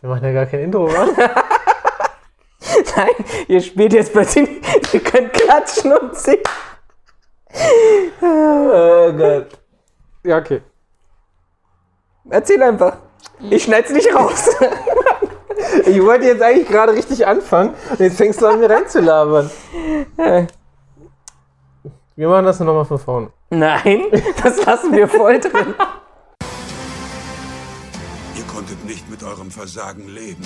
Wir 0.00 0.10
machen 0.10 0.24
ja 0.24 0.32
gar 0.32 0.46
kein 0.46 0.60
Intro, 0.60 0.86
wa? 0.86 1.06
Nein, 2.96 3.24
ihr 3.48 3.60
spielt 3.60 3.92
jetzt 3.92 4.12
plötzlich, 4.12 4.48
ihr 4.92 5.00
könnt 5.00 5.32
klatschen 5.32 5.92
und 5.92 6.16
singen. 6.16 6.42
oh 8.20 9.12
Gott. 9.12 9.58
Ja, 10.24 10.38
okay. 10.38 10.62
Erzähl 12.30 12.62
einfach. 12.62 12.96
Ich 13.50 13.64
schneid's 13.64 13.90
nicht 13.90 14.14
raus. 14.14 14.50
Ich 15.86 16.02
wollte 16.02 16.26
jetzt 16.26 16.40
eigentlich 16.40 16.68
gerade 16.68 16.92
richtig 16.92 17.26
anfangen 17.26 17.74
und 17.90 18.00
jetzt 18.00 18.16
fängst 18.16 18.40
du 18.40 18.46
an, 18.46 18.60
mir 18.60 18.70
reinzulabern. 18.70 19.50
Wir 22.16 22.28
machen 22.28 22.44
das 22.44 22.60
nochmal 22.60 22.84
von 22.84 22.98
vorne. 22.98 23.30
Nein, 23.50 24.04
das 24.42 24.64
lassen 24.64 24.92
wir 24.92 25.08
voll 25.08 25.40
drin. 25.40 25.74
Eurem 29.28 29.50
Versagen 29.50 30.08
leben. 30.08 30.42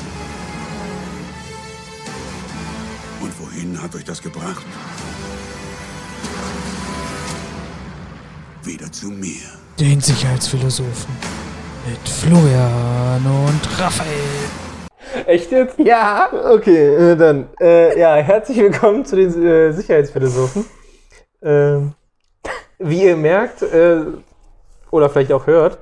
Und 3.20 3.32
wohin 3.40 3.80
hat 3.80 3.94
euch 3.94 4.04
das 4.04 4.20
gebracht? 4.20 4.66
Wieder 8.64 8.90
zu 8.90 9.06
mir. 9.06 9.46
Den 9.78 10.00
Sicherheitsphilosophen 10.00 11.14
mit 11.88 12.08
Florian 12.08 13.24
und 13.24 13.80
Raphael. 13.80 14.50
Echt 15.26 15.52
jetzt? 15.52 15.78
Ja. 15.78 16.28
Okay, 16.50 17.12
äh, 17.12 17.16
dann. 17.16 17.48
Äh, 17.60 17.98
ja, 17.98 18.16
herzlich 18.16 18.58
willkommen 18.58 19.04
zu 19.04 19.14
den 19.16 19.44
äh, 19.44 19.72
Sicherheitsphilosophen. 19.72 20.64
Ähm, 21.42 21.92
wie 22.78 23.04
ihr 23.04 23.16
merkt, 23.16 23.62
äh, 23.62 24.00
oder 24.90 25.08
vielleicht 25.08 25.32
auch 25.32 25.46
hört, 25.46 25.78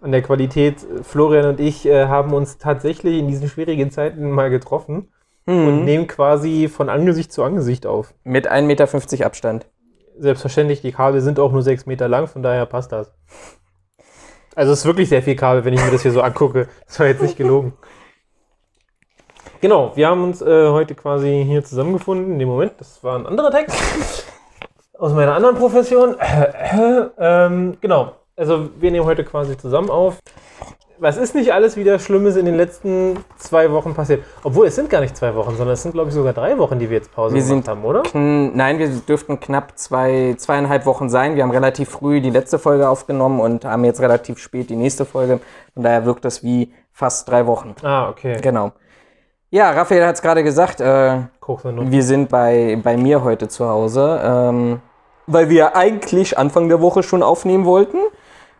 an 0.00 0.12
der 0.12 0.22
Qualität, 0.22 0.86
Florian 1.02 1.46
und 1.46 1.60
ich 1.60 1.86
äh, 1.86 2.06
haben 2.06 2.32
uns 2.32 2.58
tatsächlich 2.58 3.18
in 3.18 3.28
diesen 3.28 3.48
schwierigen 3.48 3.90
Zeiten 3.90 4.30
mal 4.30 4.50
getroffen 4.50 5.08
und 5.48 5.84
nehmen 5.84 6.06
quasi 6.06 6.68
von 6.68 6.90
Angesicht 6.90 7.32
zu 7.32 7.42
Angesicht 7.42 7.86
auf. 7.86 8.12
Mit 8.22 8.50
1,50 8.50 8.62
Meter 8.66 9.26
Abstand. 9.26 9.66
Selbstverständlich, 10.18 10.82
die 10.82 10.92
Kabel 10.92 11.22
sind 11.22 11.40
auch 11.40 11.52
nur 11.52 11.62
6 11.62 11.86
Meter 11.86 12.06
lang, 12.06 12.26
von 12.26 12.42
daher 12.42 12.66
passt 12.66 12.92
das. 12.92 13.14
Also 14.54 14.72
es 14.72 14.80
ist 14.80 14.84
wirklich 14.84 15.08
sehr 15.08 15.22
viel 15.22 15.36
Kabel, 15.36 15.64
wenn 15.64 15.72
ich 15.72 15.82
mir 15.82 15.90
das 15.90 16.02
hier 16.02 16.12
so 16.12 16.20
angucke. 16.20 16.68
Das 16.86 17.00
war 17.00 17.06
jetzt 17.06 17.22
nicht 17.22 17.38
gelogen. 17.38 17.72
Genau, 19.62 19.92
wir 19.94 20.08
haben 20.08 20.22
uns 20.22 20.42
äh, 20.42 20.68
heute 20.68 20.94
quasi 20.94 21.44
hier 21.46 21.64
zusammengefunden. 21.64 22.32
In 22.32 22.38
dem 22.38 22.48
Moment, 22.48 22.72
das 22.78 23.02
war 23.02 23.18
ein 23.18 23.26
anderer 23.26 23.50
Text 23.50 24.26
aus 24.98 25.12
meiner 25.14 25.34
anderen 25.34 25.56
Profession. 25.56 26.16
ähm, 27.18 27.78
genau, 27.80 28.12
also 28.38 28.70
wir 28.78 28.90
nehmen 28.90 29.04
heute 29.04 29.24
quasi 29.24 29.56
zusammen 29.56 29.90
auf. 29.90 30.18
Was 31.00 31.16
ist 31.16 31.34
nicht 31.34 31.52
alles 31.52 31.76
wieder 31.76 32.00
Schlimmes 32.00 32.34
in 32.34 32.44
den 32.44 32.56
letzten 32.56 33.18
zwei 33.36 33.70
Wochen 33.70 33.94
passiert? 33.94 34.24
Obwohl, 34.42 34.66
es 34.66 34.74
sind 34.74 34.90
gar 34.90 35.00
nicht 35.00 35.16
zwei 35.16 35.32
Wochen, 35.36 35.50
sondern 35.50 35.74
es 35.74 35.82
sind, 35.82 35.92
glaube 35.92 36.08
ich, 36.08 36.14
sogar 36.14 36.32
drei 36.32 36.58
Wochen, 36.58 36.80
die 36.80 36.90
wir 36.90 36.96
jetzt 36.96 37.12
Pause 37.12 37.36
Wir 37.36 37.42
gemacht 37.42 37.66
sind 37.66 37.68
haben, 37.68 37.84
oder? 37.84 38.02
Nein, 38.14 38.80
wir 38.80 38.88
dürften 38.88 39.38
knapp 39.38 39.78
zwei, 39.78 40.34
zweieinhalb 40.36 40.86
Wochen 40.86 41.08
sein. 41.08 41.36
Wir 41.36 41.44
haben 41.44 41.52
relativ 41.52 41.90
früh 41.90 42.20
die 42.20 42.30
letzte 42.30 42.58
Folge 42.58 42.88
aufgenommen 42.88 43.38
und 43.38 43.64
haben 43.64 43.84
jetzt 43.84 44.00
relativ 44.00 44.38
spät 44.38 44.70
die 44.70 44.76
nächste 44.76 45.04
Folge. 45.04 45.38
Von 45.74 45.82
daher 45.84 46.04
wirkt 46.04 46.24
das 46.24 46.42
wie 46.42 46.72
fast 46.92 47.28
drei 47.28 47.46
Wochen. 47.46 47.76
Ah, 47.82 48.08
okay. 48.08 48.38
Genau. 48.42 48.72
Ja, 49.50 49.70
Raphael 49.70 50.04
hat 50.04 50.16
es 50.16 50.22
gerade 50.22 50.42
gesagt, 50.42 50.80
äh, 50.80 51.18
wir 51.46 52.02
sind 52.02 52.28
bei, 52.28 52.76
bei 52.82 52.96
mir 52.96 53.22
heute 53.22 53.46
zu 53.46 53.68
Hause, 53.68 54.20
ähm, 54.22 54.80
weil 55.28 55.48
wir 55.48 55.76
eigentlich 55.76 56.36
Anfang 56.36 56.68
der 56.68 56.80
Woche 56.80 57.04
schon 57.04 57.22
aufnehmen 57.22 57.64
wollten 57.64 57.98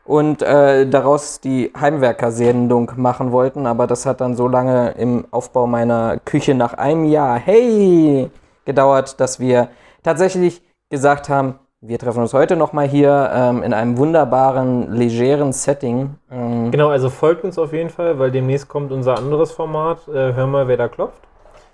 und 0.08 0.40
äh, 0.42 0.86
daraus 0.88 1.38
die 1.38 1.70
Heimwerker-Sendung 1.78 2.92
machen 2.96 3.30
wollten, 3.30 3.66
aber 3.66 3.86
das 3.86 4.06
hat 4.06 4.22
dann 4.22 4.34
so 4.36 4.48
lange 4.48 4.92
im 4.92 5.26
Aufbau 5.30 5.66
meiner 5.66 6.18
Küche 6.24 6.54
nach 6.54 6.72
einem 6.72 7.04
Jahr, 7.04 7.38
hey, 7.38 8.30
gedauert, 8.64 9.20
dass 9.20 9.38
wir 9.38 9.68
tatsächlich 10.02 10.62
gesagt 10.88 11.28
haben, 11.28 11.56
wir 11.82 11.98
treffen 11.98 12.22
uns 12.22 12.32
heute 12.32 12.56
nochmal 12.56 12.88
hier 12.88 13.30
ähm, 13.34 13.62
in 13.62 13.74
einem 13.74 13.98
wunderbaren, 13.98 14.94
legeren 14.94 15.52
Setting. 15.52 16.16
Ähm, 16.30 16.70
Genau, 16.70 16.88
also 16.88 17.10
folgt 17.10 17.44
uns 17.44 17.58
auf 17.58 17.74
jeden 17.74 17.90
Fall, 17.90 18.18
weil 18.18 18.30
demnächst 18.30 18.66
kommt 18.66 18.90
unser 18.90 19.18
anderes 19.18 19.52
Format, 19.52 20.08
äh, 20.08 20.32
Hör 20.32 20.46
mal, 20.46 20.68
wer 20.68 20.78
da 20.78 20.88
klopft, 20.88 21.20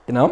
genau. 0.07 0.31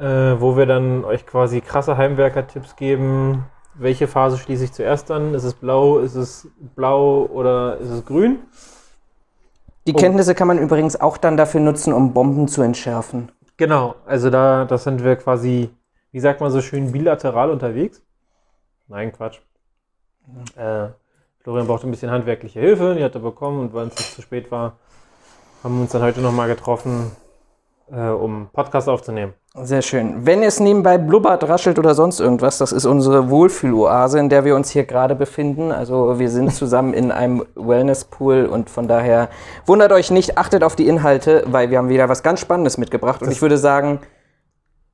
äh, 0.00 0.34
wo 0.38 0.56
wir 0.56 0.66
dann 0.66 1.04
euch 1.04 1.24
quasi 1.24 1.60
krasse 1.60 1.96
Heimwerker-Tipps 1.96 2.74
geben. 2.74 3.44
Welche 3.78 4.08
Phase 4.08 4.38
schließe 4.38 4.64
ich 4.64 4.72
zuerst 4.72 5.10
an? 5.10 5.34
Ist 5.34 5.44
es 5.44 5.54
blau, 5.54 5.98
ist 5.98 6.16
es 6.16 6.48
blau 6.74 7.26
oder 7.26 7.78
ist 7.78 7.90
es 7.90 8.04
grün? 8.04 8.40
Die 9.86 9.94
Oh. 9.94 9.96
Kenntnisse 9.96 10.34
kann 10.34 10.48
man 10.48 10.58
übrigens 10.58 11.00
auch 11.00 11.16
dann 11.16 11.36
dafür 11.36 11.60
nutzen, 11.60 11.92
um 11.92 12.12
Bomben 12.12 12.48
zu 12.48 12.62
entschärfen. 12.62 13.30
Genau, 13.56 13.94
also 14.04 14.30
da 14.30 14.64
das 14.64 14.84
sind 14.84 15.02
wir 15.04 15.16
quasi, 15.16 15.70
wie 16.12 16.20
sagt 16.20 16.40
man 16.40 16.50
so 16.50 16.60
schön, 16.60 16.92
bilateral 16.92 17.50
unterwegs. 17.50 18.02
Nein, 18.88 19.12
Quatsch. 19.12 19.38
Äh, 20.56 20.88
Florian 21.42 21.66
brauchte 21.66 21.86
ein 21.88 21.90
bisschen 21.90 22.10
handwerkliche 22.10 22.60
Hilfe, 22.60 22.94
die 22.96 23.04
hat 23.04 23.14
er 23.14 23.20
bekommen 23.20 23.60
und 23.60 23.74
weil 23.74 23.88
es 23.88 24.14
zu 24.14 24.22
spät 24.22 24.50
war, 24.50 24.76
haben 25.62 25.76
wir 25.76 25.82
uns 25.82 25.92
dann 25.92 26.02
heute 26.02 26.20
nochmal 26.20 26.48
getroffen, 26.48 27.12
äh, 27.92 28.08
um 28.08 28.48
Podcast 28.52 28.88
aufzunehmen. 28.88 29.34
Sehr 29.54 29.82
schön. 29.82 30.24
Wenn 30.26 30.42
es 30.42 30.60
nebenbei 30.60 30.98
blubbert, 30.98 31.48
raschelt 31.48 31.78
oder 31.78 31.94
sonst 31.94 32.20
irgendwas, 32.20 32.58
das 32.58 32.70
ist 32.72 32.84
unsere 32.86 33.28
Wohlfühloase, 33.30 34.18
in 34.18 34.28
der 34.28 34.44
wir 34.44 34.54
uns 34.54 34.70
hier 34.70 34.84
gerade 34.84 35.14
befinden. 35.16 35.72
Also 35.72 36.18
wir 36.18 36.28
sind 36.30 36.52
zusammen 36.54 36.94
in 36.94 37.10
einem 37.10 37.44
Wellnesspool 37.56 38.46
und 38.46 38.70
von 38.70 38.86
daher 38.88 39.28
wundert 39.66 39.90
euch 39.92 40.10
nicht, 40.10 40.38
achtet 40.38 40.62
auf 40.62 40.76
die 40.76 40.86
Inhalte, 40.86 41.42
weil 41.46 41.70
wir 41.70 41.78
haben 41.78 41.88
wieder 41.88 42.08
was 42.08 42.22
ganz 42.22 42.40
Spannendes 42.40 42.78
mitgebracht. 42.78 43.22
Und 43.22 43.32
ich 43.32 43.42
würde 43.42 43.58
sagen, 43.58 44.00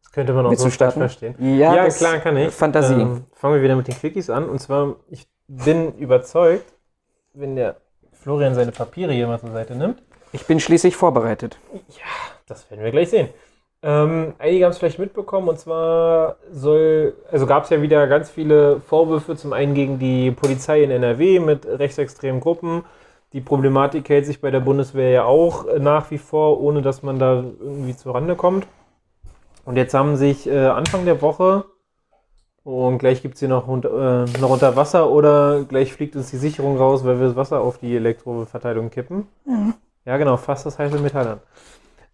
Das 0.02 0.12
könnte 0.12 0.32
man 0.32 0.46
auch 0.46 0.54
so 0.54 0.70
starten? 0.70 1.00
verstehen. 1.00 1.34
Ja, 1.38 1.74
Ja, 1.74 1.84
das- 1.84 1.98
klar, 1.98 2.18
kann 2.18 2.36
ich. 2.36 2.54
Fantasie. 2.54 2.94
Ähm, 3.02 3.24
fangen 3.32 3.54
wir 3.56 3.62
wieder 3.62 3.76
mit 3.76 3.88
den 3.88 3.96
Quickies 3.96 4.30
an. 4.30 4.48
Und 4.48 4.60
zwar, 4.60 4.96
ich 5.10 5.26
bin 5.46 5.92
überzeugt, 5.96 6.72
wenn 7.34 7.56
der 7.56 7.76
Florian 8.12 8.54
seine 8.54 8.72
Papiere 8.72 9.12
hier 9.12 9.26
mal 9.26 9.38
zur 9.40 9.50
Seite 9.50 9.74
nimmt, 9.74 10.02
ich 10.32 10.46
bin 10.46 10.58
schließlich 10.58 10.96
vorbereitet. 10.96 11.58
Das 12.46 12.70
werden 12.70 12.84
wir 12.84 12.90
gleich 12.90 13.10
sehen. 13.10 13.28
Ähm, 13.82 14.34
einige 14.38 14.64
haben 14.64 14.70
es 14.70 14.78
vielleicht 14.78 14.98
mitbekommen, 14.98 15.48
und 15.48 15.58
zwar 15.58 16.36
soll, 16.50 17.14
also 17.30 17.46
gab 17.46 17.64
es 17.64 17.70
ja 17.70 17.82
wieder 17.82 18.06
ganz 18.06 18.30
viele 18.30 18.80
Vorwürfe, 18.80 19.36
zum 19.36 19.52
einen 19.52 19.74
gegen 19.74 19.98
die 19.98 20.30
Polizei 20.30 20.82
in 20.82 20.90
NRW 20.90 21.38
mit 21.40 21.66
rechtsextremen 21.66 22.40
Gruppen. 22.40 22.84
Die 23.34 23.40
Problematik 23.42 24.08
hält 24.08 24.26
sich 24.26 24.40
bei 24.40 24.50
der 24.50 24.60
Bundeswehr 24.60 25.10
ja 25.10 25.24
auch 25.24 25.66
nach 25.78 26.10
wie 26.10 26.18
vor, 26.18 26.60
ohne 26.60 26.80
dass 26.82 27.02
man 27.02 27.18
da 27.18 27.44
irgendwie 27.60 27.94
zurande 27.96 28.36
kommt. 28.36 28.66
Und 29.66 29.76
jetzt 29.76 29.92
haben 29.94 30.16
sich 30.16 30.46
äh, 30.46 30.66
Anfang 30.66 31.04
der 31.04 31.20
Woche, 31.20 31.64
und 32.62 32.98
gleich 32.98 33.20
gibt 33.20 33.34
es 33.34 33.40
hier 33.40 33.48
noch, 33.50 33.68
unter- 33.68 34.24
äh, 34.24 34.40
noch 34.40 34.48
unter 34.50 34.74
Wasser 34.76 35.10
oder 35.10 35.64
gleich 35.64 35.92
fliegt 35.92 36.16
uns 36.16 36.30
die 36.30 36.38
Sicherung 36.38 36.78
raus, 36.78 37.04
weil 37.04 37.20
wir 37.20 37.26
das 37.26 37.36
Wasser 37.36 37.60
auf 37.60 37.76
die 37.78 37.94
Elektroverteilung 37.94 38.88
kippen. 38.90 39.26
Ja, 40.06 40.16
genau, 40.16 40.36
fast 40.38 40.64
das 40.64 40.78
heiße 40.78 40.98
Metall 40.98 41.26
an. 41.28 41.40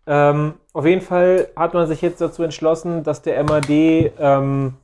Ähm, 0.06 0.54
auf 0.72 0.86
jeden 0.86 1.02
Fall 1.02 1.48
hat 1.56 1.74
man 1.74 1.86
sich 1.86 2.00
jetzt 2.02 2.20
dazu 2.20 2.42
entschlossen, 2.42 3.04
dass 3.04 3.22
der 3.22 3.42
MAD 3.44 3.70
ähm, 3.70 4.74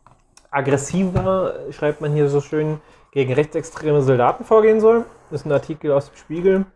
aggressiver, 0.50 1.54
schreibt 1.70 2.00
man 2.00 2.12
hier 2.12 2.28
so 2.28 2.40
schön, 2.40 2.80
gegen 3.12 3.32
rechtsextreme 3.32 4.02
Soldaten 4.02 4.44
vorgehen 4.44 4.80
soll. 4.80 5.04
Das 5.30 5.40
ist 5.40 5.46
ein 5.46 5.52
Artikel 5.52 5.90
aus 5.92 6.10
dem 6.10 6.16
Spiegel, 6.16 6.66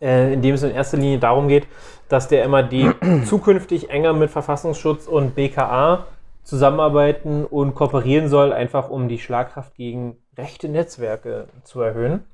äh, 0.00 0.32
in 0.32 0.42
dem 0.42 0.54
es 0.54 0.62
in 0.62 0.70
erster 0.70 0.96
Linie 0.96 1.18
darum 1.18 1.48
geht, 1.48 1.66
dass 2.08 2.28
der 2.28 2.48
MAD 2.48 2.94
zukünftig 3.26 3.90
enger 3.90 4.12
mit 4.12 4.30
Verfassungsschutz 4.30 5.06
und 5.06 5.34
BKA 5.34 6.06
zusammenarbeiten 6.44 7.44
und 7.44 7.74
kooperieren 7.74 8.28
soll, 8.28 8.52
einfach 8.52 8.90
um 8.90 9.08
die 9.08 9.18
Schlagkraft 9.18 9.74
gegen 9.74 10.16
rechte 10.36 10.68
Netzwerke 10.68 11.48
zu 11.64 11.80
erhöhen. 11.80 12.24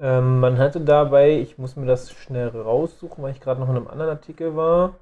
Ähm, 0.00 0.40
man 0.40 0.58
hatte 0.58 0.80
dabei, 0.80 1.38
ich 1.38 1.58
muss 1.58 1.76
mir 1.76 1.86
das 1.86 2.10
schnell 2.12 2.48
raussuchen, 2.48 3.22
weil 3.22 3.32
ich 3.32 3.40
gerade 3.40 3.60
noch 3.60 3.68
in 3.68 3.76
einem 3.76 3.88
anderen 3.88 4.10
Artikel 4.10 4.56
war. 4.56 4.94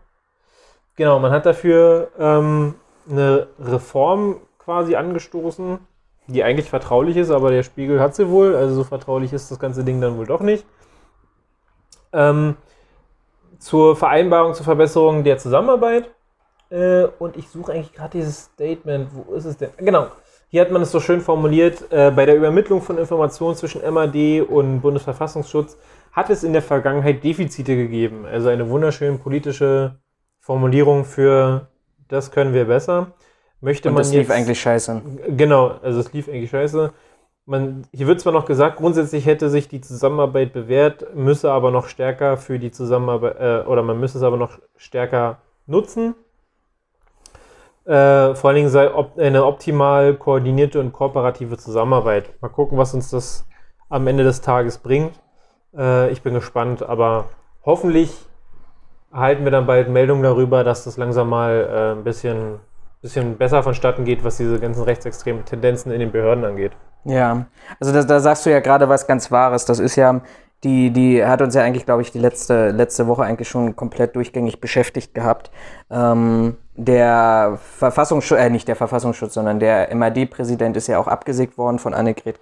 Genau, 0.97 1.19
man 1.19 1.33
hat 1.33 1.47
dafür 1.47 2.09
ähm, 2.19 2.75
eine 3.11 3.49
Reform 3.59 4.37
quasi 4.59 4.94
angestoßen, 4.94 5.79
die 6.27 6.44
eigentlich 6.44 6.69
vertraulich 6.69 7.17
ist, 7.17 7.31
aber 7.31 7.50
der 7.50 7.62
Spiegel 7.62 8.00
hat 8.00 8.15
sie 8.15 8.29
wohl, 8.29 8.55
also 8.55 8.75
so 8.75 8.85
vertraulich 8.85 9.33
ist 9.33 9.50
das 9.50 9.59
ganze 9.59 9.85
Ding 9.85 10.00
dann 10.00 10.19
wohl 10.19 10.27
doch 10.27 10.41
nicht. 10.41 10.67
Ähm, 12.12 12.56
zur 13.59 13.97
Vereinbarung 13.97 14.55
zur 14.55 14.65
Verbesserung 14.65 15.25
der 15.25 15.38
Zusammenarbeit. 15.38 16.11
Äh, 16.69 17.05
und 17.19 17.37
ich 17.37 17.49
suche 17.49 17.73
eigentlich 17.73 17.93
gerade 17.93 18.19
dieses 18.19 18.45
Statement. 18.45 19.09
Wo 19.12 19.35
ist 19.35 19.45
es 19.45 19.56
denn? 19.56 19.71
Genau. 19.77 20.09
Hier 20.52 20.60
hat 20.60 20.70
man 20.70 20.82
es 20.82 20.93
so 20.93 21.00
schön 21.00 21.22
formuliert. 21.22 21.90
Äh, 21.90 22.10
bei 22.14 22.26
der 22.26 22.37
Übermittlung 22.37 22.82
von 22.82 22.99
Informationen 22.99 23.56
zwischen 23.56 23.81
MAD 23.90 24.43
und 24.43 24.82
Bundesverfassungsschutz 24.82 25.78
hat 26.12 26.28
es 26.28 26.44
in 26.44 26.52
der 26.52 26.60
Vergangenheit 26.60 27.25
Defizite 27.25 27.75
gegeben. 27.75 28.26
Also 28.26 28.50
eine 28.50 28.69
wunderschöne 28.69 29.16
politische 29.16 29.96
Formulierung 30.40 31.06
für 31.06 31.69
das 32.08 32.31
können 32.31 32.52
wir 32.52 32.66
besser. 32.66 33.12
Möchte 33.62 33.88
Und 33.88 33.94
man 33.94 34.02
das 34.02 34.12
lief 34.12 34.28
jetzt, 34.28 34.31
eigentlich 34.31 34.60
scheiße. 34.60 35.00
Genau, 35.28 35.69
also 35.82 36.00
es 36.00 36.12
lief 36.12 36.28
eigentlich 36.28 36.50
scheiße. 36.50 36.93
man, 37.46 37.87
hier 37.90 38.06
wird 38.06 38.20
zwar 38.20 38.34
noch 38.34 38.44
gesagt, 38.44 38.76
grundsätzlich 38.76 39.25
hätte 39.25 39.49
sich 39.49 39.69
die 39.69 39.81
Zusammenarbeit 39.81 40.52
bewährt, 40.52 41.14
müsse 41.14 41.50
aber 41.50 41.70
noch 41.70 41.87
stärker 41.87 42.37
für 42.37 42.58
die 42.58 42.70
Zusammenarbeit, 42.70 43.37
äh, 43.40 43.66
oder 43.66 43.82
man 43.82 43.99
müsse 43.99 44.19
es 44.19 44.22
aber 44.22 44.37
noch 44.37 44.58
stärker 44.76 45.38
nutzen. 45.66 46.14
Äh, 47.84 48.34
vor 48.34 48.49
allen 48.49 48.56
Dingen 48.56 48.69
sei 48.69 48.93
op 48.93 49.19
eine 49.19 49.44
optimal 49.44 50.14
koordinierte 50.14 50.79
und 50.79 50.93
kooperative 50.93 51.58
Zusammenarbeit. 51.58 52.31
Mal 52.40 52.49
gucken, 52.49 52.79
was 52.79 52.94
uns 52.94 53.11
das 53.11 53.44
am 53.88 54.06
Ende 54.06 54.25
des 54.25 54.40
Tages 54.40 54.79
bringt. 54.79 55.20
Äh, 55.76 56.11
ich 56.11 56.23
bin 56.23 56.34
gespannt, 56.34 56.82
aber 56.82 57.26
hoffentlich 57.64 58.26
erhalten 59.12 59.44
wir 59.44 59.50
dann 59.50 59.67
bald 59.67 59.88
Meldungen 59.88 60.23
darüber, 60.23 60.64
dass 60.64 60.84
das 60.84 60.96
langsam 60.96 61.29
mal 61.29 61.69
äh, 61.70 61.99
ein 61.99 62.05
bisschen, 62.05 62.61
bisschen 63.02 63.37
besser 63.37 63.62
vonstatten 63.62 64.05
geht, 64.05 64.25
was 64.25 64.37
diese 64.37 64.58
ganzen 64.61 64.85
rechtsextremen 64.85 65.44
Tendenzen 65.44 65.93
in 65.93 66.00
den 66.00 66.12
Behörden 66.12 66.44
angeht. 66.44 66.73
Ja, 67.05 67.46
also 67.81 67.93
da, 67.93 68.05
da 68.05 68.20
sagst 68.20 68.46
du 68.46 68.50
ja 68.50 68.61
gerade 68.61 68.88
was 68.88 69.06
ganz 69.06 69.31
Wahres. 69.32 69.64
Das 69.64 69.81
ist 69.81 69.96
ja, 69.96 70.20
die, 70.62 70.93
die 70.93 71.25
hat 71.25 71.43
uns 71.43 71.55
ja 71.55 71.62
eigentlich, 71.62 71.85
glaube 71.85 72.02
ich, 72.02 72.12
die 72.12 72.20
letzte, 72.20 72.70
letzte 72.70 73.08
Woche 73.08 73.25
eigentlich 73.25 73.49
schon 73.49 73.75
komplett 73.75 74.14
durchgängig 74.14 74.61
beschäftigt 74.61 75.14
gehabt. 75.14 75.50
Ähm, 75.90 76.56
der 76.75 77.59
Verfassungsschutz, 77.79 78.39
äh, 78.39 78.51
nicht 78.51 78.67
der 78.69 78.77
Verfassungsschutz, 78.77 79.35
sondern 79.35 79.61
der 79.61 79.95
MAD-Präsident 79.95 80.77
ist 80.77 80.87
ja 80.87 80.99
auch 80.99 81.07
abgesägt 81.09 81.59
worden 81.59 81.79
von 81.79 81.93
Annegret 81.95 82.39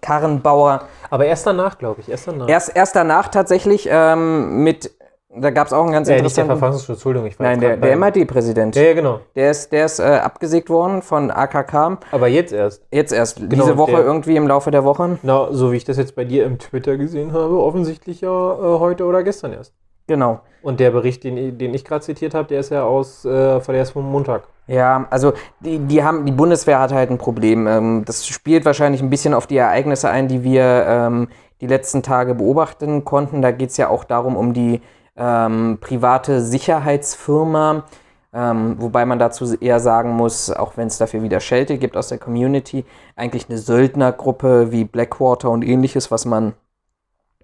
Karrenbauer. 0.00 0.82
Aber 1.10 1.26
erst 1.26 1.46
danach, 1.46 1.78
glaube 1.78 2.00
ich, 2.00 2.08
erst 2.10 2.28
danach. 2.28 2.48
Erst, 2.48 2.74
erst 2.74 2.96
danach 2.96 3.28
tatsächlich 3.28 3.88
ähm, 3.90 4.62
mit 4.62 4.90
da 5.38 5.50
gab 5.50 5.66
es 5.66 5.72
auch 5.74 5.82
einen 5.82 5.92
ganz 5.92 6.08
äh, 6.08 6.12
nicht 6.12 6.20
der 6.36 6.44
interessanten. 6.44 6.58
Verfassungsschutz, 6.58 6.96
Entschuldigung, 6.96 7.28
ich 7.28 7.38
war 7.38 7.46
Nein, 7.46 7.60
der, 7.60 7.76
der 7.76 7.96
MAD-Präsident. 7.98 8.74
Ja, 8.74 8.82
ja, 8.82 8.94
genau. 8.94 9.20
Der 9.34 9.50
ist, 9.50 9.70
der 9.70 9.84
ist 9.84 9.98
äh, 9.98 10.04
abgesägt 10.04 10.70
worden 10.70 11.02
von 11.02 11.30
AKK. 11.30 11.98
Aber 12.10 12.28
jetzt 12.28 12.54
erst. 12.54 12.86
Jetzt 12.90 13.12
erst, 13.12 13.36
Genau, 13.40 13.50
diese 13.64 13.76
Woche 13.76 13.90
der- 13.92 14.04
irgendwie 14.04 14.36
im 14.36 14.48
Laufe 14.48 14.70
der 14.70 14.84
Woche. 14.84 15.18
Na, 15.22 15.48
so 15.52 15.72
wie 15.72 15.76
ich 15.76 15.84
das 15.84 15.98
jetzt 15.98 16.16
bei 16.16 16.24
dir 16.24 16.46
im 16.46 16.58
Twitter 16.58 16.96
gesehen 16.96 17.34
habe, 17.34 17.62
offensichtlich 17.62 18.22
ja 18.22 18.30
äh, 18.30 18.78
heute 18.78 19.04
oder 19.04 19.22
gestern 19.22 19.52
erst. 19.52 19.74
Genau. 20.06 20.40
Und 20.62 20.80
der 20.80 20.90
Bericht, 20.90 21.24
den, 21.24 21.58
den 21.58 21.74
ich 21.74 21.84
gerade 21.84 22.04
zitiert 22.04 22.34
habe, 22.34 22.48
der 22.48 22.60
ist 22.60 22.70
ja 22.70 22.82
aus, 22.84 23.24
äh, 23.24 23.60
der 23.60 23.82
ist 23.82 23.90
vom 23.90 24.10
Montag. 24.10 24.44
Ja, 24.66 25.06
also 25.10 25.32
die, 25.60 25.78
die 25.78 26.02
haben, 26.02 26.26
die 26.26 26.32
Bundeswehr 26.32 26.80
hat 26.80 26.92
halt 26.92 27.10
ein 27.10 27.18
Problem. 27.18 27.66
Ähm, 27.66 28.04
das 28.04 28.26
spielt 28.26 28.64
wahrscheinlich 28.64 29.00
ein 29.00 29.10
bisschen 29.10 29.34
auf 29.34 29.46
die 29.46 29.56
Ereignisse 29.56 30.10
ein, 30.10 30.26
die 30.26 30.42
wir 30.42 30.86
ähm, 30.88 31.28
die 31.60 31.68
letzten 31.68 32.02
Tage 32.02 32.34
beobachten 32.34 33.04
konnten. 33.04 33.42
Da 33.42 33.52
geht 33.52 33.70
es 33.70 33.76
ja 33.76 33.88
auch 33.88 34.04
darum, 34.04 34.36
um 34.36 34.52
die 34.52 34.80
ähm, 35.16 35.78
private 35.80 36.40
Sicherheitsfirma, 36.42 37.84
ähm, 38.34 38.76
wobei 38.78 39.06
man 39.06 39.18
dazu 39.18 39.56
eher 39.58 39.80
sagen 39.80 40.10
muss, 40.10 40.50
auch 40.50 40.76
wenn 40.76 40.88
es 40.88 40.98
dafür 40.98 41.22
wieder 41.22 41.40
Schelte 41.40 41.78
gibt 41.78 41.96
aus 41.96 42.08
der 42.08 42.18
Community, 42.18 42.84
eigentlich 43.14 43.48
eine 43.48 43.58
Söldnergruppe 43.58 44.72
wie 44.72 44.84
Blackwater 44.84 45.50
und 45.50 45.64
ähnliches, 45.64 46.10
was 46.10 46.26
man 46.26 46.54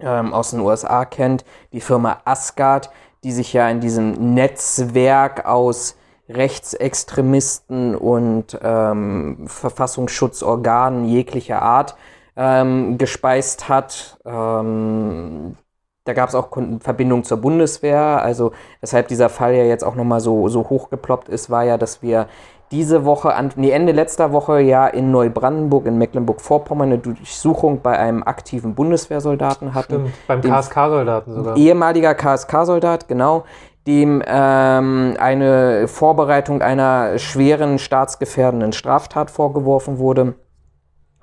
ähm, 0.02 0.34
aus 0.34 0.50
den 0.50 0.60
USA 0.60 1.04
kennt, 1.04 1.44
die 1.72 1.80
Firma 1.80 2.18
Asgard, 2.24 2.90
die 3.24 3.32
sich 3.32 3.52
ja 3.52 3.68
in 3.68 3.80
diesem 3.80 4.34
Netzwerk 4.34 5.46
aus 5.46 5.96
Rechtsextremisten 6.28 7.94
und 7.94 8.58
ähm, 8.62 9.44
Verfassungsschutzorganen 9.46 11.04
jeglicher 11.04 11.62
Art 11.62 11.96
ähm, 12.36 12.98
gespeist 12.98 13.68
hat. 13.68 14.18
Ähm, 14.24 15.56
da 16.04 16.14
gab 16.14 16.28
es 16.28 16.34
auch 16.34 16.48
Verbindungen 16.80 17.24
zur 17.24 17.38
Bundeswehr. 17.38 18.22
Also 18.22 18.52
weshalb 18.80 19.08
dieser 19.08 19.28
Fall 19.28 19.54
ja 19.54 19.64
jetzt 19.64 19.84
auch 19.84 19.94
nochmal 19.94 20.20
so, 20.20 20.48
so 20.48 20.68
hochgeploppt 20.68 21.28
ist, 21.28 21.50
war 21.50 21.64
ja, 21.64 21.78
dass 21.78 22.02
wir 22.02 22.26
diese 22.72 23.04
Woche, 23.04 23.34
an, 23.34 23.52
nee, 23.56 23.70
Ende 23.70 23.92
letzter 23.92 24.32
Woche 24.32 24.60
ja 24.60 24.86
in 24.88 25.10
Neubrandenburg, 25.10 25.86
in 25.86 25.98
Mecklenburg-Vorpommern, 25.98 26.88
eine 26.88 26.98
Durchsuchung 26.98 27.82
bei 27.82 27.98
einem 27.98 28.22
aktiven 28.22 28.74
Bundeswehrsoldaten 28.74 29.74
hatten. 29.74 30.08
Stimmt, 30.26 30.26
beim 30.26 30.40
KSK-Soldaten 30.40 31.34
sogar. 31.34 31.56
Ehemaliger 31.56 32.14
KSK-Soldat, 32.14 33.08
genau, 33.08 33.44
dem 33.86 34.22
ähm, 34.26 35.14
eine 35.18 35.86
Vorbereitung 35.86 36.62
einer 36.62 37.18
schweren 37.18 37.78
staatsgefährdenden 37.78 38.72
Straftat 38.72 39.30
vorgeworfen 39.30 39.98
wurde. 39.98 40.34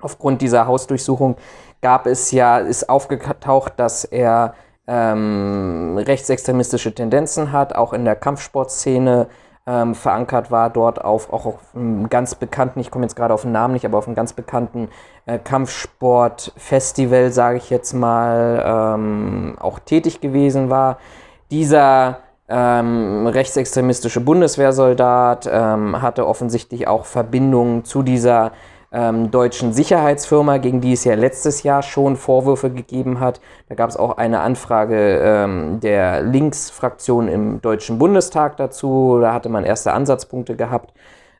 Aufgrund 0.00 0.42
dieser 0.42 0.66
Hausdurchsuchung 0.66 1.36
gab 1.82 2.06
es 2.06 2.30
ja, 2.30 2.58
ist 2.58 2.88
aufgetaucht, 2.88 3.74
dass 3.76 4.04
er 4.04 4.54
ähm, 4.86 5.98
rechtsextremistische 5.98 6.94
Tendenzen 6.94 7.52
hat, 7.52 7.74
auch 7.74 7.92
in 7.92 8.04
der 8.04 8.16
Kampfsportszene 8.16 9.26
ähm, 9.66 9.94
verankert 9.94 10.50
war, 10.50 10.70
dort 10.70 11.04
auf, 11.04 11.32
auch 11.32 11.46
auf 11.46 11.58
einem 11.74 12.08
ganz 12.08 12.34
bekannten, 12.34 12.80
ich 12.80 12.90
komme 12.90 13.04
jetzt 13.04 13.14
gerade 13.16 13.34
auf 13.34 13.42
den 13.42 13.52
Namen 13.52 13.74
nicht, 13.74 13.84
aber 13.84 13.98
auf 13.98 14.06
einem 14.06 14.16
ganz 14.16 14.32
bekannten 14.32 14.88
äh, 15.26 15.38
Kampfsportfestival, 15.38 17.30
sage 17.30 17.58
ich 17.58 17.70
jetzt 17.70 17.92
mal, 17.92 18.62
ähm, 18.64 19.56
auch 19.60 19.78
tätig 19.78 20.20
gewesen 20.20 20.70
war. 20.70 20.98
Dieser 21.50 22.18
ähm, 22.48 23.26
rechtsextremistische 23.26 24.20
Bundeswehrsoldat 24.20 25.48
ähm, 25.50 26.02
hatte 26.02 26.26
offensichtlich 26.26 26.88
auch 26.88 27.04
Verbindungen 27.04 27.84
zu 27.84 28.02
dieser 28.02 28.52
ähm, 28.92 29.30
deutschen 29.30 29.72
Sicherheitsfirma, 29.72 30.58
gegen 30.58 30.80
die 30.80 30.92
es 30.92 31.04
ja 31.04 31.14
letztes 31.14 31.62
Jahr 31.62 31.82
schon 31.82 32.16
Vorwürfe 32.16 32.70
gegeben 32.70 33.20
hat. 33.20 33.40
Da 33.68 33.74
gab 33.74 33.88
es 33.90 33.96
auch 33.96 34.16
eine 34.16 34.40
Anfrage 34.40 35.20
ähm, 35.22 35.80
der 35.80 36.22
Linksfraktion 36.22 37.28
im 37.28 37.60
Deutschen 37.60 37.98
Bundestag 37.98 38.56
dazu. 38.56 39.18
Da 39.20 39.32
hatte 39.32 39.48
man 39.48 39.64
erste 39.64 39.92
Ansatzpunkte 39.92 40.56
gehabt, 40.56 40.92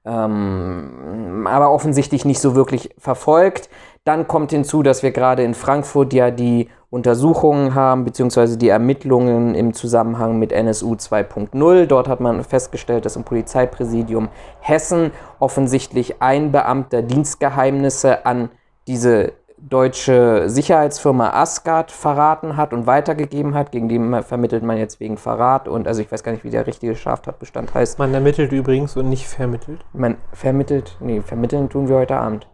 ähm, 0.04 1.46
aber 1.50 1.72
offensichtlich 1.72 2.24
nicht 2.24 2.40
so 2.40 2.54
wirklich 2.54 2.94
verfolgt. 2.98 3.68
Dann 4.10 4.26
kommt 4.26 4.50
hinzu, 4.50 4.82
dass 4.82 5.04
wir 5.04 5.12
gerade 5.12 5.44
in 5.44 5.54
Frankfurt 5.54 6.12
ja 6.12 6.32
die 6.32 6.68
Untersuchungen 6.90 7.76
haben, 7.76 8.04
beziehungsweise 8.04 8.58
die 8.58 8.68
Ermittlungen 8.68 9.54
im 9.54 9.72
Zusammenhang 9.72 10.36
mit 10.36 10.50
NSU 10.50 10.94
2.0. 10.94 11.86
Dort 11.86 12.08
hat 12.08 12.18
man 12.18 12.42
festgestellt, 12.42 13.04
dass 13.04 13.14
im 13.14 13.22
Polizeipräsidium 13.22 14.28
Hessen 14.58 15.12
offensichtlich 15.38 16.20
ein 16.20 16.50
Beamter 16.50 17.02
Dienstgeheimnisse 17.02 18.26
an 18.26 18.50
diese 18.88 19.34
deutsche 19.58 20.48
Sicherheitsfirma 20.48 21.30
Asgard 21.30 21.92
verraten 21.92 22.56
hat 22.56 22.72
und 22.72 22.88
weitergegeben 22.88 23.54
hat. 23.54 23.70
Gegen 23.70 23.88
die 23.88 24.22
vermittelt 24.24 24.64
man 24.64 24.76
jetzt 24.76 24.98
wegen 24.98 25.18
Verrat 25.18 25.68
und 25.68 25.86
also 25.86 26.02
ich 26.02 26.10
weiß 26.10 26.24
gar 26.24 26.32
nicht, 26.32 26.42
wie 26.42 26.50
der 26.50 26.66
richtige 26.66 26.96
Straftatbestand 26.96 27.74
heißt. 27.74 28.00
Man 28.00 28.12
ermittelt 28.12 28.50
übrigens 28.50 28.96
und 28.96 29.08
nicht 29.08 29.28
vermittelt. 29.28 29.84
Man 29.92 30.16
vermittelt, 30.32 30.96
nee, 30.98 31.20
vermitteln 31.20 31.68
tun 31.68 31.88
wir 31.88 31.94
heute 31.94 32.16
Abend. 32.16 32.48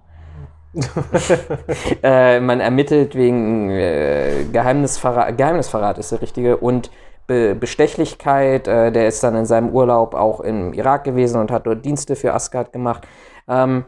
äh, 2.02 2.40
man 2.40 2.60
ermittelt 2.60 3.14
wegen 3.14 3.70
äh, 3.70 4.44
Geheimnisverrat, 4.52 5.36
Geheimnisverrat 5.36 5.98
ist 5.98 6.12
der 6.12 6.22
richtige 6.22 6.56
und 6.58 6.90
Be 7.26 7.54
Bestechlichkeit. 7.54 8.68
Äh, 8.68 8.92
der 8.92 9.08
ist 9.08 9.22
dann 9.22 9.34
in 9.34 9.46
seinem 9.46 9.70
Urlaub 9.70 10.14
auch 10.14 10.40
im 10.40 10.72
Irak 10.72 11.04
gewesen 11.04 11.40
und 11.40 11.50
hat 11.50 11.66
dort 11.66 11.84
Dienste 11.84 12.14
für 12.14 12.34
Asgard 12.34 12.72
gemacht. 12.72 13.06
Ähm, 13.48 13.84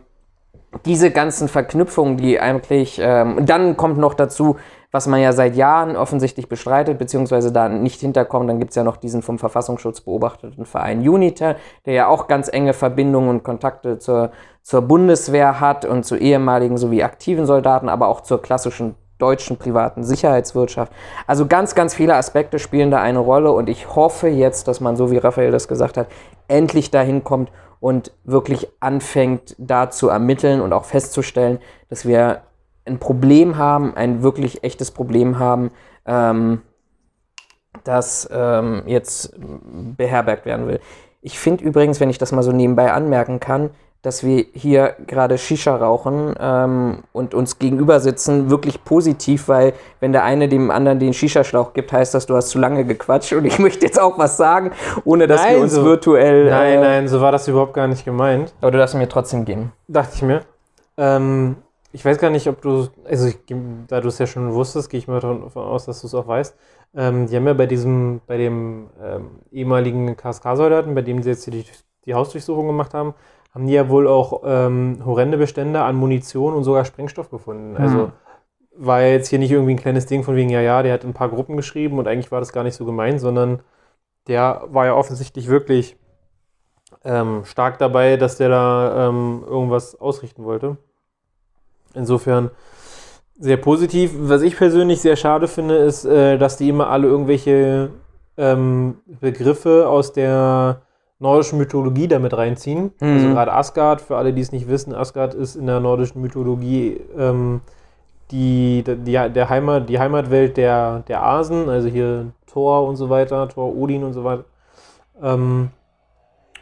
diese 0.85 1.11
ganzen 1.11 1.49
Verknüpfungen, 1.49 2.17
die 2.17 2.41
eigentlich, 2.41 3.01
ähm, 3.03 3.47
dann 3.47 3.77
kommt 3.77 3.99
noch 3.99 4.15
dazu, 4.15 4.57
was 4.91 5.07
man 5.07 5.21
ja 5.21 5.33
seit 5.33 5.55
Jahren 5.55 5.97
offensichtlich 5.97 6.49
bestreitet, 6.49 6.99
beziehungsweise 6.99 7.53
da 7.53 7.69
nicht 7.69 8.01
hinterkommt, 8.01 8.49
dann 8.49 8.59
gibt 8.59 8.71
es 8.71 8.77
ja 8.77 8.85
noch 8.85 8.97
diesen 8.97 9.23
vom 9.23 9.39
Verfassungsschutz 9.39 10.01
beobachteten 10.01 10.65
Verein 10.65 11.07
UNITA, 11.07 11.57
der 11.85 11.95
ja 11.95 12.07
auch 12.09 12.27
ganz 12.27 12.49
enge 12.49 12.73
Verbindungen 12.73 13.29
und 13.29 13.45
Kontakte 13.45 13.99
zur, 13.99 14.31
zur 14.63 14.83
Bundeswehr 14.83 15.61
hat 15.61 15.85
und 15.85 16.05
zu 16.05 16.17
ehemaligen 16.17 16.79
sowie 16.79 17.03
aktiven 17.03 17.45
Soldaten, 17.45 17.89
aber 17.89 18.09
auch 18.09 18.23
zur 18.23 18.41
klassischen 18.41 18.95
deutschen 19.19 19.57
privaten 19.57 20.05
Sicherheitswirtschaft. 20.05 20.93
Also 21.27 21.47
ganz, 21.47 21.75
ganz 21.75 21.95
viele 21.95 22.15
Aspekte 22.15 22.59
spielen 22.59 22.91
da 22.91 23.01
eine 23.01 23.19
Rolle 23.19 23.53
und 23.53 23.69
ich 23.69 23.95
hoffe 23.95 24.29
jetzt, 24.29 24.69
dass 24.69 24.81
man, 24.81 24.97
so 24.97 25.11
wie 25.11 25.19
Raphael 25.19 25.51
das 25.51 25.69
gesagt 25.69 25.97
hat, 25.97 26.07
endlich 26.47 26.91
dahin 26.91 27.25
kommt 27.25 27.51
und 27.81 28.13
wirklich 28.25 28.69
anfängt, 28.81 29.55
da 29.59 29.91
zu 29.91 30.09
ermitteln 30.09 30.61
und 30.61 30.73
auch 30.73 30.85
festzustellen, 30.85 31.59
dass 31.91 32.07
wir 32.07 32.43
ein 32.89 32.99
Problem 32.99 33.57
haben, 33.57 33.95
ein 33.97 34.23
wirklich 34.23 34.65
echtes 34.65 34.91
Problem 34.91 35.39
haben, 35.39 35.71
ähm, 36.07 36.63
das 37.85 38.29
ähm, 38.33 38.83
jetzt 38.87 39.35
beherbergt 39.97 40.47
werden 40.47 40.67
will. 40.67 40.81
Ich 41.21 41.39
finde 41.39 41.65
übrigens, 41.65 42.01
wenn 42.01 42.11
ich 42.11 42.19
das 42.19 42.33
mal 42.33 42.43
so 42.43 42.53
nebenbei 42.53 42.93
anmerken 42.93 43.41
kann, 43.41 43.71
dass 44.03 44.23
wir 44.23 44.45
hier 44.53 44.95
gerade 45.09 45.37
Shisha 45.39 45.75
rauchen 45.75 46.33
ähm, 46.39 47.03
und 47.13 47.35
uns 47.35 47.59
gegenüber 47.59 47.99
sitzen, 47.99 48.49
wirklich 48.49 48.85
positiv, 48.85 49.49
weil 49.49 49.73
wenn 49.99 50.13
der 50.13 50.23
eine 50.23 50.49
dem 50.49 50.71
anderen 50.71 51.01
den 51.01 51.13
Shisha-Schlauch 51.13 51.73
gibt, 51.73 51.93
heißt 51.93 52.15
das, 52.15 52.27
du 52.27 52.37
hast 52.37 52.51
zu 52.51 52.59
lange 52.61 52.85
gequatscht 52.85 53.33
und 53.33 53.45
ich 53.45 53.59
möchte 53.59 53.85
jetzt 53.85 54.01
auch 54.01 54.17
was 54.17 54.37
sagen, 54.37 54.71
ohne 55.05 55.27
dass 55.27 55.43
wir 55.43 55.53
Nein, 55.55 55.63
uns 55.63 55.73
so- 55.75 55.85
virtuell... 55.85 56.49
Nein, 56.49 56.79
äh, 56.79 56.81
nein, 56.81 57.09
so 57.09 57.21
war 57.21 57.33
das 57.33 57.49
überhaupt 57.49 57.75
gar 57.75 57.89
nicht 57.89 58.05
gemeint. 58.05 58.55
Aber 58.61 58.71
du 58.71 58.79
darfst 58.79 58.95
mir 58.95 59.09
trotzdem 59.09 59.45
geben. 59.45 59.73
Dachte 59.89 60.13
ich 60.15 60.23
mir. 60.23 60.43
Ähm, 60.97 61.57
ich 61.93 62.05
weiß 62.05 62.19
gar 62.19 62.31
nicht, 62.31 62.47
ob 62.49 62.61
du, 62.61 62.89
also 63.05 63.29
ich, 63.29 63.39
da 63.87 64.01
du 64.01 64.09
es 64.09 64.19
ja 64.19 64.27
schon 64.27 64.53
wusstest, 64.53 64.91
gehe 64.91 64.99
ich 64.99 65.09
mal 65.09 65.21
davon 65.21 65.63
aus, 65.63 65.87
dass 65.87 66.01
du 66.01 66.07
es 66.07 66.15
auch 66.15 66.27
weißt. 66.27 66.57
Ähm, 66.95 67.27
die 67.27 67.37
haben 67.37 67.47
ja 67.47 67.55
bei 67.55 67.67
diesem, 67.67 68.21
bei 68.27 68.37
dem 68.37 68.91
ähm, 69.03 69.31
ehemaligen 69.51 70.17
KSK-Soldaten, 70.17 70.95
bei 70.95 71.03
dem 71.03 71.23
sie 71.23 71.31
jetzt 71.31 71.47
die, 71.47 71.65
die 72.05 72.15
Hausdurchsuchung 72.15 72.67
gemacht 72.67 72.95
haben, 72.95 73.15
haben 73.55 73.67
die 73.67 73.73
ja 73.73 73.89
wohl 73.89 74.07
auch 74.07 74.43
ähm, 74.45 75.03
horrende 75.05 75.39
Bestände 75.39 75.83
an 75.83 75.97
Munition 75.97 76.55
und 76.55 76.65
sogar 76.65 76.85
Sprengstoff 76.85 77.31
gefunden. 77.31 77.77
Also 77.77 78.13
war 78.79 79.03
jetzt 79.03 79.29
hier 79.29 79.39
nicht 79.39 79.51
irgendwie 79.51 79.75
ein 79.75 79.79
kleines 79.79 80.07
Ding 80.07 80.23
von 80.23 80.37
wegen, 80.37 80.51
ja, 80.51 80.61
ja, 80.61 80.83
der 80.83 80.95
hat 80.95 81.05
ein 81.05 81.15
paar 81.15 81.29
Gruppen 81.29 81.57
geschrieben 81.57 81.99
und 81.99 82.07
eigentlich 82.07 82.31
war 82.31 82.41
das 82.41 82.53
gar 82.53 82.63
nicht 82.63 82.77
so 82.77 82.85
gemeint, 82.85 83.21
sondern 83.21 83.61
der 84.29 84.63
war 84.69 84.87
ja 84.87 84.95
offensichtlich 84.95 85.49
wirklich 85.49 85.97
ähm, 87.05 87.45
stark 87.45 87.79
dabei, 87.79 88.17
dass 88.17 88.37
der 88.37 88.49
da 88.51 89.09
ähm, 89.09 89.43
irgendwas 89.47 90.01
ausrichten 90.01 90.45
wollte. 90.45 90.77
Insofern 91.99 92.51
sehr 93.39 93.57
positiv. 93.57 94.13
Was 94.17 94.43
ich 94.43 94.57
persönlich 94.57 95.01
sehr 95.01 95.17
schade 95.17 95.49
finde, 95.49 95.77
ist, 95.77 96.05
äh, 96.05 96.39
dass 96.39 96.57
die 96.57 96.69
immer 96.69 96.89
alle 96.89 97.09
irgendwelche 97.09 97.91
ähm, 98.37 98.99
Begriffe 99.21 99.89
aus 99.89 100.13
der 100.13 100.83
nordischen 101.19 101.59
Mythologie 101.59 102.09
damit 102.09 102.37
reinziehen. 102.37 102.93
Mhm. 103.01 103.13
Also 103.13 103.29
gerade 103.29 103.53
Asgard, 103.53 104.01
für 104.01 104.17
alle, 104.17 104.33
die 104.33 104.41
es 104.41 104.53
nicht 104.53 104.69
wissen, 104.69 104.95
Asgard 104.95 105.35
ist 105.35 105.57
in 105.57 105.67
der 105.67 105.81
nordischen 105.81 106.23
Mythologie 106.23 107.01
ähm, 107.17 107.61
die, 108.31 108.85
die, 108.85 109.13
der 109.13 109.49
Heimat, 109.49 109.89
die 109.89 109.99
Heimatwelt 109.99 110.57
der, 110.57 111.01
der 111.09 111.23
Asen, 111.23 111.69
also 111.69 111.89
hier 111.89 112.33
Thor 112.47 112.87
und 112.87 112.97
so 112.97 113.11
weiter, 113.11 113.49
Thor, 113.49 113.75
Odin 113.75 114.05
und 114.05 114.13
so 114.13 114.23
weiter. 114.23 114.45
Ähm, 115.21 115.71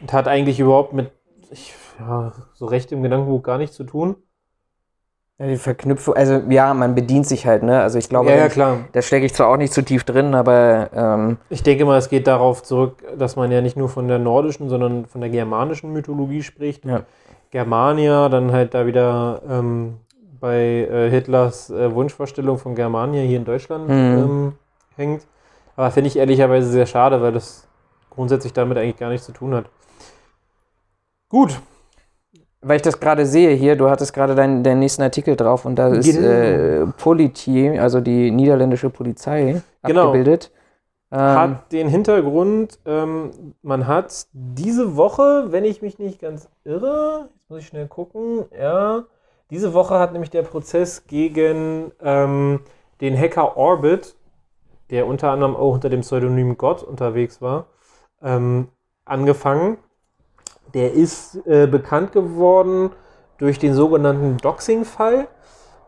und 0.01 0.13
hat 0.13 0.27
eigentlich 0.27 0.59
überhaupt 0.59 0.93
mit 0.93 1.11
ich, 1.51 1.73
ja, 1.99 2.33
so 2.53 2.65
recht 2.65 2.91
im 2.91 3.03
Gedankenbuch 3.03 3.43
gar 3.43 3.57
nichts 3.57 3.75
zu 3.75 3.83
tun. 3.83 4.15
Ja, 5.39 5.45
die 5.45 5.57
Verknüpfung, 5.57 6.15
also 6.15 6.41
ja, 6.49 6.73
man 6.73 6.95
bedient 6.95 7.27
sich 7.27 7.45
halt, 7.45 7.61
ne? 7.61 7.79
Also 7.81 7.99
ich 7.99 8.09
glaube, 8.09 8.31
ja, 8.31 8.37
ja, 8.37 8.43
da- 8.47 8.53
klar. 8.53 8.77
da 8.91 9.01
stecke 9.03 9.25
ich 9.27 9.35
zwar 9.35 9.49
auch 9.49 9.57
nicht 9.57 9.71
zu 9.71 9.83
tief 9.83 10.03
drin, 10.03 10.33
aber 10.33 10.89
ähm, 10.95 11.37
Ich 11.49 11.61
denke 11.61 11.85
mal, 11.85 11.97
es 11.99 12.09
geht 12.09 12.25
darauf 12.25 12.63
zurück, 12.63 13.03
dass 13.17 13.35
man 13.35 13.51
ja 13.51 13.61
nicht 13.61 13.77
nur 13.77 13.87
von 13.87 14.07
der 14.07 14.17
nordischen, 14.17 14.67
sondern 14.67 15.05
von 15.05 15.21
der 15.21 15.29
germanischen 15.29 15.93
Mythologie 15.93 16.41
spricht. 16.41 16.85
Ja. 16.85 17.03
Germania, 17.51 18.29
dann 18.29 18.51
halt 18.51 18.73
da 18.73 18.87
wieder 18.87 19.41
ähm, 19.47 19.97
bei 20.39 20.87
äh, 20.89 21.09
Hitlers 21.11 21.69
äh, 21.69 21.93
Wunschvorstellung 21.93 22.57
von 22.57 22.73
Germania 22.73 23.21
hier 23.21 23.37
in 23.37 23.45
Deutschland 23.45 23.87
Mhm. 23.89 24.17
ähm, 24.17 24.53
hängt. 24.95 25.21
Aber 25.75 25.91
finde 25.91 26.07
ich 26.07 26.17
ehrlicherweise 26.17 26.67
sehr 26.67 26.87
schade, 26.87 27.21
weil 27.21 27.31
das 27.31 27.67
grundsätzlich 28.09 28.53
damit 28.53 28.79
eigentlich 28.79 28.97
gar 28.97 29.09
nichts 29.11 29.27
zu 29.27 29.33
tun 29.33 29.53
hat. 29.53 29.65
Gut, 31.29 31.59
weil 32.61 32.77
ich 32.77 32.81
das 32.81 32.99
gerade 32.99 33.25
sehe 33.25 33.51
hier, 33.51 33.75
du 33.75 33.89
hattest 33.89 34.13
gerade 34.13 34.35
deinen, 34.35 34.63
deinen 34.63 34.79
nächsten 34.79 35.01
Artikel 35.03 35.35
drauf 35.35 35.65
und 35.65 35.75
da 35.75 35.89
ist 35.89 36.05
Genau. 36.11 36.27
äh, 36.27 36.85
Politie, 36.97 37.77
also 37.79 38.01
die 38.01 38.31
niederländische 38.31 38.89
Polizei, 38.89 39.61
Genau. 39.83 40.07
abgebildet. 40.07 40.51
Ähm, 41.11 41.19
hat 41.19 41.71
den 41.71 41.87
Hintergrund, 41.87 42.79
ähm, 42.85 43.31
man 43.61 43.87
hat 43.87 44.27
diese 44.33 44.97
Woche, 44.97 45.45
wenn 45.51 45.63
ich 45.63 45.81
mich 45.81 45.99
nicht 45.99 46.19
ganz 46.19 46.49
irre, 46.65 47.29
jetzt 47.33 47.49
muss 47.49 47.59
ich 47.59 47.67
schnell 47.67 47.87
gucken, 47.87 48.45
ja, 48.59 49.05
diese 49.49 49.73
Woche 49.73 49.97
hat 49.99 50.11
nämlich 50.11 50.31
der 50.31 50.43
Prozess 50.43 51.07
gegen 51.07 51.93
ähm, 52.01 52.59
den 52.99 53.17
Hacker 53.17 53.55
Orbit, 53.55 54.15
der 54.89 55.07
unter 55.07 55.31
anderem 55.31 55.55
auch 55.55 55.75
unter 55.75 55.89
dem 55.89 56.01
Pseudonym 56.01 56.57
Gott 56.57 56.83
unterwegs 56.83 57.41
war, 57.41 57.67
ähm, 58.21 58.67
angefangen. 59.05 59.77
Der 60.73 60.93
ist 60.93 61.35
äh, 61.45 61.67
bekannt 61.67 62.11
geworden 62.11 62.91
durch 63.37 63.59
den 63.59 63.73
sogenannten 63.73 64.37
Doxing-Fall. 64.37 65.27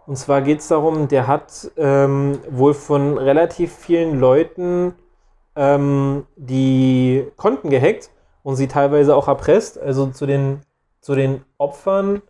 Und 0.05 0.15
zwar 0.15 0.41
geht 0.41 0.59
es 0.59 0.67
darum, 0.67 1.07
der 1.07 1.27
hat 1.27 1.71
ähm, 1.77 2.39
wohl 2.50 2.74
von 2.74 3.17
relativ 3.17 3.74
vielen 3.74 4.19
Leuten 4.19 4.95
ähm, 5.55 6.25
die 6.36 7.27
Konten 7.36 7.69
gehackt 7.69 8.09
und 8.43 8.55
sie 8.55 8.67
teilweise 8.67 9.15
auch 9.15 9.27
erpresst. 9.27 9.79
Also 9.79 10.07
zu 10.07 10.25
den, 10.25 10.62
zu 11.01 11.15
den 11.15 11.43
Opfern 11.57 12.21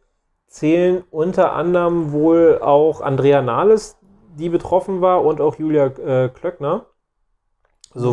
zählen 0.48 1.03
unter 1.12 1.53
anderem 1.53 2.12
wohl 2.12 2.60
auch 2.62 3.01
Andrea 3.01 3.41
Nahles, 3.41 3.98
die 4.36 4.50
betroffen 4.50 5.01
war, 5.01 5.24
und 5.24 5.41
auch 5.41 5.56
Julia 5.56 5.86
äh, 5.86 6.29
Klöckner. 6.29 6.86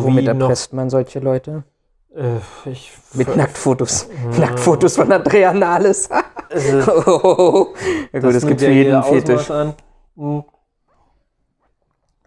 womit 0.03 0.25
Sowie 0.25 0.33
noch. 0.33 0.41
erpresst 0.41 0.73
man 0.73 0.89
solche 0.89 1.19
Leute? 1.19 1.63
Äh, 2.15 2.39
Mit 3.13 3.35
Nacktfotos. 3.35 4.09
Ja. 4.33 4.39
Nacktfotos 4.47 4.95
von 4.95 5.11
Andrea 5.11 5.53
Nahles. 5.53 6.09
Also, 6.49 6.77
ja 8.11 8.19
gut, 8.19 8.35
das, 8.35 8.43
nimmt 8.43 8.47
gibt 8.47 8.61
für 8.61 8.71
jeden 8.71 9.03
Fetisch. 9.03 9.49
Mhm. 10.15 10.43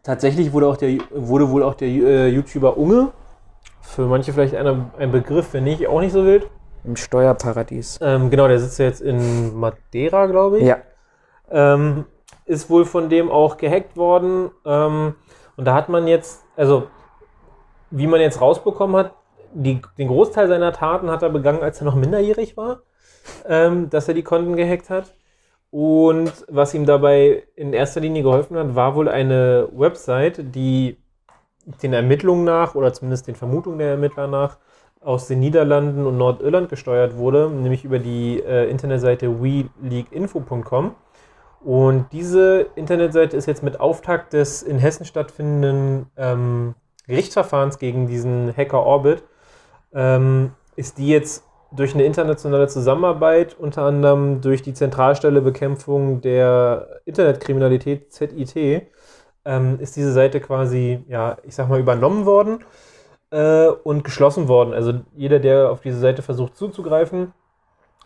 Tatsächlich 0.03 0.53
wurde, 0.53 0.67
auch 0.69 0.77
der, 0.77 0.99
wurde 1.11 1.51
wohl 1.51 1.63
auch 1.63 1.75
der 1.75 1.89
äh, 1.89 2.29
YouTuber 2.29 2.77
Unge, 2.77 3.13
für 3.83 4.07
manche 4.07 4.33
vielleicht 4.33 4.55
einer, 4.55 4.91
ein 4.99 5.11
Begriff, 5.13 5.53
wenn 5.53 5.65
nicht, 5.65 5.87
auch 5.89 6.01
nicht 6.01 6.13
so 6.13 6.25
wild. 6.25 6.49
Im 6.85 6.97
Steuerparadies. 6.97 7.99
Ähm, 8.01 8.31
genau, 8.31 8.49
der 8.49 8.59
sitzt 8.59 8.79
ja 8.79 8.87
jetzt 8.87 9.03
in 9.03 9.59
Madeira, 9.59 10.27
glaube 10.27 10.59
ich. 10.59 10.65
Ja. 10.65 10.79
Ähm, 11.51 12.07
ist 12.47 12.71
wohl 12.71 12.85
von 12.85 13.09
dem 13.09 13.31
auch 13.31 13.59
gehackt 13.59 13.97
worden. 13.97 14.51
Ähm, 14.65 15.15
und 15.57 15.65
da 15.65 15.75
hat 15.75 15.89
man 15.89 16.07
jetzt, 16.07 16.43
also 16.57 16.85
wie 17.91 18.07
man 18.07 18.21
jetzt 18.21 18.41
rausbekommen 18.41 18.97
hat, 18.97 19.13
die, 19.53 19.81
den 19.99 20.09
Großteil 20.09 20.49
seiner 20.49 20.73
Taten 20.73 21.11
hat 21.11 21.23
er 21.23 21.31
begangen, 21.31 21.63
als 21.63 21.81
er 21.81 21.85
noch 21.85 21.95
minderjährig 21.95 22.57
war, 22.57 22.83
ähm, 23.49 23.91
dass 23.91 24.09
er 24.09 24.15
die 24.15 24.23
Konten 24.23 24.57
gehackt 24.57 24.91
hat. 24.91 25.15
Und 25.71 26.33
was 26.49 26.75
ihm 26.75 26.85
dabei 26.85 27.45
in 27.55 27.73
erster 27.73 28.01
Linie 28.01 28.23
geholfen 28.23 28.57
hat, 28.57 28.75
war 28.75 28.97
wohl 28.97 29.09
eine 29.09 29.69
Website, 29.73 30.55
die 30.55 30.99
den 31.83 31.93
Ermittlungen 31.93 32.45
nach, 32.45 32.75
oder 32.75 32.93
zumindest 32.93 33.29
den 33.29 33.37
Vermutungen 33.37 33.79
der 33.79 33.91
Ermittler 33.91 34.27
nach, 34.27 34.59
aus 35.01 35.29
den 35.29 35.41
Niederlanden 35.41 36.07
und 36.07 36.19
Nordirland 36.19 36.69
gesteuert 36.69 37.17
wurde, 37.17 37.49
nämlich 37.49 37.85
über 37.85 37.99
die 37.99 38.41
äh, 38.41 38.69
Internetseite 38.69 39.43
WeLeakInfo.com. 39.43 40.95
Und 41.63 42.07
diese 42.13 42.67
Internetseite 42.75 43.37
ist 43.37 43.47
jetzt 43.47 43.63
mit 43.63 43.81
Auftakt 43.81 44.33
des 44.33 44.63
in 44.63 44.79
Hessen 44.79 45.05
stattfindenden 45.05 46.07
ähm, 46.17 46.75
Gerichtsverfahrens 47.07 47.79
gegen 47.79 48.07
diesen 48.07 48.55
Hacker 48.57 48.85
Orbit, 48.85 49.23
ähm, 49.95 50.53
ist 50.77 50.99
die 50.99 51.09
jetzt 51.09 51.45
durch 51.73 51.95
eine 51.95 52.05
internationale 52.05 52.69
Zusammenarbeit, 52.69 53.57
unter 53.59 53.83
anderem 53.83 54.41
durch 54.41 54.63
die 54.63 54.75
Zentralstelle 54.75 55.41
Bekämpfung 55.41 56.21
der 56.21 57.01
Internetkriminalität 57.05 58.13
ZIT, 58.13 58.89
ähm, 59.45 59.79
ist 59.81 59.97
diese 59.97 60.13
Seite 60.13 60.41
quasi, 60.41 61.05
ja, 61.09 61.39
ich 61.45 61.55
sag 61.55 61.69
mal, 61.69 61.81
übernommen 61.81 62.27
worden 62.27 62.65
äh, 63.31 63.69
und 63.69 64.05
geschlossen 64.05 64.49
worden. 64.49 64.75
Also 64.75 65.01
jeder, 65.15 65.39
der 65.39 65.71
auf 65.71 65.81
diese 65.81 65.99
Seite 65.99 66.23
versucht 66.23 66.57
zuzugreifen, 66.57 67.33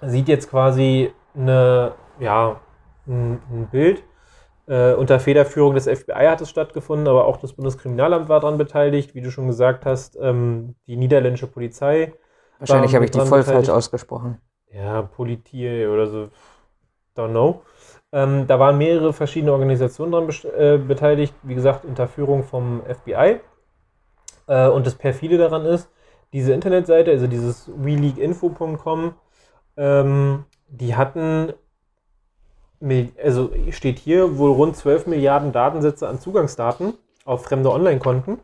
sieht 0.03 0.29
jetzt 0.29 0.51
quasi 0.51 1.13
eine, 1.35 1.93
ja, 2.21 2.61
ein, 3.07 3.41
ein 3.51 3.69
Bild. 3.71 4.03
Äh, 4.67 4.95
unter 4.95 5.21
Federführung 5.21 5.75
des 5.75 5.87
FBI 5.87 6.27
hat 6.27 6.41
es 6.41 6.49
stattgefunden, 6.49 7.07
aber 7.07 7.27
auch 7.27 7.37
das 7.37 7.53
Bundeskriminalamt 7.53 8.29
war 8.29 8.41
daran 8.41 8.57
beteiligt, 8.57 9.15
wie 9.15 9.21
du 9.21 9.31
schon 9.31 9.47
gesagt 9.47 9.85
hast, 9.85 10.17
ähm, 10.21 10.75
die 10.87 10.97
niederländische 10.97 11.47
Polizei. 11.47 12.15
Wahrscheinlich 12.59 12.95
habe 12.95 13.05
ich 13.05 13.11
die 13.11 13.19
voll 13.19 13.41
beteiligt. 13.41 13.67
falsch 13.67 13.69
ausgesprochen. 13.69 14.39
Ja, 14.73 15.03
Politie 15.03 15.87
oder 15.87 16.07
so, 16.07 16.29
don't 17.17 17.31
know. 17.31 17.63
Ähm, 18.13 18.47
da 18.47 18.59
waren 18.59 18.79
mehrere 18.79 19.13
verschiedene 19.13 19.53
Organisationen 19.53 20.13
dran 20.13 20.27
best- 20.27 20.45
äh, 20.47 20.79
beteiligt, 20.79 21.35
wie 21.43 21.55
gesagt, 21.55 21.85
unter 21.85 22.09
Führung 22.09 22.43
vom 22.45 22.83
FBI. 22.87 23.41
Äh, 24.47 24.69
und 24.69 24.87
das 24.87 24.95
perfide 24.95 25.37
daran 25.37 25.65
ist, 25.67 25.91
diese 26.33 26.53
Internetseite, 26.53 27.11
also 27.11 27.27
dieses 27.27 27.71
WeLeakInfo.com, 27.77 29.15
ähm, 29.77 30.45
die 30.69 30.95
hatten, 30.97 31.53
also 33.23 33.51
steht 33.71 33.99
hier, 33.99 34.39
wohl 34.39 34.51
rund 34.51 34.77
12 34.77 35.07
Milliarden 35.07 35.53
Datensätze 35.53 36.09
an 36.09 36.21
Zugangsdaten 36.21 36.95
auf 37.25 37.45
fremde 37.45 37.71
Online-Konten. 37.71 38.39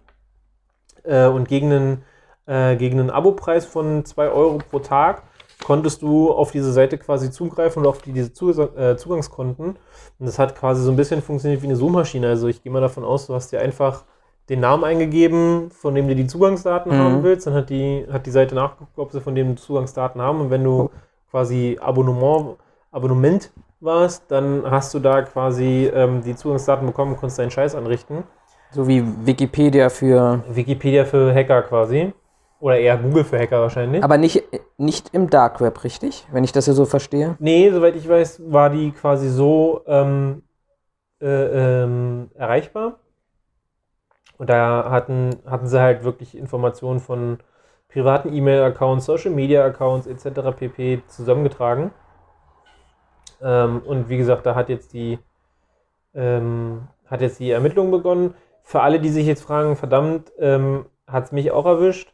Äh, 1.05 1.27
und 1.27 1.49
gegen 1.49 1.73
einen, 1.73 2.03
äh, 2.47 2.77
gegen 2.77 3.01
einen 3.01 3.11
Abopreis 3.11 3.67
von 3.67 4.05
2 4.05 4.29
Euro 4.31 4.59
pro 4.59 4.79
Tag 4.79 5.23
konntest 5.65 6.01
du 6.03 6.33
auf 6.33 6.53
diese 6.53 6.73
Seite 6.73 6.97
quasi 6.97 7.31
zugreifen 7.31 7.83
und 7.83 7.87
auf 7.89 8.01
die, 8.01 8.13
diese 8.13 8.33
Zus 8.33 8.59
äh, 8.59 8.97
Zugangskonten. 8.97 9.67
Und 10.19 10.27
das 10.27 10.39
hat 10.39 10.55
quasi 10.57 10.83
so 10.83 10.91
ein 10.91 10.97
bisschen 10.97 11.23
funktioniert 11.23 11.63
wie 11.63 11.67
eine 11.67 11.77
Suchmaschine. 11.77 12.29
Also 12.29 12.49
ich 12.49 12.63
gehe 12.63 12.73
mal 12.73 12.81
davon 12.81 13.05
aus, 13.05 13.27
du 13.27 13.35
hast 13.35 13.53
dir 13.53 13.61
einfach 13.61 14.05
den 14.49 14.61
Namen 14.61 14.85
eingegeben, 14.85 15.71
von 15.71 15.95
dem 15.95 16.09
du 16.09 16.15
die 16.15 16.27
Zugangsdaten 16.27 16.93
Mhm. 16.93 16.99
haben 16.99 17.23
willst. 17.23 17.47
Dann 17.47 17.55
hat 17.55 17.71
die, 17.71 18.07
hat 18.11 18.27
die 18.27 18.31
Seite 18.31 18.55
nachgeguckt, 18.55 18.99
ob 18.99 19.13
sie 19.13 19.21
von 19.21 19.35
dem 19.35 19.57
Zugangsdaten 19.59 20.21
haben. 20.21 20.41
Und 20.41 20.51
wenn 20.51 20.65
du 20.65 20.91
quasi 21.31 21.79
Abonnement, 21.81 22.57
Abonnement 22.91 23.51
warst, 23.81 24.31
dann 24.31 24.69
hast 24.69 24.93
du 24.95 24.99
da 24.99 25.23
quasi 25.23 25.91
ähm, 25.93 26.23
die 26.23 26.35
Zugangsdaten 26.35 26.87
bekommen 26.87 27.13
und 27.13 27.19
konntest 27.19 27.39
deinen 27.39 27.51
Scheiß 27.51 27.75
anrichten. 27.75 28.25
So 28.73 28.87
wie 28.87 29.03
Wikipedia 29.27 29.89
für. 29.89 30.45
Wikipedia 30.49 31.05
für 31.05 31.35
Hacker 31.35 31.63
quasi. 31.63 32.13
Oder 32.61 32.79
eher 32.79 32.99
Google 32.99 33.25
für 33.25 33.39
Hacker 33.39 33.61
wahrscheinlich. 33.61 34.05
Aber 34.05 34.19
nicht, 34.19 34.45
nicht 34.77 35.15
im 35.15 35.31
Dark 35.31 35.61
Web, 35.63 35.83
richtig? 35.83 36.27
Wenn 36.31 36.45
ich 36.45 36.53
das 36.53 36.67
hier 36.67 36.75
so 36.75 36.85
verstehe. 36.85 37.37
Nee, 37.39 37.71
soweit 37.71 37.97
ich 37.97 38.07
weiß, 38.07 38.43
war 38.53 38.69
die 38.69 38.93
quasi 38.93 39.31
so 39.31 39.83
ähm, 39.87 40.43
äh, 41.23 41.83
ähm, 41.83 42.31
erreichbar. 42.35 42.99
Und 44.37 44.51
da 44.51 44.91
hatten, 44.91 45.37
hatten 45.47 45.67
sie 45.67 45.81
halt 45.81 46.05
wirklich 46.05 46.37
Informationen 46.37 47.01
von 47.01 47.39
privaten 47.89 48.33
E-Mail-Accounts, 48.33 49.07
Social-Media-Accounts 49.07 50.07
etc. 50.07 50.57
pp. 50.57 51.03
zusammengetragen. 51.09 51.93
Ähm, 53.43 53.83
und 53.85 54.09
wie 54.09 54.17
gesagt, 54.17 54.47
da 54.47 54.55
hat 54.55 54.69
jetzt 54.69 54.93
die 54.93 55.19
ähm, 56.15 56.89
hat 57.07 57.21
jetzt 57.21 57.41
die 57.41 57.51
Ermittlung 57.51 57.91
begonnen. 57.91 58.35
Für 58.63 58.83
alle, 58.83 59.01
die 59.01 59.09
sich 59.09 59.27
jetzt 59.27 59.43
fragen, 59.43 59.77
verdammt, 59.77 60.33
ähm, 60.39 60.87
hat 61.07 61.25
es 61.25 61.33
mich 61.33 61.51
auch 61.51 61.67
erwischt. 61.67 62.13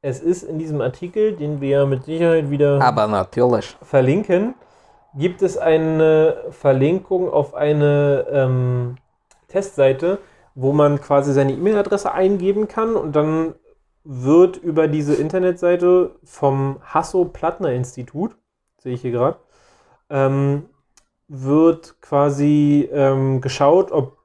Es 0.00 0.20
ist 0.20 0.42
in 0.42 0.58
diesem 0.58 0.80
Artikel, 0.80 1.36
den 1.36 1.60
wir 1.60 1.86
mit 1.86 2.04
Sicherheit 2.04 2.50
wieder 2.50 2.80
Aber 2.82 3.06
natürlich. 3.06 3.76
verlinken, 3.82 4.54
gibt 5.14 5.42
es 5.42 5.58
eine 5.58 6.44
Verlinkung 6.50 7.30
auf 7.30 7.54
eine 7.54 8.26
ähm, 8.30 8.96
Testseite, 9.48 10.18
wo 10.54 10.72
man 10.72 11.00
quasi 11.00 11.32
seine 11.32 11.52
E-Mail-Adresse 11.52 12.12
eingeben 12.12 12.68
kann 12.68 12.96
und 12.96 13.14
dann 13.14 13.54
wird 14.04 14.56
über 14.56 14.88
diese 14.88 15.14
Internetseite 15.14 16.16
vom 16.24 16.78
Hasso-Plattner-Institut, 16.82 18.36
sehe 18.78 18.94
ich 18.94 19.02
hier 19.02 19.12
gerade, 19.12 19.36
ähm, 20.12 20.66
wird 21.26 22.00
quasi 22.02 22.88
ähm, 22.92 23.40
geschaut, 23.40 23.90
ob 23.90 24.18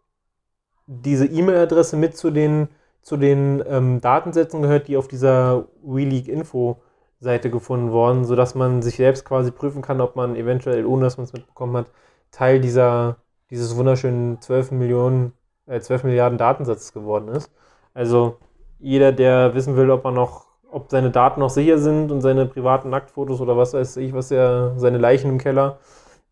diese 0.85 1.25
E-Mail-Adresse 1.25 1.95
mit 1.95 2.17
zu 2.17 2.29
den, 2.29 2.67
zu 3.01 3.17
den 3.17 3.63
ähm, 3.67 4.01
Datensätzen 4.01 4.61
gehört, 4.61 4.87
die 4.89 4.97
auf 4.97 5.07
dieser 5.07 5.67
WeLeak-Info-Seite 5.83 7.49
gefunden 7.49 7.91
wurden, 7.91 8.25
sodass 8.25 8.55
man 8.55 8.81
sich 8.81 8.97
selbst 8.97 9.25
quasi 9.25 9.51
prüfen 9.51 9.81
kann, 9.81 10.01
ob 10.01 10.15
man 10.15 10.35
eventuell, 10.35 10.85
ohne 10.85 11.03
dass 11.03 11.17
man 11.17 11.23
es 11.23 11.33
mitbekommen 11.33 11.77
hat, 11.77 11.91
Teil 12.31 12.59
dieser, 12.59 13.17
dieses 13.49 13.75
wunderschönen 13.77 14.41
12 14.41 14.71
Millionen, 14.71 15.33
äh, 15.65 15.79
12 15.79 16.03
Milliarden 16.03 16.37
Datensatzes 16.37 16.93
geworden 16.93 17.29
ist. 17.29 17.51
Also 17.93 18.37
jeder, 18.79 19.13
der 19.13 19.55
wissen 19.55 19.77
will, 19.77 19.89
ob 19.91 20.05
er 20.05 20.11
noch, 20.11 20.46
ob 20.71 20.89
seine 20.91 21.11
Daten 21.11 21.39
noch 21.39 21.49
sicher 21.49 21.77
sind 21.77 22.11
und 22.11 22.21
seine 22.21 22.45
privaten 22.45 22.89
Nacktfotos 22.89 23.41
oder 23.41 23.57
was 23.57 23.73
weiß 23.73 23.97
ich, 23.97 24.13
was 24.13 24.31
er, 24.31 24.73
seine 24.77 24.97
Leichen 24.97 25.29
im 25.29 25.37
Keller, 25.37 25.79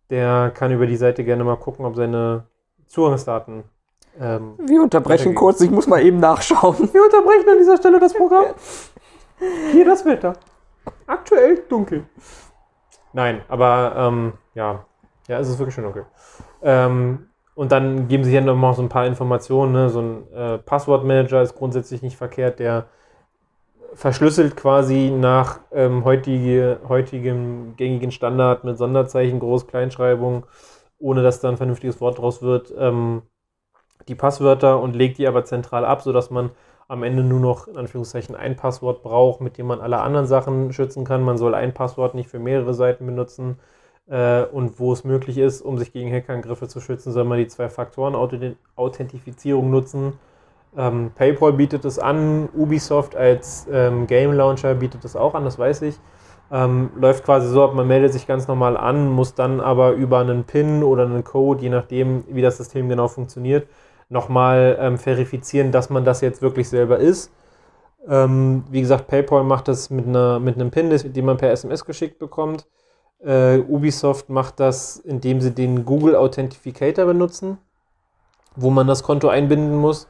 der 0.09 0.51
kann 0.53 0.71
über 0.71 0.87
die 0.87 0.97
Seite 0.97 1.23
gerne 1.23 1.43
mal 1.43 1.57
gucken, 1.57 1.85
ob 1.85 1.95
seine 1.95 2.45
Zugangsdaten. 2.87 3.63
Ähm, 4.19 4.55
Wir 4.59 4.81
unterbrechen 4.81 5.35
kurz, 5.35 5.61
ich 5.61 5.71
muss 5.71 5.87
mal 5.87 6.01
eben 6.01 6.19
nachschauen. 6.19 6.77
wir 6.93 7.03
unterbrechen 7.03 7.49
an 7.49 7.57
dieser 7.57 7.77
Stelle 7.77 7.99
das 7.99 8.13
Programm. 8.13 8.45
Hier 9.71 9.85
das 9.85 10.05
Wetter. 10.05 10.33
Aktuell 11.07 11.63
dunkel. 11.67 12.05
Nein, 13.13 13.41
aber 13.47 13.93
ähm, 13.97 14.33
ja, 14.53 14.85
ja, 15.27 15.39
es 15.39 15.49
ist 15.49 15.57
wirklich 15.57 15.75
schon 15.75 15.83
dunkel. 15.83 16.05
Ähm, 16.61 17.29
und 17.55 17.71
dann 17.71 18.07
geben 18.07 18.23
sie 18.25 18.31
hier 18.31 18.41
noch 18.41 18.55
mal 18.55 18.73
so 18.73 18.81
ein 18.81 18.89
paar 18.89 19.05
Informationen. 19.05 19.71
Ne? 19.71 19.89
So 19.89 20.01
ein 20.01 20.33
äh, 20.33 20.57
Passwortmanager 20.57 21.41
ist 21.41 21.55
grundsätzlich 21.55 22.01
nicht 22.01 22.17
verkehrt, 22.17 22.59
der 22.59 22.87
verschlüsselt 23.95 24.55
quasi 24.55 25.09
nach 25.09 25.59
ähm, 25.71 26.05
heutige, 26.05 26.79
heutigem 26.87 27.75
gängigen 27.77 28.11
Standard 28.11 28.63
mit 28.63 28.77
Sonderzeichen, 28.77 29.39
Groß-, 29.39 29.67
Kleinschreibung, 29.67 30.45
ohne 30.99 31.23
dass 31.23 31.39
da 31.39 31.49
ein 31.49 31.57
vernünftiges 31.57 32.01
Wort 32.01 32.19
draus 32.19 32.41
wird, 32.41 32.73
ähm, 32.77 33.23
die 34.07 34.15
Passwörter 34.15 34.79
und 34.79 34.95
legt 34.95 35.17
die 35.17 35.27
aber 35.27 35.45
zentral 35.45 35.85
ab, 35.85 36.01
sodass 36.01 36.29
man 36.29 36.51
am 36.87 37.03
Ende 37.03 37.23
nur 37.23 37.39
noch 37.39 37.67
in 37.67 37.77
Anführungszeichen 37.77 38.35
ein 38.35 38.55
Passwort 38.55 39.01
braucht, 39.01 39.41
mit 39.41 39.57
dem 39.57 39.65
man 39.67 39.81
alle 39.81 40.01
anderen 40.01 40.27
Sachen 40.27 40.71
schützen 40.73 41.05
kann. 41.05 41.23
Man 41.23 41.37
soll 41.37 41.55
ein 41.55 41.73
Passwort 41.73 42.13
nicht 42.13 42.29
für 42.29 42.39
mehrere 42.39 42.73
Seiten 42.75 43.05
benutzen. 43.05 43.57
Äh, 44.07 44.43
und 44.43 44.79
wo 44.79 44.93
es 44.93 45.03
möglich 45.03 45.39
ist, 45.39 45.61
um 45.61 45.79
sich 45.79 45.91
gegen 45.91 46.11
Hackerangriffe 46.11 46.67
zu 46.67 46.79
schützen, 46.79 47.11
soll 47.11 47.25
man 47.25 47.39
die 47.39 47.47
Zwei-Faktoren-Authentifizierung 47.47 49.71
nutzen. 49.71 50.13
Ähm, 50.77 51.11
PayPal 51.15 51.53
bietet 51.53 51.85
es 51.85 51.99
an, 51.99 52.49
Ubisoft 52.53 53.15
als 53.15 53.67
ähm, 53.71 54.07
Game 54.07 54.33
Launcher 54.33 54.75
bietet 54.75 55.05
es 55.05 55.15
auch 55.15 55.33
an, 55.33 55.45
das 55.45 55.57
weiß 55.57 55.83
ich. 55.83 55.99
Ähm, 56.51 56.91
läuft 56.95 57.23
quasi 57.23 57.47
so 57.47 57.63
ab, 57.63 57.73
man 57.73 57.87
meldet 57.87 58.13
sich 58.13 58.27
ganz 58.27 58.47
normal 58.47 58.77
an, 58.77 59.09
muss 59.09 59.33
dann 59.33 59.61
aber 59.61 59.93
über 59.93 60.19
einen 60.19 60.43
PIN 60.43 60.83
oder 60.83 61.05
einen 61.05 61.23
Code, 61.23 61.61
je 61.63 61.69
nachdem, 61.69 62.23
wie 62.27 62.41
das 62.41 62.57
System 62.57 62.89
genau 62.89 63.07
funktioniert, 63.07 63.67
nochmal 64.09 64.77
ähm, 64.79 64.97
verifizieren, 64.97 65.71
dass 65.71 65.89
man 65.89 66.05
das 66.05 66.21
jetzt 66.21 66.41
wirklich 66.41 66.69
selber 66.69 66.97
ist. 66.99 67.31
Ähm, 68.07 68.63
wie 68.69 68.81
gesagt, 68.81 69.07
PayPal 69.07 69.43
macht 69.43 69.67
das 69.67 69.89
mit, 69.89 70.05
einer, 70.07 70.39
mit 70.39 70.55
einem 70.55 70.71
PIN, 70.71 70.89
den 70.89 71.25
man 71.25 71.37
per 71.37 71.51
SMS 71.51 71.85
geschickt 71.85 72.19
bekommt. 72.19 72.67
Äh, 73.23 73.59
Ubisoft 73.59 74.29
macht 74.29 74.59
das, 74.59 74.97
indem 74.97 75.41
sie 75.41 75.51
den 75.51 75.85
Google 75.85 76.15
Authentificator 76.15 77.05
benutzen, 77.05 77.57
wo 78.55 78.69
man 78.69 78.87
das 78.87 79.01
Konto 79.01 79.29
einbinden 79.29 79.75
muss 79.77 80.07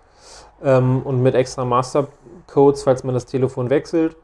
ähm, 0.63 1.02
und 1.04 1.22
mit 1.22 1.36
extra 1.36 1.65
Mastercodes, 1.65 2.84
falls 2.84 3.04
man 3.04 3.13
das 3.13 3.26
Telefon 3.26 3.70
wechselt. 3.70 4.15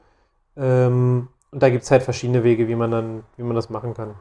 Ähm, 0.57 1.29
und 1.51 1.61
da 1.61 1.69
gibt 1.69 1.83
es 1.83 1.91
halt 1.91 2.03
verschiedene 2.03 2.43
Wege, 2.43 2.67
wie 2.67 2.75
man 2.75 2.91
dann, 2.91 3.23
wie 3.37 3.43
man 3.43 3.55
das 3.55 3.69
machen 3.69 3.93
kann. 3.93 4.15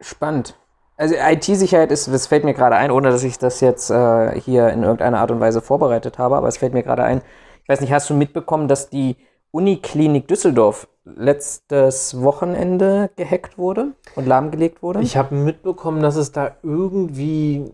Spannend. 0.00 0.56
Also 0.96 1.14
IT-Sicherheit 1.16 1.90
ist, 1.90 2.12
das 2.12 2.26
fällt 2.26 2.44
mir 2.44 2.54
gerade 2.54 2.76
ein, 2.76 2.90
ohne 2.90 3.10
dass 3.10 3.24
ich 3.24 3.38
das 3.38 3.60
jetzt 3.60 3.90
äh, 3.90 4.38
hier 4.38 4.68
in 4.68 4.82
irgendeiner 4.82 5.20
Art 5.20 5.30
und 5.30 5.40
Weise 5.40 5.60
vorbereitet 5.60 6.18
habe, 6.18 6.36
aber 6.36 6.48
es 6.48 6.58
fällt 6.58 6.74
mir 6.74 6.82
gerade 6.82 7.04
ein, 7.04 7.22
ich 7.62 7.68
weiß 7.68 7.80
nicht, 7.80 7.92
hast 7.92 8.10
du 8.10 8.14
mitbekommen, 8.14 8.68
dass 8.68 8.90
die 8.90 9.16
Uniklinik 9.52 10.28
Düsseldorf 10.28 10.88
letztes 11.04 12.20
Wochenende 12.22 13.10
gehackt 13.16 13.58
wurde 13.58 13.92
und 14.14 14.26
lahmgelegt 14.26 14.82
wurde? 14.82 15.00
Ich 15.00 15.16
habe 15.16 15.34
mitbekommen, 15.34 16.02
dass 16.02 16.16
es 16.16 16.32
da 16.32 16.56
irgendwie 16.62 17.72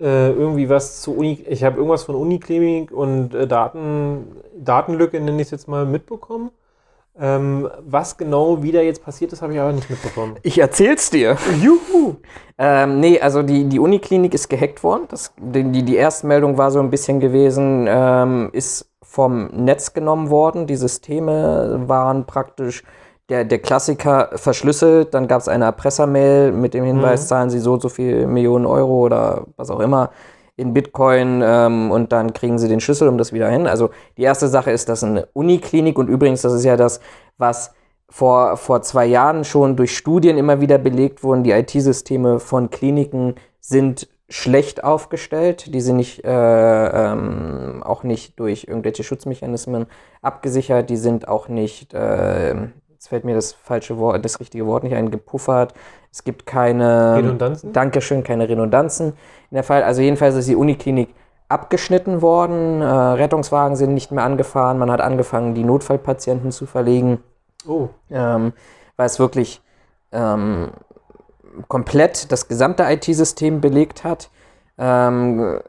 äh, 0.00 0.30
irgendwie 0.30 0.68
was 0.68 1.02
zu 1.02 1.16
Uni, 1.16 1.44
ich 1.48 1.62
habe 1.62 1.76
irgendwas 1.76 2.04
von 2.04 2.14
Uniklinik 2.14 2.90
und 2.90 3.34
äh, 3.34 3.46
Daten, 3.46 4.26
Datenlücke, 4.56 5.20
nenne 5.20 5.40
ich 5.40 5.48
es 5.48 5.50
jetzt 5.50 5.68
mal, 5.68 5.84
mitbekommen. 5.84 6.50
Ähm, 7.18 7.68
was 7.80 8.16
genau 8.16 8.62
wieder 8.62 8.82
jetzt 8.82 9.04
passiert 9.04 9.32
ist, 9.32 9.42
habe 9.42 9.52
ich 9.52 9.60
aber 9.60 9.72
nicht 9.72 9.90
mitbekommen. 9.90 10.36
Ich 10.42 10.58
erzähl's 10.58 11.10
dir. 11.10 11.36
Juhu! 11.60 12.16
Ähm, 12.56 13.00
nee, 13.00 13.20
also 13.20 13.42
die, 13.42 13.64
die 13.64 13.78
Uniklinik 13.78 14.32
ist 14.32 14.48
gehackt 14.48 14.82
worden. 14.82 15.02
Das, 15.08 15.34
die, 15.36 15.82
die, 15.82 15.96
Erstmeldung 15.96 16.56
war 16.56 16.70
so 16.70 16.78
ein 16.78 16.88
bisschen 16.88 17.20
gewesen, 17.20 17.86
ähm, 17.90 18.48
ist 18.52 18.90
vom 19.02 19.48
Netz 19.48 19.92
genommen 19.92 20.30
worden. 20.30 20.66
Die 20.66 20.76
Systeme 20.76 21.82
waren 21.86 22.24
praktisch 22.24 22.84
der, 23.30 23.44
der 23.44 23.58
Klassiker 23.60 24.30
verschlüsselt. 24.34 25.14
Dann 25.14 25.28
gab 25.28 25.40
es 25.40 25.48
eine 25.48 25.64
Erpressermail 25.64 26.52
mit 26.52 26.74
dem 26.74 26.84
Hinweis, 26.84 27.22
Mhm. 27.22 27.26
zahlen 27.26 27.50
Sie 27.50 27.60
so 27.60 27.72
und 27.72 27.80
so 27.82 27.88
viel 27.88 28.26
Millionen 28.26 28.66
Euro 28.66 29.00
oder 29.06 29.46
was 29.56 29.70
auch 29.70 29.80
immer 29.80 30.10
in 30.56 30.74
Bitcoin 30.74 31.40
ähm, 31.42 31.90
und 31.90 32.12
dann 32.12 32.34
kriegen 32.34 32.58
Sie 32.58 32.68
den 32.68 32.80
Schlüssel 32.80 33.08
um 33.08 33.16
das 33.16 33.32
wieder 33.32 33.48
hin. 33.48 33.66
Also 33.66 33.88
die 34.18 34.22
erste 34.24 34.48
Sache 34.48 34.70
ist, 34.70 34.90
dass 34.90 35.02
eine 35.02 35.26
Uniklinik 35.32 35.98
und 35.98 36.08
übrigens, 36.08 36.42
das 36.42 36.52
ist 36.52 36.64
ja 36.64 36.76
das, 36.76 37.00
was 37.38 37.72
vor, 38.10 38.56
vor 38.58 38.82
zwei 38.82 39.06
Jahren 39.06 39.44
schon 39.44 39.76
durch 39.76 39.96
Studien 39.96 40.36
immer 40.36 40.60
wieder 40.60 40.76
belegt 40.76 41.22
wurden, 41.22 41.44
die 41.44 41.52
IT-Systeme 41.52 42.40
von 42.40 42.68
Kliniken 42.68 43.36
sind 43.60 44.08
schlecht 44.28 44.84
aufgestellt. 44.84 45.74
Die 45.74 45.80
sind 45.80 45.96
nicht, 45.96 46.24
äh, 46.24 46.28
ähm, 47.12 47.82
auch 47.84 48.02
nicht 48.02 48.38
durch 48.38 48.64
irgendwelche 48.68 49.02
Schutzmechanismen 49.02 49.86
abgesichert. 50.22 50.90
Die 50.90 50.96
sind 50.96 51.26
auch 51.26 51.48
nicht, 51.48 51.94
äh, 51.94 52.54
jetzt 53.00 53.08
fällt 53.08 53.24
mir 53.24 53.34
das 53.34 53.52
falsche 53.54 53.96
Wort, 53.96 54.22
das 54.22 54.40
richtige 54.40 54.66
Wort 54.66 54.84
nicht 54.84 54.94
ein, 54.94 55.10
gepuffert. 55.10 55.72
Es 56.12 56.22
gibt 56.22 56.44
keine 56.44 57.16
Redundanzen? 57.16 57.72
Dankeschön, 57.72 58.22
keine 58.22 58.46
Redundanzen 58.46 59.14
in 59.50 59.54
der 59.54 59.64
Fall. 59.64 59.82
Also 59.82 60.02
jedenfalls 60.02 60.34
ist 60.34 60.50
die 60.50 60.54
Uniklinik 60.54 61.08
abgeschnitten 61.48 62.20
worden. 62.20 62.82
Äh, 62.82 62.84
Rettungswagen 62.84 63.74
sind 63.74 63.94
nicht 63.94 64.12
mehr 64.12 64.22
angefahren. 64.22 64.76
Man 64.76 64.90
hat 64.90 65.00
angefangen, 65.00 65.54
die 65.54 65.64
Notfallpatienten 65.64 66.52
zu 66.52 66.66
verlegen 66.66 67.22
Oh, 67.66 67.88
ähm, 68.10 68.52
weil 68.96 69.06
es 69.06 69.18
wirklich 69.18 69.62
ähm, 70.12 70.70
komplett 71.68 72.30
das 72.32 72.48
gesamte 72.48 72.82
IT-System 72.84 73.62
belegt 73.62 74.04
hat. 74.04 74.30
Ähm, 74.76 75.60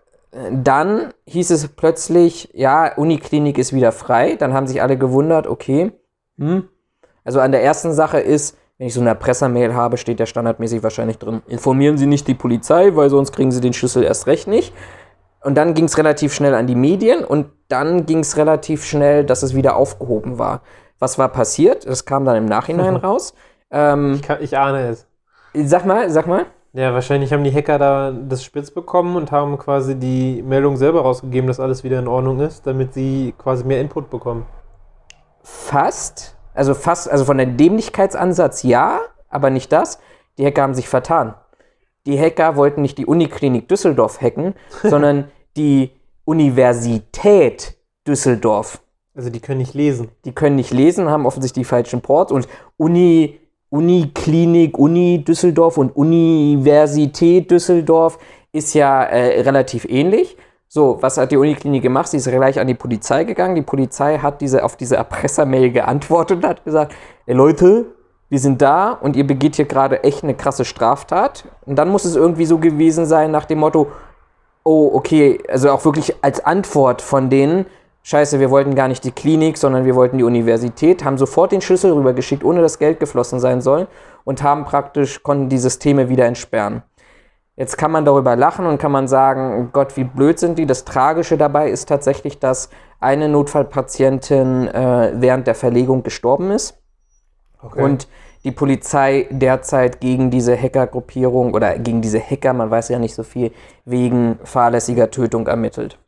dann 0.51 1.13
hieß 1.27 1.51
es 1.51 1.67
plötzlich, 1.69 2.49
ja, 2.53 2.93
Uniklinik 2.95 3.57
ist 3.57 3.73
wieder 3.73 3.93
frei. 3.93 4.35
Dann 4.35 4.53
haben 4.53 4.67
sich 4.67 4.81
alle 4.81 4.97
gewundert, 4.97 5.47
okay. 5.47 5.91
Hm. 6.37 6.67
Also 7.23 7.39
an 7.39 7.51
der 7.51 7.63
ersten 7.63 7.93
Sache 7.93 8.19
ist, 8.19 8.57
wenn 8.77 8.87
ich 8.87 8.93
so 8.93 9.01
eine 9.01 9.09
Erpressermail 9.09 9.75
habe, 9.75 9.97
steht 9.97 10.19
ja 10.19 10.25
standardmäßig 10.25 10.81
wahrscheinlich 10.81 11.19
drin, 11.19 11.41
informieren 11.47 11.97
Sie 11.97 12.07
nicht 12.07 12.27
die 12.27 12.33
Polizei, 12.33 12.95
weil 12.95 13.09
sonst 13.09 13.31
kriegen 13.31 13.51
Sie 13.51 13.61
den 13.61 13.73
Schlüssel 13.73 14.03
erst 14.03 14.27
recht 14.27 14.47
nicht. 14.47 14.73
Und 15.43 15.55
dann 15.55 15.73
ging 15.73 15.85
es 15.85 15.97
relativ 15.97 16.33
schnell 16.33 16.53
an 16.55 16.67
die 16.67 16.75
Medien 16.75 17.23
und 17.23 17.47
dann 17.67 18.05
ging 18.05 18.19
es 18.19 18.37
relativ 18.37 18.85
schnell, 18.85 19.23
dass 19.23 19.43
es 19.43 19.55
wieder 19.55 19.75
aufgehoben 19.75 20.37
war. 20.37 20.61
Was 20.99 21.17
war 21.17 21.29
passiert? 21.29 21.87
Das 21.87 22.05
kam 22.05 22.25
dann 22.25 22.35
im 22.35 22.45
Nachhinein 22.45 22.95
raus. 22.97 23.33
Ähm, 23.71 24.13
ich, 24.15 24.21
kann, 24.21 24.37
ich 24.41 24.57
ahne 24.57 24.89
es. 24.89 25.07
sag 25.53 25.85
mal, 25.85 26.09
sag 26.09 26.27
mal. 26.27 26.45
Ja, 26.73 26.93
wahrscheinlich 26.93 27.33
haben 27.33 27.43
die 27.43 27.53
Hacker 27.53 27.77
da 27.77 28.11
das 28.11 28.43
spitz 28.43 28.71
bekommen 28.71 29.17
und 29.17 29.31
haben 29.31 29.57
quasi 29.57 29.95
die 29.95 30.41
Meldung 30.41 30.77
selber 30.77 31.01
rausgegeben, 31.01 31.47
dass 31.47 31.59
alles 31.59 31.83
wieder 31.83 31.99
in 31.99 32.07
Ordnung 32.07 32.39
ist, 32.39 32.65
damit 32.65 32.93
sie 32.93 33.33
quasi 33.37 33.65
mehr 33.65 33.81
Input 33.81 34.09
bekommen. 34.09 34.45
Fast, 35.43 36.37
also 36.53 36.73
fast, 36.73 37.09
also 37.09 37.25
von 37.25 37.37
der 37.37 37.45
Dämlichkeitsansatz 37.45 38.63
ja, 38.63 39.01
aber 39.29 39.49
nicht 39.49 39.71
das. 39.71 39.99
Die 40.37 40.45
Hacker 40.45 40.63
haben 40.63 40.73
sich 40.73 40.89
vertan. 40.89 41.33
Die 42.05 42.19
Hacker 42.19 42.55
wollten 42.55 42.81
nicht 42.81 42.97
die 42.97 43.05
Uniklinik 43.05 43.67
Düsseldorf 43.67 44.21
hacken, 44.21 44.55
sondern 44.83 45.31
die 45.55 45.91
Universität 46.25 47.75
Düsseldorf. 48.07 48.81
Also 49.13 49.29
die 49.29 49.39
können 49.39 49.59
nicht 49.59 49.73
lesen. 49.73 50.09
Die 50.25 50.31
können 50.31 50.55
nicht 50.55 50.71
lesen, 50.71 51.09
haben 51.09 51.25
offensichtlich 51.25 51.63
die 51.63 51.69
falschen 51.69 52.01
Ports 52.01 52.31
und 52.31 52.47
Uni, 52.77 53.39
Uniklinik, 53.69 54.77
Uni 54.77 55.23
Düsseldorf 55.23 55.77
und 55.77 55.95
Universität 55.95 57.51
Düsseldorf 57.51 58.17
ist 58.51 58.73
ja 58.73 59.03
äh, 59.03 59.41
relativ 59.41 59.85
ähnlich. 59.85 60.37
So, 60.73 60.97
was 61.01 61.17
hat 61.17 61.33
die 61.33 61.35
Uniklinik 61.35 61.83
gemacht? 61.83 62.07
Sie 62.07 62.15
ist 62.15 62.29
gleich 62.29 62.57
an 62.57 62.65
die 62.65 62.75
Polizei 62.75 63.25
gegangen. 63.25 63.55
Die 63.55 63.61
Polizei 63.61 64.19
hat 64.19 64.39
diese, 64.39 64.63
auf 64.63 64.77
diese 64.77 64.95
Erpressermail 64.95 65.69
geantwortet 65.69 66.37
und 66.37 66.47
hat 66.47 66.63
gesagt, 66.63 66.95
ey 67.25 67.35
Leute, 67.35 67.87
wir 68.29 68.39
sind 68.39 68.61
da 68.61 68.93
und 68.93 69.17
ihr 69.17 69.27
begeht 69.27 69.57
hier 69.57 69.65
gerade 69.65 70.05
echt 70.05 70.23
eine 70.23 70.33
krasse 70.33 70.63
Straftat. 70.63 71.43
Und 71.65 71.75
dann 71.75 71.89
muss 71.89 72.05
es 72.05 72.15
irgendwie 72.15 72.45
so 72.45 72.57
gewesen 72.57 73.05
sein 73.05 73.31
nach 73.31 73.43
dem 73.43 73.59
Motto, 73.59 73.87
oh, 74.63 74.91
okay, 74.93 75.39
also 75.49 75.71
auch 75.71 75.83
wirklich 75.83 76.15
als 76.21 76.39
Antwort 76.45 77.01
von 77.01 77.29
denen, 77.29 77.65
scheiße, 78.03 78.39
wir 78.39 78.49
wollten 78.49 78.73
gar 78.73 78.87
nicht 78.87 79.03
die 79.03 79.11
Klinik, 79.11 79.57
sondern 79.57 79.83
wir 79.83 79.95
wollten 79.95 80.19
die 80.19 80.23
Universität, 80.23 81.03
haben 81.03 81.17
sofort 81.17 81.51
den 81.51 81.59
Schlüssel 81.59 81.91
rübergeschickt, 81.91 82.45
ohne 82.45 82.61
dass 82.61 82.79
Geld 82.79 83.01
geflossen 83.01 83.41
sein 83.41 83.59
soll 83.59 83.87
und 84.23 84.41
haben 84.41 84.63
praktisch, 84.63 85.21
konnten 85.21 85.49
die 85.49 85.57
Systeme 85.57 86.07
wieder 86.07 86.27
entsperren. 86.27 86.83
Jetzt 87.57 87.77
kann 87.77 87.91
man 87.91 88.05
darüber 88.05 88.35
lachen 88.35 88.65
und 88.65 88.77
kann 88.77 88.91
man 88.91 89.07
sagen, 89.07 89.69
Gott, 89.73 89.97
wie 89.97 90.03
blöd 90.05 90.39
sind 90.39 90.57
die. 90.57 90.65
Das 90.65 90.85
Tragische 90.85 91.37
dabei 91.37 91.69
ist 91.69 91.87
tatsächlich, 91.89 92.39
dass 92.39 92.69
eine 92.99 93.27
Notfallpatientin 93.29 94.67
äh, 94.69 95.11
während 95.15 95.47
der 95.47 95.55
Verlegung 95.55 96.03
gestorben 96.03 96.51
ist 96.51 96.77
Okay. 97.61 97.83
und 97.83 98.07
die 98.43 98.51
Polizei 98.51 99.27
derzeit 99.29 99.99
gegen 100.01 100.31
diese 100.31 100.57
Hackergruppierung 100.59 101.53
oder 101.53 101.77
gegen 101.77 102.01
diese 102.01 102.19
Hacker, 102.19 102.53
man 102.53 102.71
weiß 102.71 102.89
ja 102.89 102.97
nicht 102.97 103.13
so 103.13 103.21
viel, 103.21 103.51
wegen 103.85 104.39
fahrlässiger 104.43 105.11
Tötung 105.11 105.45
ermittelt. 105.45 105.99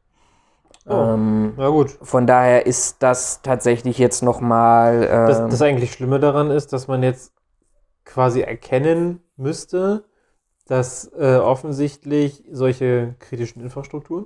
Oh. 0.88 0.94
Ähm, 0.94 1.54
Na 1.56 1.70
gut. 1.70 1.92
von 2.02 2.26
daher 2.26 2.66
ist 2.66 3.04
das 3.04 3.42
tatsächlich 3.44 4.00
jetzt 4.00 4.24
nochmal. 4.24 5.08
Ähm, 5.10 5.28
Das, 5.28 5.50
das 5.50 5.62
eigentlich 5.62 5.92
Schlimme 5.94 6.20
daran 6.20 6.50
ist, 6.50 6.74
dass 6.74 6.88
man 6.88 7.04
jetzt 7.04 7.34
quasi 8.04 8.42
erkennen 8.42 9.22
müsste, 9.38 10.06
dass 10.68 11.12
äh, 11.18 11.36
offensichtlich 11.38 12.44
solche 12.52 13.16
kritischen 13.20 13.62
Infrastrukturen, 13.62 14.26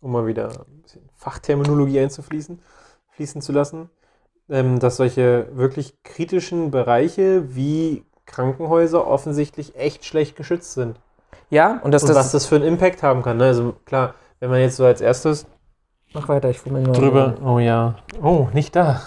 um 0.00 0.12
mal 0.12 0.26
wieder 0.26 0.48
ein 0.50 0.82
bisschen 0.82 1.08
Fachterminologie 1.16 2.00
einzufließen, 2.00 2.60
fließen 3.12 3.40
zu 3.42 3.52
lassen, 3.52 3.90
ähm, 4.50 4.78
dass 4.78 4.96
solche 4.96 5.48
wirklich 5.56 6.02
kritischen 6.02 6.70
Bereiche 6.70 7.54
wie 7.54 8.04
Krankenhäuser 8.26 9.06
offensichtlich 9.06 9.76
echt 9.76 10.04
schlecht 10.04 10.36
geschützt 10.36 10.74
sind. 10.74 11.00
ja, 11.50 11.80
und 11.82 11.92
dass 11.92 12.02
Und 12.02 12.08
das. 12.10 12.16
was 12.16 12.32
das 12.32 12.46
für 12.46 12.56
einen 12.56 12.64
Impact 12.66 13.02
haben 13.02 13.22
kann. 13.22 13.38
Ne? 13.38 13.44
Also 13.46 13.74
klar, 13.86 14.14
wenn 14.40 14.50
man 14.50 14.60
jetzt 14.60 14.76
so 14.76 14.84
als 14.84 15.00
erstes 15.00 15.46
Mach 16.14 16.28
weiter, 16.28 16.48
ich 16.50 16.58
fummel 16.58 16.82
mal. 16.82 16.92
drüber. 16.92 17.34
Oh 17.44 17.58
ja. 17.58 17.96
Oh, 18.22 18.48
nicht 18.52 18.74
da. 18.76 19.02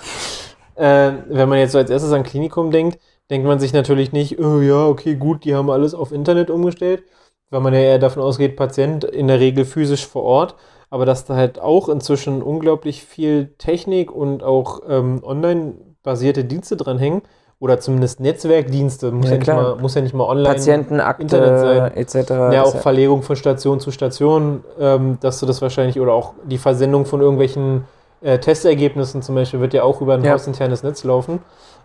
Äh, 0.76 1.14
wenn 1.28 1.50
man 1.50 1.60
jetzt 1.60 1.72
so 1.74 1.78
als 1.78 1.90
erstes 1.90 2.12
an 2.12 2.24
Klinikum 2.24 2.72
denkt, 2.72 3.00
denkt 3.32 3.48
man 3.48 3.60
sich 3.60 3.74
natürlich 3.74 4.12
nicht, 4.12 4.40
oh 4.40 4.60
ja, 4.60 4.86
okay, 4.88 5.16
gut, 5.16 5.46
die 5.46 5.56
haben 5.56 5.70
alles 5.72 5.94
auf 5.96 6.12
Internet 6.12 6.50
umgestellt, 6.52 7.04
weil 7.50 7.62
man 7.62 7.74
ja 7.74 7.80
eher 7.80 8.00
davon 8.00 8.22
ausgeht, 8.22 8.56
Patient 8.58 9.04
in 9.06 9.28
der 9.28 9.40
Regel 9.40 9.66
physisch 9.66 10.06
vor 10.06 10.24
Ort, 10.24 10.56
aber 10.90 11.06
dass 11.06 11.26
da 11.26 11.36
halt 11.36 11.60
auch 11.60 11.90
inzwischen 11.90 12.44
unglaublich 12.44 13.04
viel 13.04 13.54
Technik 13.58 14.12
und 14.12 14.44
auch 14.44 14.82
ähm, 14.88 15.22
online-basierte 15.24 16.44
Dienste 16.44 16.76
dranhängen 16.76 17.22
oder 17.60 17.80
zumindest 17.80 18.20
Netzwerkdienste, 18.20 19.12
muss 19.12 19.28
Ja, 19.28 19.34
ja, 19.34 19.38
nicht, 19.38 19.48
mal, 19.48 19.76
muss 19.78 19.96
ja 19.96 20.02
nicht 20.02 20.14
mal 20.14 20.26
online 20.26 20.50
Patientenakte 20.50 21.22
Internet 21.22 21.60
sein. 21.60 21.92
etc. 21.96 22.30
ja, 22.54 22.64
auch 22.64 22.76
Verlegung 22.76 23.22
von 23.22 23.36
Station 23.38 23.80
zu 23.80 23.92
Station, 23.92 24.64
ähm, 24.80 25.18
dass 25.22 25.40
du 25.40 25.46
das 25.46 25.62
wahrscheinlich, 25.62 26.00
oder 26.00 26.14
auch 26.14 26.34
die 26.44 26.58
Versendung 26.58 27.06
von 27.06 27.22
irgendwelchen 27.22 27.86
äh, 28.22 28.40
Testergebnissen 28.40 29.22
zum 29.22 29.36
Beispiel, 29.36 29.62
wird 29.62 29.74
ja 29.74 29.84
auch 29.84 30.02
über 30.02 30.16
ein 30.16 30.24
Ja. 30.24 30.34
hausinternes 30.34 30.84
Netz 30.84 31.04
laufen. 31.04 31.40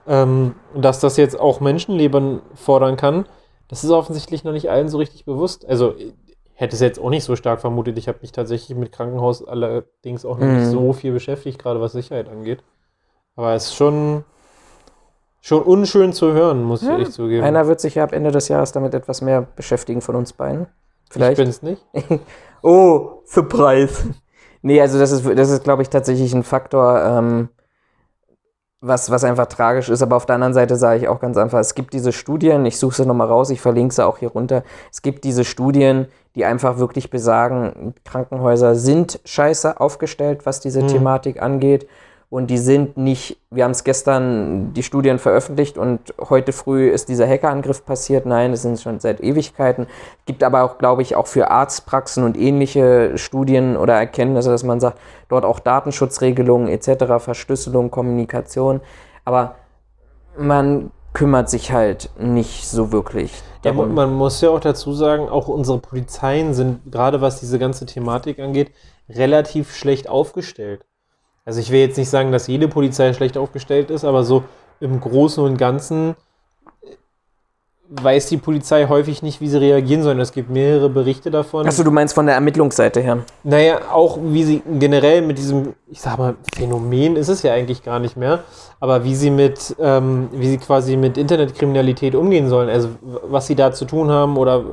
Ähm, 0.09 0.55
dass 0.75 1.01
das 1.01 1.17
jetzt 1.17 1.39
auch 1.39 1.61
Menschenleben 1.61 2.41
fordern 2.55 2.97
kann, 2.97 3.27
das 3.69 3.83
ist 3.83 3.91
offensichtlich 3.91 4.45
noch 4.45 4.53
nicht 4.53 4.71
allen 4.71 4.89
so 4.89 4.99
richtig 4.99 5.25
bewusst. 5.25 5.67
Also, 5.67 5.95
ich 5.97 6.15
hätte 6.55 6.75
es 6.77 6.81
jetzt 6.81 7.01
auch 7.01 7.11
nicht 7.11 7.25
so 7.25 7.35
stark 7.37 7.61
vermutet. 7.61 7.99
Ich 7.99 8.07
habe 8.09 8.19
mich 8.23 8.33
tatsächlich 8.33 8.77
mit 8.79 8.93
Krankenhaus 8.93 9.47
allerdings 9.47 10.25
auch 10.25 10.39
noch 10.39 10.47
nicht 10.47 10.67
Mhm. 10.67 10.71
so 10.71 10.93
viel 10.93 11.13
beschäftigt, 11.13 11.59
gerade 11.61 11.81
was 11.81 11.93
Sicherheit 11.93 12.29
angeht. 12.29 12.63
Aber 13.35 13.53
es 13.55 13.65
ist 13.67 13.75
schon, 13.75 14.25
schon 15.41 15.63
unschön 15.63 16.13
zu 16.13 16.33
hören, 16.33 16.63
muss 16.63 16.83
ich 16.83 16.89
Ja, 16.89 16.99
echt 16.99 17.13
zugeben. 17.13 17.45
Einer 17.45 17.67
wird 17.67 17.81
sich 17.81 17.97
ja 17.97 18.05
ab 18.05 18.13
Ende 18.13 18.31
des 18.31 18.49
Jahres 18.49 18.73
damit 18.73 18.95
etwas 18.95 19.21
mehr 19.21 19.43
beschäftigen 19.43 20.01
von 20.01 20.15
uns 20.17 20.33
beiden. 20.33 20.63
ich 21.07 21.13
Vielleicht. 21.13 21.37
bin 21.37 21.49
es 21.49 21.63
nicht. 21.63 21.85
Oh, 22.63 23.21
Surprise. 23.27 24.15
nee, 24.63 24.81
also 24.81 24.99
das 24.99 25.13
ist, 25.13 25.25
das 25.39 25.51
ist 25.51 25.63
glaube 25.63 25.83
ich, 25.83 25.91
tatsächlich 25.91 26.33
ein 26.35 26.43
Faktor, 26.43 27.01
ähm, 27.05 27.49
was, 28.87 29.11
was 29.11 29.25
einfach 29.25 29.47
tragisch 29.47 29.89
ist. 29.89 30.03
Aber 30.03 30.17
auf 30.17 30.27
der 30.27 30.37
anderen 30.37 30.55
Seite 30.55 30.77
sage 30.77 31.01
ich 31.01 31.09
auch 31.09 31.21
ganz 31.21 31.37
einfach, 31.37 31.59
es 31.59 31.75
gibt 31.75 31.93
diese 31.93 32.13
Studien, 32.13 32.65
ich 32.67 32.79
suche 32.79 32.97
sie 32.97 33.07
nochmal 33.07 33.29
raus, 33.29 33.51
ich 33.51 33.61
verlinke 33.61 33.95
sie 33.95 34.05
auch 34.07 34.19
hier 34.19 34.31
runter. 34.31 34.63
Es 34.93 35.03
gibt 35.03 35.25
diese 35.25 35.45
Studien, 35.45 36.07
die 36.35 36.45
einfach 36.45 36.79
wirklich 36.79 37.11
besagen, 37.11 37.95
Krankenhäuser 38.05 38.75
sind 38.75 39.21
scheiße 39.25 39.81
aufgestellt, 39.81 40.45
was 40.45 40.61
diese 40.61 40.83
Mhm. 40.83 40.89
Thematik 40.89 41.41
angeht. 41.43 41.89
Und 42.29 42.49
die 42.49 42.59
sind 42.59 42.97
nicht, 42.97 43.39
wir 43.51 43.63
haben 43.63 43.71
es 43.71 43.85
gestern 43.85 44.73
die 44.75 44.83
Studien 44.83 45.21
veröffentlicht 45.21 45.79
und 45.79 46.01
heute 46.29 46.53
früh 46.53 46.89
ist 46.89 47.09
dieser 47.09 47.27
Hackerangriff 47.29 47.85
passiert. 47.85 48.27
Nein, 48.27 48.51
das 48.51 48.63
sind 48.63 48.81
schon 48.81 48.99
seit 48.99 49.21
Ewigkeiten. 49.21 49.87
Gibt 50.25 50.43
aber 50.43 50.65
auch, 50.65 50.79
glaube 50.79 51.03
ich, 51.03 51.15
auch 51.15 51.29
für 51.29 51.51
Arztpraxen 51.51 52.25
und 52.25 52.37
ähnliche 52.37 53.17
Studien 53.17 53.77
oder 53.77 53.95
Erkenntnisse, 53.95 54.51
dass 54.51 54.65
man 54.65 54.81
sagt, 54.81 54.99
dort 55.29 55.45
auch 55.45 55.61
Datenschutzregelungen 55.61 56.67
etc., 56.67 57.05
Verschlüsselung, 57.19 57.93
Kommunikation. 57.93 58.81
Aber 59.25 59.55
man 60.37 60.91
kümmert 61.13 61.49
sich 61.49 61.71
halt 61.71 62.11
nicht 62.19 62.69
so 62.69 62.91
wirklich 62.91 63.33
Ja, 63.65 63.71
darum. 63.73 63.95
man 63.95 64.13
muss 64.13 64.41
ja 64.41 64.51
auch 64.51 64.61
dazu 64.61 64.93
sagen, 64.93 65.29
auch 65.29 65.47
unsere 65.47 65.79
Polizeien 65.79 66.55
sind, 66.55 66.91
gerade 66.91 67.21
was 67.21 67.39
diese 67.39 67.61
ganze 67.61 67.87
Thematik 67.87 68.41
angeht, 68.41 68.73
relativ 69.09 69.75
schlecht 69.75 70.09
aufgestellt. 70.09 70.85
Also 71.47 71.61
ich 71.61 71.71
will 71.71 71.79
jetzt 71.79 71.97
nicht 71.97 72.11
sagen, 72.11 72.33
dass 72.33 72.49
jede 72.49 72.67
Polizei 72.67 73.13
schlecht 73.13 73.39
aufgestellt 73.39 73.91
ist, 73.91 74.05
aber 74.05 74.25
so 74.25 74.43
im 74.81 75.01
Großen 75.01 75.43
und 75.45 75.57
Ganzen 75.57 76.17
äh, 76.83 76.87
weiß 77.89 78.27
die 78.27 78.37
Polizei 78.37 78.89
häufig 78.89 79.23
nicht, 79.23 79.41
wie 79.41 79.47
sie 79.47 79.61
reagieren 79.61 80.03
sollen. 80.03 80.19
Es 80.19 80.33
gibt 80.33 80.51
mehrere 80.51 80.91
Berichte 80.91 81.31
davon. 81.31 81.65
Achso, 81.65 81.85
du 81.85 81.93
meinst 81.93 82.17
von 82.17 82.27
der 82.27 82.35
Ermittlungsseite 82.35 83.01
her. 83.01 83.19
Naja, 83.45 83.79
auch 83.93 84.19
wie 84.21 84.43
sie 84.43 84.63
generell 84.81 85.23
mit 85.23 85.39
diesem, 85.39 85.75
ich 85.89 86.01
sag 86.01 86.19
mal, 86.19 86.35
Phänomen 86.57 87.15
ist 87.15 87.29
es 87.29 87.45
ja 87.45 87.53
eigentlich 87.53 87.85
gar 87.85 88.01
nicht 88.01 88.17
mehr, 88.17 88.41
aber 88.81 89.05
wie 89.05 89.15
sie 89.15 89.31
mit, 89.31 89.77
ähm, 89.79 90.29
wie 90.33 90.49
sie 90.49 90.59
quasi 90.59 90.97
mit 90.97 91.17
Internetkriminalität 91.17 92.17
umgehen 92.17 92.49
sollen, 92.49 92.69
also 92.69 92.89
was 93.23 93.47
sie 93.47 93.55
da 93.55 93.71
zu 93.71 93.85
tun 93.85 94.11
haben 94.11 94.37
oder 94.37 94.65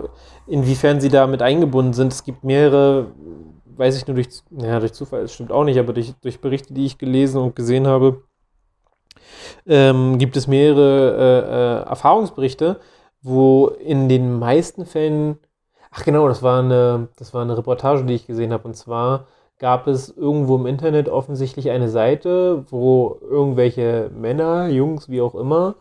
inwiefern 0.48 1.00
sie 1.00 1.10
da 1.10 1.28
mit 1.28 1.44
eingebunden 1.44 1.94
sind. 1.94 2.12
Es 2.12 2.24
gibt 2.24 2.44
mehrere, 2.44 3.12
weiß 3.78 3.98
ich 3.98 4.08
nur 4.08 4.16
durch, 4.16 4.30
naja, 4.50 4.80
durch 4.80 4.94
Zufall, 4.94 5.24
das 5.24 5.34
stimmt 5.34 5.52
auch 5.52 5.64
nicht, 5.64 5.80
aber 5.80 5.94
durch, 5.94 6.14
durch 6.22 6.42
Berichte, 6.42 6.74
die 6.74 6.86
ich 6.86 6.98
gelesen 6.98 7.42
und 7.42 7.56
gesehen 7.56 7.88
habe, 7.88 8.24
ähm, 9.66 10.18
gibt 10.18 10.38
es 10.38 10.48
mehrere 10.48 11.84
äh, 11.84 11.86
äh, 11.86 11.90
Erfahrungsberichte, 11.90 12.80
wo 13.22 13.68
in 13.68 14.10
den 14.10 14.38
meisten 14.38 14.86
Fällen 14.86 15.38
Ach 15.96 16.04
genau, 16.04 16.28
das 16.28 16.42
war 16.42 16.60
eine, 16.60 17.10
das 17.18 17.36
war 17.36 17.44
eine 17.44 17.56
Reportage, 17.56 18.04
die 18.04 18.16
ich 18.16 18.26
gesehen 18.26 18.52
habe. 18.52 18.68
Und 18.68 18.76
zwar 18.76 19.28
gab 19.60 19.86
es 19.86 20.10
irgendwo 20.10 20.56
im 20.56 20.66
Internet 20.66 21.08
offensichtlich 21.08 21.70
eine 21.70 21.88
Seite, 21.88 22.66
wo 22.70 23.20
irgendwelche 23.22 24.10
Männer, 24.16 24.68
Jungs, 24.70 25.08
wie 25.08 25.22
auch 25.22 25.36
immer, 25.36 25.76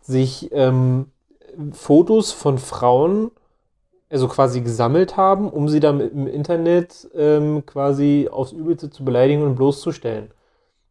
sich 0.00 0.48
ähm, 0.52 1.10
Fotos 1.72 2.32
von 2.32 2.56
Frauen, 2.56 3.30
also 4.10 4.28
quasi 4.28 4.60
gesammelt 4.60 5.16
haben, 5.16 5.48
um 5.50 5.68
sie 5.68 5.80
dann 5.80 6.00
im 6.00 6.26
Internet 6.26 7.08
ähm, 7.14 7.64
quasi 7.66 8.28
aufs 8.30 8.52
Übelste 8.52 8.90
zu 8.90 9.04
beleidigen 9.04 9.42
und 9.42 9.56
bloßzustellen. 9.56 10.30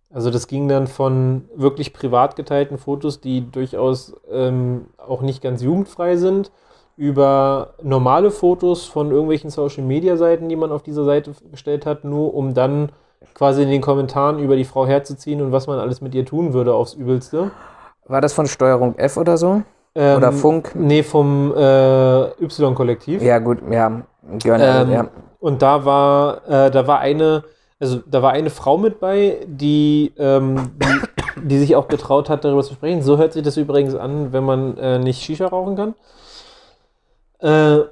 Also 0.09 0.29
das 0.31 0.47
ging 0.47 0.67
dann 0.67 0.87
von 0.87 1.49
wirklich 1.55 1.93
privat 1.93 2.35
geteilten 2.35 2.77
Fotos, 2.77 3.19
die 3.19 3.49
durchaus 3.51 4.15
ähm, 4.31 4.85
auch 4.97 5.21
nicht 5.21 5.41
ganz 5.41 5.61
jugendfrei 5.61 6.15
sind, 6.15 6.51
über 6.95 7.73
normale 7.83 8.31
Fotos 8.31 8.85
von 8.85 9.11
irgendwelchen 9.11 9.49
Social-Media-Seiten, 9.49 10.47
die 10.49 10.55
man 10.55 10.71
auf 10.71 10.81
dieser 10.81 11.03
Seite 11.03 11.33
gestellt 11.51 11.85
hat, 11.85 12.03
nur 12.03 12.33
um 12.33 12.53
dann 12.53 12.91
quasi 13.33 13.63
in 13.63 13.69
den 13.69 13.81
Kommentaren 13.81 14.39
über 14.39 14.55
die 14.55 14.65
Frau 14.65 14.87
herzuziehen 14.87 15.41
und 15.41 15.51
was 15.51 15.67
man 15.67 15.79
alles 15.79 16.01
mit 16.01 16.15
ihr 16.15 16.25
tun 16.25 16.53
würde 16.53 16.73
aufs 16.73 16.93
Übelste. 16.93 17.51
War 18.05 18.21
das 18.21 18.33
von 18.33 18.47
Steuerung 18.47 18.95
F 18.97 19.17
oder 19.17 19.37
so? 19.37 19.63
Ähm, 19.99 20.17
Oder 20.17 20.31
Funk? 20.31 20.73
Nee, 20.75 21.01
vom 21.01 21.51
äh, 21.57 22.25
Y-Kollektiv. 22.43 23.21
Ja, 23.23 23.39
gut, 23.39 23.57
ja. 23.71 23.87
Ähm, 23.87 24.91
ja. 24.91 25.07
Und 25.39 25.61
da 25.63 25.85
war, 25.85 26.41
äh, 26.47 26.69
da 26.69 26.85
war 26.85 26.99
eine, 26.99 27.43
also 27.79 27.99
da 28.05 28.21
war 28.21 28.31
eine 28.31 28.51
Frau 28.51 28.77
mit 28.77 28.99
bei, 28.99 29.37
die, 29.47 30.13
ähm, 30.19 30.71
die, 31.35 31.41
die 31.47 31.57
sich 31.57 31.75
auch 31.75 31.87
getraut 31.87 32.29
hat, 32.29 32.45
darüber 32.45 32.61
zu 32.63 32.73
sprechen. 32.75 33.01
So 33.01 33.17
hört 33.17 33.33
sich 33.33 33.41
das 33.43 33.57
übrigens 33.57 33.95
an, 33.95 34.31
wenn 34.33 34.43
man 34.43 34.77
äh, 34.77 34.99
nicht 34.99 35.23
Shisha 35.23 35.47
rauchen 35.47 35.75
kann. 35.75 35.93
Äh, 37.39 37.83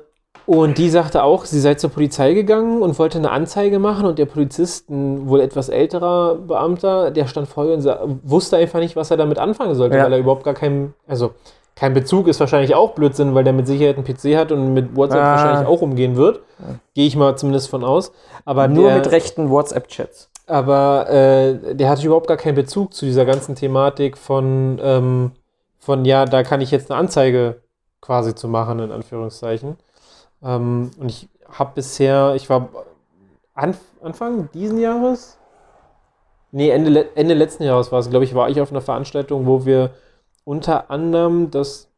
Und 0.47 0.77
die 0.77 0.89
sagte 0.91 1.23
auch, 1.23 1.45
sie 1.45 1.59
sei 1.59 1.73
zur 1.73 1.89
Polizei 1.89 2.33
gegangen 2.35 2.83
und 2.83 2.99
wollte 2.99 3.17
eine 3.17 3.31
Anzeige 3.31 3.79
machen 3.79 4.05
und 4.05 4.19
der 4.19 4.25
Polizist, 4.27 4.89
ein 4.91 5.27
wohl 5.27 5.39
etwas 5.41 5.69
älterer 5.69 6.35
Beamter, 6.35 7.09
der 7.09 7.25
stand 7.25 7.47
vor 7.47 7.65
ihr 7.65 7.73
und 7.73 8.19
wusste 8.23 8.57
einfach 8.57 8.79
nicht, 8.79 8.95
was 8.95 9.09
er 9.09 9.17
damit 9.17 9.39
anfangen 9.39 9.73
sollte, 9.73 9.97
Ja. 9.97 10.03
weil 10.03 10.13
er 10.13 10.19
überhaupt 10.19 10.43
gar 10.43 10.53
keinen, 10.53 10.93
also 11.07 11.31
kein 11.75 11.93
Bezug 11.93 12.27
ist 12.27 12.39
wahrscheinlich 12.39 12.73
auch 12.73 12.91
Blödsinn, 12.93 13.35
weil 13.35 13.43
der 13.43 13.53
mit 13.53 13.67
Sicherheit 13.67 13.97
einen 13.97 14.05
PC 14.05 14.37
hat 14.37 14.51
und 14.51 14.73
mit 14.73 14.95
WhatsApp 14.95 15.19
Ah. 15.21 15.31
wahrscheinlich 15.35 15.67
auch 15.67 15.81
umgehen 15.81 16.15
wird. 16.15 16.39
Gehe 16.93 17.05
ich 17.05 17.15
mal 17.17 17.35
zumindest 17.37 17.69
von 17.69 17.83
aus. 17.83 18.13
Aber 18.45 18.67
Nur 18.67 18.87
der, 18.87 18.97
mit 18.97 19.11
rechten 19.11 19.49
WhatsApp-Chats. 19.49 20.29
aber 20.47 21.09
äh, 21.09 21.75
der 21.75 21.89
hatte 21.89 22.05
überhaupt 22.05 22.27
gar 22.27 22.37
keinen 22.37 22.55
Bezug 22.55 22.93
zu 22.93 23.05
dieser 23.05 23.25
ganzen 23.25 23.55
Thematik 23.55 24.17
von, 24.17 24.79
ähm, 24.81 25.31
von 25.79 26.05
ja, 26.05 26.25
da 26.25 26.43
kann 26.43 26.61
ich 26.61 26.71
jetzt 26.71 26.89
eine 26.91 26.99
Anzeige 26.99 27.61
quasi 28.01 28.35
zu 28.35 28.47
machen, 28.47 28.79
in 28.79 28.91
Anführungszeichen. 28.91 29.75
Ähm, 30.43 30.91
und 30.99 31.09
ich 31.09 31.27
habe 31.51 31.71
bisher, 31.75 32.33
ich 32.35 32.49
war 32.49 32.69
Anf 33.53 33.79
Anfang 34.01 34.49
diesen 34.53 34.79
Jahres? 34.79 35.37
Nee, 36.51 36.69
Ende, 36.69 37.07
Ende 37.15 37.33
letzten 37.33 37.63
Jahres 37.63 37.91
war 37.91 37.99
es, 37.99 38.09
glaube 38.09 38.23
ich, 38.23 38.33
war 38.35 38.49
ich 38.49 38.61
auf 38.61 38.71
einer 38.71 38.81
Veranstaltung, 38.81 39.45
wo 39.45 39.65
wir 39.65 39.89
unter 40.45 40.89
anderem 40.89 41.51
das, 41.51 41.89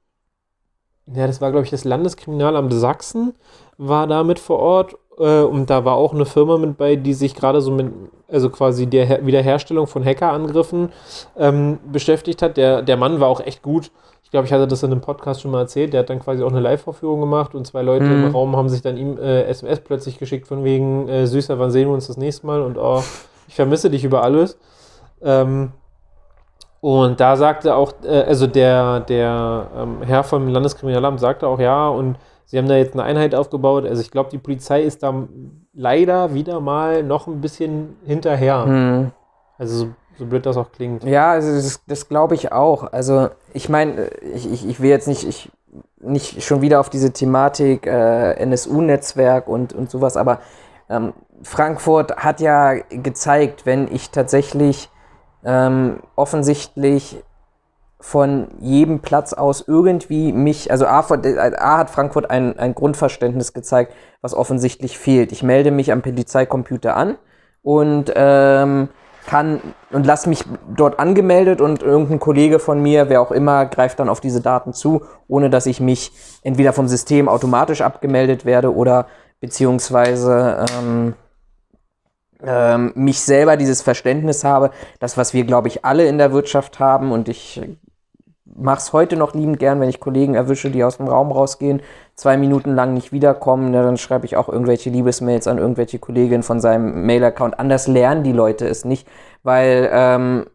ja, 1.05 1.27
das 1.27 1.39
war, 1.39 1.51
glaube 1.51 1.65
ich, 1.65 1.71
das 1.71 1.83
Landeskriminalamt 1.85 2.73
Sachsen, 2.73 3.35
war 3.77 4.07
da 4.07 4.23
mit 4.23 4.39
vor 4.39 4.57
Ort. 4.59 4.95
Äh, 5.19 5.41
und 5.41 5.69
da 5.69 5.85
war 5.85 5.95
auch 5.95 6.13
eine 6.13 6.25
Firma 6.25 6.57
mit 6.57 6.77
bei, 6.77 6.95
die 6.95 7.13
sich 7.13 7.35
gerade 7.35 7.61
so 7.61 7.71
mit, 7.71 7.91
also 8.27 8.49
quasi 8.49 8.87
der 8.87 9.05
Her 9.05 9.25
Wiederherstellung 9.25 9.87
von 9.87 10.03
Hackerangriffen 10.03 10.89
ähm, 11.37 11.79
beschäftigt 11.91 12.41
hat. 12.41 12.57
Der, 12.57 12.81
der 12.81 12.97
Mann 12.97 13.19
war 13.19 13.27
auch 13.27 13.41
echt 13.41 13.61
gut. 13.61 13.91
Ich 14.23 14.31
glaube, 14.31 14.45
ich 14.45 14.51
hatte 14.51 14.67
das 14.67 14.83
in 14.83 14.91
einem 14.91 14.99
Podcast 14.99 15.41
schon 15.41 15.51
mal 15.51 15.61
erzählt. 15.61 15.93
Der 15.93 16.01
hat 16.01 16.09
dann 16.09 16.19
quasi 16.19 16.43
auch 16.43 16.51
eine 16.51 16.59
Live-Vorführung 16.59 17.21
gemacht 17.21 17.55
und 17.55 17.65
zwei 17.65 17.81
Leute 17.81 18.03
Mhm. 18.03 18.25
im 18.25 18.31
Raum 18.31 18.55
haben 18.57 18.67
sich 18.67 18.81
dann 18.81 18.97
ihm 18.97 19.17
äh, 19.17 19.43
SMS 19.43 19.79
plötzlich 19.79 20.19
geschickt 20.19 20.47
von 20.47 20.63
wegen, 20.65 21.07
äh, 21.07 21.25
Süßer, 21.25 21.57
wann 21.59 21.71
sehen 21.71 21.87
wir 21.87 21.93
uns 21.93 22.07
das 22.07 22.17
nächste 22.17 22.45
Mal? 22.45 22.61
Und 22.61 22.77
oh, 22.77 23.01
ich 23.47 23.55
vermisse 23.55 23.89
dich 23.89 24.03
über 24.03 24.23
alles. 24.23 24.57
Ähm, 25.21 25.71
und 26.87 27.19
da 27.19 27.35
sagte 27.35 27.75
auch, 27.75 27.91
äh, 28.05 28.21
also 28.21 28.47
der, 28.47 29.01
der 29.01 29.67
ähm, 29.75 29.97
Herr 30.03 30.23
vom 30.23 30.47
Landeskriminalamt 30.47 31.19
sagte 31.19 31.45
auch, 31.45 31.59
ja, 31.59 31.89
und 31.89 32.15
sie 32.45 32.57
haben 32.57 32.69
da 32.69 32.77
jetzt 32.77 32.93
eine 32.93 33.03
Einheit 33.03 33.35
aufgebaut. 33.35 33.85
Also 33.85 34.01
ich 34.01 34.09
glaube, 34.09 34.29
die 34.29 34.37
Polizei 34.37 34.83
ist 34.83 35.03
da 35.03 35.27
leider 35.73 36.33
wieder 36.33 36.61
mal 36.61 37.03
noch 37.03 37.27
ein 37.27 37.41
bisschen 37.41 37.97
hinterher. 38.05 38.63
Hm. 38.63 39.11
Also 39.57 39.77
so, 39.77 39.87
so 40.17 40.25
blöd 40.27 40.45
das 40.45 40.55
auch 40.55 40.71
klingt. 40.71 41.03
Ja, 41.03 41.31
also 41.31 41.53
das, 41.55 41.81
das 41.85 42.07
glaube 42.07 42.35
ich 42.35 42.53
auch. 42.53 42.89
Also 42.93 43.31
ich 43.53 43.67
meine, 43.67 44.07
ich, 44.33 44.49
ich, 44.49 44.65
ich 44.65 44.79
will 44.79 44.89
jetzt 44.89 45.09
nicht, 45.09 45.27
ich, 45.27 45.51
nicht 45.99 46.41
schon 46.41 46.61
wieder 46.61 46.79
auf 46.79 46.89
diese 46.89 47.11
Thematik 47.11 47.85
äh, 47.85 48.31
NSU-Netzwerk 48.35 49.49
und, 49.49 49.73
und 49.73 49.91
sowas, 49.91 50.15
aber 50.15 50.39
ähm, 50.89 51.11
Frankfurt 51.43 52.15
hat 52.15 52.39
ja 52.39 52.75
gezeigt, 52.75 53.65
wenn 53.65 53.93
ich 53.93 54.11
tatsächlich 54.11 54.89
ähm, 55.47 56.01
offensichtlich 56.17 57.23
von 57.99 58.49
jedem 58.59 58.99
Platz 58.99 59.33
aus 59.33 59.63
irgendwie 59.65 60.31
mich, 60.31 60.69
also 60.69 60.85
A, 60.85 61.03
äh, 61.23 61.55
A 61.57 61.77
hat 61.77 61.89
Frankfurt 61.89 62.29
ein, 62.29 62.59
ein 62.59 62.75
Grundverständnis 62.75 63.53
gezeigt, 63.53 63.93
was 64.21 64.35
offensichtlich 64.35 64.99
fehlt. 64.99 65.31
Ich 65.31 65.41
melde 65.41 65.71
mich 65.71 65.91
am 65.91 66.01
Polizeicomputer 66.01 66.95
an 66.95 67.17
und 67.63 68.11
ähm, 68.15 68.89
kann 69.25 69.61
und 69.91 70.05
lass 70.05 70.25
mich 70.27 70.43
dort 70.75 70.99
angemeldet 70.99 71.59
und 71.59 71.81
irgendein 71.81 72.19
Kollege 72.19 72.59
von 72.59 72.81
mir, 72.81 73.09
wer 73.09 73.21
auch 73.21 73.31
immer, 73.31 73.65
greift 73.65 73.99
dann 73.99 74.09
auf 74.09 74.21
diese 74.21 74.41
Daten 74.41 74.73
zu, 74.73 75.03
ohne 75.27 75.49
dass 75.49 75.65
ich 75.65 75.79
mich 75.79 76.11
entweder 76.43 76.73
vom 76.73 76.87
System 76.87 77.27
automatisch 77.27 77.81
abgemeldet 77.81 78.45
werde 78.45 78.73
oder 78.73 79.07
beziehungsweise 79.39 80.65
ähm, 80.77 81.13
ähm, 82.43 82.91
mich 82.95 83.21
selber 83.21 83.57
dieses 83.57 83.81
Verständnis 83.81 84.43
habe, 84.43 84.71
das, 84.99 85.17
was 85.17 85.33
wir, 85.33 85.43
glaube 85.45 85.67
ich, 85.67 85.85
alle 85.85 86.07
in 86.07 86.17
der 86.17 86.31
Wirtschaft 86.31 86.79
haben 86.79 87.11
und 87.11 87.29
ich 87.29 87.61
mache 88.55 88.79
es 88.79 88.93
heute 88.93 89.15
noch 89.15 89.33
liebend 89.33 89.59
gern, 89.59 89.79
wenn 89.79 89.89
ich 89.89 89.99
Kollegen 89.99 90.35
erwische, 90.35 90.71
die 90.71 90.83
aus 90.83 90.97
dem 90.97 91.07
Raum 91.07 91.31
rausgehen, 91.31 91.81
zwei 92.15 92.37
Minuten 92.37 92.73
lang 92.73 92.93
nicht 92.93 93.11
wiederkommen, 93.11 93.73
ja, 93.73 93.83
dann 93.83 93.97
schreibe 93.97 94.25
ich 94.25 94.35
auch 94.35 94.49
irgendwelche 94.49 94.89
Liebesmails 94.89 95.47
an 95.47 95.57
irgendwelche 95.57 95.99
Kolleginnen 95.99 96.43
von 96.43 96.59
seinem 96.59 97.05
Mail-Account. 97.05 97.59
Anders 97.59 97.87
lernen 97.87 98.23
die 98.23 98.31
Leute 98.31 98.67
es 98.67 98.85
nicht, 98.85 99.07
weil 99.43 99.89
ähm, 99.91 100.45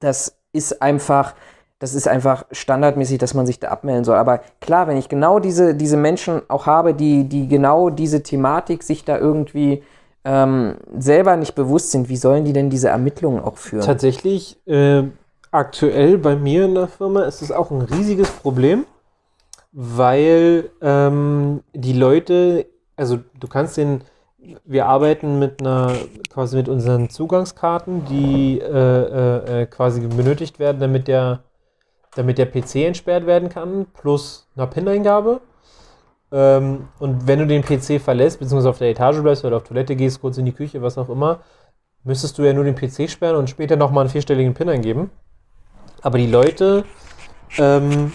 das 0.00 0.36
ist 0.52 0.82
einfach, 0.82 1.34
das 1.78 1.94
ist 1.94 2.06
einfach 2.08 2.44
standardmäßig, 2.50 3.18
dass 3.18 3.34
man 3.34 3.46
sich 3.46 3.58
da 3.58 3.68
abmelden 3.68 4.04
soll. 4.04 4.16
Aber 4.16 4.40
klar, 4.60 4.86
wenn 4.86 4.96
ich 4.96 5.08
genau 5.08 5.38
diese, 5.38 5.74
diese 5.74 5.96
Menschen 5.96 6.42
auch 6.48 6.66
habe, 6.66 6.94
die, 6.94 7.28
die 7.28 7.48
genau 7.48 7.90
diese 7.90 8.22
Thematik 8.22 8.82
sich 8.82 9.04
da 9.04 9.18
irgendwie 9.18 9.82
ähm, 10.24 10.76
selber 10.96 11.36
nicht 11.36 11.54
bewusst 11.54 11.90
sind, 11.90 12.08
wie 12.08 12.16
sollen 12.16 12.44
die 12.44 12.52
denn 12.52 12.70
diese 12.70 12.88
Ermittlungen 12.88 13.40
auch 13.42 13.58
führen? 13.58 13.84
Tatsächlich, 13.84 14.58
äh, 14.66 15.04
aktuell 15.50 16.18
bei 16.18 16.34
mir 16.34 16.64
in 16.64 16.74
der 16.74 16.88
Firma 16.88 17.22
ist 17.24 17.42
es 17.42 17.52
auch 17.52 17.70
ein 17.70 17.82
riesiges 17.82 18.30
Problem, 18.30 18.86
weil 19.72 20.70
ähm, 20.80 21.62
die 21.74 21.92
Leute, 21.92 22.66
also 22.96 23.18
du 23.38 23.48
kannst 23.48 23.76
den, 23.76 24.02
wir 24.64 24.86
arbeiten 24.86 25.38
mit 25.38 25.60
einer, 25.60 25.92
quasi 26.30 26.56
mit 26.56 26.68
unseren 26.68 27.10
Zugangskarten, 27.10 28.04
die 28.06 28.60
äh, 28.60 28.66
äh, 28.66 29.62
äh, 29.62 29.66
quasi 29.66 30.00
benötigt 30.06 30.58
werden, 30.58 30.80
damit 30.80 31.06
der, 31.06 31.44
damit 32.14 32.38
der 32.38 32.46
PC 32.46 32.76
entsperrt 32.76 33.26
werden 33.26 33.48
kann, 33.48 33.86
plus 33.94 34.48
einer 34.56 34.66
PIN-Eingabe. 34.66 35.40
Ähm, 36.34 36.88
und 36.98 37.28
wenn 37.28 37.38
du 37.38 37.46
den 37.46 37.62
PC 37.62 38.00
verlässt, 38.00 38.40
beziehungsweise 38.40 38.70
auf 38.70 38.78
der 38.78 38.90
Etage 38.90 39.20
bleibst 39.20 39.44
oder 39.44 39.58
auf 39.58 39.62
Toilette 39.62 39.94
gehst, 39.94 40.20
kurz 40.20 40.36
in 40.36 40.44
die 40.44 40.52
Küche, 40.52 40.82
was 40.82 40.98
auch 40.98 41.08
immer, 41.08 41.42
müsstest 42.02 42.36
du 42.36 42.42
ja 42.42 42.52
nur 42.52 42.64
den 42.64 42.74
PC 42.74 43.08
sperren 43.08 43.36
und 43.36 43.48
später 43.48 43.76
nochmal 43.76 44.02
einen 44.02 44.10
vierstelligen 44.10 44.52
PIN 44.52 44.68
eingeben. 44.68 45.10
Aber 46.02 46.18
die 46.18 46.26
Leute 46.26 46.84
ähm, 47.56 48.12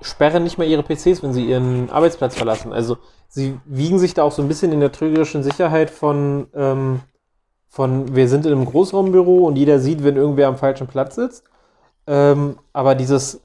sperren 0.00 0.42
nicht 0.42 0.56
mehr 0.56 0.66
ihre 0.66 0.82
PCs, 0.82 1.22
wenn 1.22 1.34
sie 1.34 1.44
ihren 1.44 1.90
Arbeitsplatz 1.90 2.34
verlassen. 2.34 2.72
Also 2.72 2.96
sie 3.28 3.60
wiegen 3.66 3.98
sich 3.98 4.14
da 4.14 4.22
auch 4.22 4.32
so 4.32 4.40
ein 4.40 4.48
bisschen 4.48 4.72
in 4.72 4.80
der 4.80 4.90
trügerischen 4.90 5.42
Sicherheit 5.42 5.90
von, 5.90 6.46
ähm, 6.54 7.00
von 7.68 8.16
wir 8.16 8.26
sind 8.26 8.46
in 8.46 8.52
einem 8.52 8.64
Großraumbüro 8.64 9.46
und 9.46 9.56
jeder 9.56 9.80
sieht, 9.80 10.02
wenn 10.02 10.16
irgendwer 10.16 10.48
am 10.48 10.56
falschen 10.56 10.86
Platz 10.86 11.16
sitzt. 11.16 11.44
Ähm, 12.06 12.58
aber 12.72 12.94
dieses, 12.94 13.42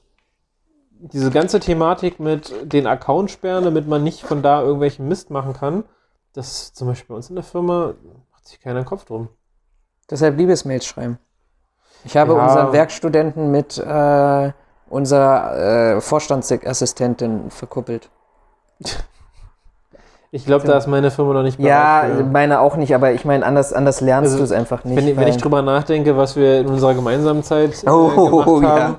diese 1.12 1.30
ganze 1.30 1.60
Thematik 1.60 2.20
mit 2.20 2.52
den 2.62 2.86
Account 2.86 3.30
sperren, 3.30 3.64
damit 3.64 3.86
man 3.88 4.02
nicht 4.02 4.22
von 4.22 4.42
da 4.42 4.60
irgendwelchen 4.62 5.08
Mist 5.08 5.30
machen 5.30 5.52
kann, 5.52 5.84
das 6.32 6.72
zum 6.72 6.88
Beispiel 6.88 7.08
bei 7.08 7.14
uns 7.16 7.28
in 7.30 7.36
der 7.36 7.44
Firma 7.44 7.94
macht 8.32 8.46
sich 8.46 8.60
keiner 8.60 8.80
den 8.80 8.86
Kopf 8.86 9.04
drum. 9.04 9.28
Deshalb 10.10 10.36
Liebesmails 10.36 10.86
schreiben. 10.86 11.18
Ich 12.04 12.16
habe 12.16 12.34
Ja. 12.34 12.42
unseren 12.42 12.72
Werkstudenten 12.72 13.50
mit 13.50 13.78
äh, 13.78 14.52
unserer 14.88 15.96
äh, 15.96 16.00
Vorstandsassistentin 16.00 17.50
verkuppelt. 17.50 18.08
Ich 20.32 20.44
glaube, 20.44 20.66
da 20.66 20.76
ist 20.76 20.86
meine 20.86 21.10
Firma 21.10 21.32
noch 21.32 21.42
nicht 21.42 21.58
Ja, 21.58 22.02
bereit 22.02 22.16
für. 22.18 22.24
meine 22.24 22.60
auch 22.60 22.76
nicht, 22.76 22.94
aber 22.94 23.12
ich 23.12 23.24
meine, 23.24 23.46
anders, 23.46 23.72
anders 23.72 24.00
lernst 24.00 24.32
Also, 24.32 24.38
du 24.38 24.44
es 24.44 24.52
einfach 24.52 24.84
nicht. 24.84 24.96
Wenn, 24.96 25.16
wenn 25.16 25.28
ich 25.28 25.38
drüber 25.38 25.62
nachdenke, 25.62 26.16
was 26.16 26.36
wir 26.36 26.60
in 26.60 26.66
unserer 26.66 26.94
gemeinsamen 26.94 27.42
Zeit 27.42 27.82
äh, 27.84 27.88
Oh, 27.88 28.30
gemacht 28.30 28.46
ja. 28.62 28.98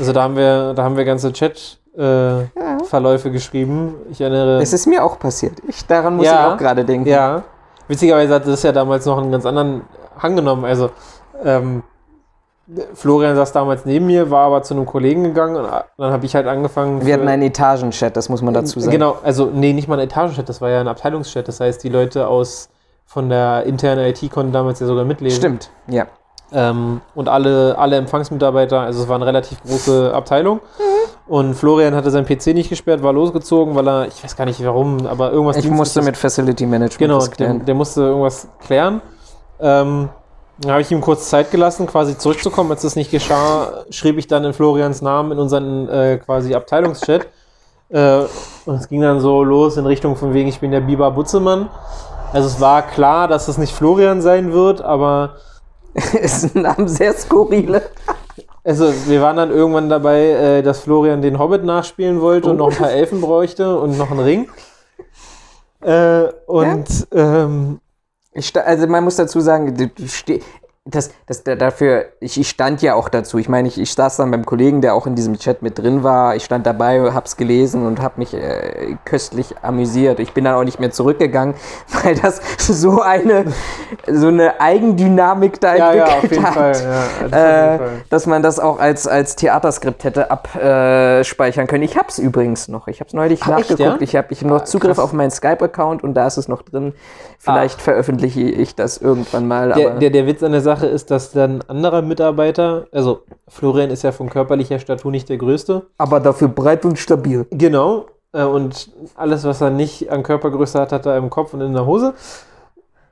Also 0.00 0.12
da 0.12 0.22
haben 0.22 0.36
wir, 0.36 0.74
da 0.74 0.82
haben 0.82 0.96
wir 0.96 1.04
ganze 1.04 1.32
Chat-Verläufe 1.32 3.30
geschrieben. 3.30 3.94
Ich 4.10 4.20
erinnere. 4.20 4.60
es 4.60 4.72
ist 4.72 4.86
mir 4.86 5.04
auch 5.04 5.18
passiert. 5.18 5.54
Ich, 5.68 5.86
daran 5.86 6.16
muss 6.16 6.26
Ja. 6.26 6.46
ich 6.48 6.52
auch 6.54 6.58
gerade 6.58 6.84
denken. 6.84 7.08
ja, 7.08 7.42
witzigerweise 7.88 8.34
hat 8.34 8.46
das 8.46 8.62
ja 8.62 8.72
damals 8.72 9.06
noch 9.06 9.18
einen 9.18 9.30
ganz 9.32 9.46
anderen 9.46 9.82
Hang 10.18 10.36
genommen. 10.36 10.64
Also 10.64 10.90
ähm, 11.44 11.82
Florian 12.94 13.34
saß 13.34 13.52
damals 13.52 13.84
neben 13.84 14.06
mir, 14.06 14.30
war 14.30 14.46
aber 14.46 14.62
zu 14.62 14.74
einem 14.74 14.86
Kollegen 14.86 15.24
gegangen 15.24 15.56
und 15.56 15.68
dann 15.98 16.12
habe 16.12 16.24
ich 16.24 16.34
halt 16.36 16.46
angefangen. 16.46 17.04
Wir 17.04 17.14
hatten 17.14 17.26
einen 17.26 17.42
Etagenchat, 17.42 18.16
das 18.16 18.28
muss 18.28 18.42
man 18.42 18.54
dazu 18.54 18.78
sagen. 18.78 18.92
Genau, 18.92 19.18
also 19.24 19.46
nee, 19.52 19.72
nicht 19.72 19.88
mal 19.88 19.98
ein 19.98 20.04
Etagenchat, 20.06 20.48
das 20.48 20.60
war 20.60 20.70
ja 20.70 20.80
ein 20.80 20.86
Abteilungschat. 20.88 21.48
Das 21.48 21.58
heißt, 21.60 21.82
die 21.82 21.88
Leute 21.88 22.28
aus 22.28 22.68
von 23.06 23.28
der 23.28 23.64
internen 23.64 24.04
IT 24.06 24.30
konnten 24.30 24.52
damals 24.52 24.78
ja 24.78 24.86
sogar 24.86 25.04
mitlesen. 25.04 25.36
Stimmt, 25.38 25.70
ja. 25.88 26.06
Ähm, 26.52 27.00
und 27.14 27.28
alle, 27.28 27.78
alle 27.78 27.96
Empfangsmitarbeiter, 27.96 28.80
also 28.80 29.02
es 29.02 29.08
war 29.08 29.16
eine 29.16 29.26
relativ 29.26 29.62
große 29.62 30.12
Abteilung. 30.12 30.56
Mhm. 30.78 31.32
Und 31.32 31.54
Florian 31.54 31.94
hatte 31.94 32.10
seinen 32.10 32.26
PC 32.26 32.48
nicht 32.48 32.70
gesperrt, 32.70 33.02
war 33.04 33.12
losgezogen, 33.12 33.76
weil 33.76 33.86
er, 33.88 34.08
ich 34.08 34.22
weiß 34.24 34.36
gar 34.36 34.46
nicht 34.46 34.64
warum, 34.64 35.06
aber 35.06 35.30
irgendwas 35.30 35.56
Ich 35.58 35.70
musste 35.70 36.02
mit 36.02 36.16
Facility 36.16 36.66
Management 36.66 36.98
Genau, 36.98 37.18
das 37.20 37.30
der, 37.30 37.36
klären. 37.36 37.64
der 37.64 37.74
musste 37.74 38.00
irgendwas 38.02 38.48
klären. 38.66 39.00
Ähm, 39.60 40.08
dann 40.58 40.72
habe 40.72 40.82
ich 40.82 40.90
ihm 40.90 41.00
kurz 41.00 41.30
Zeit 41.30 41.50
gelassen, 41.50 41.86
quasi 41.86 42.18
zurückzukommen. 42.18 42.70
Als 42.70 42.82
das 42.82 42.96
nicht 42.96 43.10
geschah, 43.10 43.84
schrieb 43.90 44.18
ich 44.18 44.26
dann 44.26 44.44
in 44.44 44.52
Florians 44.52 45.00
Namen 45.02 45.32
in 45.32 45.38
unseren 45.38 45.88
äh, 45.88 46.18
quasi 46.18 46.54
Abteilungschat. 46.54 47.28
Äh, 47.90 48.22
und 48.66 48.74
es 48.74 48.88
ging 48.88 49.00
dann 49.00 49.20
so 49.20 49.42
los 49.42 49.76
in 49.76 49.86
Richtung 49.86 50.16
von 50.16 50.34
wegen, 50.34 50.48
ich 50.48 50.60
bin 50.60 50.70
der 50.70 50.80
Biber 50.80 51.12
Butzemann. 51.12 51.70
Also 52.32 52.48
es 52.48 52.60
war 52.60 52.82
klar, 52.82 53.26
dass 53.28 53.48
es 53.48 53.56
nicht 53.56 53.72
Florian 53.72 54.20
sein 54.20 54.52
wird, 54.52 54.82
aber 54.82 55.36
ist 56.22 56.54
ein 56.56 56.62
Name 56.62 56.88
sehr 56.88 57.12
skurrile. 57.14 57.82
also 58.64 58.92
wir 59.06 59.20
waren 59.22 59.36
dann 59.36 59.50
irgendwann 59.50 59.88
dabei, 59.88 60.20
äh, 60.30 60.62
dass 60.62 60.80
Florian 60.80 61.22
den 61.22 61.38
Hobbit 61.38 61.64
nachspielen 61.64 62.20
wollte 62.20 62.50
und 62.50 62.56
noch 62.58 62.70
ein 62.70 62.76
paar 62.76 62.90
Elfen 62.90 63.20
bräuchte 63.20 63.78
und 63.78 63.96
noch 63.98 64.10
einen 64.10 64.20
Ring. 64.20 64.48
Äh, 65.82 66.24
und 66.46 67.08
ähm, 67.12 67.80
Ich 68.34 68.48
sta- 68.48 68.60
also 68.60 68.86
man 68.86 69.02
muss 69.02 69.16
dazu 69.16 69.40
sagen, 69.40 69.90
das, 70.86 71.10
das, 71.26 71.44
da- 71.44 71.56
dafür, 71.56 72.06
ich, 72.20 72.40
ich 72.40 72.48
stand 72.48 72.80
ja 72.80 72.94
auch 72.94 73.10
dazu. 73.10 73.36
Ich 73.36 73.50
meine, 73.50 73.68
ich, 73.68 73.78
ich 73.78 73.92
saß 73.92 74.16
dann 74.16 74.30
beim 74.30 74.46
Kollegen, 74.46 74.80
der 74.80 74.94
auch 74.94 75.06
in 75.06 75.14
diesem 75.14 75.38
Chat 75.38 75.60
mit 75.60 75.78
drin 75.78 76.02
war. 76.02 76.36
Ich 76.36 76.44
stand 76.46 76.64
dabei, 76.66 77.12
hab's 77.12 77.36
gelesen 77.36 77.86
und 77.86 78.00
hab 78.00 78.16
mich 78.16 78.32
äh, 78.32 78.96
köstlich 79.04 79.54
amüsiert. 79.60 80.18
Ich 80.20 80.32
bin 80.32 80.44
dann 80.44 80.54
auch 80.54 80.64
nicht 80.64 80.80
mehr 80.80 80.90
zurückgegangen, 80.90 81.54
weil 82.02 82.14
das 82.14 82.40
so 82.58 83.02
eine, 83.02 83.44
so 84.10 84.28
eine 84.28 84.58
Eigendynamik 84.58 85.60
da 85.60 85.76
ja, 85.76 85.92
ja, 85.92 86.04
entwickelt 86.06 86.24
auf 86.24 86.30
jeden 86.32 86.46
hat. 86.46 86.54
Fall. 86.54 86.82
Ja, 86.82 87.02
das 87.02 87.12
auf 87.12 87.20
jeden 87.20 87.32
Äh, 87.34 87.78
Fall. 87.78 87.90
dass 88.08 88.26
man 88.26 88.42
das 88.42 88.58
auch 88.58 88.78
als, 88.78 89.06
als 89.06 89.36
Theaterskript 89.36 90.02
hätte 90.04 90.30
abspeichern 90.30 91.66
können. 91.66 91.82
Ich 91.84 91.98
hab's 91.98 92.18
übrigens 92.18 92.68
noch. 92.68 92.88
Ich 92.88 93.00
hab's 93.00 93.12
neulich 93.12 93.40
Ach, 93.42 93.58
echt, 93.58 93.70
nachgeguckt. 93.70 93.80
ja? 93.80 93.96
Ich 94.00 94.16
habe 94.16 94.28
ich 94.30 94.40
hab 94.40 94.48
noch 94.48 94.62
Ah, 94.62 94.64
Zugriff 94.64 94.96
krass. 94.96 95.04
auf 95.04 95.12
meinen 95.12 95.30
Skype-Account 95.30 96.02
und 96.02 96.14
da 96.14 96.26
ist 96.26 96.38
es 96.38 96.48
noch 96.48 96.62
drin. 96.62 96.94
Vielleicht 97.38 97.80
veröffentliche 97.80 98.40
ich 98.40 98.74
das 98.74 98.96
irgendwann 98.98 99.46
mal. 99.46 99.72
Der, 99.72 99.90
der, 99.98 100.10
der 100.10 100.26
Witz 100.26 100.42
an 100.42 100.52
der 100.52 100.60
Sache 100.60 100.69
ist, 100.78 101.10
dass 101.10 101.32
dann 101.32 101.62
anderer 101.68 102.02
Mitarbeiter, 102.02 102.86
also 102.92 103.22
Florian 103.48 103.90
ist 103.90 104.02
ja 104.02 104.12
von 104.12 104.30
körperlicher 104.30 104.78
Statur 104.78 105.10
nicht 105.10 105.28
der 105.28 105.36
Größte. 105.38 105.86
aber 105.98 106.20
dafür 106.20 106.48
breit 106.48 106.84
und 106.84 106.98
stabil. 106.98 107.46
Genau. 107.50 108.06
Äh, 108.32 108.44
und 108.44 108.90
alles, 109.16 109.44
was 109.44 109.60
er 109.60 109.70
nicht 109.70 110.10
an 110.10 110.22
Körpergröße 110.22 110.80
hat, 110.80 110.92
hat 110.92 111.06
er 111.06 111.16
im 111.16 111.30
Kopf 111.30 111.52
und 111.54 111.60
in 111.60 111.72
der 111.72 111.84
Hose. 111.86 112.14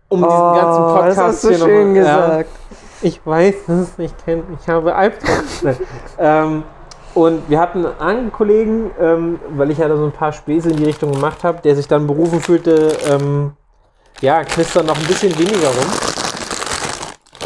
Um 0.08 0.22
diesen 0.22 0.38
ganzen 0.38 0.82
Podcast 0.82 1.02
Oh, 1.02 1.06
das 1.06 1.18
hast 1.18 1.44
du 1.44 1.48
hier 1.48 1.58
schön 1.58 1.88
noch 1.88 1.94
mal, 1.94 2.00
gesagt. 2.00 2.50
Ja, 2.70 2.76
ich 3.08 3.26
weiß 3.26 3.54
es, 3.68 3.98
ich 3.98 4.16
kenne, 4.24 4.42
ich 4.60 4.68
habe 4.68 4.94
Albträume. 4.94 5.76
Ähm, 6.18 6.62
und 7.14 7.48
wir 7.48 7.58
hatten 7.58 7.84
einen 7.84 8.30
Kollegen, 8.32 8.90
ähm, 9.00 9.40
weil 9.50 9.70
ich 9.70 9.78
ja 9.78 9.88
da 9.88 9.96
so 9.96 10.04
ein 10.04 10.12
paar 10.12 10.32
Späße 10.32 10.70
in 10.70 10.76
die 10.76 10.84
Richtung 10.84 11.10
gemacht 11.12 11.42
habe, 11.42 11.60
der 11.62 11.74
sich 11.74 11.88
dann 11.88 12.06
berufen 12.06 12.40
fühlte, 12.40 12.96
ähm, 13.10 13.52
ja, 14.20 14.42
knistern 14.44 14.86
noch 14.86 14.96
ein 14.96 15.06
bisschen 15.06 15.36
weniger 15.38 15.68
rum. 15.68 15.86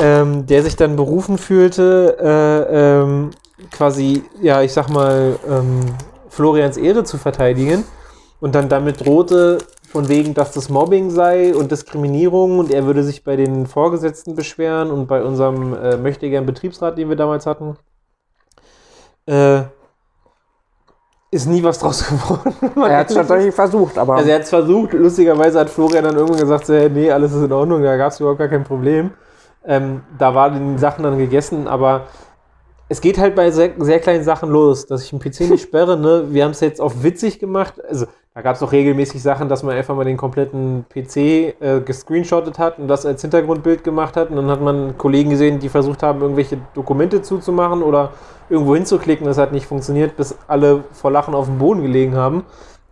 Ähm, 0.02 0.46
der 0.46 0.62
sich 0.62 0.74
dann 0.76 0.96
berufen 0.96 1.38
fühlte, 1.38 2.16
äh, 2.20 3.00
ähm, 3.00 3.30
quasi, 3.70 4.24
ja, 4.40 4.60
ich 4.62 4.72
sag 4.72 4.88
mal, 4.88 5.38
ähm, 5.48 5.80
Florians 6.28 6.76
Ehre 6.76 7.04
zu 7.04 7.18
verteidigen 7.18 7.84
und 8.40 8.54
dann 8.54 8.68
damit 8.68 9.06
drohte, 9.06 9.58
von 9.92 10.08
wegen, 10.08 10.32
dass 10.32 10.52
das 10.52 10.70
Mobbing 10.70 11.10
sei 11.10 11.54
und 11.54 11.70
Diskriminierung 11.70 12.58
und 12.58 12.72
er 12.72 12.86
würde 12.86 13.04
sich 13.04 13.24
bei 13.24 13.36
den 13.36 13.66
Vorgesetzten 13.66 14.34
beschweren 14.34 14.90
und 14.90 15.06
bei 15.06 15.22
unserem 15.22 15.74
äh, 15.74 15.98
möchtegern 15.98 16.46
Betriebsrat, 16.46 16.96
den 16.96 17.10
wir 17.10 17.16
damals 17.16 17.44
hatten, 17.44 17.76
äh, 19.26 19.64
ist 21.30 21.46
nie 21.46 21.62
was 21.62 21.78
draus 21.78 22.06
geworden. 22.08 22.54
Er 22.76 22.96
hat 22.96 23.10
es 23.10 23.14
tatsächlich 23.14 23.54
versucht, 23.54 23.98
aber 23.98 24.16
Also 24.16 24.30
er 24.30 24.36
hat 24.36 24.42
es 24.42 24.48
versucht, 24.48 24.94
lustigerweise 24.94 25.60
hat 25.60 25.68
Florian 25.68 26.04
dann 26.04 26.16
irgendwann 26.16 26.40
gesagt, 26.40 26.64
so, 26.64 26.72
hey, 26.72 26.88
nee, 26.88 27.10
alles 27.10 27.34
ist 27.34 27.44
in 27.44 27.52
Ordnung, 27.52 27.82
da 27.82 27.96
gab 27.98 28.12
es 28.12 28.20
überhaupt 28.20 28.38
gar 28.38 28.48
kein 28.48 28.64
Problem. 28.64 29.10
Ähm, 29.66 30.03
da 30.18 30.35
waren 30.35 30.75
die 30.75 30.79
Sachen 30.79 31.05
dann 31.05 31.18
gegessen, 31.18 31.68
aber 31.68 32.07
es 32.88 33.01
geht 33.01 33.18
halt 33.18 33.35
bei 33.35 33.51
sehr, 33.51 33.70
sehr 33.79 34.01
kleinen 34.01 34.25
Sachen 34.25 34.51
los, 34.51 34.87
dass 34.87 35.05
ich 35.05 35.12
einen 35.12 35.20
PC 35.20 35.51
nicht 35.51 35.62
sperre, 35.68 35.96
ne? 35.96 36.27
Wir 36.31 36.44
haben 36.44 36.51
es 36.51 36.61
jetzt 36.61 36.81
auf 36.81 37.03
witzig 37.03 37.38
gemacht, 37.38 37.75
also 37.88 38.07
da 38.35 38.40
gab 38.40 38.57
es 38.57 38.62
auch 38.62 38.72
regelmäßig 38.72 39.22
Sachen, 39.22 39.48
dass 39.48 39.62
man 39.62 39.77
einfach 39.77 39.94
mal 39.94 40.05
den 40.05 40.16
kompletten 40.16 40.87
PC 40.88 41.16
äh, 41.16 41.81
gescreenshottet 41.85 42.59
hat 42.59 42.79
und 42.79 42.88
das 42.88 43.05
als 43.05 43.20
Hintergrundbild 43.20 43.85
gemacht 43.85 44.16
hat 44.16 44.31
und 44.31 44.37
dann 44.37 44.51
hat 44.51 44.61
man 44.61 44.96
Kollegen 44.96 45.31
gesehen, 45.31 45.59
die 45.59 45.68
versucht 45.68 46.03
haben, 46.03 46.22
irgendwelche 46.22 46.59
Dokumente 46.75 47.20
zuzumachen 47.22 47.83
oder 47.83 48.12
irgendwo 48.48 48.75
hinzuklicken, 48.75 49.27
das 49.27 49.38
hat 49.38 49.53
nicht 49.53 49.66
funktioniert, 49.66 50.16
bis 50.16 50.35
alle 50.48 50.85
vor 50.92 51.11
Lachen 51.11 51.35
auf 51.35 51.46
dem 51.46 51.59
Boden 51.59 51.83
gelegen 51.83 52.16
haben. 52.16 52.44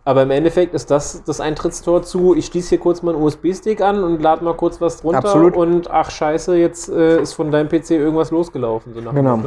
Aber 0.03 0.23
im 0.23 0.31
Endeffekt 0.31 0.73
ist 0.73 0.89
das 0.89 1.23
das 1.25 1.39
Eintrittstor 1.39 2.01
zu, 2.01 2.35
ich 2.35 2.47
schließe 2.47 2.69
hier 2.69 2.79
kurz 2.79 3.03
meinen 3.03 3.21
USB-Stick 3.21 3.81
an 3.81 4.03
und 4.03 4.21
lade 4.21 4.43
mal 4.43 4.55
kurz 4.55 4.81
was 4.81 4.97
drunter 5.01 5.19
Absolut. 5.19 5.55
und 5.55 5.91
ach 5.91 6.09
scheiße, 6.09 6.55
jetzt 6.57 6.89
äh, 6.89 7.21
ist 7.21 7.33
von 7.33 7.51
deinem 7.51 7.69
PC 7.69 7.91
irgendwas 7.91 8.31
losgelaufen. 8.31 8.93
So 8.95 9.01
Genau. 9.11 9.39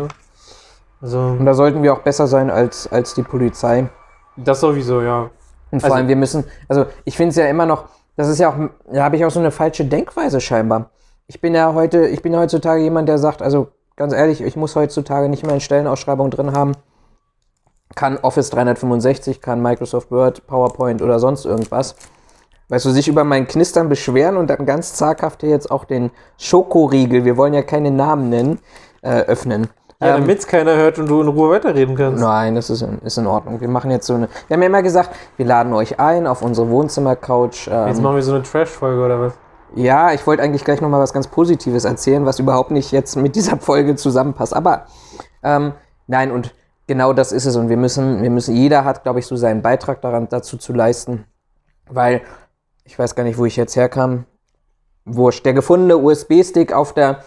Also, 1.00 1.18
und 1.18 1.44
da 1.44 1.54
sollten 1.54 1.82
wir 1.82 1.92
auch 1.92 1.98
besser 2.00 2.26
sein 2.26 2.50
als, 2.50 2.90
als 2.90 3.14
die 3.14 3.22
Polizei. 3.22 3.88
das 4.36 4.60
sowieso, 4.60 5.02
ja. 5.02 5.30
Und 5.70 5.80
vor 5.80 5.86
Also- 5.88 5.96
allem, 5.96 6.08
wir 6.08 6.16
müssen, 6.16 6.44
also 6.68 6.86
ich 7.04 7.16
finde 7.16 7.30
es 7.30 7.36
ja 7.36 7.46
immer 7.46 7.66
noch, 7.66 7.86
das 8.16 8.28
ist 8.28 8.38
ja 8.38 8.48
auch, 8.50 8.54
da 8.92 9.02
habe 9.04 9.16
ich 9.16 9.24
auch 9.24 9.30
so 9.30 9.40
eine 9.40 9.50
falsche 9.50 9.84
Denkweise 9.84 10.40
scheinbar. 10.40 10.90
Ich 11.26 11.40
bin 11.40 11.54
ja 11.54 11.74
heute, 11.74 12.06
ich 12.06 12.22
bin 12.22 12.32
ja 12.32 12.38
heutzutage 12.38 12.80
jemand, 12.82 13.08
der 13.08 13.18
sagt, 13.18 13.42
also 13.42 13.68
ganz 13.96 14.12
ehrlich, 14.12 14.40
ich 14.40 14.56
muss 14.56 14.76
heutzutage 14.76 15.28
nicht 15.28 15.44
mehr 15.44 15.54
in 15.54 15.60
Stellenausschreibung 15.60 16.30
drin 16.30 16.52
haben. 16.52 16.72
Kann 17.94 18.18
Office 18.22 18.50
365, 18.50 19.40
kann 19.40 19.62
Microsoft 19.62 20.10
Word, 20.10 20.46
PowerPoint 20.46 21.00
oder 21.02 21.18
sonst 21.20 21.44
irgendwas. 21.44 21.94
Weißt 22.68 22.84
du, 22.86 22.90
sich 22.90 23.08
über 23.08 23.24
mein 23.24 23.46
Knistern 23.46 23.88
beschweren 23.88 24.36
und 24.36 24.48
dann 24.48 24.66
ganz 24.66 24.94
zaghaft 24.94 25.42
hier 25.42 25.50
jetzt 25.50 25.70
auch 25.70 25.84
den 25.84 26.10
Schokoriegel, 26.38 27.24
wir 27.24 27.36
wollen 27.36 27.54
ja 27.54 27.62
keine 27.62 27.90
Namen 27.90 28.30
nennen, 28.30 28.58
äh, 29.02 29.20
öffnen. 29.20 29.68
Ja, 30.00 30.16
Ähm, 30.16 30.22
damit 30.22 30.38
es 30.40 30.46
keiner 30.46 30.74
hört 30.74 30.98
und 30.98 31.06
du 31.08 31.20
in 31.20 31.28
Ruhe 31.28 31.50
weiterreden 31.50 31.94
kannst. 31.94 32.20
Nein, 32.22 32.54
das 32.56 32.70
ist 32.70 32.82
in, 32.82 32.98
ist 33.00 33.16
in 33.18 33.26
Ordnung. 33.26 33.60
Wir 33.60 33.68
machen 33.68 33.90
jetzt 33.90 34.06
so 34.06 34.14
eine. 34.14 34.28
Wir 34.48 34.54
haben 34.54 34.62
ja 34.62 34.66
immer 34.68 34.82
gesagt, 34.82 35.10
wir 35.36 35.46
laden 35.46 35.72
euch 35.72 36.00
ein 36.00 36.26
auf 36.26 36.42
unsere 36.42 36.68
Wohnzimmercouch. 36.70 37.66
Jetzt 37.66 37.98
Ähm, 37.98 38.02
machen 38.02 38.16
wir 38.16 38.22
so 38.22 38.34
eine 38.34 38.42
Trash-Folge 38.42 39.04
oder 39.04 39.20
was? 39.20 39.34
ja, 39.76 40.12
ich 40.12 40.26
wollte 40.26 40.42
eigentlich 40.42 40.64
gleich 40.64 40.80
nochmal 40.80 41.00
was 41.00 41.12
ganz 41.12 41.26
Positives 41.28 41.84
erzählen, 41.84 42.24
was 42.26 42.38
überhaupt 42.38 42.70
nicht 42.70 42.92
jetzt 42.92 43.16
mit 43.16 43.34
dieser 43.36 43.56
Folge 43.58 43.94
zusammenpasst. 43.96 44.54
Aber 44.54 44.86
ähm, 45.42 45.72
nein, 46.06 46.30
und 46.32 46.54
genau 46.86 47.12
das 47.12 47.32
ist 47.32 47.46
es. 47.46 47.56
Und 47.56 47.68
wir 47.68 47.76
müssen, 47.76 48.22
wir 48.22 48.30
müssen, 48.30 48.54
jeder 48.54 48.84
hat, 48.84 49.02
glaube 49.02 49.18
ich, 49.18 49.26
so 49.26 49.36
seinen 49.36 49.62
Beitrag 49.62 50.00
daran 50.00 50.28
dazu 50.28 50.56
zu 50.56 50.72
leisten. 50.72 51.24
Weil, 51.88 52.22
ich 52.84 52.98
weiß 52.98 53.14
gar 53.14 53.24
nicht, 53.24 53.38
wo 53.38 53.44
ich 53.44 53.56
jetzt 53.56 53.76
herkam. 53.76 54.24
Wurscht, 55.04 55.44
der 55.44 55.52
gefundene 55.52 55.98
USB-Stick 55.98 56.72
auf 56.72 56.94
der, 56.94 57.24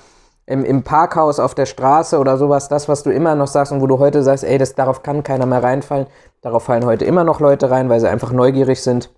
im, 0.48 0.66
im 0.66 0.84
Parkhaus 0.84 1.40
auf 1.40 1.54
der 1.54 1.68
Straße 1.68 2.18
oder 2.18 2.38
sowas, 2.38 2.70
das, 2.70 2.88
was 2.88 3.04
du 3.04 3.12
immer 3.12 3.36
noch 3.36 3.48
sagst 3.48 3.72
und 3.72 3.82
wo 3.82 3.88
du 3.88 4.00
heute 4.00 4.24
sagst, 4.24 4.44
ey, 4.44 4.58
das, 4.58 4.74
darauf 4.74 5.04
kann 5.04 5.22
keiner 5.22 5.46
mehr 5.46 5.62
reinfallen. 5.62 6.08
Darauf 6.42 6.64
fallen 6.64 6.86
heute 6.86 7.06
immer 7.06 7.24
noch 7.24 7.40
Leute 7.40 7.70
rein, 7.70 7.90
weil 7.90 8.00
sie 8.00 8.10
einfach 8.10 8.32
neugierig 8.32 8.82
sind. 8.82 9.12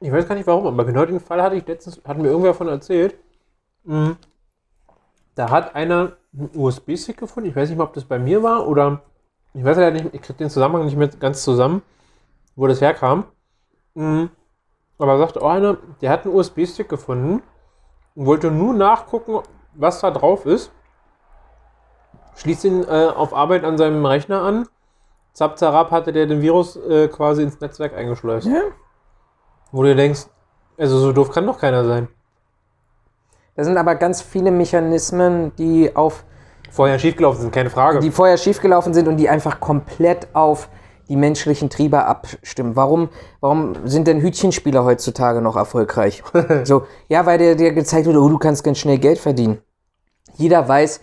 Ich 0.00 0.10
weiß 0.10 0.26
gar 0.26 0.34
nicht 0.34 0.46
warum, 0.46 0.66
aber 0.66 0.84
genau 0.84 1.04
den 1.04 1.20
Fall 1.20 1.42
hatte 1.42 1.56
ich 1.56 1.66
letztens, 1.66 2.00
hat 2.06 2.16
mir 2.16 2.28
irgendwer 2.28 2.52
davon 2.52 2.68
erzählt. 2.68 3.16
Mhm. 3.84 4.16
Da 5.34 5.50
hat 5.50 5.74
einer 5.74 6.12
einen 6.32 6.50
USB-Stick 6.54 7.18
gefunden. 7.18 7.48
Ich 7.48 7.56
weiß 7.56 7.68
nicht 7.68 7.78
mal, 7.78 7.84
ob 7.84 7.92
das 7.92 8.04
bei 8.04 8.18
mir 8.18 8.42
war 8.42 8.66
oder 8.66 9.02
ich 9.54 9.64
weiß 9.64 9.78
ja 9.78 9.90
nicht, 9.90 10.06
ich 10.12 10.22
krieg 10.22 10.36
den 10.36 10.50
Zusammenhang 10.50 10.84
nicht 10.84 10.96
mehr 10.96 11.08
ganz 11.08 11.42
zusammen, 11.42 11.82
wo 12.56 12.66
das 12.66 12.80
herkam. 12.80 13.24
Mhm. 13.94 14.30
Aber 14.98 15.18
sagte 15.18 15.42
auch 15.42 15.50
einer, 15.50 15.78
der 16.02 16.10
hat 16.10 16.24
einen 16.24 16.34
USB-Stick 16.34 16.88
gefunden 16.88 17.42
und 18.14 18.26
wollte 18.26 18.50
nur 18.50 18.74
nachgucken, 18.74 19.40
was 19.74 20.00
da 20.00 20.10
drauf 20.10 20.46
ist. 20.46 20.70
Schließt 22.36 22.64
ihn 22.64 22.84
äh, 22.84 23.08
auf 23.14 23.34
Arbeit 23.34 23.64
an 23.64 23.78
seinem 23.78 24.04
Rechner 24.04 24.42
an. 24.42 24.68
Zap, 25.32 25.58
zarab 25.58 25.90
hatte 25.90 26.12
der 26.12 26.26
den 26.26 26.42
Virus 26.42 26.76
äh, 26.76 27.08
quasi 27.08 27.42
ins 27.42 27.60
Netzwerk 27.60 27.94
eingeschleust. 27.94 28.46
Ja. 28.46 28.62
Wo 29.72 29.82
du 29.82 29.94
denkst, 29.94 30.26
also 30.76 30.98
so 30.98 31.12
doof 31.12 31.30
kann 31.30 31.46
doch 31.46 31.58
keiner 31.58 31.84
sein. 31.84 32.08
Da 33.54 33.64
sind 33.64 33.76
aber 33.76 33.94
ganz 33.94 34.22
viele 34.22 34.50
Mechanismen, 34.50 35.54
die 35.56 35.94
auf 35.94 36.24
Vorher 36.70 36.98
schiefgelaufen 36.98 37.42
sind, 37.42 37.52
keine 37.52 37.70
Frage. 37.70 38.00
die 38.00 38.10
vorher 38.10 38.38
schiefgelaufen 38.38 38.94
sind 38.94 39.08
und 39.08 39.16
die 39.16 39.28
einfach 39.28 39.60
komplett 39.60 40.28
auf 40.34 40.68
die 41.08 41.16
menschlichen 41.16 41.68
Triebe 41.68 42.04
abstimmen. 42.04 42.76
Warum, 42.76 43.08
warum 43.40 43.74
sind 43.84 44.06
denn 44.06 44.22
Hütchenspieler 44.22 44.84
heutzutage 44.84 45.42
noch 45.42 45.56
erfolgreich? 45.56 46.22
so, 46.64 46.84
ja, 47.08 47.26
weil 47.26 47.38
dir, 47.38 47.56
dir 47.56 47.72
gezeigt 47.72 48.06
wurde, 48.06 48.20
oh, 48.20 48.28
du 48.28 48.38
kannst 48.38 48.62
ganz 48.62 48.78
schnell 48.78 48.98
Geld 48.98 49.18
verdienen. 49.18 49.58
Jeder 50.36 50.66
weiß, 50.68 51.00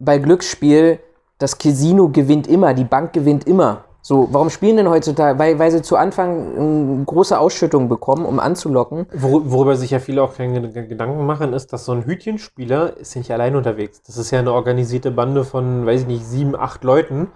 bei 0.00 0.18
Glücksspiel, 0.18 0.98
das 1.38 1.58
Casino 1.58 2.08
gewinnt 2.08 2.48
immer, 2.48 2.74
die 2.74 2.84
Bank 2.84 3.12
gewinnt 3.12 3.46
immer. 3.46 3.84
So, 4.02 4.28
warum 4.32 4.48
spielen 4.48 4.76
denn 4.78 4.88
heutzutage? 4.88 5.38
Weil, 5.38 5.58
weil 5.58 5.70
sie 5.70 5.82
zu 5.82 5.96
Anfang 5.96 6.56
ähm, 6.56 7.06
große 7.06 7.38
Ausschüttungen 7.38 7.88
bekommen, 7.88 8.24
um 8.24 8.40
anzulocken. 8.40 9.06
Wor 9.12 9.50
worüber 9.50 9.76
sich 9.76 9.90
ja 9.90 9.98
viele 9.98 10.22
auch 10.22 10.34
keine 10.34 10.60
Ged- 10.60 10.86
Gedanken 10.86 11.26
machen, 11.26 11.52
ist, 11.52 11.72
dass 11.72 11.84
so 11.84 11.92
ein 11.92 12.06
Hütchenspieler 12.06 12.96
ist 12.96 13.14
ja 13.14 13.18
nicht 13.20 13.30
allein 13.30 13.56
unterwegs. 13.56 14.02
Das 14.02 14.16
ist 14.16 14.30
ja 14.30 14.38
eine 14.38 14.52
organisierte 14.52 15.10
Bande 15.10 15.44
von, 15.44 15.84
weiß 15.84 16.02
ich 16.02 16.06
nicht, 16.06 16.24
sieben, 16.24 16.56
acht 16.56 16.82
Leuten. 16.82 17.28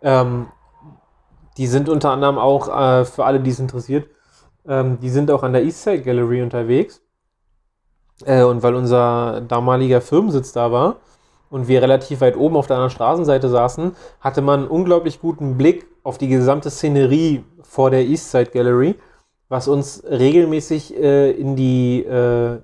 Ähm, 0.00 0.46
die 1.56 1.66
sind 1.66 1.88
unter 1.88 2.10
anderem 2.10 2.38
auch, 2.38 2.68
äh, 2.68 3.04
für 3.04 3.24
alle, 3.24 3.40
die 3.40 3.50
es 3.50 3.58
interessiert, 3.58 4.08
ähm, 4.68 5.00
die 5.00 5.10
sind 5.10 5.30
auch 5.32 5.42
an 5.42 5.52
der 5.52 5.64
Eastside 5.64 6.02
Gallery 6.02 6.42
unterwegs. 6.42 7.02
Äh, 8.24 8.44
und 8.44 8.62
weil 8.62 8.76
unser 8.76 9.40
damaliger 9.40 10.00
Firmensitz 10.00 10.52
da 10.52 10.70
war 10.70 10.96
und 11.50 11.68
wir 11.68 11.80
relativ 11.82 12.20
weit 12.20 12.36
oben 12.36 12.56
auf 12.56 12.66
der 12.66 12.76
anderen 12.76 12.90
Straßenseite 12.90 13.48
saßen, 13.48 13.92
hatte 14.20 14.42
man 14.42 14.60
einen 14.60 14.68
unglaublich 14.68 15.20
guten 15.20 15.56
Blick 15.56 15.86
auf 16.02 16.18
die 16.18 16.28
gesamte 16.28 16.70
Szenerie 16.70 17.44
vor 17.62 17.90
der 17.90 18.04
Eastside 18.04 18.50
Gallery, 18.50 18.94
was 19.48 19.68
uns 19.68 20.02
regelmäßig 20.08 20.96
äh, 20.96 21.30
in 21.30 21.56
die, 21.56 22.04
äh, 22.04 22.58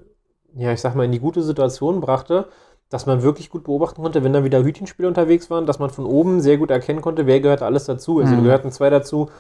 ja, 0.57 0.73
ich 0.73 0.81
sag 0.81 0.95
mal, 0.95 1.05
in 1.05 1.13
die 1.13 1.21
gute 1.21 1.43
Situation 1.43 2.01
brachte, 2.01 2.47
dass 2.91 3.07
man 3.07 3.23
wirklich 3.23 3.51
gut 3.51 3.65
beobachten 3.65 4.03
konnte, 4.03 4.23
wenn 4.23 4.33
da 4.33 4.45
wieder 4.45 4.63
Hütchenspieler 4.63 5.09
unterwegs 5.09 5.51
waren, 5.51 5.67
dass 5.67 5.79
man 5.79 5.91
von 5.91 6.05
oben 6.07 6.41
sehr 6.41 6.59
gut 6.59 6.71
erkennen 6.71 7.01
konnte, 7.01 7.27
wer 7.27 7.41
gehört 7.41 7.63
alles 7.63 7.87
dazu. 7.87 8.21
Also 8.21 8.35
Mhm. 8.37 8.45
gehörten 8.45 8.71
zwei 8.71 8.91
dazu, 8.91 9.31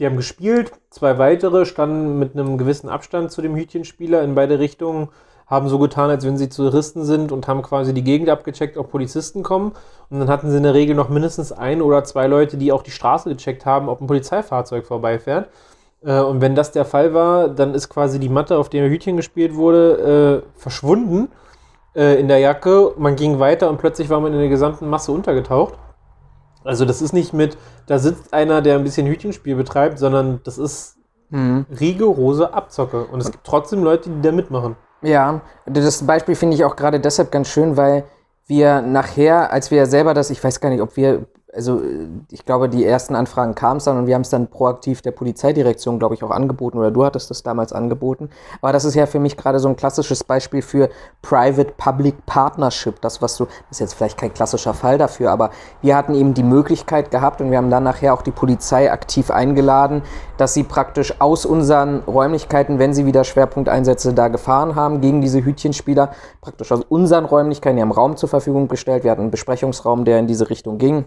Die 0.00 0.06
haben 0.06 0.16
gespielt, 0.16 0.72
zwei 0.90 1.18
weitere 1.18 1.64
standen 1.66 2.18
mit 2.18 2.34
einem 2.34 2.58
gewissen 2.58 2.88
Abstand 2.88 3.30
zu 3.30 3.42
dem 3.42 3.54
Hütchenspieler 3.54 4.24
in 4.24 4.34
beide 4.34 4.58
Richtungen, 4.58 5.08
haben 5.46 5.68
so 5.68 5.78
getan, 5.78 6.10
als 6.10 6.24
wenn 6.24 6.36
sie 6.38 6.48
Touristen 6.48 7.04
sind 7.04 7.32
und 7.32 7.48
haben 7.48 7.62
quasi 7.62 7.92
die 7.92 8.04
Gegend 8.04 8.28
abgecheckt, 8.28 8.76
ob 8.78 8.90
Polizisten 8.90 9.42
kommen. 9.42 9.72
Und 10.10 10.20
dann 10.20 10.28
hatten 10.28 10.50
sie 10.50 10.56
in 10.56 10.62
der 10.62 10.74
Regel 10.74 10.94
noch 10.94 11.08
mindestens 11.08 11.52
ein 11.52 11.82
oder 11.82 12.04
zwei 12.04 12.26
Leute, 12.26 12.56
die 12.56 12.72
auch 12.72 12.82
die 12.82 12.90
Straße 12.90 13.28
gecheckt 13.28 13.66
haben, 13.66 13.88
ob 13.88 14.00
ein 14.00 14.06
Polizeifahrzeug 14.06 14.86
vorbeifährt. 14.86 15.48
Äh, 16.04 16.20
und 16.20 16.40
wenn 16.40 16.54
das 16.54 16.72
der 16.72 16.84
Fall 16.84 17.14
war, 17.14 17.48
dann 17.48 17.74
ist 17.74 17.88
quasi 17.88 18.18
die 18.18 18.28
Matte, 18.28 18.58
auf 18.58 18.68
der 18.68 18.88
Hütchen 18.88 19.16
gespielt 19.16 19.54
wurde, 19.54 20.42
äh, 20.44 20.58
verschwunden 20.58 21.28
äh, 21.94 22.20
in 22.20 22.28
der 22.28 22.38
Jacke. 22.38 22.92
Man 22.96 23.16
ging 23.16 23.38
weiter 23.38 23.68
und 23.68 23.78
plötzlich 23.78 24.10
war 24.10 24.20
man 24.20 24.32
in 24.32 24.38
der 24.38 24.48
gesamten 24.48 24.88
Masse 24.88 25.12
untergetaucht. 25.12 25.74
Also 26.64 26.86
das 26.86 27.02
ist 27.02 27.12
nicht 27.12 27.34
mit, 27.34 27.58
da 27.86 27.98
sitzt 27.98 28.32
einer, 28.32 28.62
der 28.62 28.76
ein 28.76 28.84
bisschen 28.84 29.06
Hütchenspiel 29.06 29.54
betreibt, 29.56 29.98
sondern 29.98 30.40
das 30.44 30.58
ist 30.58 30.96
rigorose 31.80 32.54
Abzocke. 32.54 33.06
Und 33.06 33.20
es 33.20 33.32
gibt 33.32 33.44
trotzdem 33.44 33.82
Leute, 33.82 34.08
die 34.08 34.22
da 34.22 34.30
mitmachen. 34.30 34.76
Ja, 35.04 35.42
das 35.66 36.06
Beispiel 36.06 36.34
finde 36.34 36.56
ich 36.56 36.64
auch 36.64 36.76
gerade 36.76 36.98
deshalb 36.98 37.30
ganz 37.30 37.48
schön, 37.48 37.76
weil 37.76 38.04
wir 38.46 38.80
nachher, 38.80 39.52
als 39.52 39.70
wir 39.70 39.84
selber 39.86 40.14
das, 40.14 40.30
ich 40.30 40.42
weiß 40.42 40.60
gar 40.60 40.70
nicht, 40.70 40.80
ob 40.80 40.96
wir, 40.96 41.26
also 41.54 41.82
ich 42.30 42.44
glaube, 42.44 42.68
die 42.68 42.84
ersten 42.84 43.14
Anfragen 43.14 43.54
kamen 43.54 43.78
es 43.78 43.84
dann 43.84 43.98
und 43.98 44.06
wir 44.06 44.14
haben 44.14 44.22
es 44.22 44.30
dann 44.30 44.48
proaktiv 44.48 45.02
der 45.02 45.12
Polizeidirektion, 45.12 45.98
glaube 45.98 46.14
ich, 46.14 46.22
auch 46.22 46.30
angeboten 46.30 46.78
oder 46.78 46.90
du 46.90 47.04
hattest 47.04 47.30
das 47.30 47.42
damals 47.42 47.72
angeboten. 47.72 48.30
Aber 48.60 48.72
das 48.72 48.84
ist 48.84 48.94
ja 48.94 49.06
für 49.06 49.20
mich 49.20 49.36
gerade 49.36 49.58
so 49.58 49.68
ein 49.68 49.76
klassisches 49.76 50.24
Beispiel 50.24 50.62
für 50.62 50.90
Private-Public 51.22 52.26
Partnership. 52.26 53.00
Das, 53.00 53.22
was 53.22 53.36
du, 53.36 53.44
das 53.44 53.54
ist 53.72 53.80
jetzt 53.80 53.94
vielleicht 53.94 54.18
kein 54.18 54.34
klassischer 54.34 54.74
Fall 54.74 54.98
dafür, 54.98 55.30
aber 55.30 55.50
wir 55.80 55.96
hatten 55.96 56.14
eben 56.14 56.34
die 56.34 56.42
Möglichkeit 56.42 57.10
gehabt 57.10 57.40
und 57.40 57.50
wir 57.50 57.58
haben 57.58 57.70
dann 57.70 57.84
nachher 57.84 58.14
auch 58.14 58.22
die 58.22 58.32
Polizei 58.32 58.90
aktiv 58.90 59.30
eingeladen, 59.30 60.02
dass 60.36 60.54
sie 60.54 60.64
praktisch 60.64 61.20
aus 61.20 61.46
unseren 61.46 62.00
Räumlichkeiten, 62.00 62.78
wenn 62.78 62.94
sie 62.94 63.06
wieder 63.06 63.24
Schwerpunkteinsätze 63.24 64.12
da 64.12 64.28
gefahren 64.28 64.74
haben, 64.74 65.00
gegen 65.00 65.20
diese 65.20 65.44
Hütchenspieler, 65.44 66.12
praktisch 66.40 66.72
aus 66.72 66.80
unseren 66.88 67.24
Räumlichkeiten, 67.24 67.76
die 67.76 67.82
haben 67.82 67.92
Raum 67.92 68.16
zur 68.16 68.28
Verfügung 68.28 68.68
gestellt. 68.68 69.04
Wir 69.04 69.10
hatten 69.10 69.22
einen 69.22 69.30
Besprechungsraum, 69.30 70.04
der 70.04 70.18
in 70.18 70.26
diese 70.26 70.50
Richtung 70.50 70.78
ging. 70.78 71.04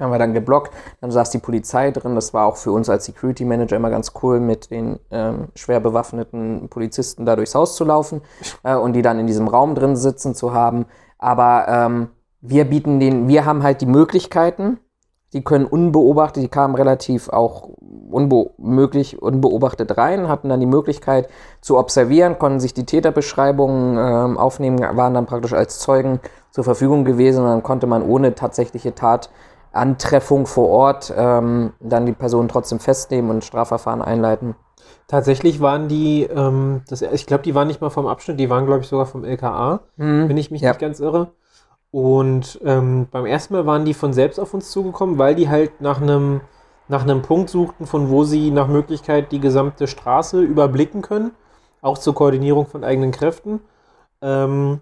Haben 0.00 0.12
wir 0.12 0.18
dann 0.18 0.34
geblockt, 0.34 0.72
dann 1.00 1.10
saß 1.10 1.30
die 1.30 1.38
Polizei 1.38 1.90
drin. 1.90 2.14
Das 2.14 2.32
war 2.32 2.46
auch 2.46 2.56
für 2.56 2.72
uns 2.72 2.88
als 2.88 3.04
Security 3.04 3.44
Manager 3.44 3.76
immer 3.76 3.90
ganz 3.90 4.12
cool, 4.22 4.40
mit 4.40 4.70
den 4.70 4.98
ähm, 5.10 5.48
schwer 5.54 5.80
bewaffneten 5.80 6.68
Polizisten 6.70 7.26
da 7.26 7.36
durchs 7.36 7.54
Haus 7.54 7.76
zu 7.76 7.84
laufen 7.84 8.22
äh, 8.62 8.74
und 8.74 8.94
die 8.94 9.02
dann 9.02 9.18
in 9.18 9.26
diesem 9.26 9.46
Raum 9.46 9.74
drin 9.74 9.96
sitzen 9.96 10.34
zu 10.34 10.54
haben. 10.54 10.86
Aber 11.18 11.66
ähm, 11.68 12.08
wir 12.40 12.64
bieten 12.64 12.98
den, 12.98 13.28
wir 13.28 13.44
haben 13.44 13.62
halt 13.62 13.82
die 13.82 13.86
Möglichkeiten, 13.86 14.78
die 15.32 15.44
können 15.44 15.64
unbeobachtet, 15.64 16.42
die 16.42 16.48
kamen 16.48 16.74
relativ 16.74 17.28
auch 17.28 17.68
unbe 18.10 18.50
möglich, 18.58 19.22
unbeobachtet 19.22 19.96
rein, 19.96 20.28
hatten 20.28 20.48
dann 20.48 20.58
die 20.58 20.66
Möglichkeit 20.66 21.28
zu 21.60 21.78
observieren, 21.78 22.38
konnten 22.38 22.58
sich 22.58 22.74
die 22.74 22.84
Täterbeschreibungen 22.84 23.96
ähm, 23.98 24.38
aufnehmen, 24.38 24.80
waren 24.80 25.14
dann 25.14 25.26
praktisch 25.26 25.52
als 25.52 25.78
Zeugen 25.78 26.20
zur 26.50 26.64
Verfügung 26.64 27.04
gewesen 27.04 27.44
und 27.44 27.50
dann 27.50 27.62
konnte 27.62 27.86
man 27.86 28.02
ohne 28.02 28.34
tatsächliche 28.34 28.94
Tatantreffung 29.72 30.46
vor 30.46 30.68
Ort 30.68 31.12
ähm, 31.16 31.72
dann 31.80 32.06
die 32.06 32.12
Person 32.12 32.48
trotzdem 32.48 32.80
festnehmen 32.80 33.30
und 33.30 33.44
Strafverfahren 33.44 34.02
einleiten. 34.02 34.54
Tatsächlich 35.06 35.60
waren 35.60 35.88
die, 35.88 36.22
ähm, 36.24 36.82
das, 36.88 37.02
ich 37.02 37.26
glaube, 37.26 37.42
die 37.42 37.54
waren 37.54 37.66
nicht 37.68 37.80
mal 37.80 37.90
vom 37.90 38.06
Abschnitt, 38.06 38.38
die 38.38 38.50
waren, 38.50 38.66
glaube 38.66 38.80
ich, 38.82 38.88
sogar 38.88 39.06
vom 39.06 39.24
LKA, 39.24 39.80
wenn 39.96 40.36
ich 40.36 40.50
mich 40.50 40.62
Ja. 40.62 40.70
nicht 40.70 40.80
ganz 40.80 41.00
irre. 41.00 41.32
Und 41.90 42.60
ähm, 42.64 43.08
beim 43.10 43.26
ersten 43.26 43.54
Mal 43.54 43.66
waren 43.66 43.84
die 43.84 43.94
von 43.94 44.12
selbst 44.12 44.38
auf 44.38 44.54
uns 44.54 44.70
zugekommen, 44.70 45.18
weil 45.18 45.34
die 45.34 45.48
halt 45.48 45.80
nach 45.80 46.00
einem 46.00 46.40
nach 46.86 47.02
einem 47.02 47.22
Punkt 47.22 47.50
suchten, 47.50 47.86
von 47.86 48.10
wo 48.10 48.24
sie 48.24 48.50
nach 48.50 48.66
Möglichkeit 48.66 49.30
die 49.30 49.38
gesamte 49.38 49.86
Straße 49.86 50.40
überblicken 50.40 51.02
können, 51.02 51.30
auch 51.82 51.96
zur 51.98 52.16
Koordinierung 52.16 52.66
von 52.66 52.82
eigenen 52.82 53.12
Kräften. 53.12 53.60
Ähm, 54.20 54.80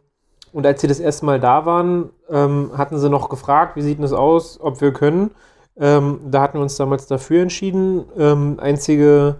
und 0.52 0.66
als 0.66 0.80
sie 0.80 0.86
das 0.86 1.00
erste 1.00 1.26
Mal 1.26 1.40
da 1.40 1.66
waren, 1.66 2.10
ähm, 2.30 2.72
hatten 2.76 2.98
sie 2.98 3.10
noch 3.10 3.28
gefragt, 3.28 3.76
wie 3.76 3.82
sieht 3.82 4.02
das 4.02 4.12
aus, 4.12 4.58
ob 4.60 4.80
wir 4.80 4.92
können. 4.92 5.30
Ähm, 5.78 6.20
da 6.30 6.42
hatten 6.42 6.58
wir 6.58 6.62
uns 6.62 6.76
damals 6.76 7.06
dafür 7.06 7.42
entschieden. 7.42 8.04
Ähm, 8.18 8.58
einzige 8.60 9.36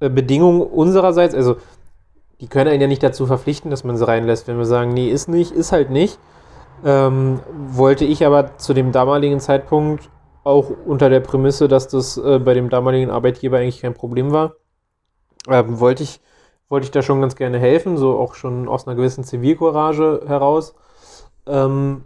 äh, 0.00 0.08
Bedingung 0.08 0.62
unsererseits, 0.62 1.34
also 1.34 1.56
die 2.40 2.48
können 2.48 2.70
einen 2.70 2.80
ja 2.80 2.86
nicht 2.86 3.02
dazu 3.02 3.26
verpflichten, 3.26 3.70
dass 3.70 3.84
man 3.84 3.96
sie 3.96 4.06
reinlässt. 4.06 4.48
Wenn 4.48 4.58
wir 4.58 4.64
sagen, 4.64 4.92
nee, 4.92 5.10
ist 5.10 5.28
nicht, 5.28 5.52
ist 5.52 5.72
halt 5.72 5.90
nicht. 5.90 6.18
Ähm, 6.84 7.40
wollte 7.52 8.06
ich 8.06 8.24
aber 8.24 8.56
zu 8.56 8.72
dem 8.72 8.92
damaligen 8.92 9.40
Zeitpunkt 9.40 10.08
auch 10.44 10.70
unter 10.86 11.10
der 11.10 11.20
Prämisse, 11.20 11.68
dass 11.68 11.88
das 11.88 12.16
äh, 12.16 12.38
bei 12.38 12.54
dem 12.54 12.70
damaligen 12.70 13.10
Arbeitgeber 13.10 13.58
eigentlich 13.58 13.82
kein 13.82 13.92
Problem 13.92 14.32
war, 14.32 14.54
ähm, 15.48 15.80
wollte 15.80 16.02
ich, 16.02 16.20
wollte 16.70 16.84
ich 16.84 16.90
da 16.90 17.02
schon 17.02 17.20
ganz 17.20 17.36
gerne 17.36 17.58
helfen, 17.58 17.98
so 17.98 18.18
auch 18.18 18.34
schon 18.34 18.68
aus 18.68 18.86
einer 18.86 18.96
gewissen 18.96 19.24
Zivilcourage 19.24 20.22
heraus. 20.26 20.74
Ähm, 21.46 22.04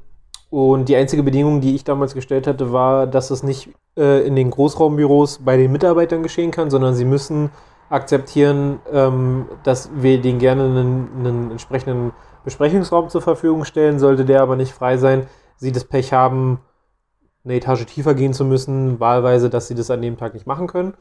und 0.51 0.89
die 0.89 0.97
einzige 0.97 1.23
Bedingung, 1.23 1.61
die 1.61 1.75
ich 1.75 1.85
damals 1.85 2.15
gestellt 2.15 2.47
hatte, 2.47 2.73
war, 2.73 3.07
dass 3.07 3.31
es 3.31 3.43
nicht 3.43 3.69
äh, 3.97 4.27
in 4.27 4.35
den 4.35 4.51
Großraumbüros 4.51 5.41
bei 5.45 5.57
den 5.57 5.71
Mitarbeitern 5.71 6.23
geschehen 6.23 6.51
kann, 6.51 6.71
sondern 6.71 6.95
sie 6.95 7.05
müssen 7.05 7.51
akzeptieren, 7.91 8.81
ähm, 8.91 9.47
dass 9.63 9.91
wir 9.95 10.21
denen 10.21 10.39
gerne 10.39 10.65
einen, 10.65 11.09
einen 11.19 11.51
entsprechenden 11.51 12.13
Besprechungsraum 12.45 13.11
zur 13.11 13.21
Verfügung 13.23 13.65
stellen, 13.65 13.99
sollte 13.99 14.25
der 14.25 14.41
aber 14.41 14.57
nicht 14.57 14.73
frei 14.73 14.97
sein, 14.97 15.27
sie 15.57 15.73
das 15.73 15.85
Pech 15.85 16.13
haben, 16.13 16.61
eine 17.45 17.55
Etage 17.55 17.85
tiefer 17.85 18.15
gehen 18.15 18.33
zu 18.33 18.45
müssen, 18.45 18.99
wahlweise, 19.01 19.51
dass 19.51 19.69
sie 19.69 19.75
das 19.75 19.91
an 19.91 20.01
dem 20.01 20.17
Tag 20.17 20.33
nicht 20.33 20.47
machen 20.47 20.67
können. 20.67 20.95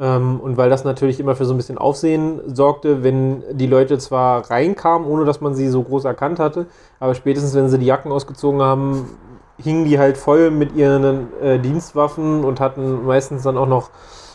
Ähm, 0.00 0.40
und 0.40 0.56
weil 0.56 0.70
das 0.70 0.82
natürlich 0.84 1.20
immer 1.20 1.36
für 1.36 1.44
so 1.44 1.54
ein 1.54 1.56
bisschen 1.56 1.78
Aufsehen 1.78 2.40
sorgte, 2.52 3.04
wenn 3.04 3.44
die 3.52 3.66
Leute 3.68 3.98
zwar 3.98 4.50
reinkamen, 4.50 5.06
ohne 5.06 5.24
dass 5.24 5.40
man 5.40 5.54
sie 5.54 5.68
so 5.68 5.82
groß 5.82 6.04
erkannt 6.04 6.40
hatte, 6.40 6.66
aber 6.98 7.14
spätestens, 7.14 7.54
wenn 7.54 7.68
sie 7.68 7.78
die 7.78 7.86
Jacken 7.86 8.10
ausgezogen 8.10 8.60
haben, 8.60 9.08
hingen 9.56 9.84
die 9.84 10.00
halt 10.00 10.16
voll 10.18 10.50
mit 10.50 10.74
ihren 10.74 11.28
äh, 11.40 11.60
Dienstwaffen 11.60 12.42
und 12.44 12.58
hatten 12.58 13.06
meistens 13.06 13.44
dann 13.44 13.56
auch 13.56 13.68
noch 13.68 13.90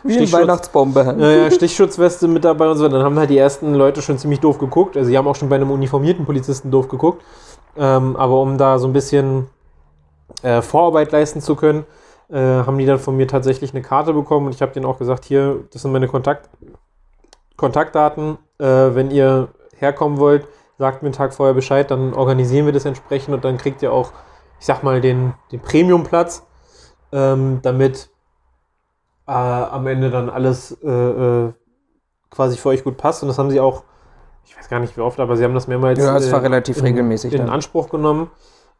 Wie 0.05 0.13
Stichschutz- 0.13 0.31
Weihnachtsbombe. 0.41 1.15
ja, 1.19 1.29
ja, 1.29 1.51
Stichschutzweste 1.51 2.29
mit 2.29 2.45
dabei 2.45 2.69
und 2.69 2.77
so. 2.77 2.87
Dann 2.87 3.03
haben 3.03 3.19
halt 3.19 3.29
die 3.29 3.37
ersten 3.37 3.73
Leute 3.73 4.01
schon 4.01 4.17
ziemlich 4.17 4.39
doof 4.39 4.59
geguckt. 4.59 4.95
Also, 4.95 5.09
sie 5.09 5.17
haben 5.17 5.27
auch 5.27 5.35
schon 5.35 5.49
bei 5.49 5.57
einem 5.57 5.71
uniformierten 5.71 6.25
Polizisten 6.25 6.71
doof 6.71 6.87
geguckt. 6.87 7.21
Ähm, 7.77 8.15
aber 8.15 8.41
um 8.41 8.57
da 8.57 8.79
so 8.79 8.87
ein 8.87 8.93
bisschen 8.93 9.47
äh, 10.41 10.61
Vorarbeit 10.61 11.11
leisten 11.11 11.41
zu 11.41 11.57
können, 11.57 11.83
äh, 12.29 12.37
haben 12.37 12.77
die 12.77 12.85
dann 12.85 12.99
von 12.99 13.17
mir 13.17 13.27
tatsächlich 13.27 13.73
eine 13.73 13.81
Karte 13.81 14.13
bekommen 14.13 14.47
und 14.47 14.55
ich 14.55 14.61
habe 14.61 14.71
denen 14.71 14.85
auch 14.85 14.99
gesagt: 14.99 15.25
Hier, 15.25 15.63
das 15.71 15.81
sind 15.81 15.91
meine 15.91 16.07
Kontakt 16.07 16.49
Kontaktdaten. 17.57 18.37
Äh, 18.57 18.65
wenn 18.65 19.11
ihr 19.11 19.49
herkommen 19.77 20.17
wollt, 20.17 20.47
sagt 20.77 21.01
mir 21.01 21.07
einen 21.07 21.13
Tag 21.13 21.33
vorher 21.33 21.53
Bescheid, 21.53 21.91
dann 21.91 22.13
organisieren 22.13 22.65
wir 22.65 22.73
das 22.73 22.85
entsprechend 22.85 23.33
und 23.33 23.43
dann 23.43 23.57
kriegt 23.57 23.81
ihr 23.81 23.91
auch, 23.91 24.11
ich 24.59 24.65
sag 24.65 24.81
mal, 24.83 25.01
den, 25.01 25.33
den 25.51 25.59
Premiumplatz, 25.59 26.45
ähm, 27.11 27.59
damit 27.61 28.09
äh, 29.27 29.31
am 29.31 29.85
Ende 29.87 30.09
dann 30.09 30.29
alles 30.29 30.77
äh, 30.83 30.89
äh, 30.89 31.53
quasi 32.29 32.57
für 32.57 32.69
euch 32.69 32.83
gut 32.83 32.97
passt. 32.97 33.23
Und 33.23 33.29
das 33.29 33.37
haben 33.37 33.49
sie 33.49 33.59
auch, 33.59 33.83
ich 34.45 34.57
weiß 34.57 34.69
gar 34.69 34.79
nicht 34.79 34.95
wie 34.97 35.01
oft, 35.01 35.19
aber 35.19 35.35
sie 35.35 35.43
haben 35.43 35.53
das 35.53 35.67
mehrmals 35.67 35.99
Ja, 35.99 36.17
es 36.17 36.31
war 36.31 36.41
relativ 36.41 36.77
in, 36.77 36.85
regelmäßig 36.85 37.33
in 37.33 37.39
dann. 37.39 37.49
Anspruch 37.49 37.89
genommen. 37.89 38.31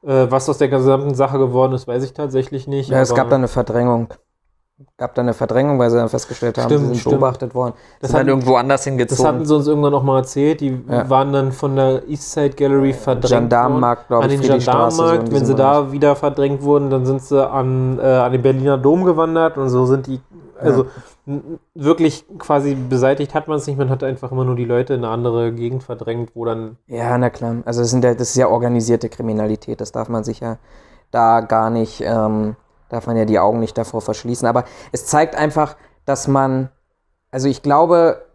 Äh, 0.02 0.28
was 0.30 0.48
aus 0.50 0.58
der 0.58 0.70
gesamten 0.70 1.14
Sache 1.14 1.38
geworden 1.38 1.74
ist, 1.74 1.88
weiß 1.88 2.04
ich 2.04 2.14
tatsächlich 2.14 2.68
nicht. 2.68 2.90
Ja, 2.90 3.02
es 3.02 3.14
gab 3.14 3.30
dann 3.30 3.42
eine 3.42 3.48
Verdrängung. 3.50 4.08
Gab 4.96 5.14
dann 5.14 5.26
eine 5.26 5.34
Verdrängung, 5.34 5.78
weil 5.78 5.90
sie 5.90 5.98
dann 5.98 6.08
festgestellt 6.08 6.58
haben, 6.58 6.66
Stimmt, 6.68 6.80
sie 6.80 6.86
sind 6.88 6.98
stimmt. 7.00 7.16
beobachtet 7.20 7.54
worden. 7.54 7.74
Das 8.00 8.12
sind 8.12 8.14
dann 8.16 8.20
hatten- 8.22 8.30
irgendwo 8.30 8.56
anders 8.56 8.80
das 8.80 8.86
hatten 8.88 8.98
hingezogen. 8.98 9.46
sie 9.46 9.56
uns 9.56 9.68
irgendwann 9.68 9.92
noch 9.92 10.04
mal 10.04 10.20
erzählt. 10.20 10.62
Die 10.62 10.82
Ja. 10.90 11.10
waren 11.10 11.34
dann 11.34 11.52
von 11.52 11.76
der 11.76 12.08
Eastside 12.08 12.52
Gallery 12.56 12.94
verdrängt 12.94 13.30
Gendarmenmarkt, 13.42 14.08
glaube 14.08 14.24
an 14.24 14.30
ich, 14.30 14.38
den 14.38 14.46
Friedrichstraße, 14.46 14.96
so 14.96 15.04
Gendarmenmarkt. 15.04 15.34
Wenn 15.36 15.46
sie 15.46 15.56
da 15.56 15.92
wieder 15.92 16.16
verdrängt 16.16 16.62
wurden, 16.64 16.90
dann 16.90 17.06
sind 17.06 17.22
sie 17.22 17.46
an, 17.46 18.00
äh, 18.00 18.04
an 18.04 18.32
den 18.32 18.42
Berliner 18.42 18.78
Dom 18.78 19.04
gewandert 19.04 19.58
und 19.58 19.68
so 19.68 19.86
sind 19.86 20.08
die, 20.08 20.22
also 20.58 20.84
n- 20.84 20.90
wirklich 21.74 22.26
quasi 22.38 22.76
beseitigt 22.76 23.34
hat 23.34 23.48
man 23.48 23.58
es 23.58 23.68
nicht, 23.68 23.78
man 23.78 23.90
hat 23.90 24.04
einfach 24.04 24.32
immer 24.32 24.46
nur 24.46 24.56
die 24.56 24.66
Leute 24.66 24.94
in 24.94 25.04
eine 25.04 25.14
andere 25.14 25.52
Gegend 25.54 25.84
verdrängt, 25.84 26.32
wo 26.36 26.46
dann, 26.46 26.78
Ja, 26.88 27.18
na 27.18 27.30
klar. 27.30 27.58
Also 27.66 27.82
das, 27.82 27.92
sind 27.92 28.04
ja, 28.04 28.14
das 28.14 28.30
ist 28.30 28.36
ja 28.36 28.48
organisierte 28.48 29.10
Kriminalität. 29.10 29.82
Das 29.82 29.92
darf 29.92 30.10
man 30.10 30.24
sich 30.24 30.40
ja 30.40 30.58
da 31.12 31.42
gar 31.42 31.70
nicht, 31.70 32.02
ähm, 32.02 32.56
darf 32.90 33.08
man 33.08 33.18
ja 33.18 33.26
die 33.26 33.40
Augen 33.40 33.60
nicht 33.60 33.78
davor 33.78 34.02
verschließen. 34.02 34.48
Aber 34.48 34.64
es 34.92 35.06
zeigt 35.06 35.36
einfach, 35.36 35.76
dass 36.06 36.28
man, 36.28 36.70
also 37.32 37.48
ich 37.48 37.62
glaube, 37.62 38.26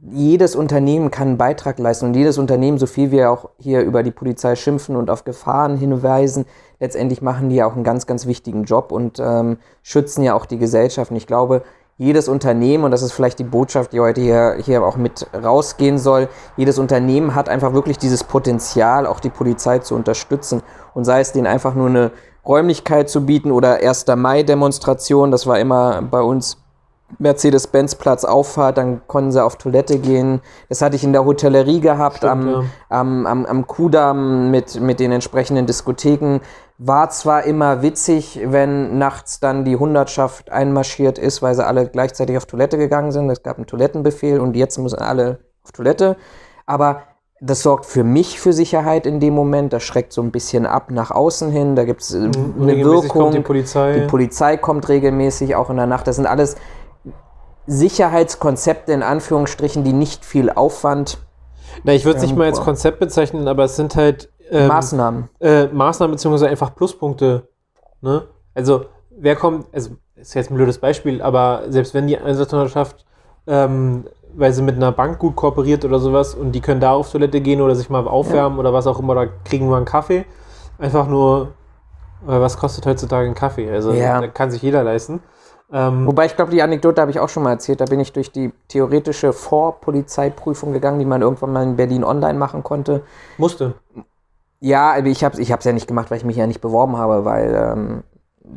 jedes 0.00 0.54
Unternehmen 0.54 1.10
kann 1.10 1.28
einen 1.28 1.38
Beitrag 1.38 1.78
leisten 1.78 2.06
und 2.06 2.14
jedes 2.14 2.38
Unternehmen, 2.38 2.78
so 2.78 2.86
viel 2.86 3.10
wir 3.10 3.30
auch 3.30 3.50
hier 3.58 3.80
über 3.80 4.02
die 4.02 4.10
Polizei 4.10 4.54
schimpfen 4.54 4.96
und 4.96 5.10
auf 5.10 5.24
Gefahren 5.24 5.76
hinweisen, 5.76 6.46
letztendlich 6.78 7.20
machen 7.20 7.48
die 7.48 7.56
ja 7.56 7.66
auch 7.66 7.74
einen 7.74 7.84
ganz, 7.84 8.06
ganz 8.06 8.26
wichtigen 8.26 8.64
Job 8.64 8.92
und 8.92 9.18
ähm, 9.18 9.58
schützen 9.82 10.22
ja 10.22 10.34
auch 10.34 10.46
die 10.46 10.58
Gesellschaft. 10.58 11.10
Und 11.10 11.16
ich 11.16 11.26
glaube, 11.26 11.62
jedes 11.96 12.28
Unternehmen, 12.28 12.84
und 12.84 12.92
das 12.92 13.02
ist 13.02 13.10
vielleicht 13.12 13.40
die 13.40 13.44
Botschaft, 13.44 13.92
die 13.92 13.98
heute 13.98 14.20
hier, 14.20 14.56
hier 14.64 14.84
auch 14.84 14.96
mit 14.96 15.26
rausgehen 15.34 15.98
soll, 15.98 16.28
jedes 16.56 16.78
Unternehmen 16.78 17.34
hat 17.34 17.48
einfach 17.48 17.72
wirklich 17.72 17.98
dieses 17.98 18.22
Potenzial, 18.22 19.04
auch 19.04 19.18
die 19.18 19.30
Polizei 19.30 19.80
zu 19.80 19.96
unterstützen. 19.96 20.62
Und 20.94 21.04
sei 21.04 21.18
es 21.20 21.32
denen 21.32 21.48
einfach 21.48 21.74
nur 21.74 21.88
eine 21.88 22.12
Räumlichkeit 22.46 23.10
zu 23.10 23.26
bieten 23.26 23.50
oder 23.50 23.82
1. 23.82 24.06
Mai-Demonstration, 24.14 25.32
das 25.32 25.48
war 25.48 25.58
immer 25.58 26.00
bei 26.02 26.20
uns 26.20 26.58
Mercedes-Benz-Platz 27.18 28.24
auffahrt, 28.24 28.76
dann 28.78 29.00
konnten 29.06 29.32
sie 29.32 29.42
auf 29.42 29.56
Toilette 29.56 29.98
gehen. 29.98 30.40
Das 30.68 30.82
hatte 30.82 30.96
ich 30.96 31.04
in 31.04 31.12
der 31.12 31.24
Hotellerie 31.24 31.80
gehabt, 31.80 32.18
Stimmt, 32.18 32.32
am, 32.32 32.48
ja. 32.48 32.62
am, 32.90 33.26
am, 33.26 33.46
am 33.46 33.66
Kudamm 33.66 34.50
mit, 34.50 34.80
mit 34.80 35.00
den 35.00 35.12
entsprechenden 35.12 35.66
Diskotheken. 35.66 36.40
War 36.76 37.10
zwar 37.10 37.42
immer 37.44 37.82
witzig, 37.82 38.40
wenn 38.44 38.98
nachts 38.98 39.40
dann 39.40 39.64
die 39.64 39.76
Hundertschaft 39.76 40.52
einmarschiert 40.52 41.18
ist, 41.18 41.42
weil 41.42 41.54
sie 41.54 41.66
alle 41.66 41.88
gleichzeitig 41.88 42.36
auf 42.36 42.46
Toilette 42.46 42.78
gegangen 42.78 43.10
sind. 43.10 43.28
Es 43.30 43.42
gab 43.42 43.56
einen 43.56 43.66
Toilettenbefehl 43.66 44.38
und 44.40 44.54
jetzt 44.54 44.78
müssen 44.78 44.98
alle 45.00 45.38
auf 45.64 45.72
Toilette. 45.72 46.16
Aber 46.66 47.02
das 47.40 47.62
sorgt 47.62 47.86
für 47.86 48.04
mich 48.04 48.38
für 48.40 48.52
Sicherheit 48.52 49.06
in 49.06 49.18
dem 49.20 49.32
Moment. 49.34 49.72
Das 49.72 49.82
schreckt 49.84 50.12
so 50.12 50.22
ein 50.22 50.30
bisschen 50.30 50.66
ab 50.66 50.90
nach 50.90 51.10
außen 51.10 51.50
hin. 51.50 51.74
Da 51.76 51.84
gibt 51.84 52.02
es 52.02 52.14
eine 52.14 52.28
Mhm. 52.28 52.64
Regelmäßig 52.64 53.14
Wirkung. 53.14 53.30
die 53.32 53.40
Polizei. 53.40 54.00
Die 54.00 54.06
Polizei 54.06 54.56
kommt 54.56 54.88
regelmäßig, 54.88 55.56
auch 55.56 55.70
in 55.70 55.76
der 55.76 55.86
Nacht. 55.86 56.06
Das 56.06 56.16
sind 56.16 56.26
alles 56.26 56.56
Sicherheitskonzepte 57.68 58.92
in 58.92 59.02
Anführungsstrichen, 59.02 59.84
die 59.84 59.92
nicht 59.92 60.24
viel 60.24 60.50
Aufwand 60.50 61.18
Na, 61.84 61.92
ich 61.92 62.04
würde 62.04 62.16
es 62.16 62.22
nicht 62.22 62.32
Ähm, 62.32 62.38
mal 62.38 62.46
als 62.46 62.58
boah. 62.58 62.64
Konzept 62.64 62.98
bezeichnen, 62.98 63.46
aber 63.46 63.64
es 63.64 63.76
sind 63.76 63.94
halt 63.94 64.30
ähm, 64.50 64.66
Maßnahmen. 64.68 65.28
äh, 65.40 65.66
Maßnahmen 65.66 66.12
beziehungsweise 66.16 66.48
einfach 66.48 66.74
Pluspunkte. 66.74 67.46
Ne? 68.00 68.24
Also, 68.54 68.86
wer 69.10 69.36
kommt, 69.36 69.66
also 69.72 69.90
ist 70.16 70.34
jetzt 70.34 70.50
ein 70.50 70.54
blödes 70.56 70.78
Beispiel, 70.78 71.20
aber 71.22 71.62
selbst 71.68 71.92
wenn 71.94 72.06
die 72.06 72.16
Einsatzhundertschaft, 72.18 73.04
ähm, 73.46 74.06
weil 74.34 74.52
sie 74.52 74.62
mit 74.62 74.76
einer 74.76 74.90
Bank 74.92 75.18
gut 75.18 75.36
kooperiert 75.36 75.84
oder 75.84 75.98
sowas 75.98 76.34
und 76.34 76.52
die 76.52 76.60
können 76.60 76.80
da 76.80 76.92
auf 76.92 77.10
Toilette 77.12 77.40
gehen 77.40 77.60
oder 77.60 77.74
sich 77.74 77.90
mal 77.90 78.06
aufwärmen 78.08 78.58
oder 78.58 78.72
was 78.72 78.86
auch 78.86 78.98
immer, 78.98 79.12
oder 79.12 79.28
kriegen 79.44 79.68
wir 79.68 79.76
einen 79.76 79.84
Kaffee. 79.84 80.24
Einfach 80.78 81.06
nur, 81.06 81.48
was 82.24 82.56
kostet 82.56 82.86
heutzutage 82.86 83.28
ein 83.28 83.34
Kaffee? 83.34 83.70
Also, 83.70 83.92
Ja. 83.92 84.20
da 84.20 84.26
kann 84.28 84.50
sich 84.50 84.62
jeder 84.62 84.82
leisten. 84.82 85.20
Ähm, 85.70 86.06
Wobei 86.06 86.26
ich 86.26 86.34
glaube, 86.34 86.50
die 86.50 86.62
Anekdote 86.62 87.00
habe 87.00 87.10
ich 87.10 87.20
auch 87.20 87.28
schon 87.28 87.42
mal 87.42 87.50
erzählt. 87.50 87.80
Da 87.80 87.84
bin 87.84 88.00
ich 88.00 88.12
durch 88.12 88.32
die 88.32 88.52
theoretische 88.68 89.32
Vorpolizeiprüfung 89.32 90.72
gegangen, 90.72 90.98
die 90.98 91.04
man 91.04 91.20
irgendwann 91.20 91.52
mal 91.52 91.62
in 91.62 91.76
Berlin 91.76 92.04
online 92.04 92.38
machen 92.38 92.62
konnte. 92.62 93.02
musste. 93.36 93.74
Ja, 94.60 94.92
aber 94.92 95.06
ich 95.06 95.22
habe 95.24 95.34
es 95.34 95.40
ich 95.40 95.52
hab's 95.52 95.64
ja 95.64 95.72
nicht 95.72 95.86
gemacht, 95.86 96.10
weil 96.10 96.18
ich 96.18 96.24
mich 96.24 96.36
ja 96.36 96.46
nicht 96.46 96.60
beworben 96.60 96.96
habe, 96.96 97.24
weil 97.24 97.54
ähm, 97.54 98.02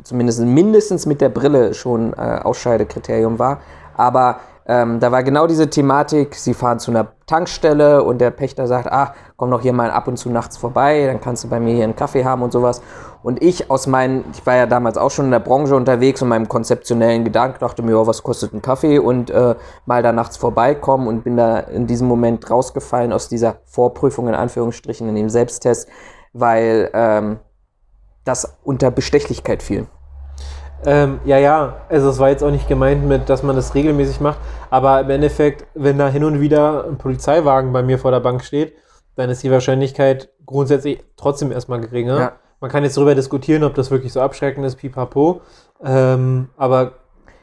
zumindest 0.02 0.40
mindestens 0.40 1.06
mit 1.06 1.20
der 1.20 1.28
Brille 1.28 1.74
schon 1.74 2.12
äh, 2.14 2.40
Ausscheidekriterium 2.42 3.38
war. 3.38 3.60
Aber 3.94 4.40
ähm, 4.66 5.00
da 5.00 5.10
war 5.10 5.22
genau 5.24 5.46
diese 5.46 5.68
Thematik, 5.68 6.34
sie 6.36 6.54
fahren 6.54 6.78
zu 6.78 6.92
einer 6.92 7.08
Tankstelle 7.26 8.04
und 8.04 8.20
der 8.20 8.30
Pächter 8.30 8.66
sagt, 8.68 8.86
ach, 8.90 9.12
komm 9.36 9.50
doch 9.50 9.62
hier 9.62 9.72
mal 9.72 9.90
ab 9.90 10.06
und 10.06 10.16
zu 10.16 10.30
nachts 10.30 10.56
vorbei, 10.56 11.06
dann 11.06 11.20
kannst 11.20 11.42
du 11.42 11.48
bei 11.48 11.58
mir 11.58 11.74
hier 11.74 11.84
einen 11.84 11.96
Kaffee 11.96 12.24
haben 12.24 12.42
und 12.42 12.52
sowas. 12.52 12.80
Und 13.22 13.42
ich 13.42 13.70
aus 13.70 13.86
meinen, 13.86 14.24
ich 14.32 14.44
war 14.46 14.56
ja 14.56 14.66
damals 14.66 14.98
auch 14.98 15.10
schon 15.10 15.26
in 15.26 15.30
der 15.30 15.40
Branche 15.40 15.74
unterwegs 15.74 16.22
und 16.22 16.28
meinem 16.28 16.48
konzeptionellen 16.48 17.24
Gedanken 17.24 17.58
dachte 17.60 17.82
mir, 17.82 17.98
oh, 17.98 18.06
was 18.06 18.22
kostet 18.22 18.52
ein 18.52 18.62
Kaffee 18.62 18.98
und 18.98 19.30
äh, 19.30 19.54
mal 19.86 20.02
da 20.02 20.12
nachts 20.12 20.36
vorbeikommen 20.36 21.08
und 21.08 21.24
bin 21.24 21.36
da 21.36 21.58
in 21.58 21.86
diesem 21.86 22.06
Moment 22.06 22.48
rausgefallen 22.48 23.12
aus 23.12 23.28
dieser 23.28 23.56
Vorprüfung 23.64 24.28
in 24.28 24.34
Anführungsstrichen 24.34 25.08
in 25.08 25.14
dem 25.14 25.28
Selbsttest, 25.28 25.88
weil 26.32 26.90
ähm, 26.94 27.38
das 28.24 28.56
unter 28.62 28.90
Bestechlichkeit 28.90 29.62
fiel. 29.62 29.86
Ähm, 30.84 31.20
ja, 31.24 31.38
ja, 31.38 31.76
also 31.88 32.08
es 32.08 32.18
war 32.18 32.30
jetzt 32.30 32.42
auch 32.42 32.50
nicht 32.50 32.68
gemeint 32.68 33.06
mit, 33.06 33.28
dass 33.28 33.42
man 33.42 33.54
das 33.54 33.74
regelmäßig 33.74 34.20
macht, 34.20 34.38
aber 34.70 35.00
im 35.00 35.10
Endeffekt, 35.10 35.64
wenn 35.74 35.98
da 35.98 36.08
hin 36.08 36.24
und 36.24 36.40
wieder 36.40 36.84
ein 36.86 36.98
Polizeiwagen 36.98 37.72
bei 37.72 37.82
mir 37.82 37.98
vor 37.98 38.10
der 38.10 38.20
Bank 38.20 38.42
steht, 38.42 38.74
dann 39.14 39.30
ist 39.30 39.42
die 39.42 39.50
Wahrscheinlichkeit 39.50 40.30
grundsätzlich 40.44 41.04
trotzdem 41.16 41.52
erstmal 41.52 41.80
geringer. 41.80 42.18
Ja. 42.18 42.32
Man 42.60 42.70
kann 42.70 42.82
jetzt 42.84 42.96
darüber 42.96 43.14
diskutieren, 43.14 43.64
ob 43.64 43.74
das 43.74 43.90
wirklich 43.90 44.12
so 44.12 44.20
abschreckend 44.20 44.64
ist, 44.66 44.76
pipapo, 44.76 45.40
ähm, 45.84 46.48
aber 46.56 46.92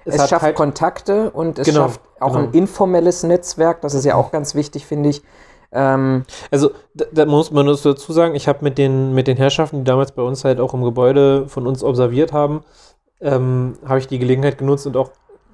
es, 0.06 0.16
Es, 0.16 0.30
schafft 0.30 0.44
halt, 0.44 0.56
Kontakte 0.56 1.30
und 1.32 1.60
es 1.60 1.68
Genau, 1.68 1.82
schafft 1.82 2.02
auch 2.20 2.34
genau. 2.34 2.48
ein 2.48 2.54
informelles 2.54 3.24
Netzwerk. 3.24 3.82
Das 3.82 3.94
ist 3.94 4.06
ja 4.06 4.16
auch 4.16 4.32
ganz 4.32 4.56
wichtig, 4.56 4.86
finde 4.86 5.10
ich. 5.10 5.22
Ähm, 5.72 6.24
Also, 6.50 6.72
da, 6.94 7.06
da 7.12 7.26
muss 7.26 7.52
man 7.52 7.66
muss 7.66 7.84
dazu 7.84 8.12
sagen, 8.12 8.34
ich 8.36 8.48
habe 8.48 8.64
mit 8.64 8.78
den, 8.78 9.14
mit 9.14 9.28
den 9.28 9.38
Herrschaften, 9.38 9.80
die 9.80 9.84
damals 9.84 10.14
bei 10.14 10.24
uns 10.24 10.44
halt 10.44 10.60
auch 10.60 10.74
im 10.74 10.84
Gebäude 10.84 11.48
von 11.48 11.68
uns 11.68 11.84
observiert 11.84 12.34
haben, 12.34 12.64
ähm, 13.22 13.74
habe 13.86 14.00
ich 14.00 14.08
die 14.08 14.20
Gelegenheit 14.20 14.58
genutzt 14.58 14.88
und 14.88 14.98
auch 14.98 15.12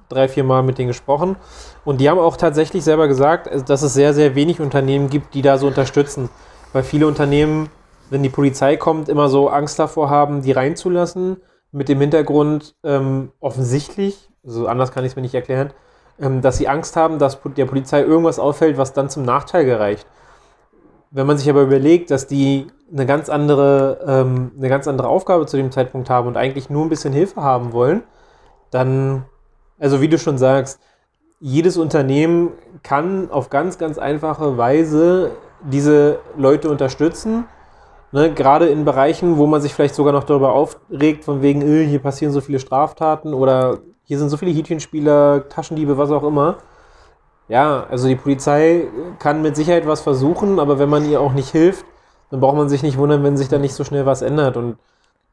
drei, 0.08 0.28
vier 0.28 0.44
Mal 0.44 0.62
mit 0.62 0.78
denen 0.78 0.88
gesprochen. 0.88 1.36
Und 1.84 2.00
die 2.00 2.08
haben 2.08 2.18
auch 2.18 2.36
tatsächlich 2.36 2.84
selber 2.84 3.08
gesagt, 3.08 3.48
also, 3.48 3.64
dass 3.64 3.82
es 3.82 3.94
sehr, 3.94 4.14
sehr 4.14 4.34
wenig 4.34 4.60
Unternehmen 4.60 5.10
gibt, 5.10 5.34
die 5.34 5.42
da 5.42 5.58
so 5.58 5.66
unterstützen. 5.66 6.28
Weil 6.72 6.82
viele 6.82 7.06
Unternehmen, 7.06 7.68
wenn 8.10 8.22
die 8.22 8.28
Polizei 8.28 8.76
kommt, 8.76 9.08
immer 9.08 9.28
so 9.28 9.48
Angst 9.48 9.78
davor 9.78 10.10
haben, 10.10 10.42
die 10.42 10.52
reinzulassen. 10.52 11.38
Mit 11.72 11.88
dem 11.88 12.00
Hintergrund 12.00 12.74
ähm, 12.84 13.32
offensichtlich, 13.40 14.30
so 14.44 14.66
anders 14.66 14.92
kann 14.92 15.04
ich 15.04 15.12
es 15.12 15.16
mir 15.16 15.22
nicht 15.22 15.34
erklären, 15.34 15.72
ähm, 16.20 16.40
dass 16.40 16.56
sie 16.56 16.68
Angst 16.68 16.96
haben, 16.96 17.18
dass 17.18 17.38
der 17.56 17.66
Polizei 17.66 18.02
irgendwas 18.02 18.38
auffällt, 18.38 18.78
was 18.78 18.92
dann 18.92 19.10
zum 19.10 19.24
Nachteil 19.24 19.64
gereicht. 19.64 20.06
Wenn 21.10 21.26
man 21.26 21.38
sich 21.38 21.50
aber 21.50 21.62
überlegt, 21.62 22.10
dass 22.10 22.26
die 22.26 22.68
eine 22.92 23.06
ganz 23.06 23.28
andere, 23.28 23.98
ähm, 24.06 24.52
eine 24.56 24.68
ganz 24.68 24.86
andere 24.86 25.08
Aufgabe 25.08 25.46
zu 25.46 25.56
dem 25.56 25.72
Zeitpunkt 25.72 26.08
haben 26.10 26.28
und 26.28 26.36
eigentlich 26.36 26.70
nur 26.70 26.84
ein 26.84 26.88
bisschen 26.88 27.12
Hilfe 27.12 27.42
haben 27.42 27.72
wollen, 27.72 28.02
dann, 28.70 29.24
also 29.78 30.00
wie 30.00 30.08
du 30.08 30.18
schon 30.18 30.38
sagst, 30.38 30.80
jedes 31.40 31.76
Unternehmen 31.76 32.52
kann 32.82 33.30
auf 33.30 33.50
ganz, 33.50 33.78
ganz 33.78 33.98
einfache 33.98 34.56
Weise 34.56 35.32
diese 35.62 36.20
Leute 36.36 36.70
unterstützen. 36.70 37.44
Ne, 38.12 38.32
gerade 38.32 38.68
in 38.68 38.84
Bereichen, 38.84 39.36
wo 39.36 39.46
man 39.46 39.60
sich 39.60 39.74
vielleicht 39.74 39.96
sogar 39.96 40.12
noch 40.12 40.24
darüber 40.24 40.52
aufregt, 40.52 41.24
von 41.24 41.42
wegen, 41.42 41.60
äh, 41.60 41.84
hier 41.84 41.98
passieren 41.98 42.32
so 42.32 42.40
viele 42.40 42.60
Straftaten 42.60 43.34
oder 43.34 43.78
hier 44.04 44.18
sind 44.18 44.28
so 44.28 44.36
viele 44.36 44.52
Hähnchenspieler, 44.52 45.48
Taschendiebe, 45.48 45.98
was 45.98 46.12
auch 46.12 46.22
immer. 46.22 46.58
Ja, 47.48 47.84
also 47.90 48.06
die 48.06 48.14
Polizei 48.16 48.86
kann 49.18 49.42
mit 49.42 49.56
Sicherheit 49.56 49.86
was 49.86 50.00
versuchen, 50.00 50.60
aber 50.60 50.78
wenn 50.78 50.88
man 50.88 51.08
ihr 51.08 51.20
auch 51.20 51.32
nicht 51.32 51.50
hilft, 51.50 51.84
dann 52.30 52.40
braucht 52.40 52.56
man 52.56 52.68
sich 52.68 52.82
nicht 52.82 52.98
wundern, 52.98 53.22
wenn 53.22 53.36
sich 53.36 53.48
da 53.48 53.58
nicht 53.58 53.74
so 53.74 53.84
schnell 53.84 54.06
was 54.06 54.22
ändert. 54.22 54.56
Und 54.56 54.76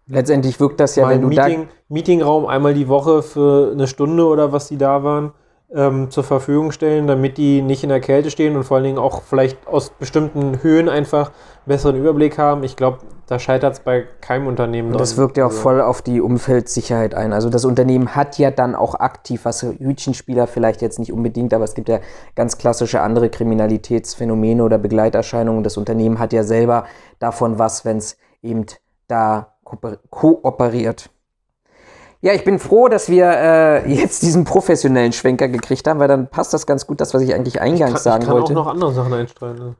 letztendlich 0.07 0.59
wirkt 0.59 0.79
das 0.79 0.95
ja, 0.95 1.07
wenn 1.09 1.21
du 1.21 1.27
Meeting, 1.27 1.69
Meetingraum 1.89 2.45
einmal 2.45 2.73
die 2.73 2.87
Woche 2.87 3.23
für 3.23 3.71
eine 3.71 3.87
Stunde 3.87 4.25
oder 4.25 4.51
was 4.51 4.67
die 4.67 4.77
da 4.77 5.03
waren, 5.03 5.31
ähm, 5.75 6.11
zur 6.11 6.23
Verfügung 6.23 6.71
stellen, 6.71 7.07
damit 7.07 7.37
die 7.37 7.61
nicht 7.61 7.83
in 7.83 7.89
der 7.89 7.99
Kälte 7.99 8.31
stehen 8.31 8.55
und 8.55 8.63
vor 8.63 8.77
allen 8.77 8.83
Dingen 8.85 8.97
auch 8.97 9.23
vielleicht 9.23 9.67
aus 9.67 9.89
bestimmten 9.89 10.61
Höhen 10.61 10.89
einfach 10.89 11.31
besseren 11.65 11.95
Überblick 11.95 12.37
haben. 12.37 12.63
Ich 12.63 12.75
glaube, 12.75 12.99
da 13.27 13.39
scheitert 13.39 13.73
es 13.73 13.79
bei 13.79 14.05
keinem 14.21 14.47
Unternehmen. 14.47 14.91
da, 14.91 14.97
das 14.99 15.17
wirkt 15.17 15.37
ja 15.37 15.45
auch 15.45 15.49
Also, 15.49 15.61
voll 15.61 15.81
auf 15.81 16.01
die 16.01 16.21
Umfeldsicherheit 16.21 17.15
ein. 17.15 17.33
Also 17.33 17.49
das 17.49 17.65
Unternehmen 17.65 18.15
hat 18.15 18.37
ja 18.37 18.51
dann 18.51 18.75
auch 18.75 18.95
aktiv, 18.95 19.45
was 19.45 19.63
Hütchenspieler 19.63 20.45
vielleicht 20.45 20.81
jetzt 20.81 20.99
nicht 20.99 21.13
unbedingt, 21.13 21.53
aber 21.53 21.63
es 21.63 21.73
gibt 21.73 21.89
ja 21.89 21.99
ganz 22.35 22.57
klassische 22.57 23.01
andere 23.01 23.29
Kriminalitätsphänomene 23.29 24.63
oder 24.63 24.77
Begleiterscheinungen. 24.77 25.63
Das 25.63 25.77
Unternehmen 25.77 26.19
hat 26.19 26.33
ja 26.33 26.43
selber 26.43 26.85
davon 27.19 27.57
was, 27.59 27.85
wenn 27.85 27.97
es 27.97 28.17
eben 28.41 28.65
da 29.07 29.55
kooper- 29.63 29.99
kooperiert. 30.09 31.09
Ja, 32.23 32.31
ich 32.31 32.45
bin 32.45 32.57
froh, 32.57 32.87
dass 32.87 33.09
wir 33.09 33.25
äh, 33.25 33.93
jetzt 33.93 34.21
diesen 34.21 34.45
professionellen 34.45 35.11
Schwenker 35.11 35.49
gekriegt 35.49 35.85
haben, 35.87 35.99
weil 35.99 36.07
dann 36.07 36.27
passt 36.27 36.53
das 36.53 36.65
ganz 36.65 36.87
gut, 36.87 37.01
das, 37.01 37.13
was 37.13 37.21
ich 37.21 37.33
eigentlich 37.35 37.59
eingangs 37.59 37.95
kann, 37.95 38.01
sagen 38.01 38.21
ich 38.21 38.27
kann 38.29 38.37
wollte. 38.37 38.53
auch 38.53 38.55
noch 38.55 38.67
andere 38.67 38.93
Sachen 38.93 39.13
einstreuen. 39.13 39.57
Ne? 39.57 39.75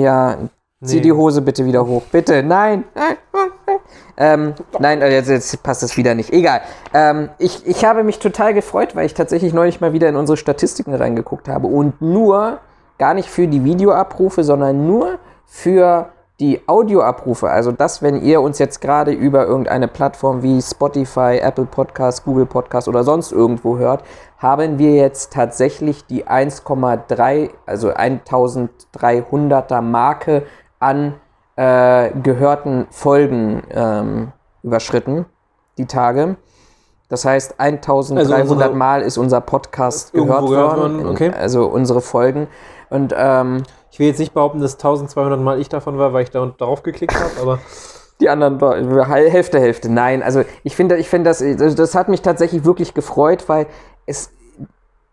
Ja, 0.00 0.36
zieh 0.84 0.96
Nee. 0.96 1.00
die 1.00 1.12
Hose 1.12 1.42
bitte 1.42 1.66
wieder 1.66 1.84
hoch. 1.84 2.02
Bitte, 2.12 2.44
nein. 2.44 2.84
Nein, 2.94 3.16
ähm, 4.16 4.54
nein 4.78 5.02
äh, 5.02 5.12
jetzt, 5.12 5.28
jetzt 5.30 5.60
passt 5.64 5.82
es 5.82 5.96
wieder 5.96 6.14
nicht. 6.14 6.32
Egal. 6.32 6.60
Ähm, 6.94 7.30
ich, 7.38 7.66
ich 7.66 7.84
habe 7.84 8.04
mich 8.04 8.20
total 8.20 8.54
gefreut, 8.54 8.94
weil 8.94 9.06
ich 9.06 9.14
tatsächlich 9.14 9.52
neulich 9.52 9.80
mal 9.80 9.92
wieder 9.92 10.08
in 10.08 10.14
unsere 10.14 10.36
Statistiken 10.36 10.94
reingeguckt 10.94 11.48
habe 11.48 11.66
und 11.66 12.00
nur, 12.00 12.60
gar 12.98 13.14
nicht 13.14 13.28
für 13.28 13.48
die 13.48 13.64
Videoabrufe, 13.64 14.44
sondern 14.44 14.86
nur 14.86 15.18
für 15.44 16.10
die 16.40 16.60
Audioabrufe. 16.66 17.48
Also 17.50 17.70
das, 17.70 18.02
wenn 18.02 18.22
ihr 18.22 18.40
uns 18.40 18.58
jetzt 18.58 18.80
gerade 18.80 19.12
über 19.12 19.46
irgendeine 19.46 19.86
Plattform 19.88 20.42
wie 20.42 20.60
Spotify, 20.62 21.38
Apple 21.40 21.66
Podcast, 21.66 22.24
Google 22.24 22.46
Podcast 22.46 22.88
oder 22.88 23.04
sonst 23.04 23.30
irgendwo 23.30 23.76
hört, 23.76 24.02
haben 24.38 24.78
wir 24.78 24.94
jetzt 24.94 25.34
tatsächlich 25.34 26.06
die 26.06 26.26
1,3, 26.26 27.50
also 27.66 27.90
1300er 27.90 29.82
Marke 29.82 30.44
an 30.78 31.14
äh, 31.56 32.10
gehörten 32.22 32.86
Folgen 32.90 33.62
ähm, 33.70 34.32
überschritten, 34.62 35.26
die 35.76 35.84
Tage. 35.84 36.36
Das 37.10 37.24
heißt, 37.24 37.56
1300 37.58 38.32
Also 38.32 38.74
Mal 38.74 39.02
ist 39.02 39.18
unser 39.18 39.40
Podcast 39.42 40.12
gehört 40.12 40.46
gehört 40.46 40.78
worden. 40.78 40.98
worden, 40.98 41.10
okay. 41.10 41.32
Also 41.36 41.66
unsere 41.66 42.00
Folgen. 42.00 42.46
Und 42.90 43.14
ähm, 43.16 43.62
Ich 43.90 43.98
will 43.98 44.08
jetzt 44.08 44.18
nicht 44.18 44.34
behaupten, 44.34 44.60
dass 44.60 44.74
1200 44.74 45.40
Mal 45.40 45.60
ich 45.60 45.68
davon 45.68 45.98
war, 45.98 46.12
weil 46.12 46.24
ich 46.24 46.30
da 46.30 46.44
darauf 46.58 46.82
geklickt 46.82 47.14
habe, 47.14 47.30
aber 47.40 47.58
Die 48.20 48.28
anderen 48.28 48.60
Hälfte, 49.06 49.58
Hälfte. 49.58 49.90
Nein, 49.90 50.22
also 50.22 50.42
ich 50.62 50.76
finde, 50.76 50.98
ich 50.98 51.08
finde 51.08 51.30
das, 51.30 51.42
das 51.74 51.94
hat 51.94 52.08
mich 52.08 52.20
tatsächlich 52.20 52.66
wirklich 52.66 52.92
gefreut, 52.92 53.48
weil 53.48 53.66
es, 54.04 54.30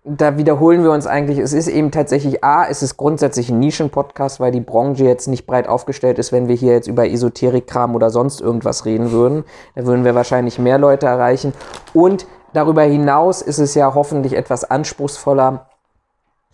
da 0.03 0.37
wiederholen 0.37 0.83
wir 0.83 0.91
uns 0.91 1.07
eigentlich, 1.07 1.37
es 1.37 1.53
ist 1.53 1.69
eben 1.69 1.91
tatsächlich, 1.91 2.43
A, 2.43 2.65
es 2.67 2.83
ist 2.83 2.97
grundsätzlich 2.97 3.49
ein 3.49 3.59
Nischen-Podcast, 3.59 4.41
weil 4.41 4.51
die 4.51 4.59
Branche 4.59 5.05
jetzt 5.05 5.27
nicht 5.27 5.47
breit 5.47 5.69
aufgestellt 5.69 6.19
ist, 6.19 6.33
wenn 6.33 6.49
wir 6.49 6.55
hier 6.55 6.73
jetzt 6.73 6.87
über 6.87 7.09
Esoterik-Kram 7.09 7.95
oder 7.95 8.09
sonst 8.09 8.41
irgendwas 8.41 8.83
reden 8.83 9.11
würden. 9.11 9.45
Da 9.75 9.85
würden 9.85 10.03
wir 10.03 10.13
wahrscheinlich 10.13 10.59
mehr 10.59 10.77
Leute 10.77 11.05
erreichen. 11.05 11.53
Und 11.93 12.27
darüber 12.51 12.81
hinaus 12.81 13.41
ist 13.41 13.59
es 13.59 13.73
ja 13.73 13.93
hoffentlich 13.93 14.33
etwas 14.33 14.69
anspruchsvoller. 14.69 15.67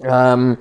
Ähm, 0.03 0.57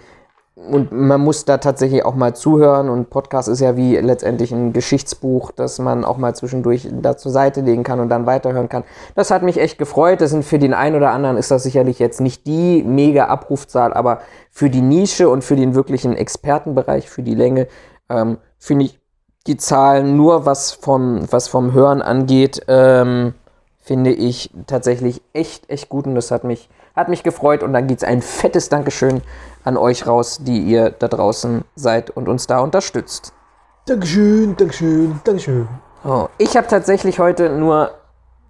und 0.55 0.93
man 0.93 1.21
muss 1.21 1.47
da 1.47 1.57
tatsächlich 1.59 2.05
auch 2.05 2.15
mal 2.15 2.37
zuhören 2.37 2.91
und 2.91 3.09
Podcast 3.09 3.49
ist 3.49 3.61
ja 3.61 3.75
wie 3.77 3.97
letztendlich 3.97 4.53
ein 4.53 4.75
Geschichtsbuch, 4.75 5.51
das 5.51 5.79
man 5.79 6.05
auch 6.05 6.19
mal 6.19 6.35
zwischendurch 6.35 6.89
da 6.93 7.17
zur 7.17 7.33
Seite 7.33 7.63
legen 7.63 7.85
kann 7.85 8.01
und 8.01 8.11
dann 8.11 8.27
weiterhören 8.27 8.69
kann. 8.69 8.85
Das 9.15 9.31
hat 9.31 9.43
mich 9.43 9.59
echt 9.59 9.79
gefreut. 9.79 10.21
Das 10.21 10.31
sind 10.31 10.45
für 10.45 10.59
den 10.59 10.75
einen 10.75 10.97
oder 10.97 11.11
anderen 11.13 11.39
ist 11.39 11.51
das 11.51 11.63
sicherlich 11.63 11.99
jetzt 11.99 12.21
nicht 12.21 12.47
die 12.47 12.83
mega 12.85 13.27
Abrufzahl, 13.27 13.95
aber 13.95 14.21
für 14.51 14.69
die 14.69 14.83
Nische 14.83 15.31
und 15.31 15.43
für 15.43 15.57
den 15.57 15.75
wirklichen 15.75 16.15
Expertenbereich, 16.15 17.09
für 17.09 17.23
die 17.23 17.35
Länge, 17.35 17.67
ähm, 18.11 18.37
finde 18.59 18.85
ich 18.85 19.01
die 19.47 19.57
Zahlen 19.57 20.17
nur 20.17 20.45
was 20.45 20.73
vom, 20.73 21.27
was 21.31 21.49
vom 21.49 21.73
Hören 21.73 22.03
angeht, 22.03 22.63
ähm, 22.69 23.33
finde 23.81 24.13
ich 24.13 24.51
tatsächlich 24.67 25.23
echt, 25.33 25.69
echt 25.71 25.89
gut 25.89 26.07
und 26.07 26.15
das 26.15 26.31
hat 26.31 26.45
mich, 26.45 26.69
hat 26.95 27.09
mich 27.09 27.23
gefreut 27.23 27.63
und 27.63 27.73
dann 27.73 27.87
geht's 27.87 28.05
ein 28.05 28.23
fettes 28.23 28.69
Dankeschön 28.69 29.23
an 29.65 29.77
euch 29.77 30.07
raus, 30.07 30.39
die 30.43 30.61
ihr 30.61 30.91
da 30.91 31.09
draußen 31.09 31.65
seid 31.75 32.11
und 32.11 32.29
uns 32.29 32.47
da 32.47 32.61
unterstützt. 32.61 33.33
Dankeschön, 33.87 34.57
Dankeschön, 34.57 35.21
Dankeschön. 35.25 35.69
Oh, 36.05 36.29
ich 36.39 36.57
habe 36.57 36.67
tatsächlich 36.67 37.19
heute 37.19 37.49
nur 37.49 37.93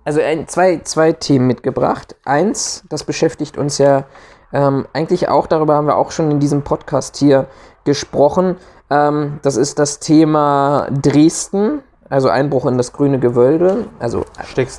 also 0.04 0.20
ein, 0.20 0.48
zwei, 0.48 0.78
zwei 0.78 1.12
Themen 1.12 1.46
mitgebracht. 1.46 2.16
Eins, 2.24 2.84
das 2.88 3.04
beschäftigt 3.04 3.56
uns 3.56 3.78
ja 3.78 4.04
ähm, 4.52 4.86
eigentlich 4.92 5.28
auch, 5.28 5.46
darüber 5.46 5.74
haben 5.74 5.86
wir 5.86 5.96
auch 5.96 6.10
schon 6.10 6.30
in 6.30 6.40
diesem 6.40 6.62
Podcast 6.62 7.16
hier 7.16 7.46
gesprochen. 7.84 8.56
Ähm, 8.90 9.38
das 9.42 9.56
ist 9.56 9.78
das 9.78 10.00
Thema 10.00 10.88
Dresden, 10.90 11.82
also 12.08 12.28
Einbruch 12.28 12.66
in 12.66 12.76
das 12.76 12.92
grüne 12.92 13.18
Gewölbe, 13.18 13.86
also 13.98 14.24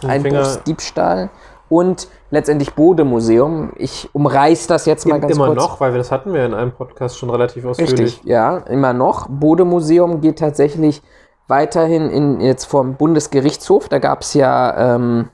Einbruchsdiebstahl 0.07 1.29
und 1.69 2.07
letztendlich 2.33 2.73
Bodemuseum. 2.73 3.73
Ich 3.75 4.09
umreiß 4.11 4.65
das 4.65 4.87
jetzt 4.87 5.05
mal 5.05 5.19
ganz 5.19 5.35
immer 5.35 5.49
kurz. 5.49 5.57
noch, 5.59 5.79
weil 5.79 5.91
wir 5.93 5.99
das 5.99 6.11
hatten 6.11 6.33
wir 6.33 6.43
in 6.43 6.55
einem 6.55 6.71
Podcast 6.71 7.15
schon 7.15 7.29
relativ 7.29 7.63
ausführlich. 7.63 7.99
Richtig, 7.99 8.23
ja, 8.23 8.57
immer 8.57 8.91
noch. 8.91 9.27
Bodemuseum 9.29 10.19
geht 10.19 10.39
tatsächlich 10.39 11.03
weiterhin 11.47 12.09
in, 12.09 12.41
jetzt 12.41 12.65
vom 12.65 12.95
Bundesgerichtshof. 12.95 13.87
Da 13.87 13.99
gab 13.99 14.21
es 14.21 14.33
ja 14.33 14.95
ähm, 14.95 15.29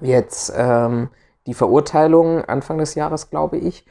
jetzt 0.00 0.50
ähm, 0.56 1.10
die 1.46 1.52
Verurteilung 1.52 2.42
Anfang 2.42 2.78
des 2.78 2.94
Jahres, 2.94 3.28
glaube 3.28 3.58
ich. 3.58 3.84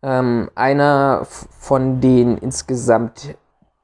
Ähm, 0.00 0.50
einer 0.54 1.22
von 1.24 2.00
den 2.00 2.38
insgesamt 2.38 3.36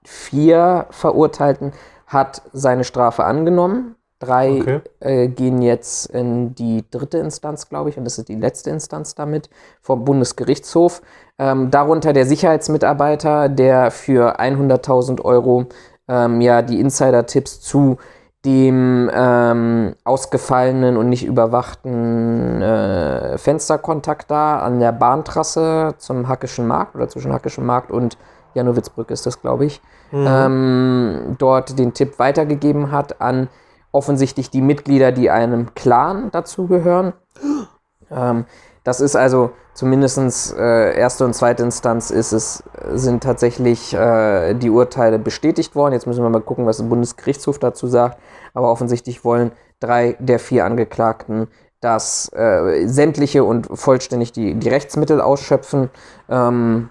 vier 0.05 0.87
Verurteilten 0.91 1.73
hat 2.07 2.43
seine 2.53 2.85
Strafe 2.85 3.25
angenommen. 3.25 3.97
Drei 4.21 4.61
Okay. 4.61 4.81
äh, 5.01 5.29
gehen 5.29 5.63
jetzt 5.63 6.07
in 6.11 6.55
die 6.55 6.85
dritte 6.91 7.19
Instanz, 7.19 7.69
glaube 7.69 7.89
ich, 7.89 7.97
und 7.97 8.05
das 8.05 8.19
ist 8.19 8.29
die 8.29 8.37
letzte 8.37 8.69
Instanz 8.71 9.15
damit, 9.15 9.49
vom 9.81 10.05
Bundesgerichtshof. 10.05 11.01
Ähm, 11.39 11.71
darunter 11.71 12.13
der 12.13 12.27
Sicherheitsmitarbeiter, 12.27 13.49
der 13.49 13.91
für 13.91 14.39
100.000 14.39 15.23
Euro 15.23 15.67
ähm, 16.07 16.43
ja 16.43 16.61
die 16.61 16.81
Insider-Tipps 16.81 17.63
zu 17.63 17.97
dem 18.45 19.11
ähm, 19.13 19.95
ausgefallenen 20.05 20.97
und 20.97 21.09
nicht 21.09 21.25
überwachten 21.25 22.61
äh, 22.63 23.39
Fensterkontakt 23.39 24.31
da 24.31 24.61
an 24.61 24.81
der 24.81 24.93
Bahntrasse 24.93 25.95
zum 25.99 26.29
Hackischen 26.29 26.67
Markt 26.67 26.95
oder 26.95 27.09
zwischen 27.09 27.33
Hackischen 27.33 27.67
Markt 27.67 27.91
und 27.91 28.17
Janowitzbrück 28.55 29.11
ist 29.11 29.27
das, 29.27 29.41
glaube 29.41 29.67
ich, 29.67 29.81
ähm, 30.13 31.37
dort 31.39 31.79
den 31.79 31.95
Tipp 31.95 32.19
weitergegeben 32.19 32.91
hat 32.91 33.21
an 33.21 33.49
offensichtlich 33.93 34.51
die 34.51 34.63
Mitglieder, 34.63 35.13
die 35.13 35.31
einem 35.31 35.75
Clan 35.75 36.31
dazugehören. 36.31 37.13
Ähm, 38.13 38.45
das 38.83 39.01
ist 39.01 39.15
also 39.15 39.53
zumindest 39.73 40.53
äh, 40.59 40.99
erste 40.99 41.25
und 41.25 41.33
zweite 41.33 41.63
Instanz 41.63 42.11
ist 42.11 42.33
es, 42.33 42.65
sind 42.93 43.23
tatsächlich 43.23 43.95
äh, 43.95 44.55
die 44.55 44.69
Urteile 44.69 45.21
bestätigt 45.21 45.77
worden. 45.77 45.93
Jetzt 45.93 46.09
müssen 46.09 46.25
wir 46.25 46.29
mal 46.29 46.41
gucken, 46.41 46.67
was 46.67 46.79
der 46.79 46.87
Bundesgerichtshof 46.87 47.61
dazu 47.61 47.87
sagt. 47.87 48.19
Aber 48.53 48.73
offensichtlich 48.73 49.25
wollen 49.25 49.53
drei 49.79 50.17
der 50.19 50.41
vier 50.41 50.65
Angeklagten 50.65 51.47
dass 51.81 52.31
äh, 52.35 52.87
sämtliche 52.87 53.43
und 53.43 53.67
vollständig 53.73 54.33
die, 54.33 54.55
die 54.55 54.69
Rechtsmittel 54.69 55.21
ausschöpfen. 55.21 55.91
Ähm, 56.29 56.91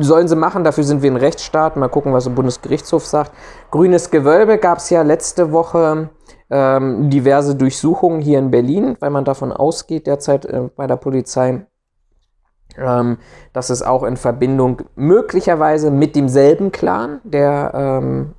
sollen 0.00 0.28
sie 0.28 0.36
machen, 0.36 0.64
dafür 0.64 0.84
sind 0.84 1.02
wir 1.02 1.10
ein 1.10 1.16
Rechtsstaat. 1.16 1.76
Mal 1.76 1.88
gucken, 1.88 2.12
was 2.12 2.24
der 2.24 2.30
Bundesgerichtshof 2.30 3.06
sagt. 3.06 3.32
Grünes 3.70 4.10
Gewölbe 4.10 4.58
gab 4.58 4.78
es 4.78 4.90
ja 4.90 5.02
letzte 5.02 5.52
Woche 5.52 6.10
ähm, 6.50 7.10
diverse 7.10 7.54
Durchsuchungen 7.54 8.20
hier 8.20 8.38
in 8.38 8.50
Berlin, 8.50 8.96
weil 9.00 9.10
man 9.10 9.24
davon 9.24 9.52
ausgeht 9.52 10.06
derzeit 10.06 10.44
äh, 10.44 10.68
bei 10.74 10.86
der 10.86 10.96
Polizei, 10.96 11.66
ähm, 12.76 13.18
dass 13.52 13.70
es 13.70 13.82
auch 13.82 14.02
in 14.02 14.16
Verbindung 14.16 14.82
möglicherweise 14.94 15.90
mit 15.90 16.16
demselben 16.16 16.72
Clan, 16.72 17.20
der 17.24 17.72
ähm, 17.74 18.34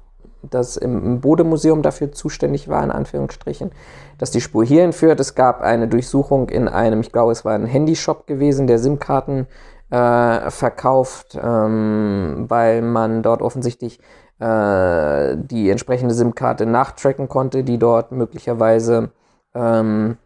das 0.50 0.78
im, 0.78 1.04
im 1.04 1.22
Bodemuseum 1.22 1.82
dafür 1.82 2.12
zuständig 2.12 2.68
war, 2.68 2.84
in 2.84 2.92
Anführungsstrichen, 2.92 3.72
dass 4.18 4.32
die 4.32 4.42
Spur 4.42 4.64
hierhin 4.66 4.94
führt. 4.94 5.20
Es 5.20 5.36
gab 5.36 5.62
eine 5.62 5.88
Durchsuchung 5.88 6.50
in 6.50 6.68
einem, 6.68 7.02
ich 7.02 7.12
glaube, 7.12 7.32
es 7.32 7.46
war 7.46 7.54
ein 7.54 7.66
Handyshop 7.66 8.28
gewesen, 8.28 8.68
der 8.68 8.80
SIM-Karten 8.80 9.48
äh, 9.94 10.50
verkauft, 10.50 11.38
ähm, 11.40 12.46
weil 12.48 12.82
man 12.82 13.22
dort 13.22 13.44
offensichtlich 13.44 14.00
äh, 14.40 15.38
die 15.38 15.70
entsprechende 15.70 16.16
SIM-Karte 16.16 16.66
nachtracken 16.66 17.30
konnte, 17.30 17.64
die 17.64 17.78
dort 17.78 18.12
möglicherweise 18.12 19.12
ähm, 19.54 20.18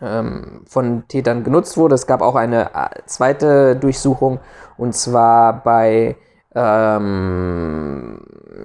ähm, 0.00 0.62
von 0.66 1.08
Tätern 1.08 1.42
genutzt 1.42 1.76
wurde. 1.76 1.96
Es 1.96 2.06
gab 2.06 2.22
auch 2.22 2.36
eine 2.36 2.66
äh, 2.74 3.00
zweite 3.06 3.74
Durchsuchung 3.74 4.38
und 4.76 4.94
zwar 4.94 5.64
bei, 5.64 6.16
ähm, 6.54 8.20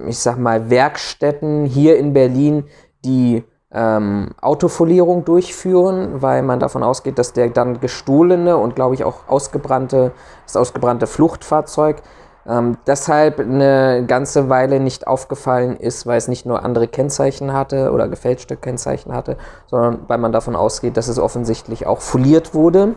ich 0.06 0.20
sag 0.20 0.38
mal, 0.38 0.70
Werkstätten 0.70 1.64
hier 1.64 1.98
in 1.98 2.12
Berlin, 2.12 2.64
die 3.04 3.42
ähm, 3.72 4.30
Autofolierung 4.40 5.24
durchführen, 5.24 6.22
weil 6.22 6.42
man 6.42 6.60
davon 6.60 6.82
ausgeht, 6.82 7.18
dass 7.18 7.32
der 7.32 7.50
dann 7.50 7.80
gestohlene 7.80 8.56
und 8.56 8.74
glaube 8.74 8.94
ich 8.94 9.04
auch 9.04 9.28
ausgebrannte, 9.28 10.12
das 10.44 10.56
ausgebrannte 10.56 11.06
Fluchtfahrzeug 11.06 12.02
ähm, 12.48 12.78
deshalb 12.86 13.38
eine 13.38 14.04
ganze 14.06 14.48
Weile 14.48 14.80
nicht 14.80 15.06
aufgefallen 15.06 15.76
ist, 15.76 16.06
weil 16.06 16.16
es 16.16 16.26
nicht 16.26 16.46
nur 16.46 16.64
andere 16.64 16.88
Kennzeichen 16.88 17.52
hatte 17.52 17.92
oder 17.92 18.08
gefälschte 18.08 18.56
Kennzeichen 18.56 19.14
hatte, 19.14 19.36
sondern 19.66 20.00
weil 20.08 20.18
man 20.18 20.32
davon 20.32 20.56
ausgeht, 20.56 20.96
dass 20.96 21.08
es 21.08 21.18
offensichtlich 21.18 21.86
auch 21.86 22.00
foliert 22.00 22.54
wurde. 22.54 22.94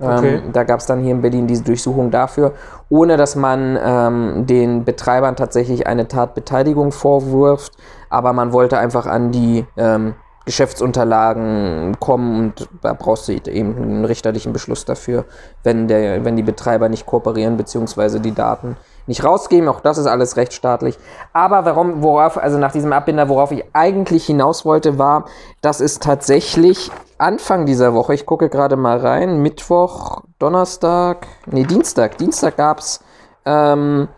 Okay. 0.00 0.36
Ähm, 0.36 0.52
da 0.52 0.64
gab 0.64 0.80
es 0.80 0.86
dann 0.86 1.00
hier 1.00 1.12
in 1.12 1.22
Berlin 1.22 1.46
diese 1.46 1.62
Durchsuchung 1.62 2.10
dafür, 2.10 2.52
ohne 2.88 3.16
dass 3.16 3.36
man 3.36 3.78
ähm, 3.82 4.46
den 4.46 4.84
Betreibern 4.84 5.36
tatsächlich 5.36 5.86
eine 5.86 6.08
Tatbeteiligung 6.08 6.92
vorwirft, 6.92 7.72
aber 8.08 8.32
man 8.32 8.52
wollte 8.52 8.78
einfach 8.78 9.06
an 9.06 9.32
die 9.32 9.66
ähm, 9.76 10.14
Geschäftsunterlagen 10.46 11.96
kommen 11.98 12.38
und 12.38 12.68
da 12.80 12.92
brauchst 12.92 13.26
du 13.26 13.32
eben 13.32 13.76
einen 13.76 14.04
richterlichen 14.04 14.52
Beschluss 14.52 14.84
dafür, 14.84 15.24
wenn, 15.64 15.88
der, 15.88 16.24
wenn 16.24 16.36
die 16.36 16.44
Betreiber 16.44 16.88
nicht 16.88 17.04
kooperieren 17.04 17.56
beziehungsweise 17.56 18.20
die 18.20 18.32
Daten 18.32 18.76
nicht 19.08 19.24
rausgeben. 19.24 19.68
Auch 19.68 19.80
das 19.80 19.98
ist 19.98 20.06
alles 20.06 20.36
rechtsstaatlich. 20.36 20.98
Aber 21.32 21.64
warum, 21.64 22.02
worauf, 22.02 22.38
also 22.38 22.58
nach 22.58 22.72
diesem 22.72 22.92
Abbinder, 22.92 23.28
worauf 23.28 23.50
ich 23.50 23.64
eigentlich 23.72 24.26
hinaus 24.26 24.64
wollte, 24.64 24.98
war, 24.98 25.26
dass 25.62 25.80
es 25.80 25.98
tatsächlich 25.98 26.92
Anfang 27.18 27.66
dieser 27.66 27.94
Woche, 27.94 28.14
ich 28.14 28.24
gucke 28.24 28.48
gerade 28.48 28.76
mal 28.76 28.98
rein, 28.98 29.42
Mittwoch, 29.42 30.22
Donnerstag, 30.38 31.26
nee, 31.46 31.64
Dienstag, 31.64 32.18
Dienstag 32.18 32.56
gab 32.56 32.78
es 32.78 33.00
ähm, 33.44 34.08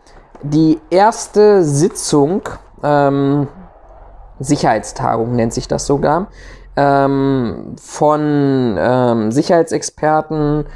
die 0.43 0.79
erste 0.91 1.63
Sitzung, 1.65 2.43
ähm, 2.83 3.49
Sicherheitstagung 4.41 5.35
nennt 5.35 5.53
sich 5.53 5.69
das 5.69 5.87
sogar, 5.87 6.29
ähm, 6.77 7.75
von 7.81 8.77
ähm, 8.79 9.33
Sicherheitsexperten, 9.33 10.67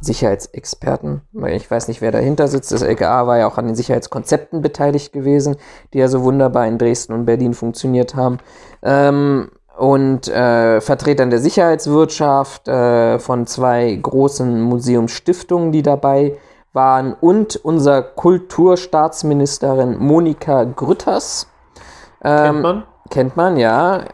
Sicherheitsexperten, 0.00 1.22
ich 1.46 1.70
weiß 1.70 1.86
nicht, 1.86 2.00
wer 2.00 2.10
dahinter 2.10 2.48
sitzt, 2.48 2.72
das 2.72 2.82
LKA 2.82 3.28
war 3.28 3.38
ja 3.38 3.46
auch 3.46 3.58
an 3.58 3.66
den 3.66 3.76
Sicherheitskonzepten 3.76 4.60
beteiligt 4.60 5.12
gewesen, 5.12 5.56
die 5.92 5.98
ja 5.98 6.08
so 6.08 6.24
wunderbar 6.24 6.66
in 6.66 6.78
Dresden 6.78 7.12
und 7.12 7.26
Berlin 7.26 7.54
funktioniert 7.54 8.16
haben. 8.16 8.38
Ähm, 8.82 9.50
und 9.78 10.28
äh, 10.28 10.80
Vertretern 10.80 11.30
der 11.30 11.38
Sicherheitswirtschaft, 11.38 12.66
äh, 12.66 13.20
von 13.20 13.46
zwei 13.46 13.94
großen 13.94 14.60
Museumsstiftungen, 14.60 15.70
die 15.70 15.82
dabei 15.82 16.36
waren, 16.72 17.14
und 17.14 17.56
unser 17.56 18.02
Kulturstaatsministerin 18.02 19.96
Monika 19.98 20.64
Grütters. 20.64 21.46
Kennt 22.20 22.62
man? 22.62 22.82
Kennt 23.12 23.36
man, 23.36 23.58
ja. 23.58 24.04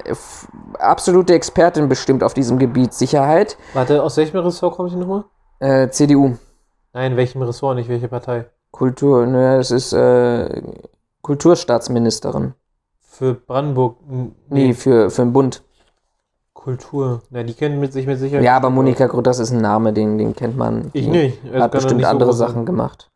Absolute 0.80 1.32
Expertin 1.32 1.88
bestimmt 1.88 2.24
auf 2.24 2.34
diesem 2.34 2.58
Gebiet 2.58 2.92
Sicherheit. 2.92 3.56
Warte, 3.72 4.02
aus 4.02 4.16
welchem 4.16 4.38
Ressort 4.40 4.74
kommt 4.74 4.90
sie 4.90 4.96
nochmal? 4.96 5.24
Äh, 5.60 5.88
CDU. 5.90 6.36
Nein, 6.92 7.16
welchem 7.16 7.40
Ressort, 7.42 7.76
nicht 7.76 7.88
welche 7.88 8.08
Partei? 8.08 8.46
Kultur, 8.72 9.24
ne, 9.26 9.56
das 9.58 9.70
ist 9.70 9.92
äh, 9.92 10.62
Kulturstaatsministerin. 11.22 12.54
Für 13.00 13.34
Brandenburg. 13.34 13.98
m- 14.08 14.34
Nee, 14.50 14.74
für, 14.74 15.10
für 15.10 15.22
den 15.22 15.32
Bund. 15.32 15.62
Kultur. 16.52 17.22
Na, 17.30 17.44
die 17.44 17.54
kennen 17.54 17.78
mit 17.78 17.92
sich 17.92 18.06
mit 18.06 18.18
Sicherheit. 18.18 18.44
Ja, 18.44 18.56
aber 18.56 18.68
Monika 18.70 19.06
Grütters 19.06 19.38
ist 19.38 19.52
ein 19.52 19.60
Name, 19.60 19.92
den, 19.92 20.18
den 20.18 20.34
kennt 20.34 20.56
man. 20.56 20.90
Ich 20.92 21.04
Die 21.04 21.10
nicht. 21.10 21.38
Also 21.44 21.52
kann 21.52 21.62
hat 21.62 21.70
bestimmt 21.70 21.96
nicht 21.98 22.06
so 22.06 22.10
andere 22.10 22.32
sein. 22.32 22.48
Sachen 22.48 22.66
gemacht. 22.66 23.10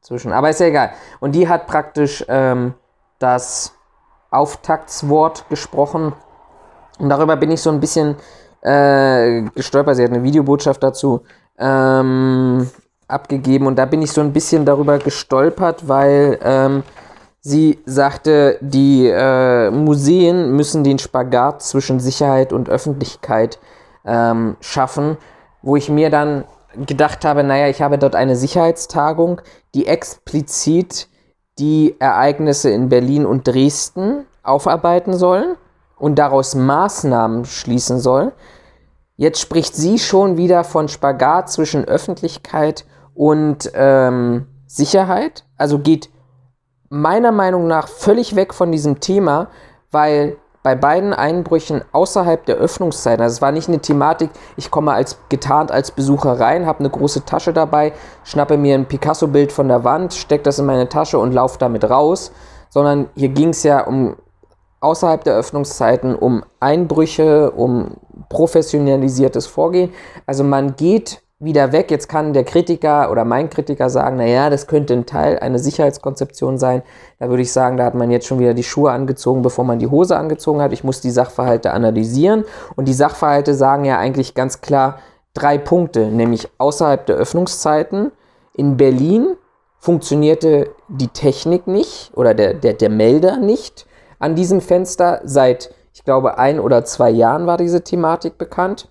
Zwischen. 0.00 0.32
Aber 0.32 0.48
ist 0.50 0.60
ja 0.60 0.66
egal. 0.66 0.90
Und 1.18 1.34
die 1.34 1.48
hat 1.48 1.66
praktisch 1.66 2.24
ähm, 2.28 2.74
das 3.18 3.73
Auftaktswort 4.34 5.48
gesprochen. 5.48 6.12
Und 6.98 7.08
darüber 7.08 7.36
bin 7.36 7.50
ich 7.50 7.60
so 7.60 7.70
ein 7.70 7.80
bisschen 7.80 8.16
äh, 8.62 9.42
gestolpert. 9.54 9.96
Sie 9.96 10.04
hat 10.04 10.10
eine 10.10 10.22
Videobotschaft 10.22 10.82
dazu 10.82 11.22
ähm, 11.58 12.68
abgegeben. 13.08 13.66
Und 13.66 13.76
da 13.76 13.86
bin 13.86 14.02
ich 14.02 14.12
so 14.12 14.20
ein 14.20 14.32
bisschen 14.32 14.64
darüber 14.64 14.98
gestolpert, 14.98 15.88
weil 15.88 16.38
ähm, 16.42 16.82
sie 17.40 17.78
sagte, 17.84 18.58
die 18.60 19.06
äh, 19.06 19.70
Museen 19.70 20.52
müssen 20.52 20.84
den 20.84 20.98
Spagat 20.98 21.62
zwischen 21.62 22.00
Sicherheit 22.00 22.52
und 22.52 22.68
Öffentlichkeit 22.68 23.58
ähm, 24.04 24.56
schaffen, 24.60 25.16
wo 25.62 25.76
ich 25.76 25.88
mir 25.88 26.10
dann 26.10 26.44
gedacht 26.86 27.24
habe, 27.24 27.44
naja, 27.44 27.68
ich 27.68 27.82
habe 27.82 27.98
dort 27.98 28.16
eine 28.16 28.36
Sicherheitstagung, 28.36 29.40
die 29.74 29.86
explizit 29.86 31.08
die 31.58 31.96
Ereignisse 31.98 32.70
in 32.70 32.88
Berlin 32.88 33.26
und 33.26 33.46
Dresden 33.46 34.26
aufarbeiten 34.42 35.14
sollen 35.14 35.56
und 35.96 36.16
daraus 36.18 36.54
Maßnahmen 36.54 37.44
schließen 37.44 37.98
soll. 37.98 38.32
Jetzt 39.16 39.40
spricht 39.40 39.76
sie 39.76 39.98
schon 39.98 40.36
wieder 40.36 40.64
von 40.64 40.88
Spagat 40.88 41.50
zwischen 41.50 41.84
Öffentlichkeit 41.84 42.84
und 43.14 43.70
ähm, 43.74 44.46
Sicherheit, 44.66 45.44
also 45.56 45.78
geht 45.78 46.10
meiner 46.88 47.32
Meinung 47.32 47.66
nach 47.68 47.88
völlig 47.88 48.34
weg 48.34 48.52
von 48.52 48.72
diesem 48.72 49.00
Thema, 49.00 49.48
weil 49.90 50.36
bei 50.64 50.74
beiden 50.74 51.12
Einbrüchen 51.12 51.82
außerhalb 51.92 52.46
der 52.46 52.56
Öffnungszeiten, 52.56 53.22
also 53.22 53.34
es 53.34 53.42
war 53.42 53.52
nicht 53.52 53.68
eine 53.68 53.80
Thematik, 53.80 54.30
ich 54.56 54.70
komme 54.70 54.94
als 54.94 55.18
getarnt 55.28 55.70
als 55.70 55.90
Besucher 55.90 56.40
rein, 56.40 56.64
habe 56.64 56.80
eine 56.80 56.88
große 56.88 57.26
Tasche 57.26 57.52
dabei, 57.52 57.92
schnappe 58.24 58.56
mir 58.56 58.74
ein 58.74 58.86
Picasso-Bild 58.86 59.52
von 59.52 59.68
der 59.68 59.84
Wand, 59.84 60.14
stecke 60.14 60.44
das 60.44 60.58
in 60.58 60.64
meine 60.64 60.88
Tasche 60.88 61.18
und 61.18 61.32
laufe 61.32 61.58
damit 61.58 61.84
raus, 61.88 62.32
sondern 62.70 63.10
hier 63.14 63.28
ging 63.28 63.50
es 63.50 63.62
ja 63.62 63.86
um 63.86 64.16
außerhalb 64.80 65.22
der 65.22 65.36
Öffnungszeiten 65.36 66.16
um 66.16 66.44
Einbrüche, 66.60 67.50
um 67.50 67.98
professionalisiertes 68.30 69.46
Vorgehen. 69.46 69.92
Also 70.26 70.44
man 70.44 70.76
geht 70.76 71.20
wieder 71.44 71.72
weg. 71.72 71.90
Jetzt 71.90 72.08
kann 72.08 72.32
der 72.32 72.44
Kritiker 72.44 73.10
oder 73.10 73.24
mein 73.24 73.50
Kritiker 73.50 73.90
sagen, 73.90 74.16
naja, 74.16 74.50
das 74.50 74.66
könnte 74.66 74.94
ein 74.94 75.06
Teil 75.06 75.38
einer 75.38 75.58
Sicherheitskonzeption 75.58 76.58
sein. 76.58 76.82
Da 77.18 77.28
würde 77.28 77.42
ich 77.42 77.52
sagen, 77.52 77.76
da 77.76 77.84
hat 77.84 77.94
man 77.94 78.10
jetzt 78.10 78.26
schon 78.26 78.38
wieder 78.38 78.54
die 78.54 78.62
Schuhe 78.62 78.90
angezogen, 78.90 79.42
bevor 79.42 79.64
man 79.64 79.78
die 79.78 79.86
Hose 79.86 80.16
angezogen 80.16 80.60
hat. 80.60 80.72
Ich 80.72 80.84
muss 80.84 81.00
die 81.00 81.10
Sachverhalte 81.10 81.72
analysieren. 81.72 82.44
Und 82.76 82.88
die 82.88 82.94
Sachverhalte 82.94 83.54
sagen 83.54 83.84
ja 83.84 83.98
eigentlich 83.98 84.34
ganz 84.34 84.60
klar 84.60 84.98
drei 85.34 85.58
Punkte, 85.58 86.06
nämlich 86.06 86.48
außerhalb 86.58 87.06
der 87.06 87.16
Öffnungszeiten. 87.16 88.12
In 88.54 88.76
Berlin 88.76 89.36
funktionierte 89.78 90.70
die 90.88 91.08
Technik 91.08 91.66
nicht 91.66 92.12
oder 92.14 92.32
der, 92.32 92.54
der, 92.54 92.72
der 92.72 92.88
Melder 92.88 93.36
nicht 93.36 93.86
an 94.18 94.34
diesem 94.34 94.60
Fenster. 94.60 95.20
Seit, 95.24 95.74
ich 95.92 96.04
glaube, 96.04 96.38
ein 96.38 96.58
oder 96.58 96.84
zwei 96.84 97.10
Jahren 97.10 97.46
war 97.46 97.58
diese 97.58 97.82
Thematik 97.82 98.38
bekannt. 98.38 98.88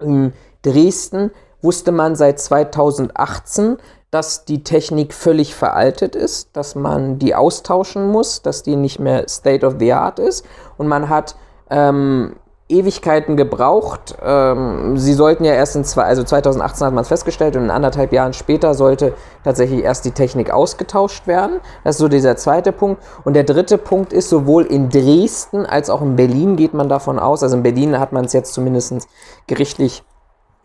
In 0.00 0.32
Dresden 0.62 1.30
wusste 1.62 1.92
man 1.92 2.16
seit 2.16 2.40
2018, 2.40 3.78
dass 4.10 4.44
die 4.44 4.64
Technik 4.64 5.12
völlig 5.12 5.54
veraltet 5.54 6.16
ist, 6.16 6.50
dass 6.54 6.74
man 6.74 7.18
die 7.18 7.34
austauschen 7.34 8.10
muss, 8.10 8.42
dass 8.42 8.62
die 8.62 8.76
nicht 8.76 8.98
mehr 8.98 9.28
State 9.28 9.66
of 9.66 9.74
the 9.78 9.92
Art 9.92 10.18
ist. 10.18 10.46
Und 10.78 10.88
man 10.88 11.08
hat 11.10 11.36
ähm, 11.68 12.36
Ewigkeiten 12.70 13.36
gebraucht. 13.36 14.16
Ähm, 14.22 14.98
sie 14.98 15.14
sollten 15.14 15.44
ja 15.44 15.54
erst 15.54 15.76
in 15.76 15.84
zwei, 15.84 16.02
also 16.02 16.22
2018 16.22 16.86
hat 16.86 16.94
man 16.94 17.02
es 17.02 17.08
festgestellt 17.08 17.56
und 17.56 17.64
in 17.64 17.70
anderthalb 17.70 18.12
Jahren 18.12 18.34
später 18.34 18.74
sollte 18.74 19.14
tatsächlich 19.42 19.82
erst 19.82 20.04
die 20.04 20.10
Technik 20.10 20.50
ausgetauscht 20.50 21.26
werden. 21.26 21.60
Das 21.84 21.96
ist 21.96 22.00
so 22.00 22.08
dieser 22.08 22.36
zweite 22.36 22.72
Punkt. 22.72 23.02
Und 23.24 23.34
der 23.34 23.44
dritte 23.44 23.78
Punkt 23.78 24.12
ist, 24.12 24.28
sowohl 24.28 24.64
in 24.64 24.90
Dresden 24.90 25.64
als 25.64 25.88
auch 25.88 26.02
in 26.02 26.16
Berlin 26.16 26.56
geht 26.56 26.74
man 26.74 26.90
davon 26.90 27.18
aus, 27.18 27.42
also 27.42 27.56
in 27.56 27.62
Berlin 27.62 27.98
hat 27.98 28.12
man 28.12 28.26
es 28.26 28.34
jetzt 28.34 28.52
zumindest 28.52 29.08
gerichtlich 29.46 30.02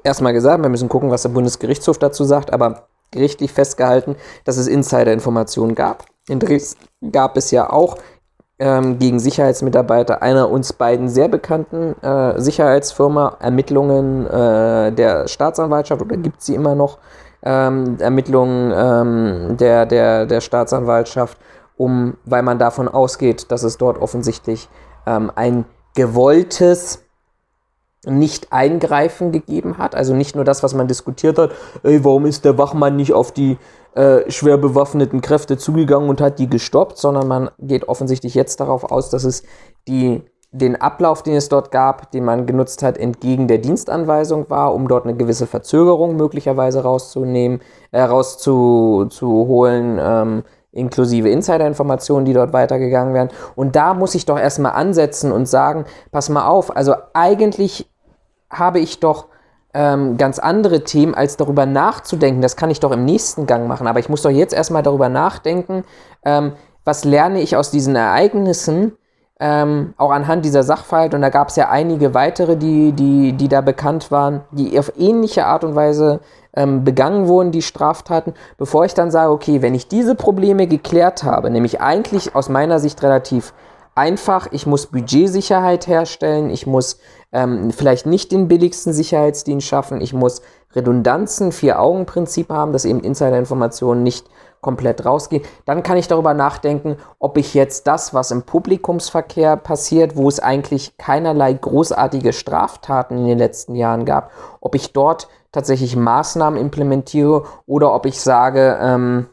erstmal 0.04 0.34
gesagt, 0.34 0.62
wir 0.62 0.70
müssen 0.70 0.90
gucken, 0.90 1.10
was 1.10 1.24
der 1.24 1.30
Bundesgerichtshof 1.30 1.98
dazu 1.98 2.24
sagt, 2.24 2.54
aber 2.54 2.88
gerichtlich 3.12 3.52
festgehalten, 3.52 4.16
dass 4.44 4.58
es 4.58 4.68
Insider-Informationen 4.68 5.76
gab. 5.76 6.06
In 6.28 6.40
Dresden 6.40 6.88
gab 7.12 7.38
es 7.38 7.52
ja 7.52 7.70
auch 7.70 7.98
ähm, 8.60 9.00
gegen 9.00 9.20
Sicherheitsmitarbeiter 9.20 10.22
einer 10.22 10.50
uns 10.50 10.74
beiden 10.74 11.10
sehr 11.10 11.28
bekannten 11.28 11.96
äh, 12.02 12.40
Sicherheitsfirma 12.40 13.38
Ermittlungen 13.40 14.26
äh, 14.28 14.92
der 14.92 15.28
Staatsanwaltschaft 15.28 16.02
oder 16.02 16.18
gibt 16.18 16.42
sie 16.42 16.56
immer 16.56 16.76
noch 16.76 16.98
ähm, 17.44 17.98
Ermittlungen 18.00 18.72
ähm, 18.76 19.58
der, 19.58 19.86
der, 19.86 20.26
der 20.26 20.42
Staatsanwaltschaft, 20.42 21.38
um, 21.78 22.16
weil 22.26 22.44
man 22.44 22.60
davon 22.60 22.88
ausgeht, 22.88 23.52
dass 23.52 23.64
es 23.64 23.78
dort 23.78 24.02
offensichtlich 24.02 24.70
ähm, 25.06 25.32
ein 25.36 25.66
gewolltes 25.96 27.03
nicht 28.06 28.52
eingreifen 28.52 29.32
gegeben 29.32 29.78
hat. 29.78 29.96
Also 29.96 30.14
nicht 30.14 30.36
nur 30.36 30.44
das, 30.44 30.64
was 30.64 30.74
man 30.74 30.88
diskutiert 30.88 31.38
hat, 31.38 31.52
ey, 31.84 32.04
warum 32.04 32.26
ist 32.26 32.46
der 32.46 32.58
Wachmann 32.58 32.96
nicht 32.96 33.14
auf 33.14 33.32
die 33.32 33.58
äh, 33.96 34.30
schwer 34.30 34.58
bewaffneten 34.58 35.22
Kräfte 35.22 35.58
zugegangen 35.58 36.10
und 36.10 36.20
hat 36.20 36.40
die 36.40 36.50
gestoppt, 36.50 36.98
sondern 36.98 37.28
man 37.28 37.50
geht 37.60 37.88
offensichtlich 37.88 38.34
jetzt 38.34 38.60
darauf 38.60 38.92
aus, 38.92 39.10
dass 39.10 39.24
es 39.24 39.44
die, 39.88 40.24
den 40.52 40.80
Ablauf, 40.82 41.24
den 41.24 41.36
es 41.36 41.48
dort 41.50 41.72
gab, 41.72 42.12
den 42.12 42.26
man 42.26 42.46
genutzt 42.46 42.84
hat, 42.84 42.98
entgegen 42.98 43.48
der 43.48 43.60
Dienstanweisung 43.60 44.50
war, 44.50 44.74
um 44.74 44.88
dort 44.88 45.06
eine 45.06 45.16
gewisse 45.16 45.48
Verzögerung 45.48 46.16
möglicherweise 46.16 46.84
rauszunehmen, 46.84 47.62
äh, 47.92 48.02
rauszuholen, 48.02 50.00
ähm, 50.02 50.44
inklusive 50.72 51.30
Insider-Informationen, 51.30 52.26
die 52.26 52.34
dort 52.34 52.52
weitergegangen 52.52 53.14
werden. 53.14 53.30
Und 53.56 53.76
da 53.76 53.94
muss 53.94 54.16
ich 54.16 54.26
doch 54.26 54.40
erstmal 54.40 54.72
ansetzen 54.74 55.32
und 55.32 55.48
sagen, 55.48 55.86
pass 56.12 56.30
mal 56.30 56.48
auf, 56.48 56.76
also 56.76 56.96
eigentlich 57.14 57.93
habe 58.54 58.80
ich 58.80 59.00
doch 59.00 59.26
ähm, 59.74 60.18
ganz 60.18 60.40
andere 60.40 60.84
Themen, 60.84 61.16
als 61.16 61.38
darüber 61.38 61.66
nachzudenken. 61.66 62.42
Das 62.42 62.56
kann 62.56 62.70
ich 62.70 62.80
doch 62.80 62.92
im 62.92 63.06
nächsten 63.06 63.48
Gang 63.48 63.68
machen. 63.68 63.88
Aber 63.88 64.00
ich 64.00 64.10
muss 64.10 64.22
doch 64.22 64.30
jetzt 64.30 64.54
erstmal 64.54 64.84
darüber 64.84 65.10
nachdenken, 65.10 65.84
ähm, 66.24 66.54
was 66.86 67.06
lerne 67.06 67.42
ich 67.42 67.56
aus 67.56 67.72
diesen 67.72 67.96
Ereignissen, 67.96 68.94
ähm, 69.40 69.94
auch 69.98 70.12
anhand 70.12 70.46
dieser 70.46 70.64
Sachverhalte. 70.64 71.16
Und 71.16 71.22
da 71.22 71.30
gab 71.30 71.50
es 71.50 71.56
ja 71.56 71.70
einige 71.70 72.14
weitere, 72.14 72.56
die, 72.56 72.92
die, 72.92 73.34
die 73.34 73.48
da 73.48 73.62
bekannt 73.62 74.12
waren, 74.12 74.42
die 74.52 74.78
auf 74.78 74.94
ähnliche 74.98 75.46
Art 75.46 75.64
und 75.64 75.76
Weise 75.76 76.20
ähm, 76.56 76.84
begangen 76.84 77.28
wurden, 77.28 77.52
die 77.52 77.64
Straftaten, 77.64 78.34
bevor 78.58 78.86
ich 78.86 78.94
dann 78.94 79.12
sage, 79.12 79.32
okay, 79.32 79.62
wenn 79.62 79.74
ich 79.74 79.88
diese 79.88 80.14
Probleme 80.14 80.68
geklärt 80.68 81.24
habe, 81.24 81.50
nämlich 81.50 81.82
eigentlich 81.82 82.36
aus 82.36 82.48
meiner 82.48 82.80
Sicht 82.80 83.02
relativ 83.02 83.54
einfach, 83.96 84.48
ich 84.52 84.66
muss 84.68 84.88
Budgetsicherheit 84.88 85.88
herstellen, 85.88 86.50
ich 86.50 86.68
muss 86.68 87.00
ähm, 87.34 87.72
vielleicht 87.72 88.06
nicht 88.06 88.32
den 88.32 88.48
billigsten 88.48 88.94
Sicherheitsdienst 88.94 89.68
schaffen, 89.68 90.00
ich 90.00 90.14
muss 90.14 90.42
Redundanzen, 90.76 91.52
Vier-Augen-Prinzip 91.52 92.50
haben, 92.50 92.72
dass 92.72 92.86
eben 92.86 93.02
Insider-Informationen 93.02 94.04
nicht 94.04 94.28
komplett 94.62 95.06
rausgehen. 95.06 95.44
Dann 95.66 95.84
kann 95.84 95.98
ich 95.98 96.08
darüber 96.08 96.34
nachdenken, 96.34 96.98
ob 97.20 97.38
ich 97.38 97.54
jetzt 97.54 97.86
das, 97.86 98.14
was 98.14 98.32
im 98.32 98.44
Publikumsverkehr 98.44 99.58
passiert, 99.58 100.16
wo 100.16 100.30
es 100.30 100.40
eigentlich 100.40 100.98
keinerlei 100.98 101.54
großartige 101.54 102.34
Straftaten 102.34 103.18
in 103.18 103.26
den 103.26 103.38
letzten 103.38 103.76
Jahren 103.76 104.06
gab, 104.06 104.32
ob 104.62 104.74
ich 104.74 104.94
dort 104.94 105.28
tatsächlich 105.52 105.96
Maßnahmen 105.96 106.60
implementiere 106.60 107.44
oder 107.68 107.94
ob 107.94 108.06
ich 108.06 108.20
sage, 108.20 108.80
ähm, 108.82 109.28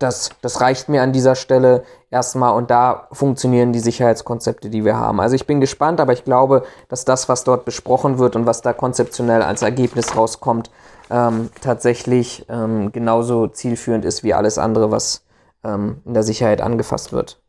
das, 0.00 0.30
das 0.40 0.60
reicht 0.60 0.88
mir 0.88 1.02
an 1.02 1.12
dieser 1.12 1.36
Stelle 1.36 1.84
erstmal 2.10 2.56
und 2.56 2.70
da 2.70 3.06
funktionieren 3.12 3.72
die 3.72 3.80
Sicherheitskonzepte, 3.80 4.70
die 4.70 4.84
wir 4.84 4.96
haben. 4.96 5.20
Also 5.20 5.36
ich 5.36 5.46
bin 5.46 5.60
gespannt, 5.60 6.00
aber 6.00 6.12
ich 6.12 6.24
glaube, 6.24 6.64
dass 6.88 7.04
das, 7.04 7.28
was 7.28 7.44
dort 7.44 7.64
besprochen 7.64 8.18
wird 8.18 8.34
und 8.34 8.46
was 8.46 8.62
da 8.62 8.72
konzeptionell 8.72 9.42
als 9.42 9.62
Ergebnis 9.62 10.16
rauskommt, 10.16 10.70
ähm, 11.10 11.50
tatsächlich 11.60 12.46
ähm, 12.48 12.92
genauso 12.92 13.46
zielführend 13.46 14.04
ist 14.04 14.24
wie 14.24 14.34
alles 14.34 14.58
andere, 14.58 14.90
was 14.90 15.22
ähm, 15.62 16.00
in 16.04 16.14
der 16.14 16.22
Sicherheit 16.22 16.62
angefasst 16.62 17.12
wird. 17.12 17.40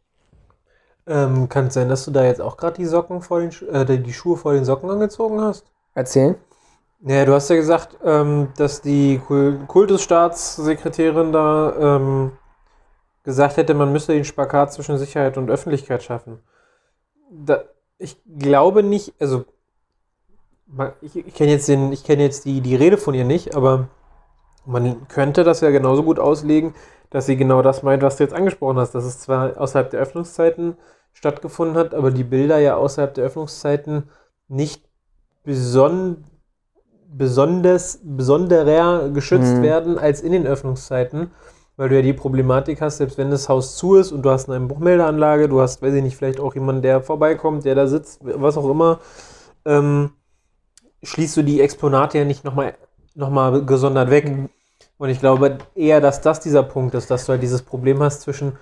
Ähm, 1.08 1.50
kann 1.50 1.68
es 1.68 1.74
sein, 1.74 1.90
dass 1.90 2.06
du 2.06 2.12
da 2.12 2.26
jetzt 2.26 2.42
auch 2.42 2.58
gerade 2.58 2.78
die 2.78 2.86
Socken 2.86 3.22
vor 3.22 3.40
den 3.40 3.52
Schu 3.52 3.66
äh, 3.68 3.86
die 3.86 4.14
Schuhe 4.14 4.38
vor 4.38 4.54
den 4.54 4.66
Socken 4.66 4.90
angezogen 4.90 5.42
hast? 5.42 5.66
Erzählen? 5.96 6.36
Ja, 7.04 7.26
du 7.26 7.34
hast 7.34 7.50
ja 7.50 7.56
gesagt, 7.56 7.98
ähm, 8.06 8.50
dass 8.58 8.82
die 8.82 9.20
Kul 9.26 9.60
Kultusstaatssekretärin 9.68 11.32
da 11.32 11.74
ähm, 11.80 12.32
gesagt 13.24 13.58
hätte, 13.58 13.74
man 13.74 13.92
müsse 13.92 14.14
den 14.14 14.26
Spagat 14.26 14.74
zwischen 14.74 14.98
Sicherheit 14.98 15.38
und 15.38 15.50
Öffentlichkeit 15.50 16.04
schaffen. 16.04 16.40
Da, 17.32 17.64
ich 17.98 18.18
glaube 18.38 18.84
nicht, 18.84 19.14
also 19.20 19.46
ich, 21.02 21.16
ich 21.16 21.34
kenne 21.36 21.52
jetzt, 21.52 21.68
den, 21.68 21.92
ich 21.92 22.04
kenn 22.04 22.20
jetzt 22.20 22.46
die, 22.46 22.62
die 22.62 22.76
Rede 22.76 22.98
von 22.98 23.14
ihr 23.14 23.26
nicht, 23.26 23.56
aber 23.56 23.88
man 24.66 25.08
könnte 25.08 25.44
das 25.44 25.62
ja 25.62 25.70
genauso 25.70 26.04
gut 26.04 26.20
auslegen, 26.20 26.74
dass 27.10 27.26
sie 27.26 27.36
genau 27.36 27.62
das 27.62 27.84
meint, 27.84 28.04
was 28.04 28.18
du 28.18 28.24
jetzt 28.24 28.34
angesprochen 28.34 28.78
hast, 28.78 28.96
dass 28.96 29.04
es 29.04 29.20
zwar 29.20 29.60
außerhalb 29.60 29.90
der 29.90 30.00
Öffnungszeiten 30.00 30.78
stattgefunden 31.14 31.76
hat, 31.78 31.94
aber 31.94 32.12
die 32.12 32.24
Bilder 32.24 32.58
ja 32.60 32.78
außerhalb 32.78 33.14
der 33.14 33.26
Öffnungszeiten 33.26 34.10
nicht 34.48 34.88
beson 35.44 36.24
besonders, 37.14 38.00
besonderer 38.04 39.10
geschützt 39.10 39.58
Mhm. 39.58 39.64
werden 39.64 40.00
als 40.00 40.22
in 40.22 40.32
den 40.32 40.48
Öffnungszeiten, 40.48 41.32
weil 41.78 41.90
du 41.90 41.96
ja 41.96 42.02
die 42.02 42.14
Problematik 42.14 42.82
hast, 42.82 42.98
selbst 42.98 43.18
wenn 43.18 43.32
das 43.32 43.50
Haus 43.50 43.76
zu 43.76 43.96
ist 43.96 44.12
und 44.12 44.24
du 44.24 44.30
hast 44.30 44.50
eine 44.50 44.58
Einbruchmeldeanlage, 44.58 45.50
du 45.50 45.62
hast, 45.62 45.82
weiß 45.82 45.94
ich 45.94 46.04
nicht, 46.04 46.18
vielleicht 46.18 46.40
auch 46.40 46.54
jemanden, 46.54 46.82
der 46.82 47.02
vorbeikommt, 47.02 47.66
der 47.66 47.76
da 47.76 47.88
sitzt, 47.88 48.20
was 48.22 48.58
auch 48.58 48.70
immer, 48.70 49.00
ähm, 49.66 50.12
schließt 51.04 51.38
du 51.38 51.44
die 51.44 51.62
Exponate 51.62 52.20
ja 52.20 52.26
nicht 52.26 52.44
nochmal 52.44 52.76
noch 53.16 53.30
mal 53.30 53.66
gesondert 53.66 54.10
weg. 54.10 54.30
Mhm. 54.30 54.50
Und 54.98 55.10
ich 55.10 55.20
glaube 55.20 55.58
eher, 55.76 56.00
dass 56.00 56.22
das 56.22 56.40
dieser 56.40 56.64
Punkt 56.64 56.94
ist, 56.94 57.10
dass 57.10 57.26
du 57.26 57.32
halt 57.32 57.44
dieses 57.44 57.64
Problem 57.64 58.02
hast 58.04 58.22
zwischen, 58.22 58.58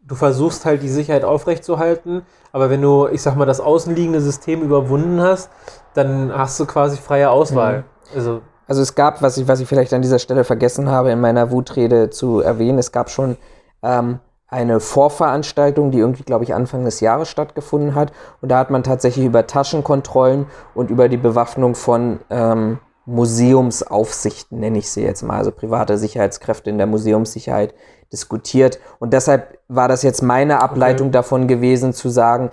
du 0.00 0.14
versuchst 0.14 0.64
halt 0.64 0.82
die 0.82 0.88
Sicherheit 0.88 1.24
aufrechtzuerhalten, 1.24 2.22
aber 2.52 2.70
wenn 2.70 2.82
du, 2.82 3.06
ich 3.08 3.22
sag 3.22 3.36
mal, 3.36 3.46
das 3.46 3.60
außenliegende 3.60 4.20
System 4.20 4.62
überwunden 4.62 5.20
hast, 5.20 5.50
dann 5.94 6.36
hast 6.36 6.58
du 6.58 6.66
quasi 6.66 6.96
freie 6.96 7.30
Auswahl. 7.30 7.84
Also, 8.14 8.42
Also 8.66 8.82
es 8.82 8.94
gab, 8.94 9.22
was 9.22 9.36
ich, 9.38 9.48
was 9.48 9.60
ich 9.60 9.68
vielleicht 9.68 9.94
an 9.94 10.02
dieser 10.02 10.18
Stelle 10.18 10.44
vergessen 10.44 10.90
habe, 10.90 11.10
in 11.10 11.20
meiner 11.20 11.50
Wutrede 11.50 12.10
zu 12.10 12.40
erwähnen, 12.40 12.78
es 12.78 12.92
gab 12.92 13.10
schon 13.10 13.36
ähm, 13.82 14.18
eine 14.48 14.80
Vorveranstaltung, 14.80 15.90
die 15.90 15.98
irgendwie, 15.98 16.22
glaube 16.22 16.44
ich, 16.44 16.54
Anfang 16.54 16.84
des 16.84 17.00
Jahres 17.00 17.28
stattgefunden 17.28 17.94
hat. 17.94 18.12
Und 18.40 18.50
da 18.50 18.58
hat 18.58 18.70
man 18.70 18.82
tatsächlich 18.82 19.26
über 19.26 19.46
Taschenkontrollen 19.46 20.46
und 20.74 20.90
über 20.90 21.08
die 21.08 21.16
Bewaffnung 21.16 21.74
von 21.74 22.20
ähm, 22.30 22.78
Museumsaufsichten, 23.06 24.58
nenne 24.58 24.78
ich 24.78 24.90
sie 24.90 25.02
jetzt 25.02 25.22
mal, 25.22 25.38
also 25.38 25.52
private 25.52 25.96
Sicherheitskräfte 25.96 26.70
in 26.70 26.78
der 26.78 26.88
Museumssicherheit 26.88 27.74
diskutiert. 28.12 28.80
Und 28.98 29.12
deshalb 29.12 29.58
war 29.68 29.88
das 29.88 30.02
jetzt 30.02 30.22
meine 30.22 30.60
Ableitung 30.60 31.12
davon 31.12 31.46
gewesen, 31.46 31.92
zu 31.92 32.08
sagen, 32.08 32.50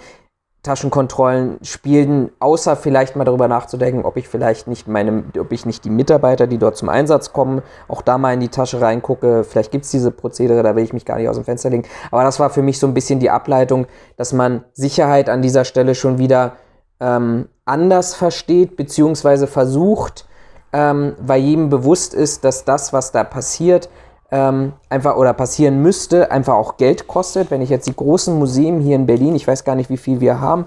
Taschenkontrollen 0.64 1.60
spielen, 1.62 2.32
außer 2.40 2.78
vielleicht 2.78 3.18
mal 3.18 3.26
darüber 3.26 3.50
nachzudenken, 3.50 4.06
ob 4.06 4.16
ich 4.16 4.30
vielleicht 4.30 4.68
nicht 4.68 4.88
meine, 4.88 5.26
ob 5.38 5.52
ich 5.52 5.66
nicht 5.66 5.84
die 5.84 5.90
Mitarbeiter, 5.90 6.48
die 6.48 6.58
dort 6.58 6.78
zum 6.78 6.88
Einsatz 6.88 7.34
kommen, 7.34 7.62
auch 7.90 8.02
da 8.02 8.18
mal 8.18 8.34
in 8.34 8.40
die 8.40 8.48
Tasche 8.48 8.80
reingucke. 8.80 9.44
Vielleicht 9.44 9.72
gibt 9.72 9.84
es 9.84 9.92
diese 9.92 10.10
Prozedere, 10.10 10.64
da 10.64 10.76
will 10.78 10.86
ich 10.86 10.94
mich 10.94 11.04
gar 11.04 11.18
nicht 11.18 11.28
aus 11.28 11.36
dem 11.36 11.44
Fenster 11.44 11.70
legen. 11.70 11.84
Aber 12.12 12.24
das 12.24 12.40
war 12.40 12.50
für 12.50 12.62
mich 12.62 12.80
so 12.80 12.88
ein 12.88 12.94
bisschen 12.94 13.20
die 13.20 13.30
Ableitung, 13.30 13.88
dass 14.16 14.32
man 14.32 14.64
Sicherheit 14.72 15.30
an 15.30 15.42
dieser 15.42 15.66
Stelle 15.66 15.96
schon 15.96 16.18
wieder 16.18 16.54
ähm, 17.02 17.50
anders 17.66 18.16
versteht, 18.16 18.78
beziehungsweise 18.78 19.48
versucht, 19.48 20.26
ähm, 20.72 21.16
weil 21.20 21.42
jedem 21.42 21.70
bewusst 21.70 22.14
ist, 22.14 22.46
dass 22.46 22.64
das, 22.64 22.94
was 22.94 23.12
da 23.12 23.26
passiert, 23.26 23.90
ähm, 24.34 24.74
einfach 24.90 25.16
oder 25.16 25.32
passieren 25.34 25.84
müsste, 25.84 26.32
einfach 26.32 26.56
auch 26.56 26.78
Geld 26.78 27.08
kostet. 27.08 27.52
Wenn 27.52 27.62
ich 27.62 27.70
jetzt 27.70 27.88
die 27.88 27.96
großen 27.96 28.38
Museen 28.38 28.80
hier 28.80 28.96
in 28.96 29.06
Berlin, 29.06 29.36
ich 29.36 29.48
weiß 29.48 29.64
gar 29.64 29.76
nicht, 29.76 29.92
wie 29.92 29.98
viel 29.98 30.22
wir 30.22 30.42
haben, 30.42 30.66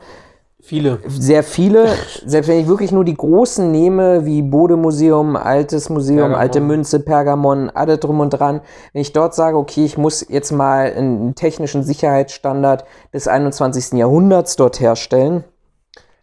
viele. 0.60 1.00
sehr 1.08 1.42
viele, 1.42 1.88
selbst 2.24 2.46
wenn 2.46 2.60
ich 2.60 2.68
wirklich 2.68 2.92
nur 2.92 3.04
die 3.04 3.16
großen 3.16 3.68
nehme, 3.72 4.24
wie 4.24 4.42
Bode-Museum, 4.42 5.34
Altes 5.34 5.88
Museum, 5.88 6.18
Pergamon. 6.18 6.40
Alte 6.40 6.60
Münze, 6.60 7.00
Pergamon, 7.00 7.68
alle 7.70 7.98
drum 7.98 8.20
und 8.20 8.30
dran, 8.30 8.60
wenn 8.92 9.02
ich 9.02 9.12
dort 9.12 9.34
sage, 9.34 9.56
okay, 9.56 9.84
ich 9.84 9.98
muss 9.98 10.24
jetzt 10.28 10.52
mal 10.52 10.92
einen 10.92 11.34
technischen 11.34 11.82
Sicherheitsstandard 11.82 12.84
des 13.12 13.26
21. 13.26 13.98
Jahrhunderts 13.98 14.54
dort 14.54 14.78
herstellen, 14.78 15.42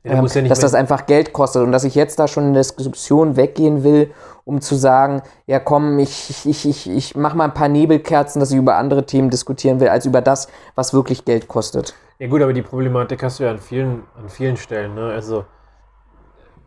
Ja, 0.05 0.13
ähm, 0.13 0.27
ja 0.27 0.41
dass 0.43 0.59
das 0.59 0.75
einfach 0.75 1.07
Geld 1.07 1.33
kostet 1.33 1.63
und 1.63 1.73
dass 1.73 1.83
ich 1.83 1.93
jetzt 1.93 2.19
da 2.19 2.29
schon 2.29 2.45
in 2.45 2.53
der 2.53 2.63
Diskussion 2.63 3.35
weggehen 3.35 3.83
will, 3.83 4.11
um 4.45 4.61
zu 4.61 4.75
sagen, 4.75 5.21
ja 5.47 5.59
komm, 5.59 5.99
ich, 5.99 6.45
ich, 6.45 6.65
ich, 6.65 6.89
ich, 6.89 7.15
mach 7.15 7.33
mal 7.33 7.45
ein 7.45 7.53
paar 7.53 7.69
Nebelkerzen, 7.69 8.39
dass 8.39 8.51
ich 8.51 8.57
über 8.57 8.75
andere 8.75 9.05
Themen 9.05 9.29
diskutieren 9.29 9.79
will, 9.79 9.89
als 9.89 10.05
über 10.05 10.21
das, 10.21 10.47
was 10.75 10.93
wirklich 10.93 11.25
Geld 11.25 11.47
kostet. 11.47 11.95
Ja 12.19 12.27
gut, 12.27 12.41
aber 12.41 12.53
die 12.53 12.61
Problematik 12.61 13.23
hast 13.23 13.39
du 13.39 13.43
ja 13.43 13.51
an 13.51 13.59
vielen, 13.59 14.03
an 14.17 14.29
vielen 14.29 14.57
Stellen. 14.57 14.95
Ne? 14.95 15.11
Also, 15.11 15.45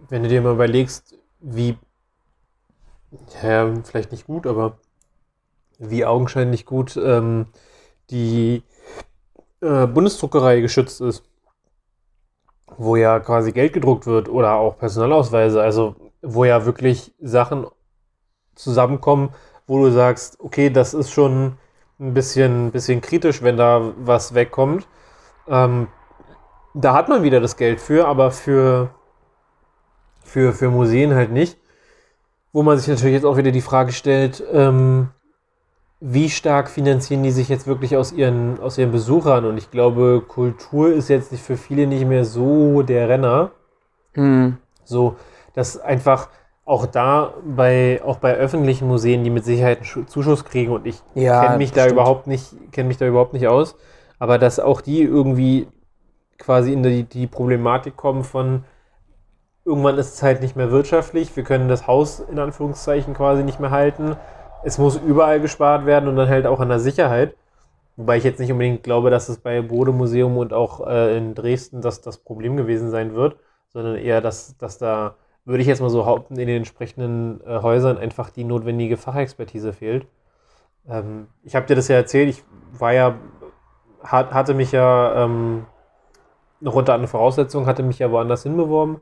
wenn 0.09 0.22
du 0.22 0.29
dir 0.29 0.41
mal 0.41 0.53
überlegst, 0.53 1.18
wie, 1.41 1.79
ja, 3.43 3.72
vielleicht 3.85 4.12
nicht 4.12 4.27
gut, 4.27 4.47
aber 4.47 4.79
wie 5.79 6.05
augenscheinlich 6.05 6.64
gut 6.64 6.97
ähm, 6.97 7.47
die 8.11 8.62
äh, 9.61 9.87
Bundesdruckerei 9.87 10.61
geschützt 10.61 11.01
ist, 11.01 11.22
wo 12.77 12.97
ja 12.97 13.20
quasi 13.20 13.53
Geld 13.53 13.72
gedruckt 13.72 14.07
wird 14.07 14.29
oder 14.29 14.55
auch 14.55 14.79
Personalausweise, 14.79 15.62
also 15.62 15.95
wo 16.23 16.45
ja 16.45 16.64
wirklich 16.64 17.14
Sachen 17.21 17.67
zusammenkommen, 18.55 19.31
wo 19.67 19.79
du 19.85 19.91
sagst, 19.91 20.41
okay, 20.41 20.71
das 20.71 20.95
ist 20.95 21.11
schon 21.11 21.59
ein 21.99 22.14
bisschen, 22.14 22.71
bisschen 22.71 23.01
kritisch, 23.01 23.43
wenn 23.43 23.57
da 23.57 23.93
was 23.99 24.35
wegkommt. 24.35 24.87
Ähm, 25.49 25.89
da 26.75 26.95
hat 26.95 27.09
man 27.09 27.23
wieder 27.23 27.41
das 27.41 27.57
Geld 27.57 27.81
für, 27.81 28.07
aber 28.07 28.31
für, 28.31 28.91
für, 30.23 30.53
für 30.53 30.71
Museen 30.71 31.14
halt 31.14 31.33
nicht. 31.33 31.59
Wo 32.53 32.62
man 32.62 32.79
sich 32.79 32.89
natürlich 32.89 33.14
jetzt 33.14 33.25
auch 33.25 33.37
wieder 33.37 33.51
die 33.51 33.61
Frage 33.61 33.93
stellt, 33.93 34.43
ähm, 34.53 35.09
wie 36.01 36.29
stark 36.29 36.69
finanzieren 36.69 37.23
die 37.23 37.31
sich 37.31 37.49
jetzt 37.49 37.67
wirklich 37.67 37.97
aus 37.97 38.12
ihren, 38.12 38.61
aus 38.61 38.77
ihren 38.77 38.93
Besuchern? 38.93 39.47
Und 39.47 39.57
ich 39.57 39.71
glaube, 39.71 40.23
Kultur 40.27 40.93
ist 40.93 41.09
jetzt 41.09 41.33
nicht 41.33 41.45
für 41.45 41.57
viele 41.57 41.87
nicht 41.87 42.07
mehr 42.07 42.25
so 42.25 42.83
der 42.83 43.09
Renner. 43.09 43.53
Hm. 44.12 44.59
So, 44.85 45.17
dass 45.57 45.79
einfach 45.81 46.31
auch 46.67 46.87
da 46.87 47.35
bei, 47.45 48.03
auch 48.05 48.19
bei 48.19 48.35
öffentlichen 48.37 48.89
Museen, 48.89 49.25
die 49.25 49.31
mit 49.31 49.47
Sicherheit 49.47 49.79
einen 49.79 49.87
Schu- 49.87 50.05
Zuschuss 50.07 50.47
kriegen 50.47 50.73
und 50.73 50.87
ich 50.87 51.03
Ja, 51.15 51.41
kenne 51.41 51.57
mich 51.57 51.73
da 51.75 51.89
stimmt. 51.89 51.89
überhaupt 51.89 52.29
nicht, 52.29 52.55
kenne 52.73 52.89
mich 52.89 52.99
da 52.99 53.07
überhaupt 53.09 53.35
nicht 53.35 53.49
aus, 53.49 53.77
aber 54.21 54.39
dass 54.39 54.61
auch 54.61 54.81
die 54.83 55.03
irgendwie 55.03 55.69
quasi 56.39 56.73
in 56.73 56.83
die, 56.83 57.05
die 57.05 57.27
Problematik 57.29 57.97
kommen 57.97 58.25
von 58.25 58.65
irgendwann 59.65 59.99
ist 59.99 60.15
es 60.15 60.23
halt 60.23 60.41
nicht 60.43 60.57
mehr 60.57 60.71
wirtschaftlich, 60.71 61.35
wir 61.37 61.45
können 61.45 61.69
das 61.69 61.87
Haus 61.87 62.21
in 62.21 62.39
Anführungszeichen 62.39 63.15
quasi 63.15 63.43
nicht 63.43 63.61
mehr 63.61 63.71
halten. 63.71 64.17
Es 64.65 64.79
muss 64.79 64.97
überall 64.97 65.41
gespart 65.41 65.87
werden 65.87 66.09
und 66.09 66.17
dann 66.17 66.29
halt 66.29 66.47
auch 66.47 66.61
an 66.61 66.69
der 66.69 66.81
Sicherheit. 66.81 67.37
Wobei 67.97 68.19
ich 68.19 68.25
jetzt 68.25 68.41
nicht 68.41 68.53
unbedingt 68.53 68.83
glaube, 68.85 69.11
dass 69.11 69.29
es 69.29 69.39
bei 69.39 69.63
Bode 69.63 69.93
Museum 69.93 70.37
und 70.39 70.53
auch 70.53 70.87
äh, 70.87 71.17
in 71.19 71.35
Dresden 71.35 71.83
das, 71.83 72.01
das 72.03 72.19
Problem 72.19 72.57
gewesen 72.57 72.91
sein 72.91 73.15
wird, 73.15 73.39
sondern 73.71 73.97
eher, 73.97 74.21
dass, 74.21 74.57
dass 74.59 74.79
da, 74.79 75.17
würde 75.47 75.62
ich 75.62 75.68
jetzt 75.68 75.80
mal 75.80 75.88
so 75.90 75.99
behaupten, 76.01 76.36
in 76.38 76.47
den 76.49 76.59
entsprechenden 76.59 77.40
äh, 77.47 77.62
Häusern 77.62 77.97
einfach 77.97 78.30
die 78.30 78.44
notwendige 78.44 78.97
Fachexpertise 78.97 79.72
fehlt. 79.72 80.07
Ähm, 80.88 81.28
ich 81.44 81.57
habe 81.57 81.66
dir 81.66 81.76
das 81.76 81.88
ja 81.88 81.97
erzählt, 81.97 82.28
ich 82.28 82.44
war 82.72 82.92
ja, 82.92 83.14
hat, 84.03 84.32
hatte 84.32 84.55
mich 84.55 84.72
ja 84.72 85.24
ähm, 85.24 85.66
noch 86.61 86.74
unter 86.74 86.94
anderen 86.94 87.11
Voraussetzungen, 87.11 87.66
hatte 87.66 87.82
mich 87.82 87.99
ja 87.99 88.11
woanders 88.11 88.42
hinbeworben. 88.42 89.01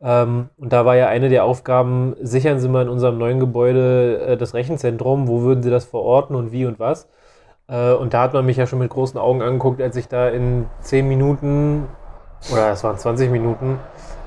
Ähm, 0.00 0.48
und 0.56 0.72
da 0.72 0.84
war 0.84 0.96
ja 0.96 1.08
eine 1.08 1.28
der 1.28 1.44
Aufgaben, 1.44 2.16
sichern 2.20 2.58
Sie 2.58 2.68
mal 2.68 2.82
in 2.82 2.88
unserem 2.88 3.18
neuen 3.18 3.38
Gebäude 3.40 4.18
äh, 4.20 4.36
das 4.36 4.54
Rechenzentrum, 4.54 5.28
wo 5.28 5.42
würden 5.42 5.62
Sie 5.62 5.70
das 5.70 5.84
verorten 5.84 6.34
und 6.34 6.50
wie 6.50 6.66
und 6.66 6.78
was. 6.78 7.08
Äh, 7.68 7.92
und 7.92 8.14
da 8.14 8.22
hat 8.22 8.34
man 8.34 8.46
mich 8.46 8.56
ja 8.56 8.66
schon 8.66 8.78
mit 8.78 8.90
großen 8.90 9.18
Augen 9.18 9.42
angeguckt, 9.42 9.80
als 9.80 9.96
ich 9.96 10.08
da 10.08 10.28
in 10.28 10.66
10 10.80 11.08
Minuten, 11.08 11.88
oder 12.52 12.70
es 12.70 12.84
waren 12.84 12.98
20 12.98 13.30
Minuten, 13.30 13.78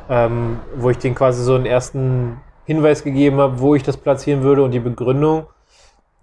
ähm, 0.09 0.59
wo 0.75 0.89
ich 0.89 0.97
denen 0.97 1.15
quasi 1.15 1.43
so 1.43 1.55
einen 1.55 1.65
ersten 1.65 2.37
Hinweis 2.65 3.03
gegeben 3.03 3.37
habe, 3.37 3.59
wo 3.59 3.75
ich 3.75 3.83
das 3.83 3.97
platzieren 3.97 4.43
würde 4.43 4.63
und 4.63 4.71
die 4.71 4.79
Begründung. 4.79 5.47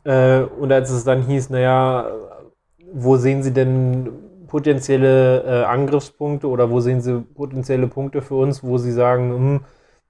Äh, 0.05 0.41
und 0.43 0.73
als 0.73 0.91
es 0.91 1.05
dann 1.05 1.23
hieß, 1.23 1.51
naja, 1.51 2.11
wo 2.93 3.17
sehen 3.17 3.43
Sie 3.43 3.53
denn 3.53 4.11
potenzielle 4.47 5.43
äh, 5.43 5.65
Angriffspunkte 5.65 6.47
oder 6.49 6.71
wo 6.71 6.81
sehen 6.81 7.01
Sie 7.01 7.21
potenzielle 7.21 7.89
Punkte 7.89 8.23
für 8.23 8.37
uns, 8.37 8.63
wo 8.63 8.79
Sie 8.79 8.93
sagen, 8.93 9.31
hm, 9.33 9.61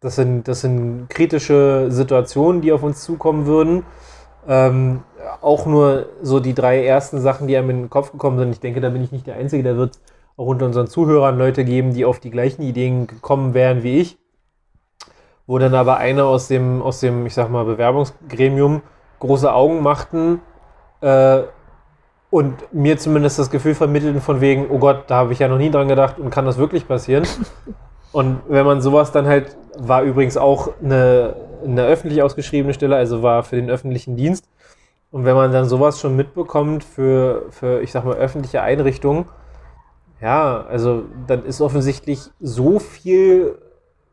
das, 0.00 0.16
sind, 0.16 0.48
das 0.48 0.60
sind 0.60 1.08
kritische 1.08 1.86
Situationen, 1.88 2.60
die 2.60 2.72
auf 2.72 2.82
uns 2.82 3.02
zukommen 3.02 3.46
würden. 3.46 3.84
Ähm, 4.46 5.02
auch 5.40 5.64
nur 5.64 6.06
so 6.20 6.40
die 6.40 6.52
drei 6.52 6.84
ersten 6.84 7.20
Sachen, 7.20 7.46
die 7.48 7.56
einem 7.56 7.70
in 7.70 7.80
den 7.84 7.90
Kopf 7.90 8.12
gekommen 8.12 8.38
sind. 8.38 8.50
Ich 8.50 8.60
denke, 8.60 8.80
da 8.82 8.90
bin 8.90 9.02
ich 9.02 9.12
nicht 9.12 9.26
der 9.26 9.36
Einzige. 9.36 9.62
Da 9.62 9.76
wird 9.76 9.98
auch 10.36 10.46
unter 10.46 10.66
unseren 10.66 10.86
Zuhörern 10.86 11.38
Leute 11.38 11.64
geben, 11.64 11.94
die 11.94 12.04
auf 12.04 12.20
die 12.20 12.30
gleichen 12.30 12.62
Ideen 12.62 13.06
gekommen 13.06 13.54
wären 13.54 13.82
wie 13.82 14.00
ich. 14.00 14.18
Wo 15.46 15.58
dann 15.58 15.74
aber 15.74 15.98
einer 15.98 16.24
aus 16.24 16.48
dem, 16.48 16.82
aus 16.82 17.00
dem, 17.00 17.26
ich 17.26 17.34
sag 17.34 17.50
mal, 17.50 17.64
Bewerbungsgremium 17.64 18.82
große 19.20 19.52
Augen 19.52 19.82
machten 19.82 20.40
äh, 21.00 21.42
und 22.30 22.72
mir 22.72 22.98
zumindest 22.98 23.38
das 23.38 23.50
Gefühl 23.50 23.74
vermittelten 23.74 24.20
von 24.20 24.40
wegen, 24.40 24.66
oh 24.70 24.78
Gott, 24.78 25.04
da 25.06 25.16
habe 25.16 25.32
ich 25.32 25.38
ja 25.38 25.48
noch 25.48 25.58
nie 25.58 25.70
dran 25.70 25.88
gedacht 25.88 26.18
und 26.18 26.30
kann 26.30 26.46
das 26.46 26.58
wirklich 26.58 26.88
passieren? 26.88 27.26
Und 28.12 28.42
wenn 28.46 28.64
man 28.64 28.80
sowas 28.80 29.10
dann 29.10 29.26
halt, 29.26 29.56
war 29.76 30.02
übrigens 30.02 30.36
auch 30.36 30.68
eine, 30.80 31.34
eine 31.64 31.84
öffentlich 31.84 32.22
ausgeschriebene 32.22 32.72
Stelle, 32.72 32.94
also 32.94 33.24
war 33.24 33.42
für 33.42 33.56
den 33.56 33.68
öffentlichen 33.68 34.16
Dienst. 34.16 34.48
Und 35.10 35.24
wenn 35.24 35.34
man 35.34 35.50
dann 35.50 35.64
sowas 35.64 35.98
schon 35.98 36.14
mitbekommt 36.14 36.84
für, 36.84 37.46
für 37.50 37.82
ich 37.82 37.90
sag 37.90 38.04
mal, 38.04 38.14
öffentliche 38.14 38.62
Einrichtungen, 38.62 39.24
ja, 40.24 40.64
also 40.66 41.04
dann 41.26 41.44
ist 41.44 41.60
offensichtlich 41.60 42.20
so 42.40 42.78
viel 42.78 43.58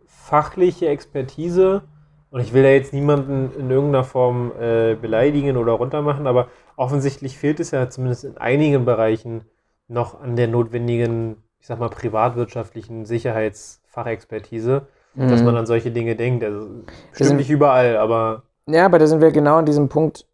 fachliche 0.07 0.87
Expertise 0.87 1.83
und 2.31 2.41
ich 2.41 2.53
will 2.53 2.63
da 2.63 2.69
jetzt 2.69 2.93
niemanden 2.93 3.51
in 3.59 3.69
irgendeiner 3.71 4.03
Form 4.03 4.51
äh, 4.59 4.95
beleidigen 4.95 5.57
oder 5.57 5.73
runtermachen, 5.73 6.27
aber 6.27 6.47
offensichtlich 6.77 7.37
fehlt 7.37 7.59
es 7.59 7.71
ja 7.71 7.89
zumindest 7.89 8.23
in 8.25 8.37
einigen 8.37 8.85
Bereichen 8.85 9.43
noch 9.87 10.21
an 10.21 10.35
der 10.35 10.47
notwendigen, 10.47 11.37
ich 11.59 11.67
sag 11.67 11.79
mal, 11.79 11.89
privatwirtschaftlichen 11.89 13.05
Sicherheitsfachexpertise. 13.05 14.87
dass 15.15 15.41
Mhm. 15.41 15.45
man 15.47 15.57
an 15.57 15.65
solche 15.65 15.91
Dinge 15.91 16.15
denkt. 16.15 16.43
Also, 16.43 16.61
sind- 16.61 16.85
bestimmt 17.11 17.35
nicht 17.37 17.49
überall, 17.49 17.97
aber 17.97 18.43
Ja, 18.67 18.85
aber 18.85 18.97
da 18.99 19.07
sind 19.07 19.21
wir 19.21 19.31
genau 19.31 19.57
an 19.57 19.65
diesem 19.65 19.89
Punkt, 19.89 20.25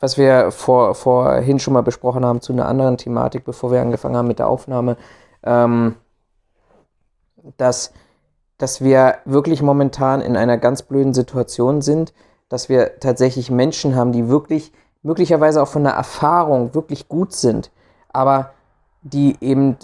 was 0.00 0.18
wir 0.18 0.50
vor, 0.50 0.94
vorhin 0.94 1.58
schon 1.58 1.74
mal 1.74 1.82
besprochen 1.82 2.24
haben 2.24 2.40
zu 2.40 2.52
einer 2.52 2.66
anderen 2.66 2.98
Thematik, 2.98 3.44
bevor 3.44 3.70
wir 3.70 3.80
angefangen 3.80 4.16
haben 4.16 4.28
mit 4.28 4.38
der 4.38 4.48
Aufnahme, 4.48 4.96
ähm, 5.42 5.96
dass, 7.56 7.92
dass 8.58 8.82
wir 8.82 9.16
wirklich 9.24 9.62
momentan 9.62 10.20
in 10.20 10.36
einer 10.36 10.58
ganz 10.58 10.82
blöden 10.82 11.14
Situation 11.14 11.80
sind, 11.80 12.12
dass 12.48 12.68
wir 12.68 13.00
tatsächlich 13.00 13.50
Menschen 13.50 13.96
haben, 13.96 14.12
die 14.12 14.28
wirklich 14.28 14.72
möglicherweise 15.02 15.62
auch 15.62 15.68
von 15.68 15.84
der 15.84 15.92
Erfahrung 15.92 16.74
wirklich 16.74 17.08
gut 17.08 17.32
sind, 17.32 17.70
aber 18.12 18.50
die 19.02 19.36
eben 19.40 19.76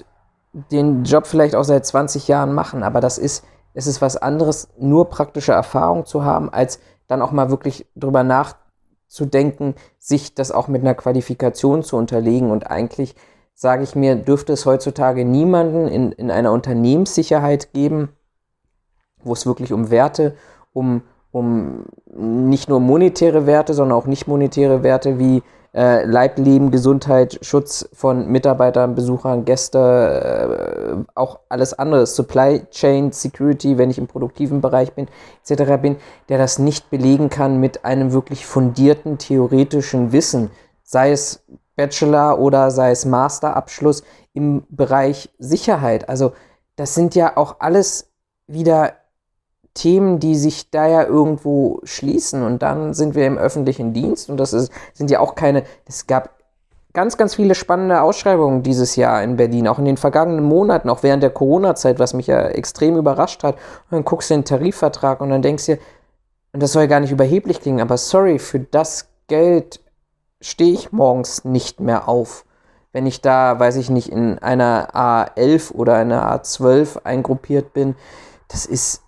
den 0.52 1.04
Job 1.04 1.26
vielleicht 1.26 1.54
auch 1.54 1.64
seit 1.64 1.86
20 1.86 2.28
Jahren 2.28 2.52
machen, 2.52 2.82
aber 2.82 3.00
das 3.00 3.18
ist, 3.18 3.44
es 3.72 3.86
ist 3.86 4.02
was 4.02 4.16
anderes, 4.16 4.68
nur 4.78 5.08
praktische 5.08 5.52
Erfahrung 5.52 6.04
zu 6.04 6.24
haben, 6.24 6.52
als 6.52 6.78
dann 7.06 7.22
auch 7.22 7.32
mal 7.32 7.50
wirklich 7.50 7.86
drüber 7.94 8.22
nachzudenken, 8.22 8.61
sich 9.98 10.34
das 10.34 10.52
auch 10.52 10.68
mit 10.68 10.82
einer 10.82 10.94
Qualifikation 10.94 11.82
zu 11.82 11.96
unterlegen. 11.96 12.50
Und 12.50 12.70
eigentlich, 12.70 13.14
sage 13.54 13.82
ich 13.82 13.94
mir, 13.94 14.16
dürfte 14.16 14.52
es 14.52 14.66
heutzutage 14.66 15.24
niemanden 15.24 15.88
in, 15.88 16.12
in 16.12 16.30
einer 16.30 16.52
Unternehmenssicherheit 16.52 17.72
geben, 17.72 18.10
wo 19.22 19.32
es 19.32 19.46
wirklich 19.46 19.72
um 19.72 19.90
Werte, 19.90 20.34
um, 20.72 21.02
um 21.30 21.84
nicht 22.14 22.68
nur 22.68 22.80
monetäre 22.80 23.46
Werte, 23.46 23.74
sondern 23.74 23.98
auch 23.98 24.06
nicht 24.06 24.26
monetäre 24.26 24.82
Werte 24.82 25.18
wie 25.18 25.42
äh, 25.74 26.04
Leib, 26.04 26.38
Leben, 26.38 26.70
Gesundheit, 26.70 27.38
Schutz 27.42 27.88
von 27.92 28.28
Mitarbeitern, 28.28 28.94
Besuchern, 28.94 29.44
Gäste, 29.44 29.78
äh, 29.78 31.04
auch 31.14 31.40
alles 31.48 31.72
andere, 31.74 32.06
Supply 32.06 32.66
Chain, 32.70 33.12
Security, 33.12 33.78
wenn 33.78 33.90
ich 33.90 33.98
im 33.98 34.06
produktiven 34.06 34.60
Bereich 34.60 34.92
bin, 34.92 35.08
etc. 35.46 35.80
bin, 35.80 35.96
der 36.28 36.38
das 36.38 36.58
nicht 36.58 36.90
belegen 36.90 37.30
kann 37.30 37.58
mit 37.58 37.84
einem 37.84 38.12
wirklich 38.12 38.44
fundierten 38.44 39.18
theoretischen 39.18 40.12
Wissen, 40.12 40.50
sei 40.82 41.12
es 41.12 41.42
Bachelor 41.74 42.38
oder 42.38 42.70
sei 42.70 42.90
es 42.90 43.06
Masterabschluss 43.06 44.02
im 44.34 44.64
Bereich 44.68 45.30
Sicherheit. 45.38 46.08
Also 46.08 46.32
das 46.76 46.94
sind 46.94 47.14
ja 47.14 47.36
auch 47.36 47.56
alles 47.60 48.12
wieder 48.46 48.94
Themen, 49.74 50.18
die 50.18 50.36
sich 50.36 50.70
da 50.70 50.86
ja 50.86 51.04
irgendwo 51.04 51.80
schließen 51.84 52.42
und 52.42 52.62
dann 52.62 52.94
sind 52.94 53.14
wir 53.14 53.26
im 53.26 53.38
öffentlichen 53.38 53.92
Dienst 53.92 54.28
und 54.28 54.36
das 54.36 54.52
ist, 54.52 54.70
sind 54.92 55.10
ja 55.10 55.20
auch 55.20 55.34
keine, 55.34 55.64
es 55.86 56.06
gab 56.06 56.30
ganz, 56.92 57.16
ganz 57.16 57.34
viele 57.34 57.54
spannende 57.54 58.02
Ausschreibungen 58.02 58.62
dieses 58.62 58.96
Jahr 58.96 59.22
in 59.22 59.36
Berlin, 59.36 59.68
auch 59.68 59.78
in 59.78 59.86
den 59.86 59.96
vergangenen 59.96 60.44
Monaten, 60.44 60.90
auch 60.90 61.02
während 61.02 61.22
der 61.22 61.30
Corona-Zeit, 61.30 61.98
was 61.98 62.12
mich 62.12 62.26
ja 62.26 62.48
extrem 62.48 62.96
überrascht 62.96 63.42
hat. 63.44 63.54
Und 63.54 63.92
dann 63.92 64.04
guckst 64.04 64.28
du 64.28 64.34
den 64.34 64.44
Tarifvertrag 64.44 65.22
und 65.22 65.30
dann 65.30 65.40
denkst 65.40 65.66
du 65.66 65.78
und 66.52 66.62
das 66.62 66.72
soll 66.72 66.86
gar 66.86 67.00
nicht 67.00 67.12
überheblich 67.12 67.60
klingen, 67.60 67.80
aber 67.80 67.96
sorry, 67.96 68.38
für 68.38 68.60
das 68.60 69.08
Geld 69.26 69.80
stehe 70.40 70.74
ich 70.74 70.92
morgens 70.92 71.44
nicht 71.44 71.80
mehr 71.80 72.08
auf. 72.08 72.44
Wenn 72.92 73.06
ich 73.06 73.22
da, 73.22 73.58
weiß 73.58 73.76
ich 73.76 73.88
nicht, 73.88 74.08
in 74.10 74.38
einer 74.38 74.94
A11 74.94 75.72
oder 75.72 75.94
einer 75.94 76.30
A12 76.30 77.04
eingruppiert 77.04 77.72
bin, 77.72 77.94
das 78.48 78.66
ist 78.66 79.01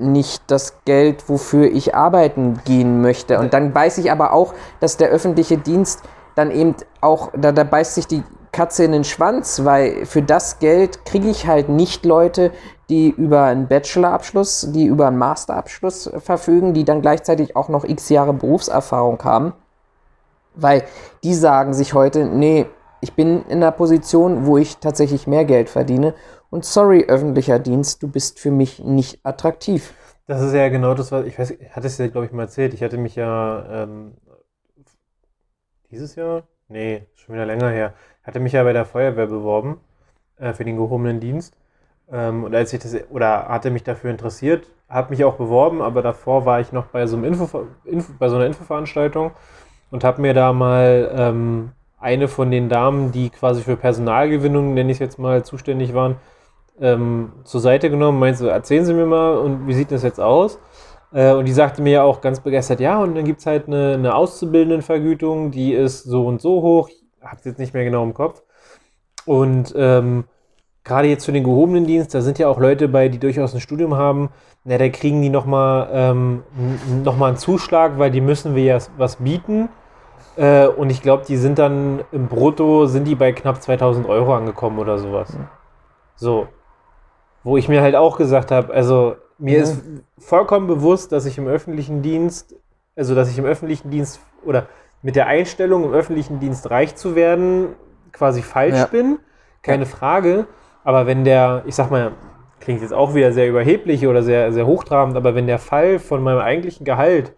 nicht 0.00 0.42
das 0.48 0.74
Geld, 0.84 1.28
wofür 1.28 1.70
ich 1.70 1.94
arbeiten 1.94 2.60
gehen 2.64 3.00
möchte. 3.00 3.38
Und 3.38 3.54
dann 3.54 3.74
weiß 3.74 3.98
ich 3.98 4.10
aber 4.10 4.32
auch, 4.32 4.54
dass 4.80 4.96
der 4.96 5.08
öffentliche 5.08 5.58
Dienst 5.58 6.02
dann 6.34 6.50
eben 6.50 6.74
auch, 7.00 7.30
da, 7.36 7.52
da 7.52 7.64
beißt 7.64 7.94
sich 7.94 8.06
die 8.06 8.22
Katze 8.52 8.84
in 8.84 8.92
den 8.92 9.04
Schwanz, 9.04 9.64
weil 9.64 10.06
für 10.06 10.22
das 10.22 10.58
Geld 10.58 11.04
kriege 11.04 11.28
ich 11.28 11.46
halt 11.46 11.68
nicht 11.68 12.04
Leute, 12.04 12.50
die 12.88 13.08
über 13.08 13.44
einen 13.44 13.68
Bachelorabschluss, 13.68 14.68
die 14.72 14.86
über 14.86 15.06
einen 15.06 15.18
Masterabschluss 15.18 16.10
verfügen, 16.18 16.74
die 16.74 16.84
dann 16.84 17.02
gleichzeitig 17.02 17.54
auch 17.54 17.68
noch 17.68 17.84
x 17.84 18.08
Jahre 18.08 18.32
Berufserfahrung 18.32 19.22
haben. 19.22 19.52
Weil 20.56 20.82
die 21.22 21.34
sagen 21.34 21.72
sich 21.72 21.94
heute, 21.94 22.24
nee, 22.24 22.66
ich 23.00 23.14
bin 23.14 23.44
in 23.46 23.58
einer 23.58 23.70
Position, 23.70 24.46
wo 24.46 24.58
ich 24.58 24.78
tatsächlich 24.78 25.26
mehr 25.26 25.44
Geld 25.44 25.70
verdiene. 25.70 26.14
Und 26.50 26.64
sorry, 26.64 27.04
öffentlicher 27.06 27.58
Dienst, 27.58 28.02
du 28.02 28.08
bist 28.08 28.40
für 28.40 28.50
mich 28.50 28.80
nicht 28.80 29.20
attraktiv. 29.24 29.94
Das 30.26 30.42
ist 30.42 30.52
ja 30.52 30.68
genau 30.68 30.94
das, 30.94 31.10
was 31.12 31.24
ich 31.26 31.38
weiß, 31.38 31.52
ich 31.52 31.74
hatte 31.74 31.86
es 31.86 31.98
ja, 31.98 32.08
glaube 32.08 32.26
ich, 32.26 32.32
mal 32.32 32.42
erzählt. 32.42 32.74
Ich 32.74 32.82
hatte 32.82 32.98
mich 32.98 33.16
ja 33.16 33.84
ähm, 33.84 34.12
dieses 35.90 36.14
Jahr? 36.14 36.44
Nee, 36.68 37.06
schon 37.16 37.34
wieder 37.34 37.46
länger 37.46 37.68
her. 37.70 37.94
Hatte 38.22 38.38
mich 38.38 38.52
ja 38.52 38.62
bei 38.62 38.72
der 38.72 38.84
Feuerwehr 38.84 39.26
beworben 39.26 39.80
äh, 40.38 40.52
für 40.52 40.64
den 40.64 40.76
gehobenen 40.76 41.20
Dienst. 41.20 41.56
Ähm, 42.12 42.44
und 42.44 42.54
als 42.54 42.72
ich 42.72 42.80
das, 42.80 42.96
oder 43.10 43.48
hatte 43.48 43.70
mich 43.70 43.82
dafür 43.82 44.10
interessiert, 44.10 44.66
habe 44.88 45.10
mich 45.10 45.24
auch 45.24 45.34
beworben, 45.34 45.82
aber 45.82 46.02
davor 46.02 46.44
war 46.44 46.60
ich 46.60 46.72
noch 46.72 46.86
bei 46.86 47.06
so, 47.06 47.16
einem 47.16 47.24
Info, 47.24 47.66
Info, 47.84 48.12
bei 48.18 48.28
so 48.28 48.36
einer 48.36 48.46
Infoveranstaltung 48.46 49.32
und 49.90 50.04
habe 50.04 50.20
mir 50.20 50.34
da 50.34 50.52
mal 50.52 51.12
ähm, 51.14 51.72
eine 51.98 52.28
von 52.28 52.50
den 52.50 52.68
Damen, 52.68 53.12
die 53.12 53.30
quasi 53.30 53.62
für 53.62 53.76
Personalgewinnung, 53.76 54.74
nenne 54.74 54.90
ich 54.90 54.96
es 54.96 55.00
jetzt 55.00 55.18
mal, 55.18 55.44
zuständig 55.44 55.94
waren, 55.94 56.16
ähm, 56.80 57.32
zur 57.44 57.60
Seite 57.60 57.90
genommen, 57.90 58.18
meinte 58.18 58.38
so, 58.38 58.46
erzählen 58.46 58.84
Sie 58.84 58.94
mir 58.94 59.06
mal, 59.06 59.36
und 59.38 59.66
wie 59.66 59.74
sieht 59.74 59.92
das 59.92 60.02
jetzt 60.02 60.20
aus? 60.20 60.58
Äh, 61.12 61.32
und 61.32 61.46
die 61.46 61.52
sagte 61.52 61.82
mir 61.82 61.92
ja 61.92 62.02
auch 62.02 62.20
ganz 62.20 62.40
begeistert, 62.40 62.80
ja, 62.80 62.98
und 63.00 63.14
dann 63.14 63.24
gibt 63.24 63.40
es 63.40 63.46
halt 63.46 63.66
eine, 63.66 63.94
eine 63.94 64.14
Auszubildendenvergütung, 64.14 65.50
die 65.50 65.72
ist 65.72 66.04
so 66.04 66.26
und 66.26 66.40
so 66.40 66.62
hoch, 66.62 66.88
ich 66.88 67.02
habe 67.22 67.36
es 67.38 67.44
jetzt 67.44 67.58
nicht 67.58 67.74
mehr 67.74 67.84
genau 67.84 68.02
im 68.02 68.14
Kopf. 68.14 68.42
Und 69.26 69.74
ähm, 69.76 70.24
gerade 70.84 71.08
jetzt 71.08 71.24
für 71.24 71.32
den 71.32 71.44
gehobenen 71.44 71.86
Dienst, 71.86 72.14
da 72.14 72.20
sind 72.20 72.38
ja 72.38 72.48
auch 72.48 72.58
Leute 72.58 72.88
bei, 72.88 73.08
die 73.08 73.18
durchaus 73.18 73.54
ein 73.54 73.60
Studium 73.60 73.96
haben, 73.96 74.30
na, 74.64 74.76
da 74.76 74.88
kriegen 74.88 75.22
die 75.22 75.30
nochmal 75.30 75.88
ähm, 75.92 76.42
noch 77.02 77.16
mal 77.16 77.28
einen 77.28 77.36
Zuschlag, 77.38 77.98
weil 77.98 78.10
die 78.10 78.20
müssen 78.20 78.54
wir 78.54 78.64
ja 78.64 78.78
was 78.98 79.16
bieten. 79.16 79.70
Äh, 80.36 80.66
und 80.66 80.90
ich 80.90 81.02
glaube, 81.02 81.24
die 81.26 81.36
sind 81.36 81.58
dann 81.58 82.04
im 82.12 82.28
Brutto, 82.28 82.86
sind 82.86 83.04
die 83.04 83.14
bei 83.14 83.32
knapp 83.32 83.62
2000 83.62 84.06
Euro 84.06 84.34
angekommen 84.34 84.78
oder 84.78 84.98
sowas. 84.98 85.36
So. 86.16 86.48
Wo 87.42 87.56
ich 87.56 87.68
mir 87.68 87.80
halt 87.82 87.94
auch 87.96 88.16
gesagt 88.16 88.50
habe, 88.50 88.72
also 88.72 89.16
mir 89.38 89.58
Ja. 89.58 89.62
ist 89.62 89.82
vollkommen 90.18 90.66
bewusst, 90.66 91.12
dass 91.12 91.24
ich 91.26 91.38
im 91.38 91.46
öffentlichen 91.46 92.02
Dienst, 92.02 92.54
also 92.96 93.14
dass 93.14 93.30
ich 93.30 93.38
im 93.38 93.46
öffentlichen 93.46 93.90
Dienst 93.90 94.20
oder 94.44 94.66
mit 95.02 95.16
der 95.16 95.26
Einstellung, 95.26 95.84
im 95.84 95.92
öffentlichen 95.92 96.40
Dienst 96.40 96.70
reich 96.70 96.94
zu 96.96 97.14
werden, 97.14 97.68
quasi 98.12 98.42
falsch 98.42 98.76
Ja. 98.76 98.86
bin. 98.86 99.18
Keine 99.62 99.86
Frage. 99.86 100.46
Aber 100.84 101.06
wenn 101.06 101.24
der, 101.24 101.62
ich 101.66 101.74
sag 101.74 101.90
mal, 101.90 102.12
klingt 102.60 102.82
jetzt 102.82 102.92
auch 102.92 103.14
wieder 103.14 103.32
sehr 103.32 103.48
überheblich 103.48 104.06
oder 104.06 104.22
sehr, 104.22 104.52
sehr 104.52 104.66
hochtrabend, 104.66 105.16
aber 105.16 105.34
wenn 105.34 105.46
der 105.46 105.58
Fall 105.58 105.98
von 105.98 106.22
meinem 106.22 106.40
eigentlichen 106.40 106.84
Gehalt 106.84 107.32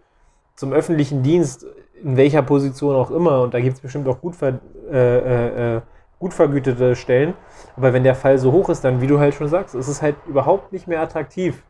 zum 0.55 0.73
öffentlichen 0.73 1.23
Dienst, 1.23 1.65
in 2.03 2.17
welcher 2.17 2.41
Position 2.41 2.95
auch 2.95 3.11
immer, 3.11 3.41
und 3.41 3.53
da 3.53 3.61
gibt 3.61 3.75
es 3.75 3.79
bestimmt 3.81 4.07
auch 4.09 4.19
gut, 4.19 4.35
äh, 4.41 4.51
äh, 4.91 5.77
äh, 5.77 5.81
gut 6.23 6.33
vergütete 6.33 6.95
Stellen, 6.95 7.33
aber 7.75 7.91
wenn 7.91 8.03
der 8.03 8.15
Fall 8.15 8.37
so 8.37 8.53
hoch 8.53 8.69
ist, 8.69 8.85
dann, 8.85 9.01
wie 9.01 9.07
du 9.07 9.19
halt 9.19 9.33
schon 9.33 9.49
sagst, 9.49 9.75
ist 9.75 9.89
es 9.89 10.01
halt 10.01 10.15
überhaupt 10.25 10.71
nicht 10.71 10.87
mehr 10.87 11.01
attraktiv. 11.01 11.63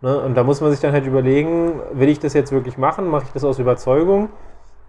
Ne? 0.00 0.18
Und 0.20 0.34
da 0.36 0.42
muss 0.42 0.62
man 0.62 0.70
sich 0.70 0.80
dann 0.80 0.92
halt 0.92 1.06
überlegen, 1.06 1.82
will 1.92 2.08
ich 2.08 2.18
das 2.18 2.32
jetzt 2.32 2.50
wirklich 2.50 2.78
machen? 2.78 3.06
Mache 3.08 3.24
ich 3.26 3.32
das 3.32 3.44
aus 3.44 3.58
Überzeugung? 3.58 4.30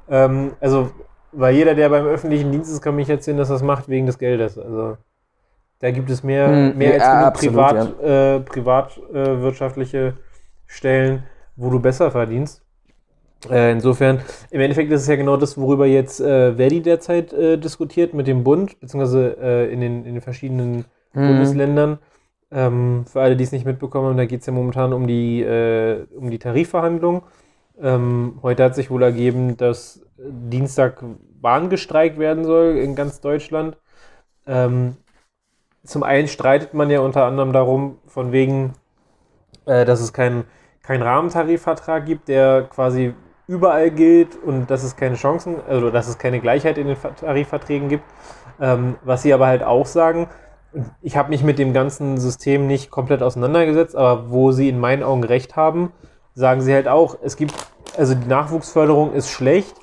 Ähm, 0.09 0.53
also, 0.61 0.91
weil 1.33 1.55
jeder, 1.55 1.75
der 1.75 1.89
beim 1.89 2.05
öffentlichen 2.05 2.51
Dienst 2.53 2.71
ist, 2.71 2.81
kann 2.81 2.95
mich 2.95 3.09
erzählen, 3.09 3.37
dass 3.37 3.49
er 3.49 3.55
das 3.55 3.63
macht 3.63 3.89
wegen 3.89 4.05
des 4.05 4.17
Geldes. 4.17 4.57
Also, 4.57 4.97
da 5.79 5.91
gibt 5.91 6.09
es 6.09 6.23
mehr, 6.23 6.47
Hm, 6.49 6.77
mehr 6.77 6.93
als 6.93 7.03
ja, 7.03 7.11
genug 7.11 7.33
absolut, 7.33 7.55
privat, 7.55 8.01
äh, 8.01 8.39
privatwirtschaftliche 8.41 10.15
Stellen, 10.67 11.23
wo 11.57 11.69
du 11.69 11.81
besser 11.81 12.11
verdienst. 12.11 12.64
Äh, 13.49 13.71
insofern, 13.73 14.21
im 14.49 14.61
Endeffekt 14.61 14.91
ist 14.91 15.01
es 15.01 15.07
ja 15.07 15.15
genau 15.15 15.37
das, 15.37 15.57
worüber 15.57 15.85
jetzt 15.85 16.19
äh, 16.19 16.55
Verdi 16.55 16.81
derzeit 16.81 17.31
äh, 17.33 17.57
diskutiert 17.57 18.13
mit 18.13 18.27
dem 18.27 18.43
Bund, 18.43 18.79
beziehungsweise 18.79 19.37
äh, 19.39 19.71
in, 19.71 19.81
den, 19.81 20.05
in 20.05 20.13
den 20.15 20.21
verschiedenen 20.21 20.85
Mhm. 21.15 21.27
Bundesländern. 21.27 21.99
Ähm, 22.51 23.05
für 23.07 23.21
alle, 23.21 23.35
die 23.35 23.43
es 23.43 23.51
nicht 23.51 23.65
mitbekommen 23.65 24.09
haben, 24.09 24.17
da 24.17 24.25
geht 24.25 24.41
es 24.41 24.45
ja 24.45 24.53
momentan 24.53 24.93
um 24.93 25.07
die, 25.07 25.41
äh, 25.41 26.05
um 26.15 26.29
die 26.29 26.39
Tarifverhandlung. 26.39 27.23
Ähm, 27.81 28.39
heute 28.43 28.63
hat 28.63 28.75
sich 28.75 28.89
wohl 28.91 29.03
ergeben, 29.03 29.57
dass 29.57 30.01
Dienstag 30.17 31.03
Bahn 31.41 31.69
gestreikt 31.69 32.19
werden 32.19 32.45
soll 32.45 32.77
in 32.77 32.95
ganz 32.95 33.19
Deutschland. 33.21 33.77
Ähm, 34.47 34.97
zum 35.83 36.03
einen 36.03 36.27
streitet 36.27 36.73
man 36.73 36.89
ja 36.89 36.99
unter 37.01 37.25
anderem 37.25 37.53
darum, 37.53 37.99
von 38.07 38.31
wegen, 38.31 38.73
äh, 39.65 39.85
dass 39.85 40.01
es 40.01 40.13
keinen 40.13 40.45
kein 40.83 41.01
Rahmentarifvertrag 41.01 42.05
gibt, 42.05 42.27
der 42.27 42.63
quasi 42.69 43.13
überall 43.47 43.91
gilt 43.91 44.35
und 44.35 44.71
dass 44.71 44.83
es 44.83 44.95
keine 44.95 45.15
Chancen, 45.15 45.57
also 45.67 45.91
dass 45.91 46.07
es 46.07 46.17
keine 46.17 46.39
Gleichheit 46.39 46.77
in 46.77 46.87
den 46.87 46.95
Ver- 46.95 47.15
Tarifverträgen 47.15 47.89
gibt. 47.89 48.03
Ähm, 48.59 48.95
was 49.03 49.21
sie 49.21 49.33
aber 49.33 49.47
halt 49.47 49.63
auch 49.63 49.85
sagen, 49.85 50.27
ich 51.01 51.15
habe 51.15 51.29
mich 51.29 51.43
mit 51.43 51.59
dem 51.59 51.73
ganzen 51.73 52.17
System 52.17 52.67
nicht 52.67 52.91
komplett 52.91 53.21
auseinandergesetzt, 53.21 53.95
aber 53.95 54.29
wo 54.29 54.51
sie 54.51 54.69
in 54.69 54.79
meinen 54.79 55.03
Augen 55.03 55.23
recht 55.23 55.55
haben, 55.55 55.91
sagen 56.33 56.61
sie 56.61 56.73
halt 56.73 56.87
auch, 56.87 57.17
es 57.23 57.37
gibt, 57.37 57.53
also 57.97 58.13
die 58.15 58.27
Nachwuchsförderung 58.27 59.13
ist 59.13 59.29
schlecht. 59.29 59.75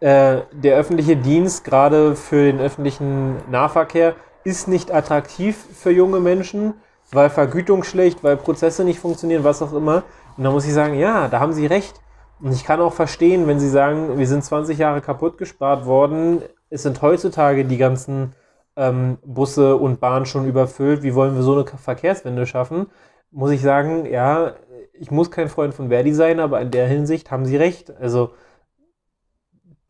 Äh, 0.00 0.42
der 0.52 0.76
öffentliche 0.76 1.16
Dienst, 1.16 1.64
gerade 1.64 2.14
für 2.14 2.44
den 2.44 2.60
öffentlichen 2.60 3.36
Nahverkehr, 3.50 4.14
ist 4.44 4.68
nicht 4.68 4.92
attraktiv 4.94 5.56
für 5.74 5.90
junge 5.90 6.20
Menschen, 6.20 6.74
weil 7.10 7.30
Vergütung 7.30 7.82
schlecht, 7.82 8.22
weil 8.22 8.36
Prozesse 8.36 8.84
nicht 8.84 9.00
funktionieren, 9.00 9.42
was 9.42 9.60
auch 9.60 9.72
immer. 9.72 10.04
Und 10.36 10.44
da 10.44 10.50
muss 10.52 10.66
ich 10.66 10.72
sagen, 10.72 10.94
ja, 10.94 11.26
da 11.26 11.40
haben 11.40 11.52
sie 11.52 11.66
recht. 11.66 12.00
Und 12.40 12.52
ich 12.52 12.64
kann 12.64 12.80
auch 12.80 12.92
verstehen, 12.92 13.46
wenn 13.46 13.58
sie 13.58 13.68
sagen, 13.68 14.18
wir 14.18 14.26
sind 14.26 14.44
20 14.44 14.78
Jahre 14.78 15.00
kaputt 15.00 15.38
gespart 15.38 15.86
worden, 15.86 16.42
es 16.70 16.82
sind 16.82 17.02
heutzutage 17.02 17.64
die 17.64 17.78
ganzen 17.78 18.34
ähm, 18.76 19.18
Busse 19.24 19.76
und 19.76 20.00
Bahnen 20.00 20.26
schon 20.26 20.46
überfüllt, 20.46 21.02
wie 21.02 21.14
wollen 21.14 21.34
wir 21.34 21.42
so 21.42 21.54
eine 21.54 21.66
Verkehrswende 21.66 22.46
schaffen? 22.46 22.86
Muss 23.30 23.50
ich 23.50 23.60
sagen, 23.60 24.06
ja, 24.06 24.54
ich 24.92 25.10
muss 25.10 25.30
kein 25.30 25.48
Freund 25.48 25.74
von 25.74 25.88
Verdi 25.88 26.14
sein, 26.14 26.40
aber 26.40 26.60
in 26.60 26.70
der 26.70 26.86
Hinsicht 26.86 27.30
haben 27.30 27.44
sie 27.44 27.56
recht. 27.56 27.92
Also 28.00 28.30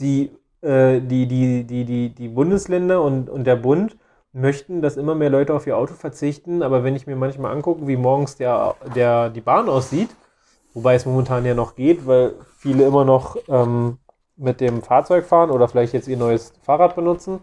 die, 0.00 0.30
äh, 0.62 1.00
die, 1.00 1.26
die, 1.26 1.64
die, 1.64 1.84
die, 1.84 2.14
die 2.14 2.28
Bundesländer 2.28 3.02
und, 3.02 3.28
und 3.28 3.44
der 3.44 3.56
Bund 3.56 3.96
möchten, 4.32 4.82
dass 4.82 4.96
immer 4.96 5.14
mehr 5.14 5.30
Leute 5.30 5.54
auf 5.54 5.66
ihr 5.66 5.76
Auto 5.76 5.94
verzichten, 5.94 6.62
aber 6.62 6.84
wenn 6.84 6.96
ich 6.96 7.06
mir 7.06 7.16
manchmal 7.16 7.52
angucke, 7.52 7.86
wie 7.86 7.96
morgens 7.96 8.36
der, 8.36 8.74
der, 8.94 9.30
die 9.30 9.40
Bahn 9.40 9.68
aussieht, 9.68 10.10
wobei 10.78 10.94
es 10.94 11.06
momentan 11.06 11.44
ja 11.44 11.54
noch 11.54 11.74
geht, 11.74 12.06
weil 12.06 12.34
viele 12.56 12.86
immer 12.86 13.04
noch 13.04 13.36
ähm, 13.48 13.98
mit 14.36 14.60
dem 14.60 14.82
Fahrzeug 14.82 15.26
fahren 15.26 15.50
oder 15.50 15.66
vielleicht 15.66 15.92
jetzt 15.92 16.06
ihr 16.06 16.16
neues 16.16 16.52
Fahrrad 16.62 16.94
benutzen. 16.94 17.40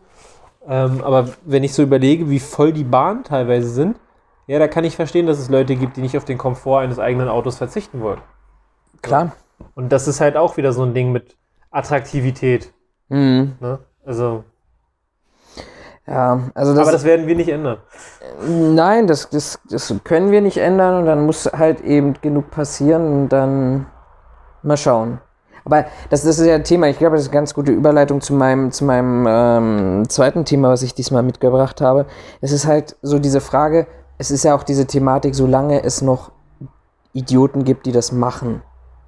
Ähm, 0.66 1.04
aber 1.04 1.28
wenn 1.44 1.66
ich 1.66 1.74
so 1.74 1.84
überlege, 1.84 2.30
wie 2.30 2.40
voll 2.40 2.72
die 2.72 2.86
Bahnen 2.86 3.26
teilweise 3.26 3.68
sind, 3.68 4.00
ja, 4.48 4.58
da 4.58 4.70
kann 4.70 4.86
ich 4.86 4.96
verstehen, 4.96 5.28
dass 5.28 5.40
es 5.40 5.50
Leute 5.50 5.76
gibt, 5.76 5.98
die 5.98 6.02
nicht 6.02 6.16
auf 6.16 6.24
den 6.24 6.38
Komfort 6.38 6.80
eines 6.80 6.98
eigenen 6.98 7.28
Autos 7.28 7.58
verzichten 7.58 8.02
wollen. 8.02 8.22
Klar. 9.02 9.34
Und 9.74 9.92
das 9.92 10.08
ist 10.08 10.22
halt 10.22 10.38
auch 10.38 10.56
wieder 10.56 10.72
so 10.72 10.84
ein 10.84 10.94
Ding 10.94 11.12
mit 11.12 11.36
Attraktivität. 11.72 12.74
Mhm. 13.10 13.56
Ne? 13.60 13.80
Also, 14.06 14.46
Ja, 16.08 16.40
also 16.54 16.74
das, 16.74 16.84
aber 16.84 16.92
das 16.92 17.04
werden 17.04 17.26
wir 17.26 17.36
nicht 17.36 17.50
ändern. 17.50 17.78
Nein, 18.48 19.08
das, 19.08 19.30
das, 19.30 19.60
das 19.70 19.94
können 20.04 20.32
wir 20.32 20.42
nicht 20.42 20.58
ändern 20.58 21.00
und 21.00 21.06
dann 21.08 21.26
muss 21.26 21.46
halt 21.46 21.82
eben 21.82 22.14
genug 22.22 22.52
passieren 22.52 23.24
und 23.24 23.30
dann 23.30 23.88
mal 24.62 24.78
schauen. 24.78 25.20
Aber 25.66 25.86
das, 26.12 26.24
das 26.24 26.38
ist 26.38 26.46
ja 26.46 26.56
ein 26.56 26.64
Thema, 26.64 26.88
ich 26.90 27.00
glaube, 27.00 27.16
das 27.16 27.24
ist 27.24 27.30
eine 27.30 27.40
ganz 27.40 27.56
gute 27.56 27.72
Überleitung 27.72 28.22
zu 28.22 28.36
meinem, 28.36 28.72
zu 28.72 28.86
meinem 28.86 29.26
ähm, 29.28 30.10
zweiten 30.10 30.46
Thema, 30.46 30.70
was 30.70 30.84
ich 30.84 30.94
diesmal 30.94 31.24
mitgebracht 31.24 31.82
habe. 31.82 32.06
Es 32.40 32.52
ist 32.52 32.68
halt 32.68 32.96
so 33.02 33.18
diese 33.18 33.42
Frage, 33.42 33.88
es 34.20 34.30
ist 34.30 34.44
ja 34.44 34.56
auch 34.56 34.62
diese 34.62 34.86
Thematik, 34.86 35.34
solange 35.34 35.84
es 35.84 36.04
noch 36.04 36.32
Idioten 37.14 37.64
gibt, 37.64 37.88
die 37.88 37.92
das 37.92 38.12
machen. 38.12 38.62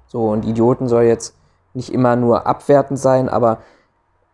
So, 0.08 0.30
und 0.30 0.44
Idioten 0.44 0.88
soll 0.88 1.04
jetzt 1.04 1.36
nicht 1.74 1.92
immer 1.92 2.16
nur 2.16 2.46
abwertend 2.46 2.98
sein, 2.98 3.28
aber 3.28 3.58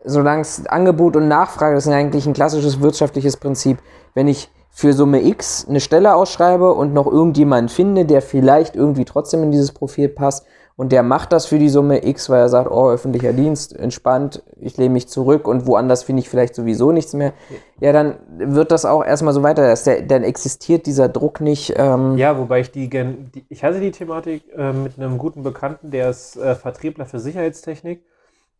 solange 0.05 0.43
es 0.43 0.67
Angebot 0.67 1.17
und 1.17 1.29
Nachfrage, 1.29 1.75
das 1.75 1.87
ist 1.87 1.93
eigentlich 1.93 2.27
ein 2.27 2.35
klassisches 2.35 2.81
wirtschaftliches 2.81 3.37
Prinzip. 3.37 3.79
Wenn 4.15 4.29
ich 4.29 4.51
für 4.71 4.93
Summe 4.93 5.23
X 5.23 5.67
eine 5.69 5.81
Stelle 5.81 6.15
ausschreibe 6.15 6.73
und 6.73 6.93
noch 6.93 7.07
irgendjemanden 7.07 7.69
finde, 7.69 8.05
der 8.05 8.23
vielleicht 8.23 8.75
irgendwie 8.75 9.05
trotzdem 9.05 9.43
in 9.45 9.53
dieses 9.53 9.73
Profil 9.73 10.09
passt 10.09 10.45
und 10.77 10.91
der 10.91 11.05
macht 11.05 11.33
das 11.33 11.47
für 11.47 11.61
die 11.61 11.69
Summe 11.69 12.05
X, 12.05 12.29
weil 12.29 12.41
er 12.41 12.49
sagt, 12.49 12.69
oh, 12.69 12.91
öffentlicher 12.91 13.33
Dienst, 13.33 13.77
entspannt, 13.77 14.43
ich 14.61 14.77
lehne 14.77 14.93
mich 14.93 15.07
zurück 15.07 15.47
und 15.47 15.69
woanders 15.69 16.03
finde 16.03 16.21
ich 16.21 16.29
vielleicht 16.29 16.57
sowieso 16.57 16.91
nichts 16.91 17.13
mehr, 17.13 17.33
ja, 17.79 17.93
dann 17.93 18.17
wird 18.37 18.73
das 18.73 18.85
auch 18.85 19.05
erstmal 19.05 19.33
so 19.33 19.45
weiter. 19.45 19.63
dass 19.63 19.85
Der, 19.85 20.03
dann 20.03 20.25
existiert 20.25 20.87
dieser 20.87 21.09
Druck 21.09 21.41
nicht. 21.41 21.75
Ähm, 21.77 22.19
Ja, 22.19 22.37
wobei 22.37 22.59
ich 22.61 22.73
die, 22.73 22.89
die 22.89 23.45
ich 23.49 23.63
hatte 23.63 23.79
die 23.79 23.93
Thematik 23.93 24.43
äh, 24.57 24.73
mit 24.73 24.99
einem 24.99 25.19
guten 25.19 25.45
Bekannten, 25.45 25.93
der 25.93 26.11
ist 26.11 26.37
äh, 26.37 26.57
Vertriebler 26.57 27.07
für 27.07 27.21
Sicherheitstechnik. 27.21 28.03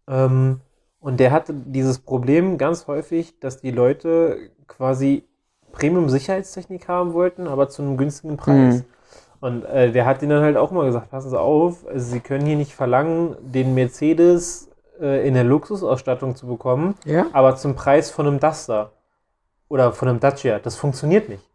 Ähm, 0.07 0.61
und 1.05 1.21
der 1.21 1.33
hatte 1.33 1.53
dieses 1.53 1.99
Problem 1.99 2.57
ganz 2.57 2.87
häufig, 2.87 3.39
dass 3.39 3.61
die 3.61 3.71
Leute 3.71 4.39
quasi 4.67 5.25
Premium-Sicherheitstechnik 5.73 6.89
haben 6.89 7.13
wollten, 7.13 7.47
aber 7.47 7.69
zu 7.69 7.83
einem 7.83 7.99
günstigen 7.99 8.39
Preis. 8.39 8.77
Mhm. 8.77 8.85
Und 9.41 9.65
äh, 9.67 9.93
der 9.93 10.07
hat 10.07 10.23
ihnen 10.23 10.31
dann 10.31 10.43
halt 10.43 10.57
auch 10.57 10.71
mal 10.71 10.87
gesagt, 10.87 11.11
passen 11.11 11.29
Sie 11.29 11.39
auf, 11.39 11.87
also 11.87 12.11
Sie 12.11 12.21
können 12.21 12.47
hier 12.47 12.57
nicht 12.57 12.75
verlangen, 12.75 13.37
den 13.43 13.75
Mercedes 13.75 14.71
äh, 14.99 15.29
in 15.29 15.35
der 15.35 15.45
Luxusausstattung 15.45 16.37
zu 16.37 16.47
bekommen, 16.47 16.95
Ja. 17.05 17.27
aber 17.35 17.55
zum 17.57 17.75
Preis 17.75 18.11
von 18.11 18.27
einem 18.27 18.41
Duster 18.41 18.93
oder 19.69 19.93
von 19.93 20.09
einem 20.09 20.21
Dacia. 20.21 20.59
Das 20.59 20.77
funktioniert 20.77 21.29
nicht. 21.29 21.47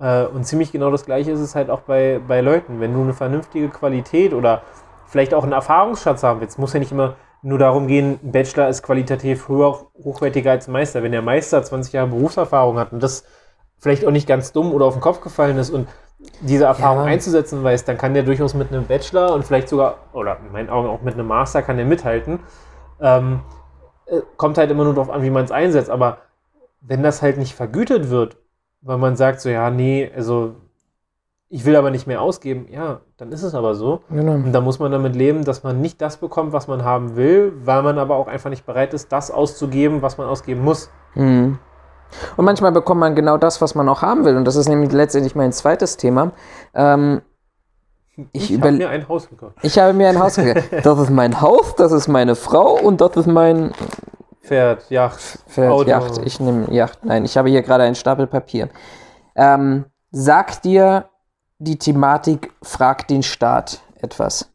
Äh, 0.00 0.24
und 0.24 0.44
ziemlich 0.44 0.72
genau 0.72 0.90
das 0.90 1.04
gleiche 1.04 1.30
ist 1.32 1.40
es 1.40 1.54
halt 1.54 1.68
auch 1.68 1.80
bei, 1.80 2.22
bei 2.26 2.40
Leuten. 2.40 2.80
Wenn 2.80 2.94
du 2.94 3.02
eine 3.02 3.12
vernünftige 3.12 3.68
Qualität 3.68 4.32
oder 4.32 4.62
vielleicht 5.08 5.34
auch 5.34 5.42
einen 5.42 5.52
Erfahrungsschatz 5.52 6.22
haben 6.22 6.40
willst, 6.40 6.58
muss 6.58 6.72
ja 6.72 6.80
nicht 6.80 6.92
immer 6.92 7.16
nur 7.42 7.58
darum 7.58 7.86
gehen, 7.86 8.18
ein 8.22 8.32
Bachelor 8.32 8.68
ist 8.68 8.82
qualitativ 8.82 9.48
höher, 9.48 9.86
hochwertiger 10.02 10.50
als 10.52 10.68
ein 10.68 10.72
Meister. 10.72 11.02
Wenn 11.02 11.12
der 11.12 11.22
Meister 11.22 11.62
20 11.62 11.92
Jahre 11.92 12.08
Berufserfahrung 12.08 12.78
hat 12.78 12.92
und 12.92 13.02
das 13.02 13.24
vielleicht 13.78 14.04
auch 14.04 14.10
nicht 14.10 14.26
ganz 14.26 14.52
dumm 14.52 14.72
oder 14.72 14.86
auf 14.86 14.94
den 14.94 15.00
Kopf 15.00 15.20
gefallen 15.20 15.56
ist 15.58 15.70
und 15.70 15.88
diese 16.40 16.64
Erfahrung 16.64 17.00
Ja. 17.00 17.04
einzusetzen 17.04 17.62
weiß, 17.62 17.84
dann 17.84 17.96
kann 17.96 18.12
der 18.14 18.24
durchaus 18.24 18.54
mit 18.54 18.72
einem 18.72 18.86
Bachelor 18.86 19.32
und 19.34 19.44
vielleicht 19.44 19.68
sogar, 19.68 19.98
oder 20.12 20.38
in 20.44 20.50
meinen 20.52 20.68
Augen 20.68 20.88
auch 20.88 21.02
mit 21.02 21.14
einem 21.14 21.28
Master 21.28 21.62
kann 21.62 21.76
der 21.76 21.86
mithalten. 21.86 22.40
Ähm, 23.00 23.40
äh, 24.06 24.20
kommt 24.36 24.58
halt 24.58 24.70
immer 24.70 24.84
nur 24.84 24.94
darauf 24.94 25.10
an, 25.10 25.22
wie 25.22 25.30
man 25.30 25.44
es 25.44 25.52
einsetzt. 25.52 25.90
Aber 25.90 26.18
wenn 26.80 27.02
das 27.04 27.22
halt 27.22 27.38
nicht 27.38 27.54
vergütet 27.54 28.10
wird, 28.10 28.36
weil 28.80 28.98
man 28.98 29.16
sagt 29.16 29.40
so, 29.40 29.48
ja, 29.48 29.70
nee, 29.70 30.10
also 30.14 30.56
ich 31.50 31.64
will 31.64 31.76
aber 31.76 31.90
nicht 31.90 32.06
mehr 32.06 32.20
ausgeben, 32.20 32.66
ja, 32.70 33.00
dann 33.16 33.32
ist 33.32 33.42
es 33.42 33.54
aber 33.54 33.74
so. 33.74 34.00
Genau. 34.10 34.32
Und 34.32 34.52
da 34.52 34.60
muss 34.60 34.78
man 34.78 34.92
damit 34.92 35.16
leben, 35.16 35.44
dass 35.44 35.62
man 35.62 35.80
nicht 35.80 36.00
das 36.02 36.18
bekommt, 36.18 36.52
was 36.52 36.68
man 36.68 36.84
haben 36.84 37.16
will, 37.16 37.52
weil 37.64 37.82
man 37.82 37.98
aber 37.98 38.16
auch 38.16 38.28
einfach 38.28 38.50
nicht 38.50 38.66
bereit 38.66 38.92
ist, 38.92 39.10
das 39.12 39.30
auszugeben, 39.30 40.02
was 40.02 40.18
man 40.18 40.26
ausgeben 40.26 40.62
muss. 40.62 40.90
Mhm. 41.14 41.58
Und 42.36 42.44
manchmal 42.44 42.72
bekommt 42.72 43.00
man 43.00 43.14
genau 43.14 43.36
das, 43.38 43.60
was 43.60 43.74
man 43.74 43.88
auch 43.88 44.02
haben 44.02 44.24
will. 44.24 44.36
Und 44.36 44.44
das 44.44 44.56
ist 44.56 44.68
nämlich 44.68 44.92
letztendlich 44.92 45.34
mein 45.34 45.52
zweites 45.52 45.96
Thema. 45.96 46.32
Ähm, 46.74 47.22
ich, 48.32 48.50
Ich, 48.52 48.60
habe 48.60 48.72
mir 48.72 48.88
ein 48.90 49.08
Haus 49.08 49.28
gekauft. 49.28 49.56
ich 49.62 49.78
habe 49.78 49.92
mir 49.92 50.08
ein 50.08 50.18
Haus 50.18 50.36
gekauft. 50.36 50.68
Das 50.82 50.98
ist 50.98 51.10
mein 51.10 51.40
Haus, 51.40 51.74
das 51.76 51.92
ist 51.92 52.08
meine 52.08 52.34
Frau 52.34 52.78
und 52.78 53.00
das 53.00 53.16
ist 53.16 53.26
mein 53.26 53.72
Pferd, 54.42 54.90
Yacht, 54.90 55.20
Pferd, 55.46 55.70
Auto. 55.70 55.88
Yacht. 55.88 56.20
Ich 56.24 56.40
nehme 56.40 56.72
Yacht. 56.72 57.04
Nein, 57.04 57.24
ich 57.24 57.36
habe 57.36 57.48
hier 57.48 57.62
gerade 57.62 57.84
einen 57.84 57.94
Stapel 57.94 58.26
Papier. 58.26 58.70
Ähm, 59.36 59.84
sagt 60.10 60.64
dir 60.64 61.04
die 61.58 61.78
Thematik 61.78 62.52
Frag 62.62 63.08
den 63.08 63.22
Staat 63.22 63.82
etwas? 64.00 64.48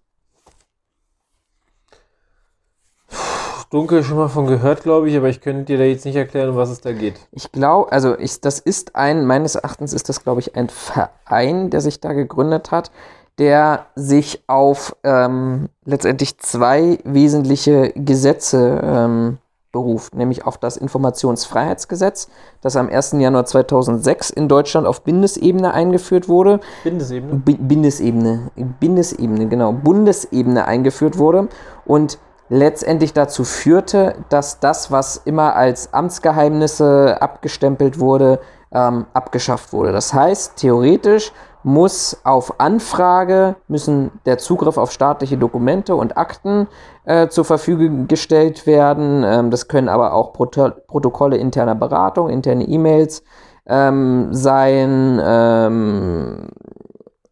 Dunkel 3.70 4.04
schon 4.04 4.18
mal 4.18 4.30
von 4.30 4.46
gehört, 4.46 4.84
glaube 4.84 5.10
ich, 5.10 5.18
aber 5.18 5.30
ich 5.30 5.42
könnte 5.42 5.64
dir 5.64 5.80
da 5.80 5.84
jetzt 5.84 6.06
nicht 6.06 6.16
erklären, 6.16 6.52
um 6.52 6.56
was 6.56 6.70
es 6.70 6.82
da 6.82 6.92
geht. 6.94 7.16
Ich 7.32 7.52
glaube, 7.52 7.92
also 7.92 8.16
ich, 8.20 8.40
das 8.40 8.60
ist 8.60 8.96
ein, 8.96 9.26
meines 9.26 9.56
Erachtens 9.56 9.94
ist 9.94 10.10
das, 10.10 10.22
glaube 10.22 10.42
ich, 10.42 10.56
ein 10.56 10.70
Verein, 10.70 11.72
der 11.72 11.82
sich 11.82 12.00
da 12.00 12.14
gegründet 12.14 12.70
hat, 12.70 12.92
der 13.40 13.88
sich 13.96 14.44
auf 14.46 14.96
ähm, 15.04 15.70
letztendlich 15.86 16.38
zwei 16.38 17.00
wesentliche 17.04 17.92
Gesetze 17.96 18.80
ähm, 18.84 19.38
beruft, 19.74 20.16
nämlich 20.16 20.46
auf 20.46 20.58
das 20.58 20.78
Informationsfreiheitsgesetz, 20.78 22.30
das 22.62 22.78
am 22.78 22.88
1. 22.88 23.14
Januar 23.14 23.46
2006 23.46 24.30
in 24.30 24.48
Deutschland 24.48 24.88
auf 24.88 25.02
Bundesebene 25.02 25.74
eingeführt 25.74 26.30
wurde. 26.30 26.62
Bindesebene. 26.86 27.42
B 27.44 27.56
Bundesebene, 27.56 28.52
Bundesebene, 28.80 29.48
genau, 29.50 29.74
Bundesebene 29.74 30.66
eingeführt 30.66 31.18
wurde 31.18 31.50
und 31.86 32.20
letztendlich 32.48 33.14
dazu 33.14 33.44
führte, 33.44 34.16
dass 34.30 34.60
das, 34.60 34.92
was 34.92 35.18
immer 35.18 35.56
als 35.56 35.94
Amtsgeheimnisse 35.94 37.18
abgestempelt 37.20 38.00
wurde, 38.00 38.40
ähm, 38.72 39.08
abgeschafft 39.14 39.74
wurde. 39.74 39.92
Das 39.92 40.14
heißt, 40.14 40.56
theoretisch 40.58 41.32
muss 41.64 42.18
auf 42.24 42.60
Anfrage, 42.60 43.56
müssen 43.68 44.12
der 44.26 44.38
Zugriff 44.38 44.78
auf 44.78 44.92
staatliche 44.92 45.38
Dokumente 45.38 45.96
und 45.96 46.18
Akten 46.18 46.68
äh, 47.06 47.30
zur 47.30 47.46
Verfügung 47.46 48.08
gestellt 48.08 48.68
werden. 48.68 49.24
Ähm, 49.26 49.50
das 49.50 49.68
können 49.68 49.90
aber 49.90 50.14
auch 50.14 50.34
Proto 50.34 50.72
Protokolle 50.88 51.38
interner 51.38 51.76
Beratung, 51.76 52.30
interne 52.30 52.66
E-Mails 52.66 53.24
ähm, 53.66 54.28
sein. 54.32 55.22
Ähm, 55.24 56.50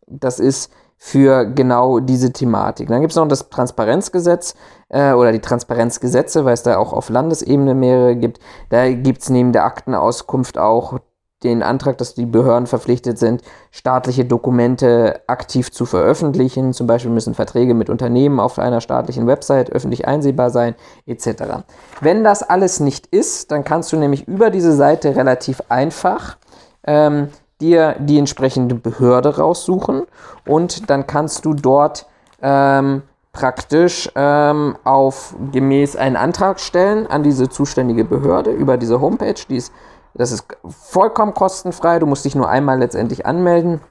das 0.07 0.39
ist 0.39 0.71
für 1.03 1.45
genau 1.45 1.99
diese 1.99 2.31
Thematik. 2.31 2.87
Dann 2.87 3.01
gibt 3.01 3.11
es 3.11 3.17
noch 3.17 3.27
das 3.27 3.49
Transparenzgesetz 3.49 4.53
äh, 4.89 5.13
oder 5.13 5.31
die 5.31 5.39
Transparenzgesetze, 5.39 6.45
weil 6.45 6.53
es 6.53 6.61
da 6.61 6.77
auch 6.77 6.93
auf 6.93 7.09
Landesebene 7.09 7.73
mehrere 7.73 8.15
gibt. 8.15 8.39
Da 8.69 8.87
gibt 8.91 9.23
es 9.23 9.29
neben 9.29 9.51
der 9.51 9.65
Aktenauskunft 9.65 10.59
auch 10.59 10.99
den 11.43 11.63
Antrag, 11.63 11.97
dass 11.97 12.13
die 12.13 12.25
Behörden 12.25 12.67
verpflichtet 12.67 13.17
sind, 13.17 13.41
staatliche 13.71 14.25
Dokumente 14.25 15.21
aktiv 15.27 15.71
zu 15.71 15.85
veröffentlichen. 15.85 16.73
Zum 16.73 16.87
Beispiel 16.87 17.11
müssen 17.11 17.33
Verträge 17.33 17.73
mit 17.73 17.89
Unternehmen 17.89 18.39
auf 18.39 18.59
einer 18.59 18.81
staatlichen 18.81 19.27
Website 19.27 19.71
öffentlich 19.71 20.07
einsehbar 20.07 20.49
sein, 20.49 20.75
etc. 21.07 21.63
Wenn 21.99 22.23
das 22.23 22.43
alles 22.43 22.79
nicht 22.79 23.07
ist, 23.07 23.51
dann 23.51 23.63
kannst 23.63 23.91
du 23.91 23.97
nämlich 23.97 24.27
über 24.27 24.49
diese 24.49 24.73
Seite 24.73 25.15
relativ 25.15 25.61
einfach 25.69 26.37
ähm, 26.83 27.29
dir 27.59 27.95
die 27.99 28.17
entsprechende 28.17 28.75
Behörde 28.75 29.37
raussuchen 29.37 30.03
und 30.47 30.89
dann 30.89 31.07
kannst 31.07 31.45
du 31.45 31.53
dort 31.53 32.07
ähm, 32.41 33.03
praktisch 33.33 34.09
ähm, 34.15 34.75
auf 34.83 35.35
gemäß 35.51 35.95
einen 35.95 36.17
Antrag 36.17 36.59
stellen 36.59 37.07
an 37.07 37.23
diese 37.23 37.49
zuständige 37.49 38.03
Behörde 38.03 38.51
über 38.51 38.77
diese 38.77 38.99
Homepage, 38.99 39.35
die 39.47 39.57
ist 39.57 39.71
Das 40.13 40.31
ist 40.31 40.45
vollkommen 40.67 41.33
kostenfrei. 41.33 41.99
Du 41.99 42.05
musst 42.05 42.25
dich 42.25 42.35
nur 42.35 42.49
einmal 42.49 42.79
letztendlich 42.79 43.25
anmelden. 43.25 43.81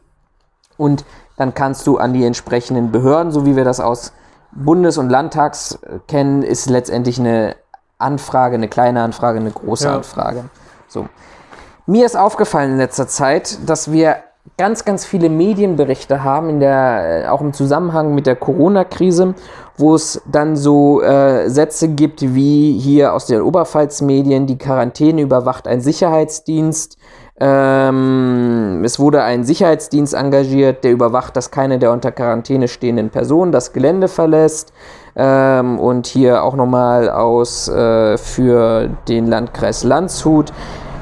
Und 0.76 1.04
dann 1.36 1.54
kannst 1.54 1.86
du 1.86 1.98
an 1.98 2.12
die 2.12 2.24
entsprechenden 2.24 2.90
Behörden, 2.92 3.32
so 3.32 3.46
wie 3.46 3.56
wir 3.56 3.64
das 3.64 3.80
aus 3.80 4.12
Bundes- 4.52 4.98
und 4.98 5.08
Landtags 5.08 5.78
äh, 5.82 5.98
kennen, 6.08 6.42
ist 6.42 6.68
letztendlich 6.68 7.18
eine 7.18 7.56
Anfrage, 7.98 8.56
eine 8.56 8.68
kleine 8.68 9.02
Anfrage, 9.02 9.38
eine 9.38 9.50
große 9.50 9.86
Ja. 9.86 9.96
Anfrage. 9.96 10.44
So. 10.88 11.08
Mir 11.86 12.06
ist 12.06 12.16
aufgefallen 12.16 12.72
in 12.72 12.78
letzter 12.78 13.08
Zeit, 13.08 13.58
dass 13.68 13.92
wir 13.92 14.16
ganz, 14.56 14.84
ganz 14.84 15.04
viele 15.04 15.28
Medienberichte 15.28 16.24
haben, 16.24 16.50
in 16.50 16.60
der, 16.60 17.24
äh, 17.24 17.28
auch 17.28 17.40
im 17.40 17.52
Zusammenhang 17.52 18.14
mit 18.14 18.26
der 18.26 18.36
Corona-Krise, 18.36 19.34
wo 19.76 19.94
es 19.94 20.22
dann 20.30 20.56
so 20.56 21.02
äh, 21.02 21.48
Sätze 21.48 21.88
gibt 21.88 22.22
wie 22.34 22.78
hier 22.78 23.14
aus 23.14 23.26
den 23.26 23.42
Oberpfalz-Medien, 23.42 24.46
die 24.46 24.58
Quarantäne 24.58 25.22
überwacht 25.22 25.66
ein 25.66 25.80
Sicherheitsdienst. 25.80 26.98
Ähm, 27.38 28.82
es 28.84 28.98
wurde 28.98 29.22
ein 29.22 29.44
Sicherheitsdienst 29.44 30.12
engagiert, 30.12 30.84
der 30.84 30.92
überwacht, 30.92 31.36
dass 31.36 31.50
keine 31.50 31.78
der 31.78 31.90
unter 31.90 32.12
Quarantäne 32.12 32.68
stehenden 32.68 33.08
Personen 33.08 33.52
das 33.52 33.72
Gelände 33.72 34.08
verlässt. 34.08 34.74
Ähm, 35.22 35.78
und 35.78 36.06
hier 36.06 36.42
auch 36.42 36.54
nochmal 36.54 37.10
aus 37.10 37.68
äh, 37.68 38.16
für 38.16 38.88
den 39.06 39.26
Landkreis 39.26 39.84
Landshut. 39.84 40.50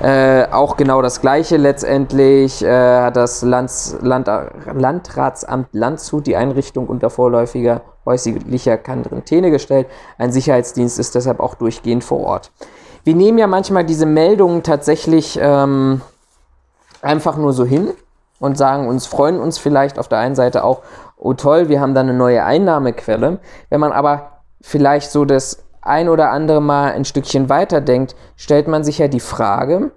Äh, 0.02 0.46
auch 0.50 0.76
genau 0.76 1.02
das 1.02 1.20
gleiche 1.20 1.56
letztendlich 1.56 2.64
äh, 2.64 3.00
hat 3.00 3.16
das 3.16 3.42
Lands, 3.42 3.96
Land, 4.00 4.28
Landratsamt 4.72 5.68
Landshut 5.72 6.26
die 6.26 6.34
Einrichtung 6.34 6.88
unter 6.88 7.10
vorläufiger 7.10 7.82
häuslicher 8.04 8.76
Quarantäne 8.78 9.52
gestellt. 9.52 9.86
Ein 10.16 10.32
Sicherheitsdienst 10.32 10.98
ist 10.98 11.14
deshalb 11.14 11.38
auch 11.38 11.54
durchgehend 11.54 12.02
vor 12.02 12.20
Ort. 12.20 12.50
Wir 13.04 13.14
nehmen 13.14 13.38
ja 13.38 13.46
manchmal 13.46 13.84
diese 13.84 14.06
Meldungen 14.06 14.64
tatsächlich 14.64 15.38
ähm, 15.40 16.00
einfach 17.02 17.36
nur 17.36 17.52
so 17.52 17.64
hin 17.64 17.90
und 18.40 18.58
sagen 18.58 18.88
uns, 18.88 19.06
freuen 19.06 19.38
uns 19.38 19.58
vielleicht 19.58 19.98
auf 19.98 20.08
der 20.08 20.18
einen 20.18 20.34
Seite 20.34 20.64
auch, 20.64 20.82
oh 21.18 21.34
toll, 21.34 21.68
wir 21.68 21.80
haben 21.80 21.94
da 21.94 22.00
eine 22.00 22.14
neue 22.14 22.44
Einnahmequelle. 22.44 23.38
Wenn 23.70 23.80
man 23.80 23.92
aber 23.92 24.42
vielleicht 24.60 25.10
so 25.10 25.24
das 25.24 25.64
ein 25.82 26.08
oder 26.08 26.30
andere 26.30 26.60
Mal 26.60 26.92
ein 26.92 27.04
Stückchen 27.04 27.48
weiter 27.48 27.80
denkt, 27.80 28.14
stellt 28.36 28.68
man 28.68 28.84
sich 28.84 28.98
ja 28.98 29.08
die 29.08 29.20
Frage, 29.20 29.90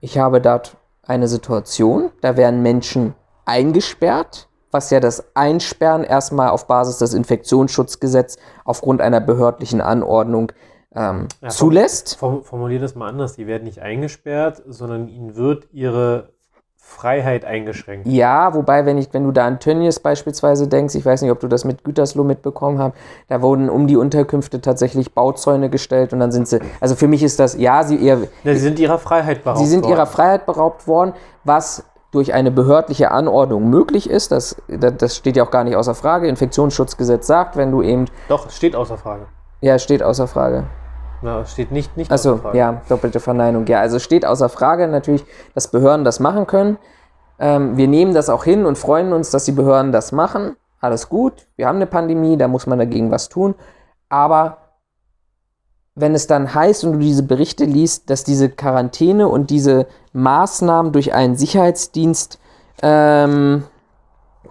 ich 0.00 0.18
habe 0.18 0.40
dort 0.40 0.76
eine 1.02 1.28
Situation, 1.28 2.10
da 2.20 2.36
werden 2.36 2.62
Menschen 2.62 3.14
eingesperrt, 3.44 4.48
was 4.70 4.90
ja 4.90 5.00
das 5.00 5.24
Einsperren 5.34 6.04
erstmal 6.04 6.50
auf 6.50 6.66
Basis 6.66 6.98
des 6.98 7.14
Infektionsschutzgesetzes 7.14 8.38
aufgrund 8.64 9.00
einer 9.00 9.20
behördlichen 9.20 9.80
Anordnung 9.80 10.52
ähm, 10.94 11.28
Ja, 11.40 11.48
zulässt. 11.48 12.16
Form, 12.16 12.42
formulier 12.42 12.80
das 12.80 12.94
mal 12.94 13.08
anders. 13.08 13.34
Die 13.36 13.46
werden 13.46 13.64
nicht 13.64 13.80
eingesperrt, 13.80 14.62
sondern 14.66 15.08
ihnen 15.08 15.36
wird 15.36 15.68
ihre 15.72 16.35
Freiheit 16.88 17.44
eingeschränkt. 17.44 18.06
Ja, 18.06 18.54
wobei, 18.54 18.86
wenn, 18.86 18.96
ich, 18.96 19.12
wenn 19.12 19.24
du 19.24 19.32
da 19.32 19.44
an 19.46 19.58
Tönnies 19.58 19.98
beispielsweise 20.00 20.68
denkst, 20.68 20.94
ich 20.94 21.04
weiß 21.04 21.20
nicht, 21.20 21.30
ob 21.32 21.40
du 21.40 21.48
das 21.48 21.64
mit 21.64 21.82
Gütersloh 21.84 22.22
mitbekommen 22.24 22.78
hast, 22.78 22.94
da 23.28 23.42
wurden 23.42 23.68
um 23.68 23.86
die 23.86 23.96
Unterkünfte 23.96 24.60
tatsächlich 24.60 25.12
Bauzäune 25.12 25.68
gestellt 25.68 26.12
und 26.12 26.20
dann 26.20 26.30
sind 26.32 26.46
sie, 26.48 26.60
also 26.80 26.94
für 26.94 27.08
mich 27.08 27.22
ist 27.24 27.38
das, 27.40 27.58
ja, 27.58 27.82
sie, 27.82 28.02
eher, 28.02 28.18
Ja, 28.44 28.54
sie 28.54 28.60
sind 28.60 28.78
ihrer 28.78 28.98
Freiheit 28.98 29.42
beraubt 29.42 29.58
sie 29.58 29.66
sind 29.66 29.82
worden. 29.82 29.92
ihrer 29.92 30.06
Freiheit 30.06 30.46
beraubt 30.46 30.86
worden, 30.86 31.12
was 31.44 31.84
durch 32.12 32.32
eine 32.32 32.50
behördliche 32.52 33.10
Anordnung 33.10 33.68
möglich 33.68 34.08
ist, 34.08 34.30
das, 34.32 34.56
das 34.68 35.16
steht 35.16 35.36
ja 35.36 35.44
auch 35.44 35.50
gar 35.50 35.64
nicht 35.64 35.76
außer 35.76 35.94
Frage, 35.94 36.28
Infektionsschutzgesetz 36.28 37.26
sagt, 37.26 37.56
wenn 37.56 37.72
du 37.72 37.82
eben, 37.82 38.06
Doch, 38.28 38.46
es 38.46 38.56
steht 38.56 38.74
außer 38.76 38.96
Frage. 38.96 39.26
ja, 39.60 39.78
steht 39.78 40.02
außer 40.02 40.28
Frage. 40.28 40.64
Es 41.22 41.52
steht 41.52 41.72
nicht, 41.72 41.96
nicht 41.96 42.10
Achso, 42.10 42.34
außer 42.34 42.42
Frage. 42.42 42.58
ja, 42.58 42.82
doppelte 42.88 43.20
Verneinung. 43.20 43.66
Ja, 43.66 43.80
also 43.80 43.98
steht 43.98 44.24
außer 44.24 44.48
Frage 44.48 44.86
natürlich, 44.88 45.24
dass 45.54 45.68
Behörden 45.68 46.04
das 46.04 46.20
machen 46.20 46.46
können. 46.46 46.78
Ähm, 47.38 47.76
wir 47.76 47.88
nehmen 47.88 48.14
das 48.14 48.28
auch 48.28 48.44
hin 48.44 48.66
und 48.66 48.78
freuen 48.78 49.12
uns, 49.12 49.30
dass 49.30 49.44
die 49.44 49.52
Behörden 49.52 49.92
das 49.92 50.12
machen. 50.12 50.56
Alles 50.80 51.08
gut, 51.08 51.46
wir 51.56 51.66
haben 51.66 51.76
eine 51.76 51.86
Pandemie, 51.86 52.36
da 52.36 52.48
muss 52.48 52.66
man 52.66 52.78
dagegen 52.78 53.10
was 53.10 53.28
tun. 53.28 53.54
Aber 54.08 54.58
wenn 55.94 56.14
es 56.14 56.26
dann 56.26 56.54
heißt 56.54 56.84
und 56.84 56.92
du 56.92 56.98
diese 56.98 57.22
Berichte 57.22 57.64
liest, 57.64 58.10
dass 58.10 58.22
diese 58.22 58.50
Quarantäne 58.50 59.28
und 59.28 59.50
diese 59.50 59.86
Maßnahmen 60.12 60.92
durch 60.92 61.14
einen 61.14 61.36
Sicherheitsdienst 61.36 62.38
ähm, 62.82 63.64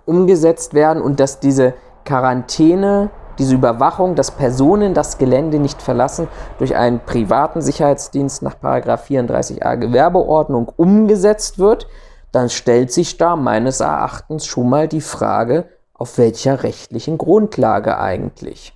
umgesetzt 0.05 0.73
werden 0.73 1.01
und 1.01 1.19
dass 1.19 1.39
diese 1.39 1.75
Quarantäne, 2.03 3.11
diese 3.37 3.55
Überwachung, 3.55 4.15
dass 4.15 4.31
Personen 4.31 4.93
das 4.93 5.17
Gelände 5.17 5.59
nicht 5.59 5.81
verlassen, 5.81 6.27
durch 6.57 6.75
einen 6.75 6.99
privaten 6.99 7.61
Sicherheitsdienst 7.61 8.41
nach 8.41 8.55
34a 8.55 9.77
Gewerbeordnung 9.77 10.71
umgesetzt 10.75 11.59
wird, 11.59 11.87
dann 12.31 12.49
stellt 12.49 12.91
sich 12.91 13.17
da 13.17 13.35
meines 13.35 13.79
Erachtens 13.79 14.45
schon 14.45 14.69
mal 14.69 14.87
die 14.87 15.01
Frage, 15.01 15.69
auf 15.93 16.17
welcher 16.17 16.63
rechtlichen 16.63 17.17
Grundlage 17.17 17.97
eigentlich. 17.97 18.73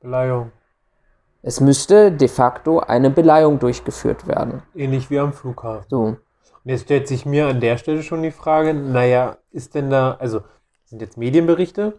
Beleihung. 0.00 0.50
Es 1.42 1.60
müsste 1.60 2.12
de 2.12 2.28
facto 2.28 2.80
eine 2.80 3.10
Beleihung 3.10 3.58
durchgeführt 3.58 4.26
werden. 4.26 4.62
Ähnlich 4.74 5.10
wie 5.10 5.18
am 5.18 5.32
Flughafen. 5.32 5.86
So. 5.90 6.00
Und 6.00 6.70
jetzt 6.70 6.82
stellt 6.82 7.08
sich 7.08 7.26
mir 7.26 7.48
an 7.48 7.60
der 7.60 7.76
Stelle 7.76 8.02
schon 8.02 8.22
die 8.22 8.30
Frage, 8.30 8.72
naja, 8.72 9.36
ist 9.50 9.74
denn 9.74 9.90
da, 9.90 10.16
also 10.20 10.38
das 10.38 10.90
sind 10.90 11.02
jetzt 11.02 11.16
Medienberichte, 11.16 11.94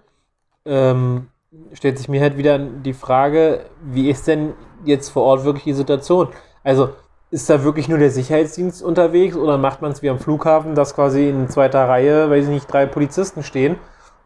ähm, 0.66 1.28
stellt 1.74 1.98
sich 1.98 2.10
mir 2.10 2.22
halt 2.22 2.38
wieder 2.38 2.58
die 2.58 2.94
Frage, 2.94 3.66
wie 3.82 4.10
ist 4.10 4.28
denn 4.28 4.54
jetzt 4.86 5.10
vor 5.10 5.24
Ort 5.24 5.44
wirklich 5.44 5.64
die 5.64 5.74
Situation? 5.74 6.30
Also 6.64 6.90
ist 7.32 7.50
da 7.50 7.64
wirklich 7.64 7.88
nur 7.88 7.98
der 7.98 8.12
Sicherheitsdienst 8.12 8.84
unterwegs 8.84 9.36
oder 9.36 9.58
macht 9.58 9.82
man 9.82 9.92
es 9.92 10.02
wie 10.02 10.10
am 10.10 10.20
Flughafen, 10.20 10.76
dass 10.76 10.96
quasi 10.96 11.30
in 11.30 11.50
zweiter 11.50 11.88
Reihe, 11.88 12.30
weiß 12.30 12.46
ich 12.46 12.52
nicht, 12.52 12.72
drei 12.72 12.86
Polizisten 12.86 13.44
stehen, 13.44 13.78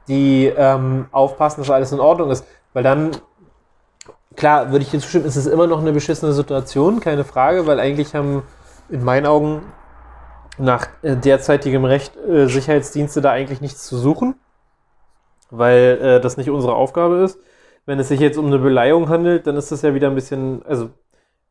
die 0.07 0.51
ähm, 0.55 1.05
aufpassen, 1.11 1.61
dass 1.61 1.69
alles 1.69 1.91
in 1.91 1.99
Ordnung 1.99 2.31
ist? 2.31 2.45
Weil 2.73 2.83
dann, 2.83 3.11
klar, 4.35 4.71
würde 4.71 4.83
ich 4.83 4.91
dir 4.91 4.99
zustimmen, 4.99 5.25
ist 5.25 5.37
es 5.37 5.47
immer 5.47 5.67
noch 5.67 5.79
eine 5.79 5.93
beschissene 5.93 6.33
Situation, 6.33 6.99
keine 6.99 7.23
Frage, 7.23 7.65
weil 7.65 7.79
eigentlich 7.79 8.13
haben 8.13 8.43
in 8.89 9.03
meinen 9.03 9.25
Augen 9.25 9.61
nach 10.57 10.87
äh, 11.01 11.15
derzeitigem 11.15 11.85
Recht 11.85 12.15
äh, 12.17 12.47
Sicherheitsdienste 12.47 13.21
da 13.21 13.31
eigentlich 13.31 13.61
nichts 13.61 13.85
zu 13.85 13.97
suchen, 13.97 14.35
weil 15.51 15.99
äh, 16.01 16.21
das 16.21 16.37
nicht 16.37 16.49
unsere 16.49 16.75
Aufgabe 16.75 17.17
ist. 17.17 17.39
Wenn 17.85 17.99
es 17.99 18.09
sich 18.09 18.19
jetzt 18.19 18.37
um 18.37 18.47
eine 18.47 18.59
Beleihung 18.59 19.09
handelt, 19.09 19.47
dann 19.47 19.55
ist 19.55 19.71
das 19.71 19.81
ja 19.81 19.93
wieder 19.93 20.07
ein 20.07 20.15
bisschen, 20.15 20.61
also 20.65 20.89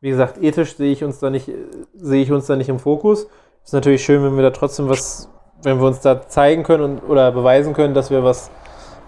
wie 0.01 0.09
gesagt, 0.09 0.41
ethisch 0.41 0.75
sehe 0.75 0.91
ich 0.91 1.03
uns 1.03 1.19
da 1.19 1.29
nicht, 1.29 1.51
sehe 1.95 2.21
ich 2.21 2.31
uns 2.31 2.45
da 2.45 2.55
nicht 2.55 2.69
im 2.69 2.79
Fokus. 2.79 3.27
Ist 3.63 3.73
natürlich 3.73 4.03
schön, 4.03 4.23
wenn 4.23 4.35
wir 4.35 4.43
da 4.43 4.51
trotzdem 4.51 4.87
was, 4.87 5.29
wenn 5.63 5.79
wir 5.79 5.87
uns 5.87 6.01
da 6.01 6.27
zeigen 6.27 6.63
können 6.63 6.83
und, 6.83 7.09
oder 7.09 7.31
beweisen 7.31 7.73
können, 7.73 7.93
dass 7.93 8.11
wir 8.11 8.23
was, 8.23 8.51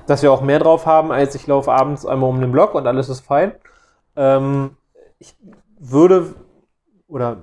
dass 0.07 0.24
wir 0.24 0.32
auch 0.32 0.41
mehr 0.41 0.60
drauf 0.60 0.86
haben, 0.86 1.11
als 1.11 1.36
ich 1.36 1.45
laufe 1.45 1.72
abends 1.72 2.06
einmal 2.06 2.30
um 2.30 2.41
den 2.41 2.52
Block 2.52 2.74
und 2.74 2.88
alles 2.88 3.10
ist 3.10 3.22
fein. 3.22 3.53
Ähm, 4.16 4.76
ich 5.20 5.36
würde 5.80 6.34
oder 7.07 7.38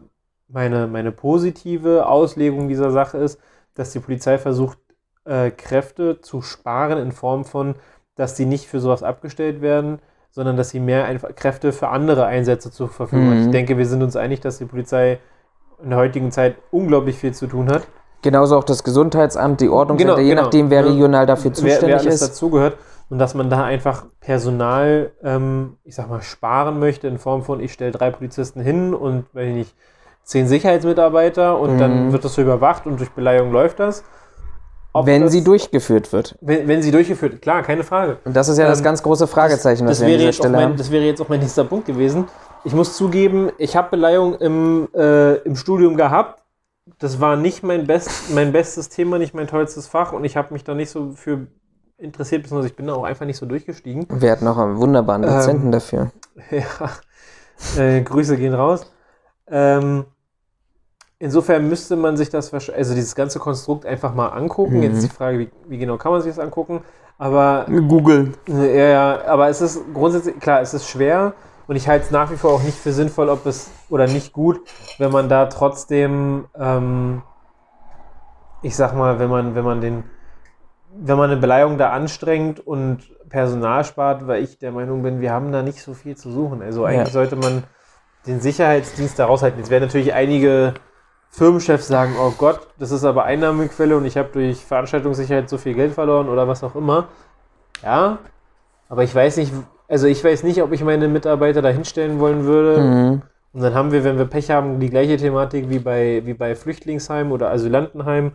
meine, 0.49 0.87
meine 0.87 1.13
positive 1.13 2.07
Auslegung 2.07 2.69
dieser 2.69 2.91
Sache 2.91 3.19
ist, 3.19 3.41
dass 3.75 3.93
die 3.93 4.01
Polizei 4.01 4.39
versucht, 4.39 4.79
äh, 5.27 5.51
Kräfte 5.51 6.21
zu 6.21 6.43
sparen 6.43 6.99
in 6.99 7.13
Form 7.13 7.45
von, 7.45 7.75
dass 8.15 8.35
die 8.35 8.47
nicht 8.47 8.67
für 8.69 8.81
sowas 8.81 9.03
abgestellt 9.03 9.61
werden, 9.61 9.99
sondern 10.31 10.57
dass 10.57 10.71
sie 10.71 10.81
mehr 10.81 11.05
einfach 11.07 11.35
Kräfte 11.35 11.73
für 11.73 11.89
andere 11.89 12.27
Einsätze 12.27 12.71
zur 12.71 12.89
Verfügung 12.89 13.29
hat. 13.31 13.37
Mhm. 13.37 13.41
Ich 13.43 13.51
denke, 13.51 13.79
wir 13.79 13.87
sind 13.87 14.03
uns 14.03 14.17
einig, 14.17 14.41
dass 14.41 14.59
die 14.59 14.65
Polizei 14.67 15.19
in 15.83 15.91
der 15.91 15.99
heutigen 15.99 16.31
Zeit 16.31 16.57
unglaublich 16.71 17.17
viel 17.19 17.33
zu 17.33 17.47
tun 17.47 17.71
hat. 17.71 17.83
Genauso 18.23 18.57
auch 18.57 18.65
das 18.65 18.83
Gesundheitsamt, 18.83 19.61
die 19.61 19.69
Ordnungsämter, 19.69 20.15
Genau, 20.17 20.25
je 20.25 20.31
genau. 20.31 20.43
nachdem, 20.45 20.71
wer 20.71 20.81
Ja. 20.83 20.91
regional 20.91 21.27
dafür 21.27 21.51
wer, 21.51 21.55
zuständig 21.55 21.87
wer 21.89 21.99
alles 22.01 22.15
ist. 22.23 22.31
dazugehört 22.31 22.77
und 23.11 23.19
dass 23.19 23.35
man 23.35 23.51
da 23.51 23.65
einfach 23.65 24.07
Personal, 24.21 25.13
ähm, 25.23 25.77
ich 25.85 25.95
sag 25.95 26.09
mal, 26.09 26.23
sparen 26.23 26.79
möchte 26.79 27.09
in 27.09 27.19
Form 27.19 27.43
von, 27.43 27.61
ich 27.61 27.73
stelle 27.73 27.93
drei 27.93 28.11
Polizisten 28.11 28.61
hin 28.61 28.95
und, 28.95 29.27
wenn 29.33 29.49
ich 29.51 29.55
nicht, 29.55 29.75
zehn 30.25 30.49
Sicherheitsmitarbeiter 30.49 31.59
und 31.59 31.75
Mhm. 31.75 31.79
dann 31.79 32.13
wird 32.13 32.25
das 32.25 32.35
so 32.35 32.43
überwacht 32.43 32.87
und 32.87 32.99
durch 32.99 33.11
Beleihung 33.13 33.53
läuft 33.53 33.79
das. 33.79 34.03
Wenn 35.05 35.23
das, 35.23 35.33
sie 35.33 35.45
durchgeführt 35.45 36.13
wird. 36.13 36.37
wenn, 36.41 36.67
wenn 36.69 36.81
sie 36.83 36.91
durchgeführt, 36.91 37.43
klar, 37.43 37.63
keine 37.63 37.83
Frage. 37.85 38.19
Und 38.25 38.35
das 38.37 38.49
ist 38.49 38.57
ja 38.59 38.67
das 38.67 38.79
Ähm, 38.79 38.85
ganz 38.85 39.03
große 39.03 39.27
Fragezeichen, 39.27 39.85
das, 39.87 39.97
was 39.97 40.01
wir 40.01 40.07
an 40.07 40.11
wäre 40.13 40.19
dieser 40.19 40.29
jetzt 40.31 40.41
auch 40.41 40.45
Stelle 40.45 40.57
mein, 40.57 40.65
haben. 40.71 40.77
das 40.77 40.91
wäre 40.91 41.05
jetzt 41.05 41.21
auch 41.21 41.29
mein 41.29 41.41
nächster 41.41 41.65
Punkt 41.65 41.87
gewesen. 41.87 42.27
Ich 42.65 42.73
muss 42.73 42.97
zugeben, 42.97 43.51
ich 43.59 43.77
habe 43.77 43.91
Beleihung 43.91 44.37
im, 44.37 44.89
äh, 44.95 45.35
im 45.39 45.57
Studium 45.57 45.97
gehabt. 45.97 46.43
Das 46.99 47.21
war 47.21 47.37
nicht 47.37 47.63
mein, 47.65 47.87
best, 47.87 48.33
mein 48.33 48.53
bestes 48.53 48.89
Thema, 48.89 49.19
nicht 49.19 49.35
mein 49.35 49.49
tollstes 49.49 49.89
Fach 49.89 50.13
und 50.13 50.25
ich 50.25 50.37
habe 50.37 50.53
mich 50.55 50.63
da 50.65 50.75
nicht 50.75 50.91
so 50.91 51.11
für 51.13 51.49
interessiert, 51.99 52.43
beziehungsweise 52.43 52.69
ich 52.69 52.77
bin 52.77 52.87
da 52.87 52.95
auch 52.95 53.05
einfach 53.05 53.27
nicht 53.27 53.39
so 53.39 53.47
durchgestiegen. 53.47 54.07
Wir 54.11 54.31
hatten 54.31 54.45
noch 54.45 54.59
einen 54.59 54.77
wunderbaren 54.79 55.25
Ähm, 55.25 55.31
Dozenten 55.31 55.73
dafür. 55.73 56.11
Ja, 56.51 57.83
äh, 57.83 58.03
Grüße 58.03 58.37
gehen 58.37 58.55
raus. 58.55 58.93
Ähm, 59.49 60.05
insofern 61.19 61.69
müsste 61.69 61.97
man 61.97 62.17
sich 62.17 62.31
das, 62.31 62.53
also 62.53 62.95
dieses 62.95 63.15
ganze 63.15 63.39
Konstrukt 63.39 63.87
einfach 63.87 64.15
mal 64.15 64.29
angucken. 64.29 64.77
Mhm. 64.79 64.83
Jetzt 64.83 64.97
ist 64.99 65.13
die 65.13 65.17
Frage, 65.17 65.39
wie, 65.39 65.51
wie 65.69 65.79
genau 65.79 65.97
kann 65.97 66.13
man 66.13 66.21
sich 66.23 66.35
das 66.35 66.39
angucken? 66.39 66.83
Aber 67.19 67.67
Google. 67.89 68.33
ja, 68.47 68.67
ja, 68.67 69.25
aber 69.27 69.49
es 69.49 69.61
ist 69.63 69.81
grundsätzlich, 69.95 70.39
klar, 70.39 70.61
es 70.61 70.75
ist 70.75 70.87
schwer 70.89 71.33
Und 71.67 71.77
ich 71.77 71.89
halte 71.89 72.05
es 72.05 72.11
nach 72.11 72.31
wie 72.31 72.37
vor 72.37 72.53
auch 72.53 72.63
nicht 72.63 72.77
für 72.79 72.93
sinnvoll, 72.93 73.29
ob 73.29 73.47
es 73.47 73.71
oder 73.89 74.07
nicht 74.07 74.33
gut, 74.33 74.61
wenn 74.99 75.11
man 75.11 75.29
da 75.29 75.47
trotzdem, 75.47 76.45
ähm, 76.55 77.23
ich 78.63 78.77
sag 78.77 78.95
mal, 78.95 79.19
wenn 79.19 79.31
man, 79.31 79.55
wenn 79.55 79.65
man 79.65 79.81
den, 79.81 80.05
wenn 80.95 81.17
man 81.19 81.31
eine 81.31 81.41
Beleihung 81.41 81.79
da 81.79 81.91
anstrengt 81.91 82.61
und 82.61 83.01
Personal 83.29 83.85
spart, 83.85 84.27
weil 84.27 84.43
ich 84.43 84.59
der 84.59 84.73
Meinung 84.73 85.03
bin, 85.03 85.21
wir 85.21 85.33
haben 85.33 85.53
da 85.53 85.63
nicht 85.63 85.83
so 85.83 85.95
viel 85.95 86.17
zu 86.17 86.31
suchen. 86.31 86.63
Also 86.63 86.85
eigentlich 86.85 87.09
Ja. 87.09 87.13
sollte 87.13 87.37
man 87.37 87.65
den 88.27 88.41
Sicherheitsdienst 88.41 89.19
da 89.19 89.27
raushalten. 89.27 89.59
Jetzt 89.59 89.71
werden 89.71 89.85
natürlich 89.85 90.15
einige 90.15 90.75
Firmenchefs 91.31 91.89
sagen, 91.89 92.15
oh 92.19 92.33
Gott, 92.37 92.61
das 92.79 92.91
ist 92.91 93.05
aber 93.05 93.25
Einnahmequelle 93.25 93.97
und 93.97 94.05
ich 94.07 94.17
habe 94.17 94.31
durch 94.33 94.65
Veranstaltungssicherheit 94.65 95.49
so 95.49 95.59
viel 95.59 95.75
Geld 95.75 95.93
verloren 95.93 96.29
oder 96.29 96.49
was 96.49 96.65
auch 96.65 96.75
immer. 96.75 97.09
Ja, 97.83 98.19
aber 98.89 99.03
ich 99.03 99.15
weiß 99.15 99.37
nicht, 99.37 99.53
also 99.89 100.07
ich 100.07 100.23
weiß 100.23 100.43
nicht, 100.43 100.63
ob 100.63 100.73
ich 100.73 100.83
meine 100.83 101.09
Mitarbeiter 101.09 101.63
da 101.63 101.69
hinstellen 101.69 102.19
wollen 102.19 102.45
würde. 102.45 102.81
Mhm. 102.81 103.23
Und 103.53 103.63
dann 103.63 103.75
haben 103.75 103.93
wir, 103.93 104.05
wenn 104.05 104.19
wir 104.19 104.27
Pech 104.27 104.51
haben, 104.51 104.81
die 104.81 104.91
gleiche 104.91 105.17
Thematik 105.17 105.71
wie 105.71 105.79
bei, 105.79 106.23
wie 106.25 106.35
bei 106.35 106.55
Flüchtlingsheim 106.55 107.33
oder 107.33 107.51
Asylantenheim, 107.51 108.33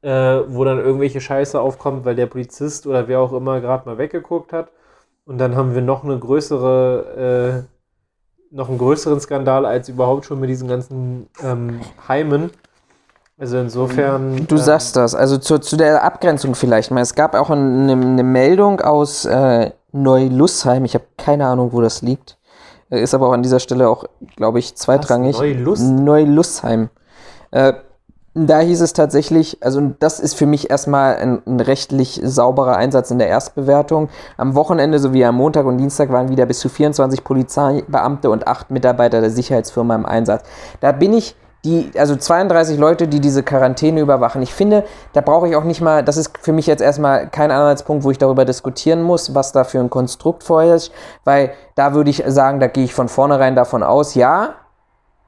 äh, 0.00 0.40
wo 0.46 0.64
dann 0.64 0.78
irgendwelche 0.78 1.20
Scheiße 1.20 1.60
aufkommt, 1.60 2.04
weil 2.04 2.14
der 2.14 2.26
Polizist 2.26 2.86
oder 2.86 3.06
wer 3.08 3.20
auch 3.20 3.32
immer 3.32 3.60
gerade 3.60 3.88
mal 3.88 3.98
weggeguckt 3.98 4.52
hat. 4.52 4.72
Und 5.24 5.38
dann 5.38 5.56
haben 5.56 5.74
wir 5.74 5.82
noch 5.82 6.04
eine 6.04 6.18
größere, 6.18 7.66
äh, 7.66 7.81
noch 8.52 8.68
einen 8.68 8.78
größeren 8.78 9.20
Skandal 9.20 9.66
als 9.66 9.88
überhaupt 9.88 10.26
schon 10.26 10.38
mit 10.38 10.50
diesen 10.50 10.68
ganzen 10.68 11.28
ähm, 11.42 11.80
Heimen. 12.06 12.50
Also 13.38 13.58
insofern. 13.58 14.46
Du 14.46 14.56
ähm, 14.56 14.60
sagst 14.60 14.94
das. 14.94 15.14
Also 15.14 15.38
zu, 15.38 15.58
zu 15.58 15.76
der 15.76 16.04
Abgrenzung 16.04 16.54
vielleicht 16.54 16.90
mal. 16.90 17.00
Es 17.00 17.14
gab 17.14 17.34
auch 17.34 17.50
eine, 17.50 17.92
eine 17.92 18.22
Meldung 18.22 18.80
aus 18.80 19.24
äh, 19.24 19.70
Neulussheim. 19.92 20.84
Ich 20.84 20.94
habe 20.94 21.04
keine 21.16 21.46
Ahnung, 21.46 21.72
wo 21.72 21.80
das 21.80 22.02
liegt. 22.02 22.38
Ist 22.90 23.14
aber 23.14 23.28
auch 23.28 23.32
an 23.32 23.42
dieser 23.42 23.58
Stelle 23.58 23.88
auch, 23.88 24.04
glaube 24.36 24.58
ich, 24.58 24.74
zweitrangig. 24.74 25.38
Neulussheim. 25.40 26.90
Äh, 27.50 27.72
da 28.34 28.60
hieß 28.60 28.80
es 28.80 28.94
tatsächlich, 28.94 29.58
also 29.62 29.92
das 29.98 30.18
ist 30.18 30.34
für 30.34 30.46
mich 30.46 30.70
erstmal 30.70 31.16
ein, 31.16 31.42
ein 31.46 31.60
rechtlich 31.60 32.20
sauberer 32.24 32.76
Einsatz 32.76 33.10
in 33.10 33.18
der 33.18 33.28
Erstbewertung. 33.28 34.08
Am 34.38 34.54
Wochenende 34.54 34.98
sowie 34.98 35.24
am 35.24 35.36
Montag 35.36 35.66
und 35.66 35.76
Dienstag 35.76 36.10
waren 36.10 36.30
wieder 36.30 36.46
bis 36.46 36.60
zu 36.60 36.70
24 36.70 37.24
Polizeibeamte 37.24 38.30
und 38.30 38.46
acht 38.46 38.70
Mitarbeiter 38.70 39.20
der 39.20 39.30
Sicherheitsfirma 39.30 39.94
im 39.94 40.06
Einsatz. 40.06 40.44
Da 40.80 40.92
bin 40.92 41.12
ich 41.12 41.36
die, 41.64 41.92
also 41.96 42.16
32 42.16 42.78
Leute, 42.78 43.06
die 43.06 43.20
diese 43.20 43.42
Quarantäne 43.42 44.00
überwachen. 44.00 44.42
Ich 44.42 44.54
finde, 44.54 44.84
da 45.12 45.20
brauche 45.20 45.48
ich 45.48 45.54
auch 45.54 45.64
nicht 45.64 45.80
mal, 45.80 46.02
das 46.02 46.16
ist 46.16 46.36
für 46.38 46.52
mich 46.52 46.66
jetzt 46.66 46.80
erstmal 46.80 47.28
kein 47.28 47.50
Anhaltspunkt, 47.50 48.02
wo 48.02 48.10
ich 48.10 48.18
darüber 48.18 48.44
diskutieren 48.44 49.02
muss, 49.02 49.34
was 49.34 49.52
da 49.52 49.64
für 49.64 49.78
ein 49.78 49.90
Konstrukt 49.90 50.42
vorherrscht, 50.42 50.90
weil 51.24 51.52
da 51.74 51.94
würde 51.94 52.10
ich 52.10 52.24
sagen, 52.26 52.58
da 52.60 52.66
gehe 52.66 52.84
ich 52.84 52.94
von 52.94 53.08
vornherein 53.08 53.54
davon 53.54 53.82
aus, 53.82 54.14
ja, 54.14 54.54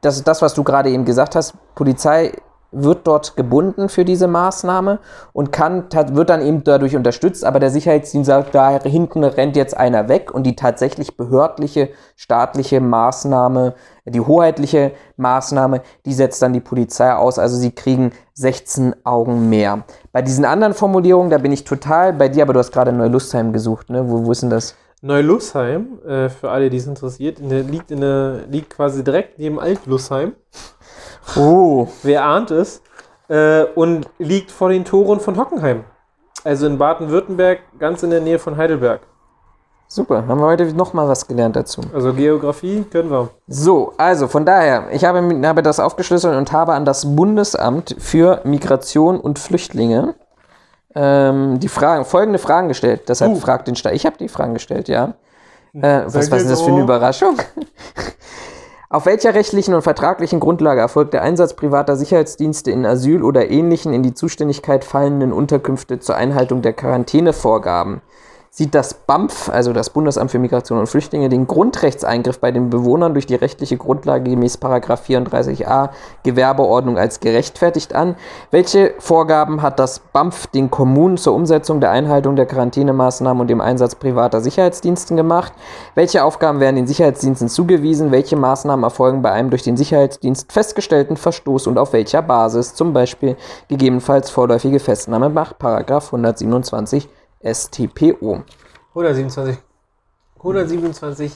das 0.01 0.17
ist 0.17 0.27
das, 0.27 0.43
was 0.43 0.55
du 0.55 0.65
gerade 0.65 0.91
eben 0.91 1.05
gesagt 1.05 1.37
hast, 1.37 1.55
Polizei 1.75 2.33
wird 2.75 3.07
dort 3.07 3.37
gebunden 3.37 3.89
für 3.89 4.05
diese 4.05 4.27
Maßnahme 4.27 4.99
und 5.33 5.53
kann, 5.53 5.85
wird 6.13 6.31
dann 6.31 6.43
eben 6.43 6.65
dadurch 6.65 6.97
unterstützt, 6.97 7.45
aber 7.45 7.61
der 7.61 7.71
Sicherheitsdienst 7.71 8.27
sagt, 8.27 8.55
da 8.55 8.79
hinten 8.81 9.25
rennt 9.25 9.57
jetzt 9.57 9.77
einer 9.77 10.09
weg 10.09 10.33
und 10.35 10.45
die 10.45 10.57
tatsächlich 10.57 11.17
behördliche, 11.17 11.91
staatliche 12.17 12.81
Maßnahme, 12.81 13.75
die 14.05 14.21
hoheitliche 14.21 14.93
Maßnahme, 15.17 15.83
die 16.05 16.13
setzt 16.13 16.43
dann 16.43 16.53
die 16.53 16.61
Polizei 16.61 17.13
aus, 17.15 17.39
also 17.39 17.57
sie 17.57 17.71
kriegen 17.71 18.13
16 18.35 18.95
Augen 19.05 19.49
mehr. 19.49 19.85
Bei 20.13 20.23
diesen 20.23 20.45
anderen 20.45 20.75
Formulierungen, 20.75 21.31
da 21.31 21.39
bin 21.39 21.53
ich 21.53 21.65
total 21.65 22.13
bei 22.13 22.29
dir, 22.29 22.43
aber 22.43 22.53
du 22.53 22.59
hast 22.59 22.73
gerade 22.73 22.93
Neulustheim 22.93 23.53
gesucht, 23.53 23.91
ne? 23.91 24.09
Wo, 24.09 24.27
wo 24.27 24.33
ist 24.33 24.43
denn 24.43 24.51
das? 24.51 24.75
Neulussheim, 25.05 25.99
äh, 26.07 26.31
für 26.31 26.51
alle, 26.51 26.71
die 26.71 26.79
es 26.79 26.87
interessiert, 26.87 27.39
in 27.39 27.51
der, 27.51 27.63
liegt, 27.63 27.91
in 27.91 28.01
der, 28.01 28.41
liegt 28.51 28.71
quasi 28.71 29.05
direkt 29.05 29.39
neben 29.39 29.61
Altlussheim. 29.61 30.33
Oh, 31.37 31.89
Wer 32.03 32.25
ahnt 32.25 32.51
es? 32.51 32.83
Äh, 33.29 33.65
und 33.75 34.09
liegt 34.19 34.51
vor 34.51 34.69
den 34.69 34.85
Toren 34.85 35.21
von 35.21 35.39
Hockenheim. 35.39 35.85
Also 36.45 36.67
in 36.67 36.77
Baden-Württemberg, 36.77 37.61
ganz 37.79 38.03
in 38.03 38.11
der 38.11 38.21
Nähe 38.21 38.39
von 38.39 38.57
Heidelberg. 38.57 39.01
super, 39.89 40.27
haben 40.27 40.41
wir 40.41 40.47
heute 40.47 40.67
nochmal 40.75 41.09
was 41.09 41.27
gelernt 41.27 41.57
dazu. 41.57 41.81
Also 41.95 42.13
Geografie 42.13 42.85
können 42.91 43.11
wir. 43.11 43.31
So, 43.47 43.95
also 43.97 44.29
von 44.29 44.45
daher, 44.45 44.89
ich 44.93 45.05
habe, 45.05 45.41
habe 45.47 45.63
das 45.63 45.81
aufgeschlüsselt 45.81 46.37
und 46.37 46.53
habe 46.53 46.75
an 46.75 46.85
das 46.85 47.17
Bundesamt 47.17 47.97
für 47.99 48.41
Migration 48.45 49.19
und 49.19 49.39
Flüchtlinge 49.39 50.15
ähm, 50.95 51.59
die 51.61 51.69
Fragen, 51.69 52.05
folgende 52.05 52.39
Fragen 52.39 52.69
gestellt. 52.69 53.09
Deshalb 53.09 53.33
Uh. 53.33 53.37
fragt 53.37 53.67
den 53.69 53.77
Staat. 53.77 53.95
Ich 53.95 54.05
habe 54.05 54.17
die 54.19 54.29
Fragen 54.29 54.55
gestellt, 54.55 54.89
ja. 54.89 55.15
Äh, 55.73 56.03
was, 56.07 56.31
was 56.31 56.43
ist 56.43 56.51
das 56.51 56.63
für 56.63 56.71
eine. 56.71 56.83
Überraschung? 56.83 57.37
Auf 58.95 59.07
welcher 59.07 59.35
rechtlichen 59.35 59.75
und 59.75 59.83
vertraglichen 59.83 60.39
Grundlage 60.39 60.81
erfolgt 60.81 61.15
der 61.15 61.23
Einsatz 61.23 61.55
privater 61.55 61.97
Sicherheitsdienste 61.97 62.71
in 62.71 62.87
Asyl 62.87 63.25
oder 63.25 63.51
ähnlichen 63.51 63.93
in 63.93 64.05
die 64.05 64.15
Zuständigkeit 64.15 64.85
fallenden 64.85 65.33
Unterkünfte 65.33 65.99
zur 65.99 66.15
Einhaltung 66.15 66.63
der 66.63 66.75
Quarantänevorgaben? 66.75 68.03
Sieht 68.57 68.73
das 68.77 68.95
BAMF, 68.95 69.49
also 69.49 69.73
das 69.73 69.91
Bundesamt 69.91 70.31
für 70.31 70.39
Migration 70.39 70.79
und 70.79 70.87
Flüchtlinge, 70.87 71.29
den 71.29 71.49
Grundrechtseingriff 71.49 72.39
bei 72.39 72.53
den 72.53 72.71
Bewohnern 72.71 73.13
durch 73.13 73.27
die 73.27 73.35
rechtliche 73.35 73.77
Grundlage 73.77 74.31
gemäß 74.31 74.61
34a 74.63 75.89
Gewerbeordnung 76.23 76.97
als 76.97 77.19
gerechtfertigt 77.19 77.97
an? 77.97 78.15
Welche 78.53 78.95
Vorgaben 79.01 79.61
hat 79.61 79.81
das 79.81 79.99
BAMF 79.99 80.47
den 80.47 80.71
Kommunen 80.71 81.17
zur 81.17 81.35
Umsetzung 81.35 81.81
der 81.81 81.91
Einhaltung 81.91 82.37
der 82.37 82.47
Quarantänemaßnahmen 82.47 83.41
und 83.41 83.49
dem 83.49 83.61
Einsatz 83.61 83.97
privater 83.97 84.41
Sicherheitsdiensten 84.41 85.17
gemacht? 85.17 85.53
Welche 85.97 86.23
Aufgaben 86.23 86.61
werden 86.61 86.77
den 86.77 86.87
Sicherheitsdiensten 86.87 87.49
zugewiesen? 87.49 88.13
Welche 88.13 88.37
Maßnahmen 88.37 88.85
erfolgen 88.85 89.21
bei 89.21 89.33
einem 89.33 89.51
durch 89.51 89.65
den 89.65 89.77
Sicherheitsdienst 89.77 90.53
festgestellten 90.53 91.17
Verstoß 91.17 91.67
und 91.67 91.77
auf 91.77 91.93
welcher 91.93 92.23
Basis? 92.23 92.77
Zum 92.77 92.93
Beispiel 92.93 93.35
gegebenenfalls 93.67 94.31
vorläufige 94.31 94.79
Festnahme 94.79 95.29
nach 95.29 95.55
127 95.59 97.09
StPO. 97.45 98.43
127, 98.91 99.59
127 100.39 101.33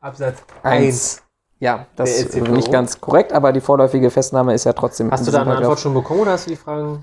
Absatz 0.00 0.38
1. 0.62 0.84
Eins. 0.84 1.22
Ja, 1.58 1.86
das 1.94 2.10
ist 2.10 2.34
nicht 2.34 2.72
ganz 2.72 3.00
korrekt, 3.00 3.32
aber 3.32 3.52
die 3.52 3.60
vorläufige 3.60 4.10
Festnahme 4.10 4.52
ist 4.54 4.64
ja 4.64 4.72
trotzdem. 4.72 5.10
Hast 5.10 5.26
du 5.26 5.30
da 5.30 5.42
eine 5.42 5.56
Antwort 5.56 5.78
schon 5.78 5.94
bekommen 5.94 6.20
oder 6.20 6.32
hast 6.32 6.46
du 6.46 6.50
die 6.50 6.56
Fragen? 6.56 7.02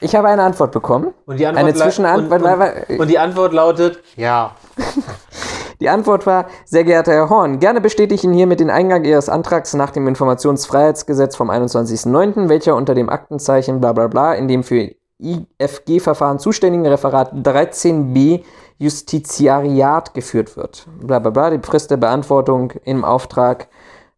Ich 0.00 0.14
habe 0.14 0.28
eine 0.28 0.42
Antwort 0.42 0.72
bekommen. 0.72 1.14
Und 1.24 1.40
die 1.40 1.46
Antwort 1.46 1.64
Eine 1.64 1.74
Zwischenantwort. 1.74 2.42
Und, 2.42 2.90
und, 2.90 3.00
und 3.00 3.08
die 3.08 3.18
Antwort 3.18 3.54
lautet 3.54 4.02
ja. 4.16 4.54
Die 5.80 5.88
Antwort 5.88 6.24
war, 6.24 6.46
sehr 6.64 6.84
geehrter 6.84 7.12
Herr 7.12 7.28
Horn, 7.28 7.58
gerne 7.58 7.80
bestätige 7.80 8.14
ich 8.14 8.24
Ihnen 8.24 8.34
hiermit 8.34 8.60
den 8.60 8.70
Eingang 8.70 9.04
Ihres 9.04 9.28
Antrags 9.28 9.74
nach 9.74 9.90
dem 9.90 10.06
Informationsfreiheitsgesetz 10.06 11.36
vom 11.36 11.50
21.09., 11.50 12.48
welcher 12.48 12.76
unter 12.76 12.94
dem 12.94 13.08
Aktenzeichen 13.08 13.80
bla 13.80 13.92
bla 13.92 14.06
bla 14.06 14.34
in 14.34 14.48
dem 14.48 14.62
für 14.62 14.94
IFG-Verfahren 15.18 16.38
zuständigen 16.38 16.86
Referat 16.86 17.32
13b 17.32 18.42
Justiziariat 18.78 20.14
geführt 20.14 20.56
wird. 20.56 20.86
Bla 21.00 21.18
bla 21.18 21.30
bla, 21.30 21.50
die 21.50 21.64
Frist 21.64 21.90
der 21.90 21.96
Beantwortung 21.96 22.72
im 22.84 23.04
Auftrag 23.04 23.68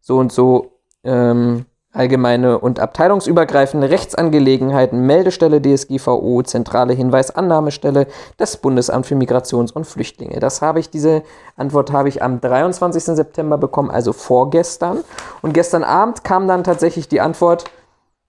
so 0.01 0.17
und 0.17 0.31
so 0.31 0.79
ähm, 1.03 1.65
allgemeine 1.97 2.59
und 2.59 2.79
abteilungsübergreifende 2.79 3.89
Rechtsangelegenheiten, 3.89 5.05
Meldestelle 5.05 5.61
DSGVO, 5.61 6.43
zentrale 6.43 6.93
Hinweisannahmestelle, 6.93 8.07
das 8.37 8.57
Bundesamt 8.57 9.07
für 9.07 9.15
Migrations- 9.15 9.71
und 9.71 9.85
Flüchtlinge. 9.85 10.39
Das 10.39 10.61
habe 10.61 10.79
ich, 10.79 10.89
diese 10.89 11.23
Antwort 11.55 11.91
habe 11.91 12.09
ich 12.09 12.21
am 12.21 12.39
23. 12.39 13.03
September 13.03 13.57
bekommen, 13.57 13.89
also 13.89 14.13
vorgestern. 14.13 14.99
Und 15.41 15.53
gestern 15.53 15.83
Abend 15.83 16.23
kam 16.23 16.47
dann 16.47 16.63
tatsächlich 16.63 17.07
die 17.07 17.21
Antwort, 17.21 17.65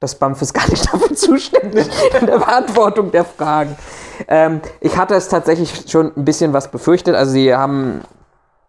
das 0.01 0.15
BAMF 0.15 0.43
ist 0.43 0.55
gar 0.55 0.69
nicht 0.69 0.93
dafür 0.93 1.15
zuständig 1.15 1.89
in 2.21 2.27
der 2.27 2.39
Beantwortung 2.39 3.11
der 3.11 3.25
Fragen. 3.25 3.77
Ähm, 4.27 4.61
ich 4.81 4.97
hatte 4.97 5.15
es 5.15 5.29
tatsächlich 5.29 5.85
schon 5.89 6.13
ein 6.17 6.25
bisschen 6.25 6.53
was 6.53 6.71
befürchtet. 6.71 7.15
Also 7.15 7.33
sie 7.33 7.55
haben, 7.55 8.03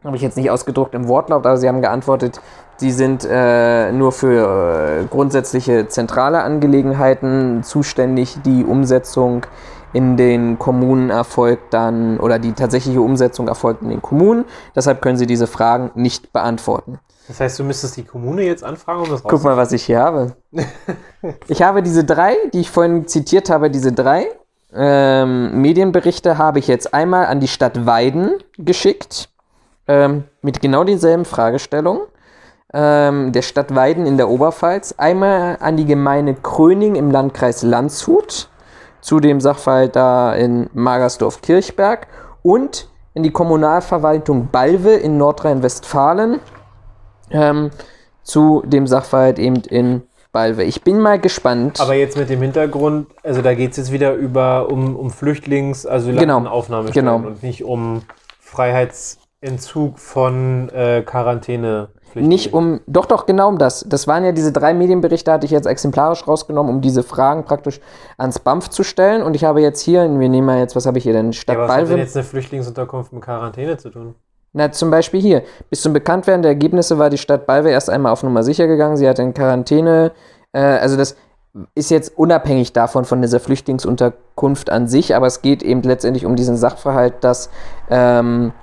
habe 0.04 0.16
ich 0.16 0.22
jetzt 0.22 0.38
nicht 0.38 0.50
ausgedruckt 0.50 0.96
im 0.96 1.08
Wortlaut, 1.08 1.46
aber 1.46 1.58
sie 1.58 1.68
haben 1.68 1.82
geantwortet, 1.82 2.42
sie 2.78 2.92
sind 2.92 3.28
äh, 3.30 3.92
nur 3.92 4.12
für 4.12 5.02
äh, 5.02 5.06
grundsätzliche 5.06 5.88
zentrale 5.88 6.42
Angelegenheiten 6.42 7.64
zuständig. 7.64 8.38
Die 8.46 8.64
Umsetzung 8.64 9.46
in 9.92 10.18
den 10.18 10.60
Kommunen 10.60 11.10
erfolgt 11.10 11.74
dann, 11.74 12.20
oder 12.20 12.38
die 12.38 12.54
tatsächliche 12.54 13.02
Umsetzung 13.02 13.48
erfolgt 13.48 13.82
in 13.82 13.90
den 13.90 14.04
Kommunen. 14.04 14.46
Deshalb 14.76 15.02
können 15.02 15.18
sie 15.18 15.26
diese 15.26 15.48
Fragen 15.48 15.90
nicht 15.96 16.32
beantworten. 16.32 17.00
Das 17.30 17.40
heißt, 17.40 17.60
du 17.60 17.64
müsstest 17.64 17.96
die 17.96 18.04
Kommune 18.04 18.42
jetzt 18.42 18.64
anfragen, 18.64 19.04
um 19.04 19.10
das 19.10 19.22
Guck 19.22 19.44
mal, 19.44 19.56
was 19.56 19.72
ich 19.72 19.84
hier 19.84 20.00
habe. 20.00 20.36
Ich 21.48 21.62
habe 21.62 21.84
diese 21.84 22.04
drei, 22.04 22.36
die 22.54 22.62
ich 22.62 22.72
vorhin 22.72 23.08
zitiert 23.08 23.52
habe, 23.52 23.70
diese 23.70 23.94
drei 23.94 24.28
ähm, 24.74 25.62
Medienberichte 25.62 26.40
habe 26.40 26.58
ich 26.58 26.68
jetzt 26.68 26.92
einmal 26.94 27.28
an 27.28 27.40
die 27.40 27.48
Stadt 27.48 27.86
Weiden 27.86 28.32
geschickt, 28.58 29.30
ähm, 29.88 30.24
mit 30.42 30.60
genau 30.60 30.84
denselben 30.84 31.24
Fragestellungen. 31.24 32.02
Ähm, 32.74 33.32
der 33.32 33.44
Stadt 33.44 33.76
Weiden 33.76 34.08
in 34.08 34.18
der 34.18 34.30
Oberpfalz, 34.30 34.96
einmal 34.98 35.58
an 35.60 35.78
die 35.78 35.86
Gemeinde 35.86 36.34
Kröning 36.34 36.96
im 36.96 37.12
Landkreis 37.12 37.62
Landshut, 37.62 38.50
zu 39.02 39.20
dem 39.20 39.40
Sachverhalt 39.40 39.96
da 39.96 40.34
in 40.34 40.68
Magersdorf-Kirchberg 40.74 42.08
und 42.42 42.90
in 43.14 43.22
die 43.22 43.32
Kommunalverwaltung 43.32 44.50
Balve 44.52 44.94
in 44.94 45.18
Nordrhein-Westfalen 45.18 46.40
ähm, 47.32 47.72
zu 48.24 48.64
dem 48.66 48.88
Sachverhalt 48.88 49.40
eben 49.40 49.58
in 49.70 50.04
Balve. 50.32 50.64
Ich 50.64 50.84
bin 50.84 51.00
mal 51.00 51.20
gespannt. 51.20 51.82
Aber 51.82 51.96
jetzt 51.96 52.16
mit 52.16 52.30
dem 52.30 52.42
Hintergrund, 52.42 53.08
also 53.24 53.42
da 53.42 53.56
geht 53.56 53.72
es 53.72 53.78
jetzt 53.78 53.92
wieder 53.92 54.14
über 54.14 54.70
um, 54.72 54.96
um 54.96 55.10
Flüchtlings-, 55.10 55.88
Asylantenaufnahmestellen 55.88 57.06
Genau. 57.08 57.28
und 57.28 57.42
nicht 57.42 57.64
um 57.64 58.04
Freiheitsentzug 58.40 59.98
von 60.00 60.70
äh, 60.70 61.02
Quarantäne. 61.02 61.90
Nicht 62.16 62.54
um, 62.54 62.82
doch, 62.88 63.06
doch, 63.06 63.26
genau 63.28 63.50
um 63.50 63.58
das. 63.60 63.86
Das 63.88 64.08
waren 64.08 64.24
ja 64.26 64.32
diese 64.32 64.52
drei 64.52 64.74
Medienberichte, 64.74 65.32
hatte 65.32 65.46
ich 65.46 65.52
jetzt 65.52 65.68
exemplarisch 65.68 66.28
rausgenommen, 66.28 66.74
um 66.74 66.82
diese 66.82 67.04
Fragen 67.04 67.46
praktisch 67.46 67.80
ans 68.18 68.40
BAMF 68.40 68.70
zu 68.70 68.84
stellen. 68.84 69.22
Und 69.22 69.36
ich 69.36 69.44
habe 69.44 69.62
jetzt 69.62 69.82
hier, 69.82 70.02
wir 70.20 70.30
nehmen 70.30 70.46
mal 70.48 70.58
jetzt, 70.58 70.76
was 70.76 70.88
habe 70.88 70.98
ich 70.98 71.04
hier 71.04 71.14
denn? 71.14 71.28
Ja, 71.28 71.34
Stadt 71.34 71.56
aber 71.56 71.66
was 71.66 71.72
hat 71.72 71.80
denn 71.82 71.88
Balve. 71.90 72.02
jetzt 72.02 72.16
eine 72.18 72.24
Flüchtlingsunterkunft 72.26 73.14
mit 73.14 73.22
Quarantäne 73.22 73.78
zu 73.78 73.90
tun? 73.92 74.16
Na, 74.54 74.72
zum 74.72 74.90
Beispiel 74.90 75.22
hier. 75.22 75.44
Bis 75.70 75.82
zum 75.82 75.94
Bekanntwerden 75.94 76.42
der 76.42 76.52
Ergebnisse 76.52 76.98
war 76.98 77.10
die 77.10 77.18
Stadt 77.18 77.46
Balve 77.46 77.70
erst 77.70 77.90
einmal 77.90 78.12
auf 78.12 78.24
Nummer 78.24 78.44
sicher 78.44 78.68
gegangen. 78.68 78.98
Sie 78.98 79.08
hat 79.08 79.20
in 79.20 79.34
Quarantäne, 79.34 80.12
äh, 80.54 80.60
also 80.60 80.98
das 80.98 81.16
ist 81.76 81.92
jetzt 81.92 82.18
unabhängig 82.18 82.74
davon, 82.74 83.06
von 83.06 83.22
dieser 83.22 83.40
Flüchtlingsunterkunft 83.40 84.70
an 84.70 84.88
sich, 84.88 85.16
aber 85.16 85.28
es 85.28 85.42
geht 85.42 85.64
eben 85.64 85.82
letztendlich 85.82 86.26
um 86.26 86.36
diesen 86.36 86.58
Sachverhalt, 86.58 87.16
dass 87.22 87.50
ähm, 87.90 88.54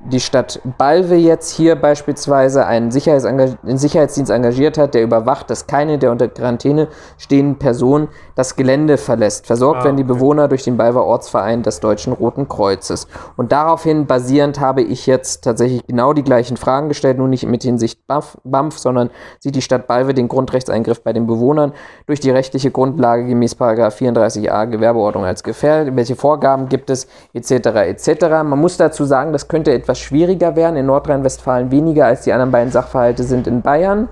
die 0.00 0.20
Stadt 0.20 0.60
Balve 0.76 1.14
jetzt 1.14 1.50
hier 1.50 1.74
beispielsweise 1.74 2.66
einen, 2.66 2.92
einen 2.92 3.78
Sicherheitsdienst 3.78 4.30
engagiert 4.30 4.76
hat, 4.76 4.94
der 4.94 5.02
überwacht, 5.02 5.48
dass 5.48 5.66
keine 5.66 5.98
der 5.98 6.12
unter 6.12 6.28
Quarantäne 6.28 6.88
stehenden 7.18 7.58
Personen 7.58 8.08
das 8.34 8.56
Gelände 8.56 8.98
verlässt. 8.98 9.46
Versorgt 9.46 9.80
Ah, 9.80 9.84
werden 9.84 9.96
die 9.96 10.04
okay. 10.04 10.12
Bewohner 10.12 10.48
durch 10.48 10.62
den 10.62 10.76
Balver 10.76 11.04
Ortsverein 11.04 11.62
des 11.62 11.80
Deutschen 11.80 12.12
Roten 12.12 12.46
Kreuzes. 12.46 13.08
Und 13.36 13.52
daraufhin 13.52 14.06
basierend 14.06 14.60
habe 14.60 14.82
ich 14.82 15.06
jetzt 15.06 15.42
tatsächlich 15.42 15.86
genau 15.86 16.12
die 16.12 16.22
gleichen 16.22 16.56
Fragen 16.56 16.88
gestellt, 16.88 17.18
nur 17.18 17.28
nicht 17.28 17.46
mit 17.46 17.62
Hinsicht 17.62 18.06
BAMF, 18.06 18.38
BAMF 18.44 18.78
sondern 18.78 19.10
sieht 19.40 19.56
die 19.56 19.62
Stadt 19.62 19.86
Balve 19.86 20.14
den 20.14 20.28
Grundrechtseingriff 20.28 21.02
bei 21.02 21.14
den 21.14 21.26
Bewohnern 21.26 21.72
durch 22.06 22.20
die 22.20 22.30
rechtliche 22.30 22.70
Grundlage 22.70 23.26
gemäß 23.26 23.56
34a 23.56 24.66
Gewerbeordnung 24.66 25.24
als 25.24 25.42
gefährdet? 25.42 25.96
Welche 25.96 26.16
Vorgaben 26.16 26.68
gibt 26.68 26.90
es? 26.90 27.08
Etc. 27.32 27.50
etc. 27.50 28.22
Man 28.44 28.60
muss 28.60 28.76
dazu 28.76 29.04
sagen, 29.04 29.32
das 29.32 29.48
könnte 29.48 29.72
etwas 29.72 29.85
schwieriger 29.94 30.56
werden. 30.56 30.76
In 30.76 30.86
Nordrhein-Westfalen 30.86 31.70
weniger 31.70 32.06
als 32.06 32.22
die 32.22 32.32
anderen 32.32 32.50
beiden 32.50 32.72
Sachverhalte 32.72 33.22
sind 33.22 33.46
in 33.46 33.62
Bayern. 33.62 34.08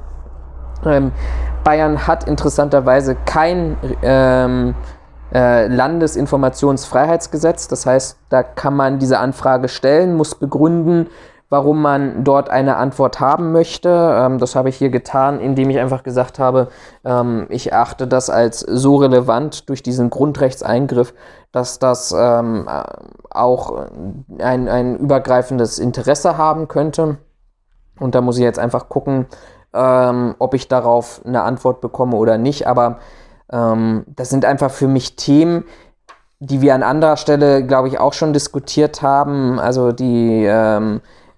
Ähm, 0.84 1.10
Bayern 1.64 2.06
hat 2.06 2.28
interessanterweise 2.28 3.16
kein 3.24 3.76
ähm, 4.02 4.74
äh, 5.32 5.66
Landesinformationsfreiheitsgesetz. 5.66 7.68
Das 7.68 7.86
heißt, 7.86 8.18
da 8.28 8.42
kann 8.42 8.76
man 8.76 8.98
diese 8.98 9.18
Anfrage 9.18 9.68
stellen, 9.68 10.14
muss 10.16 10.34
begründen, 10.34 11.08
warum 11.54 11.80
man 11.80 12.24
dort 12.24 12.50
eine 12.50 12.78
Antwort 12.78 13.20
haben 13.20 13.52
möchte. 13.52 13.88
Ähm, 13.88 14.38
das 14.38 14.56
habe 14.56 14.70
ich 14.70 14.76
hier 14.76 14.90
getan, 14.90 15.38
indem 15.38 15.70
ich 15.70 15.78
einfach 15.78 16.02
gesagt 16.02 16.40
habe, 16.40 16.66
ähm, 17.04 17.46
ich 17.48 17.70
erachte 17.70 18.08
das 18.08 18.28
als 18.28 18.58
so 18.58 18.96
relevant 18.96 19.68
durch 19.68 19.80
diesen 19.80 20.10
Grundrechtseingriff, 20.10 21.14
dass 21.52 21.78
das 21.78 22.12
ähm, 22.18 22.66
äh, 22.68 22.82
auch 23.30 23.86
ein, 24.40 24.68
ein 24.68 24.96
übergreifendes 24.96 25.78
Interesse 25.78 26.36
haben 26.36 26.66
könnte. 26.66 27.18
Und 28.00 28.16
da 28.16 28.20
muss 28.20 28.36
ich 28.36 28.42
jetzt 28.42 28.58
einfach 28.58 28.88
gucken, 28.88 29.26
ähm, 29.72 30.34
ob 30.40 30.54
ich 30.54 30.66
darauf 30.66 31.20
eine 31.24 31.42
Antwort 31.42 31.80
bekomme 31.80 32.16
oder 32.16 32.36
nicht. 32.36 32.66
Aber 32.66 32.98
ähm, 33.52 34.06
das 34.08 34.28
sind 34.28 34.44
einfach 34.44 34.72
für 34.72 34.88
mich 34.88 35.14
Themen, 35.14 35.62
die 36.40 36.60
wir 36.60 36.74
an 36.74 36.82
anderer 36.82 37.16
Stelle, 37.16 37.64
glaube 37.64 37.86
ich, 37.86 38.00
auch 38.00 38.12
schon 38.12 38.32
diskutiert 38.32 39.02
haben. 39.02 39.60
Also 39.60 39.92
die 39.92 40.50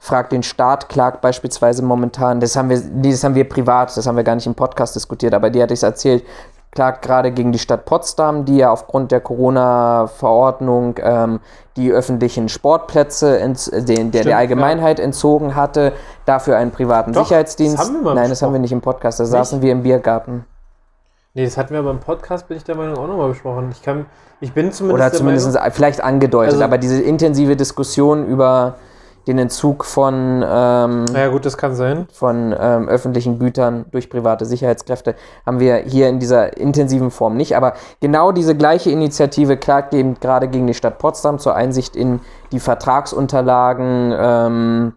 ähm, 0.06 0.08
Frag 0.08 0.30
den 0.30 0.42
Staat 0.42 0.88
klagt 0.88 1.20
beispielsweise 1.20 1.82
momentan, 1.82 2.40
das 2.40 2.56
haben 2.56 2.70
wir, 2.70 2.80
das 2.80 3.24
haben 3.24 3.34
wir 3.34 3.48
privat, 3.48 3.96
das 3.96 4.06
haben 4.06 4.16
wir 4.16 4.24
gar 4.24 4.34
nicht 4.34 4.46
im 4.46 4.54
Podcast 4.54 4.94
diskutiert, 4.94 5.34
aber 5.34 5.50
die 5.50 5.62
hatte 5.62 5.74
ich 5.74 5.78
es 5.80 5.82
erzählt, 5.84 6.24
klagt 6.70 7.02
gerade 7.02 7.32
gegen 7.32 7.52
die 7.52 7.58
Stadt 7.58 7.84
Potsdam, 7.86 8.44
die 8.44 8.58
ja 8.58 8.70
aufgrund 8.70 9.10
der 9.10 9.20
Corona-Verordnung 9.20 10.96
ähm, 11.02 11.40
die 11.76 11.90
öffentlichen 11.90 12.48
Sportplätze 12.48 13.38
äh, 13.40 13.42
den, 13.42 13.54
der, 13.54 13.84
Stimmt, 13.86 14.14
der 14.26 14.36
Allgemeinheit 14.38 15.00
entzogen 15.00 15.54
hatte, 15.56 15.92
dafür 16.26 16.56
einen 16.56 16.70
privaten 16.70 17.12
Doch, 17.12 17.24
Sicherheitsdienst. 17.24 17.78
das 17.78 17.86
haben 17.86 17.94
wir 17.94 18.02
mal 18.02 18.14
Nein, 18.14 18.28
das 18.30 18.42
haben 18.42 18.52
wir 18.52 18.60
nicht 18.60 18.72
im 18.72 18.80
Podcast, 18.82 19.20
da 19.20 19.24
saßen 19.24 19.62
wir 19.62 19.72
im 19.72 19.82
Biergarten. 19.82 20.44
Nee, 21.34 21.44
das 21.44 21.58
hatten 21.58 21.74
wir 21.74 21.82
beim 21.82 22.00
Podcast, 22.00 22.48
bin 22.48 22.56
ich 22.56 22.64
der 22.64 22.76
Meinung, 22.76 22.96
auch 22.96 23.06
nochmal 23.06 23.28
besprochen. 23.28 23.68
Ich, 23.70 23.82
kann, 23.82 24.06
ich 24.40 24.52
bin 24.54 24.72
zumindest. 24.72 24.94
Oder 24.94 25.10
der 25.10 25.18
zumindest 25.18 25.52
Meinung, 25.52 25.70
vielleicht 25.72 26.02
angedeutet, 26.02 26.54
Also- 26.54 26.64
aber 26.64 26.78
diese 26.78 27.02
intensive 27.02 27.56
Diskussion 27.56 28.26
über 28.26 28.76
den 29.26 29.38
Entzug 29.38 29.84
von, 29.84 30.44
ähm, 30.46 31.04
naja, 31.04 31.28
gut, 31.28 31.44
das 31.44 31.56
kann 31.56 31.74
sein. 31.74 32.06
von 32.12 32.54
ähm, 32.58 32.88
öffentlichen 32.88 33.38
Gütern 33.38 33.86
durch 33.90 34.08
private 34.08 34.46
Sicherheitskräfte 34.46 35.16
haben 35.44 35.58
wir 35.58 35.76
hier 35.78 36.08
in 36.08 36.20
dieser 36.20 36.56
intensiven 36.56 37.10
Form 37.10 37.36
nicht. 37.36 37.56
Aber 37.56 37.74
genau 38.00 38.30
diese 38.30 38.56
gleiche 38.56 38.90
Initiative 38.90 39.56
klagt 39.56 39.94
eben 39.94 40.14
gerade 40.20 40.48
gegen 40.48 40.66
die 40.66 40.74
Stadt 40.74 40.98
Potsdam 40.98 41.38
zur 41.38 41.56
Einsicht 41.56 41.96
in 41.96 42.20
die 42.52 42.60
Vertragsunterlagen 42.60 44.14
ähm, 44.16 44.92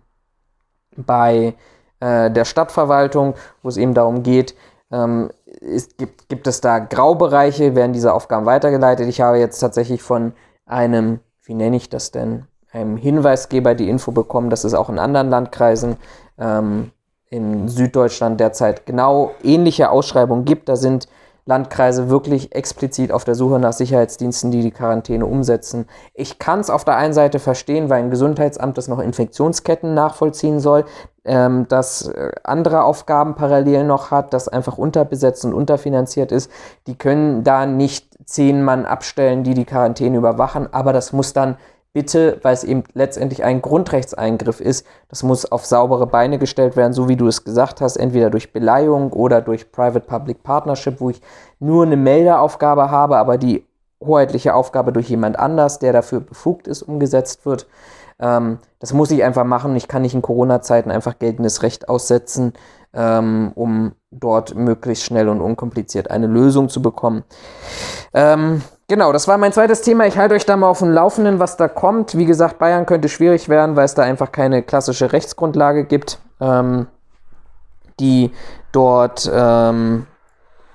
bei 0.95 1.55
äh, 1.99 2.29
der 2.29 2.45
Stadtverwaltung, 2.45 3.33
wo 3.63 3.69
es 3.69 3.77
eben 3.77 3.93
darum 3.93 4.21
geht, 4.21 4.55
ähm, 4.91 5.29
ist, 5.45 5.97
gibt, 5.97 6.29
gibt 6.29 6.47
es 6.47 6.61
da 6.61 6.79
Graubereiche, 6.79 7.75
werden 7.75 7.93
diese 7.93 8.13
Aufgaben 8.13 8.45
weitergeleitet. 8.45 9.07
Ich 9.07 9.21
habe 9.21 9.39
jetzt 9.39 9.59
tatsächlich 9.59 10.01
von 10.03 10.33
einem, 10.65 11.19
wie 11.43 11.55
nenne 11.55 11.77
ich 11.77 11.89
das 11.89 12.11
denn, 12.11 12.45
einem 12.71 12.97
Hinweisgeber 12.97 13.75
die 13.75 13.89
Info 13.89 14.11
bekommen, 14.11 14.49
dass 14.49 14.63
es 14.63 14.73
auch 14.73 14.89
in 14.89 14.99
anderen 14.99 15.29
Landkreisen 15.29 15.97
ähm, 16.37 16.91
in 17.29 17.67
Süddeutschland 17.67 18.39
derzeit 18.39 18.85
genau 18.85 19.31
ähnliche 19.43 19.89
Ausschreibungen 19.89 20.45
gibt. 20.45 20.69
Da 20.69 20.75
sind 20.75 21.07
Landkreise 21.45 22.09
wirklich 22.09 22.53
explizit 22.55 23.11
auf 23.11 23.23
der 23.23 23.33
Suche 23.33 23.59
nach 23.59 23.73
Sicherheitsdiensten, 23.73 24.51
die 24.51 24.61
die 24.61 24.71
Quarantäne 24.71 25.25
umsetzen. 25.25 25.87
Ich 26.13 26.37
kann 26.37 26.59
es 26.59 26.69
auf 26.69 26.85
der 26.85 26.95
einen 26.95 27.13
Seite 27.13 27.39
verstehen, 27.39 27.89
weil 27.89 28.03
ein 28.03 28.11
Gesundheitsamt 28.11 28.77
das 28.77 28.87
noch 28.87 28.99
Infektionsketten 28.99 29.93
nachvollziehen 29.95 30.59
soll, 30.59 30.85
ähm, 31.25 31.65
das 31.67 32.07
äh, 32.07 32.31
andere 32.43 32.83
Aufgaben 32.83 33.33
parallel 33.35 33.83
noch 33.83 34.11
hat, 34.11 34.33
das 34.33 34.47
einfach 34.47 34.77
unterbesetzt 34.77 35.43
und 35.43 35.53
unterfinanziert 35.53 36.31
ist. 36.31 36.51
Die 36.85 36.95
können 36.95 37.43
da 37.43 37.65
nicht 37.65 38.07
zehn 38.25 38.63
Mann 38.63 38.85
abstellen, 38.85 39.43
die 39.43 39.55
die 39.55 39.65
Quarantäne 39.65 40.17
überwachen, 40.17 40.71
aber 40.71 40.93
das 40.93 41.13
muss 41.13 41.33
dann 41.33 41.57
bitte, 41.93 42.39
weil 42.43 42.53
es 42.53 42.63
eben 42.63 42.83
letztendlich 42.93 43.43
ein 43.43 43.61
Grundrechtseingriff 43.61 44.59
ist, 44.61 44.85
das 45.07 45.23
muss 45.23 45.51
auf 45.51 45.65
saubere 45.65 46.07
Beine 46.07 46.37
gestellt 46.37 46.75
werden, 46.75 46.93
so 46.93 47.09
wie 47.09 47.15
du 47.15 47.27
es 47.27 47.43
gesagt 47.43 47.81
hast, 47.81 47.97
entweder 47.97 48.29
durch 48.29 48.53
Beleihung 48.53 49.11
oder 49.11 49.41
durch 49.41 49.71
Private-Public 49.71 50.43
Partnership, 50.43 51.01
wo 51.01 51.09
ich 51.09 51.21
nur 51.59 51.85
eine 51.85 51.97
Meldeaufgabe 51.97 52.91
habe, 52.91 53.17
aber 53.17 53.37
die 53.37 53.65
hoheitliche 54.01 54.53
Aufgabe 54.53 54.93
durch 54.93 55.09
jemand 55.09 55.37
anders, 55.37 55.79
der 55.79 55.93
dafür 55.93 56.21
befugt 56.21 56.67
ist, 56.67 56.83
umgesetzt 56.83 57.45
wird. 57.45 57.67
Ähm, 58.19 58.59
das 58.79 58.93
muss 58.93 59.11
ich 59.11 59.23
einfach 59.23 59.43
machen. 59.43 59.75
Ich 59.75 59.87
kann 59.87 60.03
nicht 60.03 60.13
in 60.13 60.21
Corona-Zeiten 60.21 60.91
einfach 60.91 61.19
geltendes 61.19 61.63
Recht 61.63 61.89
aussetzen, 61.89 62.53
ähm, 62.93 63.51
um 63.55 63.93
dort 64.11 64.55
möglichst 64.55 65.03
schnell 65.03 65.29
und 65.29 65.41
unkompliziert 65.41 66.09
eine 66.09 66.27
Lösung 66.27 66.69
zu 66.69 66.81
bekommen. 66.81 67.23
Ähm, 68.13 68.61
genau, 68.87 69.11
das 69.11 69.27
war 69.27 69.37
mein 69.37 69.53
zweites 69.53 69.81
Thema. 69.81 70.05
Ich 70.05 70.17
halte 70.17 70.35
euch 70.35 70.45
da 70.45 70.57
mal 70.57 70.69
auf 70.69 70.79
dem 70.79 70.91
Laufenden, 70.91 71.39
was 71.39 71.57
da 71.57 71.67
kommt. 71.67 72.17
Wie 72.17 72.25
gesagt, 72.25 72.59
Bayern 72.59 72.85
könnte 72.85 73.09
schwierig 73.09 73.49
werden, 73.49 73.75
weil 73.75 73.85
es 73.85 73.95
da 73.95 74.03
einfach 74.03 74.31
keine 74.31 74.63
klassische 74.63 75.11
Rechtsgrundlage 75.11 75.85
gibt, 75.85 76.19
ähm, 76.39 76.87
die 77.99 78.31
dort 78.71 79.29
ähm, 79.33 80.05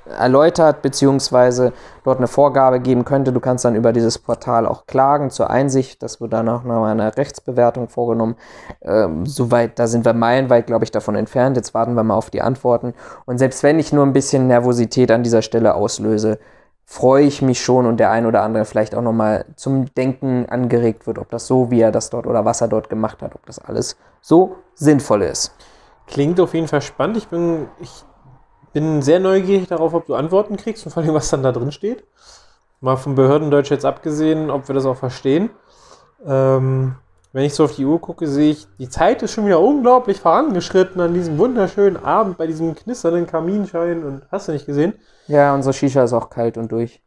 erläutert, 0.07 0.83
beziehungsweise 0.83 1.73
dort 2.05 2.19
eine 2.19 2.27
Vorgabe 2.27 2.81
geben 2.81 3.05
könnte. 3.05 3.33
Du 3.33 3.41
kannst 3.41 3.65
dann 3.65 3.75
über 3.75 3.93
dieses 3.93 4.19
Portal 4.19 4.67
auch 4.67 4.87
klagen 4.87 5.31
zur 5.31 5.51
Einsicht. 5.51 6.03
Das 6.03 6.21
wird 6.21 6.33
dann 6.33 6.49
auch 6.49 6.63
noch 6.65 6.85
eine 6.85 7.17
Rechtsbewertung 7.17 7.89
vorgenommen. 7.89 8.37
Ähm, 8.83 9.27
soweit, 9.27 9.79
da 9.79 9.87
sind 9.87 10.05
wir 10.05 10.13
meilenweit, 10.13 10.67
glaube 10.67 10.85
ich, 10.85 10.91
davon 10.91 11.15
entfernt. 11.15 11.57
Jetzt 11.57 11.75
warten 11.75 11.95
wir 11.95 12.05
mal 12.05 12.15
auf 12.15 12.31
die 12.31 12.43
Antworten. 12.43 12.95
Und 13.25 13.39
selbst 13.39 13.63
wenn 13.63 13.79
ich 13.79 13.93
nur 13.93 14.05
ein 14.05 14.13
bisschen 14.13 14.47
Nervosität 14.47 15.11
an 15.11 15.23
dieser 15.23 15.43
Stelle 15.43 15.75
auslöse, 15.75 16.39
freue 16.87 17.25
ich 17.25 17.43
mich 17.43 17.63
schon 17.63 17.87
und 17.87 17.99
der 17.99 18.11
ein 18.11 18.27
oder 18.27 18.43
andere 18.43 18.65
vielleicht 18.65 18.95
auch 18.95 19.03
nochmal 19.03 19.47
zum 19.57 19.93
Denken 19.95 20.47
angeregt 20.49 21.07
wird, 21.07 21.19
ob 21.19 21.31
das 21.31 21.47
so, 21.47 21.71
wie 21.71 21.81
er 21.81 21.93
das 21.93 22.11
dort 22.11 22.27
oder 22.27 22.45
was 22.45 22.61
er 22.61 22.69
dort 22.69 22.89
gemacht 22.89 23.23
hat, 23.23 23.35
ob 23.35 23.47
das 23.47 23.59
alles 23.59 23.97
so 24.21 24.57
sinnvoll 24.75 25.23
ist. 25.23 25.55
Klingt 26.07 26.39
auf 26.41 26.55
jeden 26.55 26.69
Fall 26.69 26.83
spannend. 26.83 27.17
Ich 27.17 27.29
bin, 27.29 27.69
ich 27.81 28.05
bin 28.73 29.01
sehr 29.03 29.21
neugierig 29.21 29.69
darauf, 29.69 29.95
ob 29.95 30.07
du 30.07 30.15
Antworten 30.15 30.57
kriegst 30.57 30.85
und 30.85 30.93
vor 30.93 31.03
allem, 31.03 31.15
was 31.15 31.31
dann 31.31 31.43
da 31.43 31.53
drin 31.53 31.73
steht. 31.73 32.05
Mal 32.81 32.97
vom 32.97 33.15
Behördendeutsch 33.15 33.71
jetzt 33.71 33.87
abgesehen, 33.87 34.51
ob 34.51 34.69
wir 34.69 34.75
das 34.75 34.85
auch 34.85 34.97
verstehen. 34.97 35.51
Ähm, 36.27 36.97
wenn 37.35 37.45
ich 37.45 37.53
so 37.53 37.65
auf 37.65 37.75
die 37.75 37.85
Uhr 37.85 38.01
gucke, 38.01 38.29
sehe 38.29 38.53
ich, 38.53 38.69
die 38.79 38.89
Zeit 38.89 39.21
ist 39.25 39.33
schon 39.33 39.45
wieder 39.45 39.59
unglaublich 39.59 40.21
vorangeschritten 40.21 41.01
an 41.01 41.15
diesem 41.15 41.37
wunderschönen 41.37 41.97
Abend 41.97 42.39
bei 42.39 42.47
diesem 42.47 42.77
knisternden 42.77 43.27
Kaminschein 43.27 44.05
und 44.05 44.23
hast 44.31 44.47
du 44.47 44.53
nicht 44.53 44.67
gesehen? 44.67 44.93
Ja, 45.27 45.53
unsere 45.53 45.73
Shisha 45.73 46.05
ist 46.05 46.13
auch 46.13 46.31
kalt 46.31 46.57
und 46.57 46.71
durch. 46.71 47.03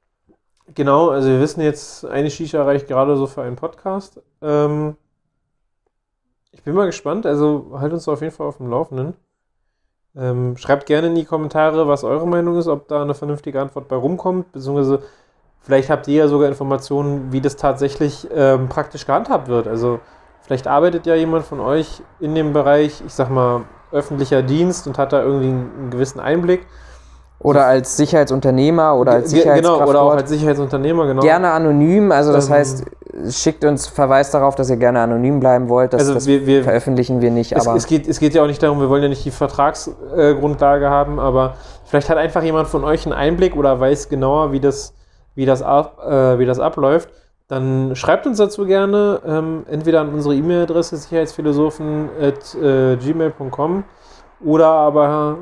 Genau, 0.75 1.11
also 1.11 1.29
wir 1.29 1.39
wissen 1.39 1.61
jetzt, 1.61 2.03
eine 2.03 2.29
Shisha 2.29 2.61
reicht 2.61 2.89
gerade 2.89 3.15
so 3.15 3.25
für 3.25 3.41
einen 3.41 3.55
Podcast. 3.55 4.21
Ähm, 4.41 4.97
ich 6.51 6.61
bin 6.61 6.75
mal 6.75 6.87
gespannt, 6.87 7.25
also 7.25 7.77
halt 7.79 7.93
uns 7.93 8.05
auf 8.09 8.21
jeden 8.21 8.33
Fall 8.33 8.47
auf 8.47 8.57
dem 8.57 8.69
Laufenden. 8.69 9.13
Ähm, 10.13 10.57
schreibt 10.57 10.87
gerne 10.87 11.07
in 11.07 11.15
die 11.15 11.23
Kommentare, 11.23 11.87
was 11.87 12.03
eure 12.03 12.27
Meinung 12.27 12.57
ist, 12.57 12.67
ob 12.67 12.89
da 12.89 13.01
eine 13.01 13.13
vernünftige 13.13 13.61
Antwort 13.61 13.87
bei 13.87 13.95
rumkommt, 13.95 14.51
beziehungsweise 14.51 15.03
vielleicht 15.61 15.89
habt 15.89 16.05
ihr 16.09 16.15
ja 16.15 16.27
sogar 16.27 16.49
Informationen, 16.49 17.31
wie 17.31 17.39
das 17.39 17.55
tatsächlich 17.55 18.27
ähm, 18.35 18.67
praktisch 18.67 19.05
gehandhabt 19.05 19.47
wird. 19.47 19.67
Also 19.67 20.01
vielleicht 20.47 20.67
arbeitet 20.67 21.05
ja 21.05 21.13
jemand 21.15 21.45
von 21.45 21.59
euch 21.59 22.01
in 22.19 22.33
dem 22.33 22.53
Bereich, 22.53 23.03
ich 23.05 23.13
sag 23.13 23.29
mal, 23.29 23.61
öffentlicher 23.91 24.41
Dienst 24.41 24.87
und 24.87 24.97
hat 24.97 25.13
da 25.13 25.21
irgendwie 25.21 25.47
einen, 25.49 25.89
gewissen 25.91 26.19
Einblick. 26.19 26.65
Oder 27.39 27.65
als 27.65 27.95
Sicherheitsunternehmer 27.97 28.95
oder 28.95 29.11
als 29.11 29.29
Sicherheitskraft 29.29 29.77
Genau, 29.79 29.89
oder 29.89 30.01
auch 30.01 30.15
als 30.15 30.29
Sicherheitsunternehmer, 30.29 31.05
genau. 31.05 31.21
Gerne 31.21 31.51
anonym, 31.51 32.11
also 32.11 32.33
das 32.33 32.47
Ähm, 32.47 32.53
heißt, 32.55 32.83
schickt 33.29 33.63
uns 33.63 33.85
Verweis 33.87 34.31
darauf, 34.31 34.55
dass 34.55 34.69
ihr 34.71 34.77
gerne 34.77 35.01
anonym 35.01 35.39
bleiben 35.39 35.69
wollt. 35.69 35.93
Das, 35.93 36.01
Also 36.01 36.15
das 36.15 36.25
wir- 36.25 36.47
wir- 36.47 36.63
veröffentlichen 36.63 37.21
wir 37.21 37.29
nicht, 37.29 37.51
Es, 37.51 37.67
aber 37.67 37.77
es, 37.77 37.85
geht, 37.85 38.07
es 38.07 38.19
geht 38.19 38.33
ja 38.33 38.41
auch 38.41 38.47
nicht 38.47 38.61
darum, 38.63 38.79
wir 38.79 38.89
wollen 38.89 39.03
ja 39.03 39.09
nicht 39.09 39.23
die 39.23 39.31
Vertragsgrundlage 39.31 40.85
äh, 40.85 40.89
haben, 40.89 41.19
aber 41.19 41.53
vielleicht 41.85 42.09
hat 42.09 42.17
einfach 42.17 42.41
jemand 42.41 42.67
von 42.69 42.83
euch 42.83 43.05
einen 43.05 43.13
Einblick 43.13 43.55
oder 43.55 43.79
weiß 43.79 44.09
genauer, 44.09 44.51
wie 44.51 44.59
das, 44.59 44.93
wie 45.35 45.45
das, 45.45 45.61
ab, 45.61 45.99
äh, 46.09 46.39
wie 46.39 46.45
das 46.45 46.59
abläuft. 46.59 47.09
Dann 47.47 47.95
schreibt 47.95 48.27
uns 48.27 48.39
dazu 48.39 48.65
gerne 48.65 49.21
ähm, 49.25 49.65
entweder 49.69 50.01
an 50.01 50.13
unsere 50.13 50.35
E-Mail-Adresse 50.35 50.97
sicherheitsphilosophen.gmail.com 50.97 53.83
oder 54.43 54.67
aber, 54.67 55.37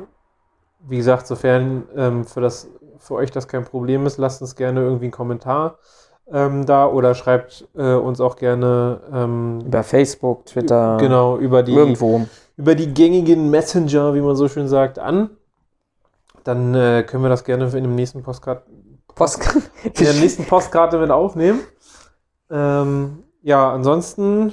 wie 0.86 0.98
gesagt, 0.98 1.26
sofern 1.26 1.88
ähm, 1.96 2.24
für, 2.24 2.40
das, 2.40 2.70
für 2.98 3.14
euch 3.14 3.32
das 3.32 3.48
kein 3.48 3.64
Problem 3.64 4.06
ist, 4.06 4.18
lasst 4.18 4.40
uns 4.40 4.54
gerne 4.54 4.82
irgendwie 4.82 5.06
einen 5.06 5.12
Kommentar 5.12 5.78
ähm, 6.32 6.66
da 6.66 6.86
oder 6.86 7.14
schreibt 7.14 7.68
äh, 7.76 7.94
uns 7.94 8.20
auch 8.20 8.36
gerne 8.36 9.00
ähm, 9.12 9.60
über 9.66 9.82
Facebook, 9.82 10.46
Twitter, 10.46 10.96
genau 10.98 11.38
über 11.38 11.62
die 11.62 11.74
irgendwo. 11.74 12.26
über 12.56 12.74
die 12.74 12.92
gängigen 12.92 13.50
Messenger, 13.50 14.14
wie 14.14 14.20
man 14.20 14.36
so 14.36 14.48
schön 14.48 14.68
sagt, 14.68 14.98
an. 14.98 15.30
Dann 16.44 16.74
äh, 16.74 17.04
können 17.04 17.22
wir 17.22 17.28
das 17.28 17.44
gerne 17.44 17.64
in 17.64 17.82
dem 17.82 17.94
nächsten 17.94 18.22
Postkarte, 18.22 18.64
Post 19.14 19.40
in 19.84 20.04
der 20.04 20.14
nächsten 20.14 20.44
Postkarte 20.46 20.98
mit 20.98 21.10
aufnehmen. 21.10 21.60
Ähm, 22.50 23.24
ja, 23.42 23.72
ansonsten 23.72 24.52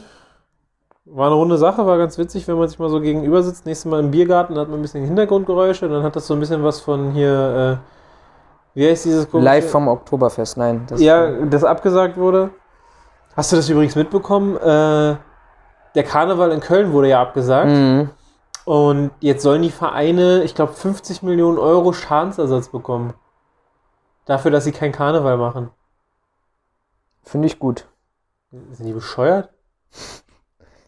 war 1.05 1.27
eine 1.27 1.35
runde 1.35 1.57
Sache, 1.57 1.85
war 1.85 1.97
ganz 1.97 2.17
witzig, 2.17 2.47
wenn 2.47 2.57
man 2.57 2.67
sich 2.67 2.79
mal 2.79 2.89
so 2.89 3.01
gegenüber 3.01 3.43
sitzt. 3.43 3.65
Nächstes 3.65 3.89
Mal 3.89 3.99
im 3.99 4.11
Biergarten 4.11 4.57
hat 4.57 4.69
man 4.69 4.79
ein 4.79 4.81
bisschen 4.81 5.05
Hintergrundgeräusche, 5.05 5.89
dann 5.89 6.03
hat 6.03 6.15
das 6.15 6.27
so 6.27 6.33
ein 6.33 6.39
bisschen 6.39 6.63
was 6.63 6.79
von 6.79 7.11
hier, 7.11 7.79
äh, 7.83 8.77
wie 8.79 8.87
heißt 8.89 9.05
dieses 9.05 9.29
komische- 9.29 9.45
Live 9.45 9.69
vom 9.69 9.87
Oktoberfest, 9.87 10.57
nein. 10.57 10.85
Das 10.87 11.01
ja, 11.01 11.29
das 11.45 11.63
abgesagt 11.63 12.17
wurde. 12.17 12.49
Hast 13.35 13.51
du 13.51 13.55
das 13.57 13.67
übrigens 13.69 13.95
mitbekommen? 13.95 14.55
Äh, 14.57 15.15
der 15.95 16.03
Karneval 16.03 16.51
in 16.51 16.59
Köln 16.59 16.91
wurde 16.93 17.09
ja 17.09 17.21
abgesagt. 17.21 17.69
Mhm. 17.69 18.09
Und 18.65 19.11
jetzt 19.19 19.43
sollen 19.43 19.61
die 19.61 19.71
Vereine, 19.71 20.43
ich 20.43 20.55
glaube, 20.55 20.73
50 20.73 21.21
Millionen 21.21 21.57
Euro 21.57 21.91
Schadensersatz 21.93 22.69
bekommen. 22.69 23.13
Dafür, 24.25 24.51
dass 24.51 24.63
sie 24.63 24.71
keinen 24.71 24.93
Karneval 24.93 25.37
machen. 25.37 25.69
Finde 27.23 27.47
ich 27.47 27.59
gut. 27.59 27.87
Sind 28.51 28.85
die 28.85 28.93
bescheuert? 28.93 29.49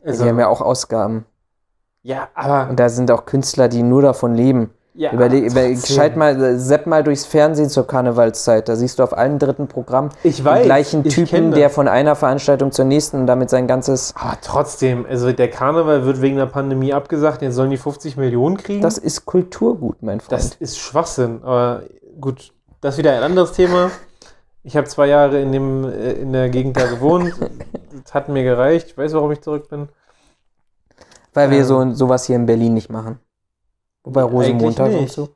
Also, 0.04 0.24
die 0.24 0.30
haben 0.30 0.40
ja 0.40 0.48
auch 0.48 0.62
Ausgaben. 0.62 1.26
ja, 2.04 2.30
aber. 2.36 2.70
Und 2.70 2.80
da 2.80 2.90
sind 2.90 3.10
auch 3.10 3.26
Künstler, 3.26 3.68
die 3.68 3.82
nur 3.82 4.02
davon 4.02 4.36
leben. 4.36 4.72
Ja, 4.98 5.12
Überleg, 5.12 5.52
über, 5.52 5.76
schalt 5.76 6.16
mal, 6.16 6.58
sepp 6.58 6.88
mal 6.88 7.04
durchs 7.04 7.26
Fernsehen 7.26 7.70
zur 7.70 7.86
Karnevalszeit. 7.86 8.70
Da 8.70 8.78
siehst 8.78 8.98
du 8.98 9.04
auf 9.04 9.18
allen 9.18 9.40
dritten 9.40 9.68
Programm 9.68 10.10
Ich 10.24 10.38
den 10.38 10.46
weiß, 10.46 10.64
gleichen 10.64 11.06
ich 11.06 11.16
kenn 11.16 11.26
Typen, 11.26 11.52
der 11.52 11.70
von 11.70 11.90
einer 11.90 12.16
Veranstaltung 12.16 12.72
zur 12.72 12.86
nächsten 12.86 13.20
und 13.20 13.28
damit 13.28 13.50
sein 13.50 13.68
ganzes. 13.68 14.14
Aber 14.16 14.38
trotzdem, 14.42 15.06
also 15.06 15.34
der 15.34 15.50
Karneval 15.50 16.06
wird 16.06 16.22
wegen 16.22 16.38
der 16.38 16.46
Pandemie 16.46 16.94
abgesagt, 16.94 17.42
jetzt 17.42 17.56
sollen 17.56 17.72
die 17.72 17.78
50 17.78 18.16
Millionen 18.16 18.56
kriegen. 18.56 18.82
Das 18.82 18.98
ist 18.98 19.26
Kulturgut, 19.26 20.02
mein 20.02 20.22
Freund. 20.22 20.32
Das 20.32 20.56
ist 20.56 20.78
Schwachsinn. 20.78 21.42
Aber 21.44 21.82
gut, 22.22 22.54
das 22.80 22.94
ist 22.94 23.00
wieder 23.00 23.12
ein 23.18 23.24
anderes 23.24 23.52
Thema. 23.52 23.92
Ich 24.66 24.76
habe 24.76 24.88
zwei 24.88 25.08
Jahre 25.08 25.40
in, 25.40 25.52
dem, 25.52 25.86
äh, 25.86 26.14
in 26.14 26.34
der 26.34 26.50
Gegend 26.50 26.76
da 26.76 26.88
gewohnt. 26.88 27.34
Das 28.04 28.14
hat 28.14 28.30
mir 28.30 28.44
gereicht. 28.44 28.88
Ich 28.88 28.98
weiß, 28.98 29.14
warum 29.14 29.32
ich 29.32 29.42
zurück 29.42 29.70
bin. 29.70 29.88
Weil 31.34 31.52
wir 31.52 31.60
ähm, 31.60 31.64
so 31.64 31.94
sowas 31.94 32.26
hier 32.26 32.36
in 32.36 32.46
Berlin 32.46 32.74
nicht 32.74 32.90
machen. 32.90 33.20
Wobei 34.04 34.24
Rosenmontag 34.24 34.92
und 34.92 35.10
so. 35.10 35.30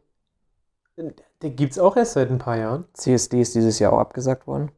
Den 0.97 1.55
gibt 1.55 1.73
es 1.73 1.79
auch 1.79 1.95
erst 1.95 2.13
seit 2.13 2.29
ein 2.29 2.37
paar 2.37 2.57
Jahren. 2.57 2.85
CSD 2.93 3.41
ist 3.41 3.55
dieses 3.55 3.79
Jahr 3.79 3.93
auch 3.93 3.99
abgesagt 3.99 4.45
worden. 4.45 4.71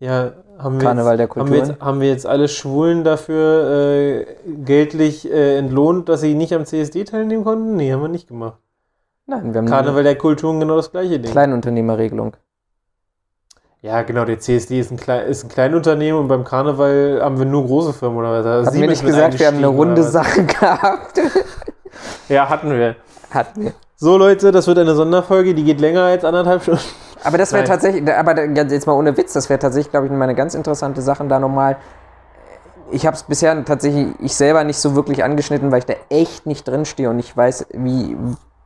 Ja, 0.00 0.32
haben 0.58 0.80
wir, 0.80 0.86
Karneval 0.86 1.16
der 1.16 1.26
jetzt, 1.26 1.36
haben 1.36 1.50
wir, 1.50 1.58
Kulturen. 1.58 1.70
jetzt, 1.70 1.80
haben 1.80 2.00
wir 2.00 2.08
jetzt 2.08 2.26
alle 2.26 2.48
Schwulen 2.48 3.04
dafür 3.04 3.70
äh, 3.70 4.26
geltlich 4.64 5.30
äh, 5.30 5.58
entlohnt, 5.58 6.08
dass 6.08 6.20
sie 6.20 6.34
nicht 6.34 6.54
am 6.54 6.64
CSD 6.64 7.04
teilnehmen 7.04 7.44
konnten? 7.44 7.76
Nee, 7.76 7.92
haben 7.92 8.02
wir 8.02 8.08
nicht 8.08 8.28
gemacht. 8.28 8.58
Nein, 9.26 9.52
wir 9.52 9.58
haben 9.58 9.66
Karneval 9.66 10.04
der 10.04 10.16
Kulturen 10.16 10.60
genau 10.60 10.76
das 10.76 10.92
gleiche 10.92 11.18
Ding. 11.18 11.30
Kleinunternehmerregelung. 11.30 12.36
Ja, 13.80 14.02
genau, 14.02 14.24
der 14.24 14.40
CSD 14.40 14.80
ist 14.80 14.90
ein, 14.90 14.96
Klei 14.96 15.20
ist 15.22 15.44
ein 15.44 15.48
Kleinunternehmen 15.48 16.20
und 16.20 16.28
beim 16.28 16.42
Karneval 16.42 17.20
haben 17.22 17.38
wir 17.38 17.46
nur 17.46 17.64
große 17.64 17.92
Firmen 17.92 18.18
oder 18.18 18.32
was? 18.32 18.44
Da 18.44 18.70
Hatten 18.70 18.80
wir 18.80 18.88
nicht 18.88 19.06
gesagt, 19.06 19.38
wir 19.38 19.46
haben 19.46 19.58
eine 19.58 19.68
runde? 19.68 20.02
Sache 20.02 20.44
gehabt? 20.44 21.20
Ja, 22.28 22.48
hatten 22.48 22.70
wir. 22.70 22.96
Hatten 23.30 23.64
wir. 23.64 23.72
So, 23.96 24.16
Leute, 24.18 24.52
das 24.52 24.66
wird 24.68 24.78
eine 24.78 24.94
Sonderfolge, 24.94 25.54
die 25.54 25.64
geht 25.64 25.80
länger 25.80 26.02
als 26.02 26.24
anderthalb 26.24 26.62
Stunden. 26.62 26.82
Aber 27.24 27.38
das 27.38 27.52
wäre 27.52 27.64
tatsächlich, 27.64 28.08
aber 28.14 28.38
jetzt 28.44 28.86
mal 28.86 28.92
ohne 28.92 29.16
Witz, 29.16 29.32
das 29.32 29.48
wäre 29.48 29.58
tatsächlich, 29.58 29.90
glaube 29.90 30.06
ich, 30.06 30.12
mal 30.12 30.22
eine 30.22 30.36
ganz 30.36 30.54
interessante 30.54 31.02
Sache, 31.02 31.24
da 31.26 31.40
nochmal. 31.40 31.76
Ich 32.92 33.06
habe 33.06 33.16
es 33.16 33.24
bisher 33.24 33.64
tatsächlich 33.64 34.14
ich 34.20 34.34
selber 34.34 34.62
nicht 34.62 34.78
so 34.78 34.94
wirklich 34.94 35.24
angeschnitten, 35.24 35.72
weil 35.72 35.80
ich 35.80 35.86
da 35.86 35.94
echt 36.10 36.46
nicht 36.46 36.68
drinstehe 36.68 37.10
und 37.10 37.18
ich 37.18 37.36
weiß, 37.36 37.66
wie 37.72 38.16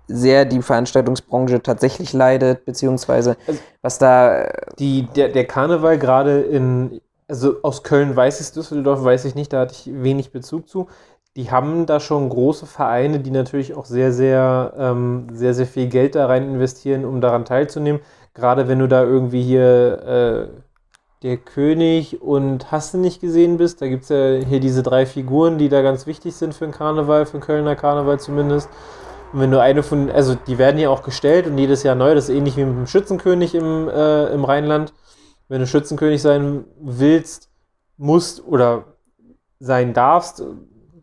sehr 0.09 0.45
die 0.45 0.62
Veranstaltungsbranche 0.62 1.62
tatsächlich 1.62 2.12
leidet, 2.12 2.65
beziehungsweise 2.65 3.37
Also 3.47 3.61
was 3.83 3.99
da. 3.99 4.49
Die, 4.79 5.03
der, 5.15 5.29
der 5.29 5.47
Karneval 5.47 5.99
gerade 5.99 6.41
in, 6.41 7.01
also 7.29 7.57
aus 7.62 7.83
Köln 7.83 8.15
weiß 8.15 8.41
ich 8.41 8.47
es, 8.47 8.53
Düsseldorf 8.53 9.03
weiß 9.03 9.24
ich 9.24 9.35
nicht, 9.35 9.53
da 9.53 9.61
hatte 9.61 9.74
ich 9.74 9.91
wenig 9.93 10.33
Bezug 10.33 10.69
zu. 10.69 10.89
Die 11.35 11.51
haben 11.51 11.87
da 11.87 11.99
schon 11.99 12.29
große 12.29 12.66
Vereine, 12.66 13.20
die 13.20 13.31
natürlich 13.31 13.74
auch 13.74 13.87
sehr, 13.87 14.12
sehr, 14.12 14.74
ähm, 14.77 15.29
sehr, 15.33 15.55
sehr 15.55 15.66
viel 15.66 15.87
Geld 15.87 16.15
da 16.15 16.27
rein 16.27 16.43
investieren, 16.43 17.07
um 17.07 17.23
daran 17.23 17.47
teilzunehmen. 17.47 18.03
Gerade 18.35 18.69
wenn 18.69 18.79
du 18.79 18.87
da 18.87 19.03
irgendwie 19.03 19.43
hier 19.43 20.51
äh, 20.53 20.62
der 21.23 21.37
König 21.37 22.20
und 22.20 22.70
hast 22.73 22.95
du 22.95 22.99
nicht 22.99 23.20
gesehen 23.20 23.57
bist, 23.57 23.81
da 23.81 23.87
gibt 23.87 24.05
es 24.05 24.09
ja 24.11 24.47
hier 24.47 24.61
diese 24.61 24.83
drei 24.83 25.07
Figuren, 25.07 25.57
die 25.57 25.69
da 25.69 25.81
ganz 25.81 26.07
wichtig 26.07 26.35
sind 26.35 26.55
für 26.55 26.66
den 26.66 26.73
Karneval, 26.73 27.27
für 27.27 27.39
den 27.39 27.43
Kölner 27.43 27.77
Karneval 27.77 28.19
zumindest. 28.19 28.69
Und 29.33 29.41
wenn 29.41 29.51
du 29.51 29.61
eine 29.61 29.83
von, 29.83 30.11
also 30.11 30.35
die 30.35 30.59
werden 30.59 30.79
ja 30.79 30.91
auch 30.91 31.03
gestellt 31.03 31.47
und 31.47 31.57
jedes 31.57 31.83
Jahr 31.83 31.95
neu, 31.95 32.15
das 32.15 32.29
ist 32.29 32.35
ähnlich 32.35 32.57
wie 32.57 32.65
mit 32.65 32.77
dem 32.77 32.87
Schützenkönig 32.87 33.55
im, 33.55 33.89
äh, 33.89 34.27
im 34.27 34.45
Rheinland. 34.45 34.93
Wenn 35.49 35.61
du 35.61 35.67
Schützenkönig 35.67 36.21
sein 36.21 36.65
willst, 36.81 37.51
musst 37.97 38.47
oder 38.47 38.85
sein 39.59 39.95
darfst, 39.95 40.43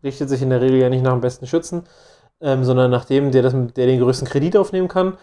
richtet 0.02 0.28
sich 0.28 0.42
in 0.42 0.50
der 0.50 0.60
Regel 0.60 0.80
ja 0.80 0.88
nicht 0.88 1.02
nach 1.02 1.12
dem 1.12 1.20
besten 1.20 1.46
Schützen, 1.46 1.84
ähm, 2.40 2.64
sondern 2.64 2.90
nach 2.90 3.04
dem, 3.04 3.32
der, 3.32 3.42
das, 3.42 3.52
der 3.52 3.86
den 3.86 4.00
größten 4.00 4.28
Kredit 4.28 4.56
aufnehmen 4.56 4.88
kann, 4.88 5.16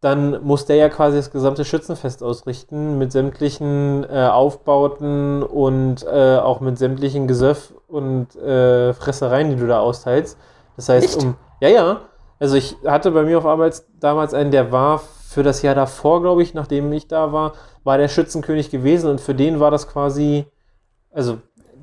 dann 0.00 0.44
muss 0.44 0.66
der 0.66 0.76
ja 0.76 0.88
quasi 0.90 1.16
das 1.16 1.30
gesamte 1.30 1.64
Schützenfest 1.64 2.22
ausrichten 2.22 2.98
mit 2.98 3.10
sämtlichen 3.10 4.04
äh, 4.04 4.26
Aufbauten 4.26 5.42
und 5.42 6.04
äh, 6.04 6.36
auch 6.36 6.60
mit 6.60 6.76
sämtlichen 6.76 7.26
Gesöff 7.26 7.72
und 7.88 8.36
äh, 8.36 8.92
Fressereien, 8.92 9.50
die 9.50 9.56
du 9.56 9.66
da 9.66 9.80
austeilst. 9.80 10.36
Das 10.76 10.88
heißt, 10.88 11.16
Echt? 11.16 11.24
um. 11.24 11.36
Ja, 11.60 11.68
ja. 11.68 12.00
Also 12.38 12.56
ich 12.56 12.76
hatte 12.84 13.10
bei 13.10 13.22
mir 13.22 13.38
auf 13.38 13.46
Arbeit 13.46 13.82
damals 14.00 14.34
einen, 14.34 14.50
der 14.50 14.72
war 14.72 14.98
für 14.98 15.42
das 15.42 15.62
Jahr 15.62 15.74
davor, 15.74 16.20
glaube 16.22 16.42
ich, 16.42 16.54
nachdem 16.54 16.92
ich 16.92 17.08
da 17.08 17.32
war, 17.32 17.52
war 17.84 17.98
der 17.98 18.08
Schützenkönig 18.08 18.70
gewesen 18.70 19.10
und 19.10 19.20
für 19.20 19.34
den 19.34 19.60
war 19.60 19.70
das 19.70 19.88
quasi, 19.88 20.46
also 21.12 21.38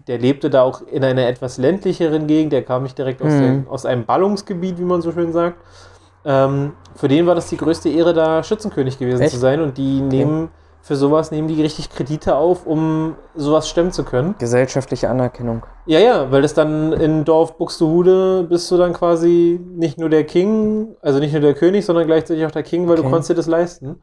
der 0.07 0.17
lebte 0.17 0.49
da 0.49 0.63
auch 0.63 0.81
in 0.87 1.03
einer 1.03 1.27
etwas 1.27 1.57
ländlicheren 1.57 2.27
Gegend, 2.27 2.53
der 2.53 2.63
kam 2.63 2.83
nicht 2.83 2.97
direkt 2.97 3.21
aus, 3.21 3.33
Mhm. 3.33 3.41
dem, 3.41 3.67
aus 3.69 3.85
einem 3.85 4.05
Ballungsgebiet, 4.05 4.77
wie 4.79 4.83
man 4.83 5.01
so 5.01 5.11
schön 5.11 5.31
sagt. 5.31 5.57
Ähm, 6.25 6.73
für 6.95 7.07
den 7.07 7.25
war 7.27 7.35
das 7.35 7.49
die 7.49 7.57
größte 7.57 7.89
Ehre, 7.89 8.13
da 8.13 8.43
Schützenkönig 8.43 8.99
gewesen 8.99 9.21
Echt? 9.21 9.31
zu 9.33 9.39
sein 9.39 9.61
und 9.61 9.77
die 9.77 10.01
nehmen 10.01 10.49
für 10.81 10.95
sowas 10.95 11.31
nehmen 11.31 11.47
die 11.47 11.61
richtig 11.61 11.89
Kredite 11.89 12.35
auf, 12.35 12.65
um 12.65 13.15
sowas 13.35 13.69
stemmen 13.69 13.91
zu 13.91 14.03
können. 14.03 14.35
Gesellschaftliche 14.39 15.09
Anerkennung. 15.09 15.63
Ja, 15.85 15.99
ja, 15.99 16.31
weil 16.31 16.41
das 16.41 16.53
dann 16.53 16.91
in 16.93 17.23
Dorf 17.23 17.57
Buxtehude 17.57 18.45
bist 18.49 18.69
du 18.71 18.77
dann 18.77 18.93
quasi 18.93 19.59
nicht 19.75 19.97
nur 19.99 20.09
der 20.09 20.23
King, 20.23 20.95
also 21.01 21.19
nicht 21.19 21.31
nur 21.33 21.41
der 21.41 21.53
König, 21.53 21.85
sondern 21.85 22.07
gleichzeitig 22.07 22.45
auch 22.45 22.51
der 22.51 22.63
King, 22.63 22.87
weil 22.87 22.95
du 22.95 23.01
Okay. 23.03 23.11
konntest 23.11 23.29
dir 23.29 23.35
das 23.35 23.47
leisten. 23.47 24.01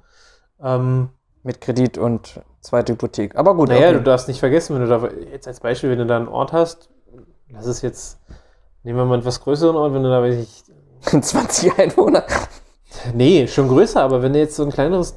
Ähm, 0.63 1.09
Mit 1.43 1.61
Kredit 1.61 1.99
und 1.99 2.41
zweite 2.61 2.93
Hypothek. 2.93 3.37
Aber 3.37 3.55
gut, 3.55 3.69
naja, 3.69 3.91
du 3.91 3.97
okay. 3.97 4.05
darfst 4.05 4.29
nicht 4.29 4.41
vergessen, 4.41 4.75
wenn 4.75 4.83
du 4.83 4.89
da, 4.89 5.09
jetzt 5.33 5.47
als 5.49 5.61
Beispiel, 5.61 5.91
wenn 5.91 5.99
du 5.99 6.07
da 6.07 6.17
einen 6.17 6.29
Ort 6.29 6.53
hast, 6.53 6.91
das 7.53 7.67
ist 7.67 7.83
jetzt, 7.83 8.19
nehmen 8.85 8.99
wir 8.99 9.05
mal 9.05 9.15
einen 9.15 9.23
etwas 9.23 9.41
größeren 9.41 9.75
Ort, 9.77 9.95
wenn 9.95 10.03
du 10.03 10.11
da, 10.11 10.23
weiß 10.23 10.37
ich, 10.37 10.65
20 11.23 11.79
Einwohner. 11.79 12.25
nee, 13.15 13.47
schon 13.47 13.69
größer, 13.69 14.01
aber 14.01 14.23
wenn 14.23 14.33
du 14.33 14.39
jetzt 14.39 14.57
so 14.57 14.65
ein 14.65 14.71
kleineres, 14.73 15.17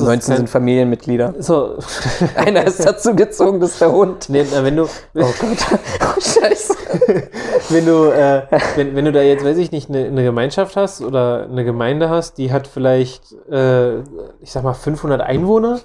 19 0.02 0.28
kein- 0.28 0.36
sind 0.38 0.50
Familienmitglieder. 0.50 1.34
So, 1.38 1.78
Einer 2.36 2.64
ist 2.66 2.84
dazu 2.84 3.14
gezogen, 3.14 3.60
das 3.60 3.72
ist 3.72 3.80
der 3.80 3.92
Hund. 3.92 4.28
nee, 4.28 4.44
na, 4.52 4.64
wenn 4.64 4.76
du, 4.76 4.84
Oh 4.84 4.88
Gott. 5.14 5.32
Oh, 6.00 6.20
Scheiße. 6.20 6.74
wenn 7.70 7.86
du, 7.86 8.06
äh, 8.10 8.42
wenn, 8.76 8.94
wenn 8.96 9.04
du 9.04 9.12
da 9.12 9.22
jetzt, 9.22 9.44
weiß 9.44 9.56
ich 9.58 9.72
nicht, 9.72 9.88
eine, 9.88 10.04
eine 10.06 10.22
Gemeinschaft 10.24 10.76
hast 10.76 11.00
oder 11.02 11.44
eine 11.50 11.64
Gemeinde 11.64 12.10
hast, 12.10 12.38
die 12.38 12.52
hat 12.52 12.66
vielleicht, 12.66 13.32
äh, 13.50 14.00
ich 14.40 14.50
sag 14.52 14.62
mal, 14.64 14.74
500 14.74 15.20
Einwohner. 15.20 15.80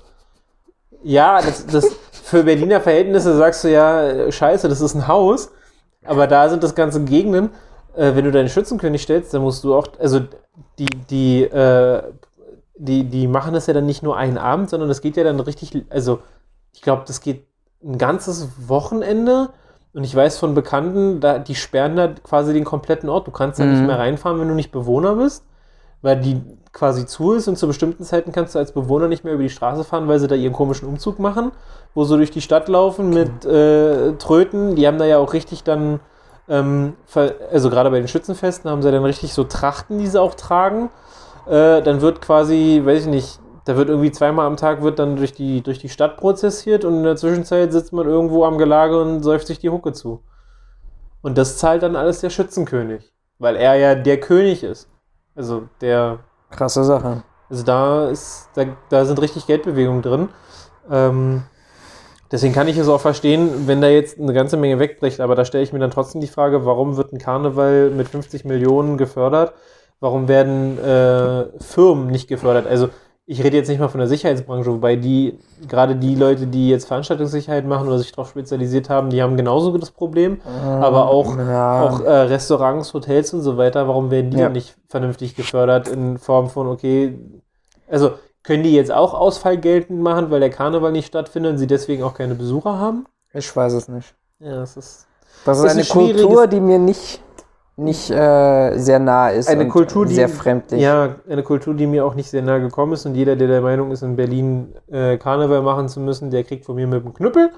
Ja, 1.04 1.42
das, 1.42 1.66
das 1.68 1.88
für 2.12 2.44
Berliner 2.44 2.82
Verhältnisse 2.82 3.38
sagst 3.38 3.64
du 3.64 3.70
ja, 3.72 4.08
äh, 4.08 4.32
scheiße, 4.32 4.68
das 4.68 4.82
ist 4.82 4.96
ein 4.96 5.08
Haus. 5.08 5.52
Aber 6.06 6.28
da 6.28 6.50
sind 6.50 6.64
das 6.64 6.76
ganze 6.76 7.02
Gegenden. 7.04 7.52
Äh, 7.96 8.16
wenn 8.16 8.26
du 8.26 8.32
deinen 8.32 8.50
Schützenkönig 8.50 9.02
stellst, 9.02 9.34
dann 9.34 9.42
musst 9.42 9.64
du 9.64 9.76
auch, 9.76 9.88
also 10.00 10.22
die, 10.80 10.86
die, 11.10 11.44
äh, 11.44 12.04
die, 12.78 13.06
die 13.06 13.28
machen 13.28 13.54
das 13.54 13.68
ja 13.68 13.74
dann 13.74 13.86
nicht 13.86 14.04
nur 14.04 14.18
einen 14.18 14.38
Abend, 14.38 14.70
sondern 14.70 14.90
das 14.90 15.02
geht 15.02 15.18
ja 15.18 15.24
dann 15.24 15.40
richtig, 15.40 15.86
also 15.90 16.20
ich 16.74 16.82
glaube, 16.82 17.04
das 17.08 17.22
geht 17.22 17.46
ein 17.84 17.98
ganzes 17.98 18.50
Wochenende. 18.68 19.50
Und 19.94 20.04
ich 20.04 20.16
weiß 20.16 20.38
von 20.38 20.54
Bekannten, 20.54 21.20
da, 21.22 21.40
die 21.40 21.56
sperren 21.56 21.96
da 21.96 22.08
quasi 22.10 22.54
den 22.54 22.66
kompletten 22.66 23.10
Ort. 23.10 23.26
Du 23.26 23.32
kannst 23.32 23.60
da 23.60 23.66
nicht 23.66 23.80
Mhm. 23.82 23.88
mehr 23.88 23.98
reinfahren, 23.98 24.40
wenn 24.40 24.48
du 24.48 24.54
nicht 24.54 24.72
Bewohner 24.72 25.16
bist, 25.16 25.44
weil 26.04 26.20
die 26.20 26.40
quasi 26.72 27.08
zu 27.08 27.34
ist 27.34 27.48
und 27.48 27.58
zu 27.58 27.66
bestimmten 27.66 28.04
Zeiten 28.04 28.32
kannst 28.32 28.54
du 28.54 28.60
als 28.60 28.72
Bewohner 28.74 29.08
nicht 29.08 29.24
mehr 29.24 29.34
über 29.34 29.42
die 29.42 29.50
Straße 29.50 29.84
fahren, 29.84 30.08
weil 30.08 30.20
sie 30.20 30.28
da 30.28 30.36
ihren 30.36 30.54
komischen 30.54 30.88
Umzug 30.88 31.18
machen, 31.18 31.52
wo 31.96 32.04
sie 32.04 32.16
durch 32.16 32.30
die 32.30 32.42
Stadt 32.42 32.68
laufen 32.68 33.10
mit 33.10 33.46
äh, 33.46 34.14
Tröten. 34.18 34.76
Die 34.76 34.86
haben 34.86 35.00
da 35.00 35.06
ja 35.06 35.18
auch 35.18 35.34
richtig 35.34 35.64
dann, 35.64 36.00
ähm, 36.48 36.94
also 37.52 37.72
gerade 37.72 37.90
bei 37.90 37.98
den 37.98 38.08
Schützenfesten 38.08 38.70
haben 38.70 38.84
sie 38.84 38.92
dann 38.92 39.04
richtig 39.04 39.34
so 39.34 39.46
Trachten, 39.46 39.98
die 39.98 40.06
sie 40.08 40.22
auch 40.22 40.36
tragen. 40.36 40.90
Äh, 41.50 41.82
dann 41.82 42.02
wird 42.02 42.22
quasi, 42.22 42.82
weiß 42.84 43.04
ich 43.04 43.08
nicht, 43.08 43.40
da 43.66 43.76
wird 43.76 43.90
irgendwie 43.90 44.12
zweimal 44.12 44.48
am 44.48 44.58
Tag 44.58 44.82
wird 44.82 44.98
dann 45.00 45.18
durch 45.18 45.34
die, 45.34 45.62
durch 45.62 45.80
die 45.80 45.90
Stadt 45.90 46.18
prozessiert 46.18 46.86
und 46.86 46.96
in 46.96 47.04
der 47.04 47.18
Zwischenzeit 47.18 47.72
sitzt 47.74 47.92
man 47.92 48.08
irgendwo 48.08 48.46
am 48.46 48.58
Gelage 48.58 49.02
und 49.02 49.24
säuft 49.24 49.48
sich 49.48 49.60
die 49.60 49.70
Hucke 49.70 49.92
zu. 49.92 50.24
Und 51.22 51.38
das 51.38 51.58
zahlt 51.58 51.84
dann 51.84 51.96
alles 51.96 52.22
der 52.22 52.30
Schützenkönig, 52.30 53.12
weil 53.40 53.56
er 53.58 53.76
ja 53.76 53.96
der 53.96 54.20
König 54.20 54.64
ist. 54.64 54.90
Also 55.36 55.64
der, 55.82 56.20
Krasse 56.50 56.84
Sache. 56.84 57.24
also 57.50 57.64
da 57.64 58.08
ist, 58.10 58.50
da, 58.56 58.66
da 58.90 59.06
sind 59.06 59.22
richtig 59.22 59.48
Geldbewegungen 59.48 60.02
drin. 60.02 60.30
Ähm, 60.90 61.44
deswegen 62.32 62.54
kann 62.54 62.70
ich 62.70 62.78
es 62.78 62.88
auch 62.88 63.02
verstehen, 63.02 63.68
wenn 63.68 63.82
da 63.82 63.88
jetzt 63.88 64.18
eine 64.18 64.34
ganze 64.34 64.56
Menge 64.56 64.80
wegbricht, 64.80 65.20
aber 65.20 65.36
da 65.36 65.44
stelle 65.44 65.64
ich 65.64 65.74
mir 65.74 65.80
dann 65.80 65.92
trotzdem 65.92 66.22
die 66.22 66.28
Frage, 66.28 66.66
warum 66.66 66.96
wird 66.96 67.12
ein 67.12 67.20
Karneval 67.20 67.90
mit 67.90 68.08
50 68.08 68.46
Millionen 68.46 68.98
gefördert? 68.98 69.54
Warum 70.00 70.28
werden 70.28 70.78
äh, 70.78 71.46
Firmen 71.62 72.08
nicht 72.08 72.28
gefördert? 72.28 72.68
Also 72.68 72.90
ich 73.30 73.44
rede 73.44 73.58
jetzt 73.58 73.68
nicht 73.68 73.80
mal 73.80 73.90
von 73.90 74.00
der 74.00 74.08
Sicherheitsbranche, 74.08 74.72
wobei 74.72 74.96
die, 74.96 75.38
gerade 75.68 75.96
die 75.98 76.16
Leute, 76.16 76.48
die 76.48 76.70
jetzt 76.70 76.86
Veranstaltungssicherheit 76.88 77.66
machen 77.66 77.88
oder 77.88 77.98
sich 78.00 78.12
darauf 78.12 78.30
spezialisiert 78.30 78.90
haben, 78.90 79.10
die 79.10 79.22
haben 79.22 79.36
genauso 79.36 79.78
das 79.78 79.92
Problem. 79.92 80.40
Aber 80.46 81.10
auch, 81.10 81.36
ja. 81.38 81.82
auch 81.84 82.00
äh, 82.02 82.10
Restaurants, 82.10 82.94
Hotels 82.94 83.34
und 83.34 83.42
so 83.42 83.58
weiter, 83.58 83.88
warum 83.88 84.12
werden 84.12 84.32
die 84.32 84.38
Ja. 84.38 84.44
dann 84.46 84.54
nicht 84.54 84.76
vernünftig 84.88 85.36
gefördert 85.36 85.90
in 85.90 86.18
Form 86.20 86.50
von, 86.50 86.68
okay, 86.68 87.20
also 87.90 88.12
können 88.44 88.64
die 88.64 88.74
jetzt 88.74 88.94
auch 88.94 89.14
Ausfall 89.14 89.58
geltend 89.58 90.00
machen, 90.02 90.32
weil 90.32 90.40
der 90.40 90.50
Karneval 90.50 90.94
nicht 90.94 91.08
stattfindet 91.08 91.52
und 91.54 91.58
sie 91.58 91.68
deswegen 91.68 92.04
auch 92.04 92.14
keine 92.14 92.36
Besucher 92.36 92.80
haben? 92.80 93.08
Ich 93.34 93.54
weiß 93.54 93.74
es 93.74 93.90
nicht. 93.90 94.16
Ja, 94.40 94.56
das 94.56 94.78
ist 94.78 95.06
Das 95.44 95.58
ist, 95.58 95.66
ist 95.66 95.72
eine 95.72 95.82
ein 95.82 95.86
schwieriges- 95.86 96.22
Kultur, 96.24 96.48
die 96.48 96.62
mir 96.62 96.80
nicht, 96.80 97.20
nicht 97.78 98.10
äh, 98.10 98.78
sehr 98.78 99.00
nah 99.00 99.30
ist. 99.30 99.48
eine 99.48 99.68
Kultur, 99.68 100.06
die 100.06 100.16
sehr 100.16 100.30
fremdlich. 100.30 100.82
Ja, 100.82 101.16
eine 101.30 101.44
Kultur, 101.44 101.74
die 101.76 101.86
mir 101.88 102.06
auch 102.06 102.16
nicht 102.16 102.30
sehr 102.30 102.42
nahe 102.42 102.60
gekommen 102.60 102.94
ist 102.94 103.06
und 103.06 103.16
jeder, 103.16 103.36
der 103.36 103.48
der 103.48 103.62
Meinung 103.62 103.92
ist, 103.92 104.02
in 104.02 104.16
Berlin 104.16 104.74
äh, 104.92 105.18
Karneval 105.18 105.62
machen 105.62 105.88
zu 105.88 106.00
müssen, 106.00 106.32
der 106.32 106.44
kriegt 106.44 106.66
von 106.66 106.76
mir 106.76 106.88
mit 106.88 107.04
dem 107.04 107.14
Knüppel. 107.14 107.52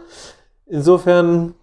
Insofern, 0.67 1.55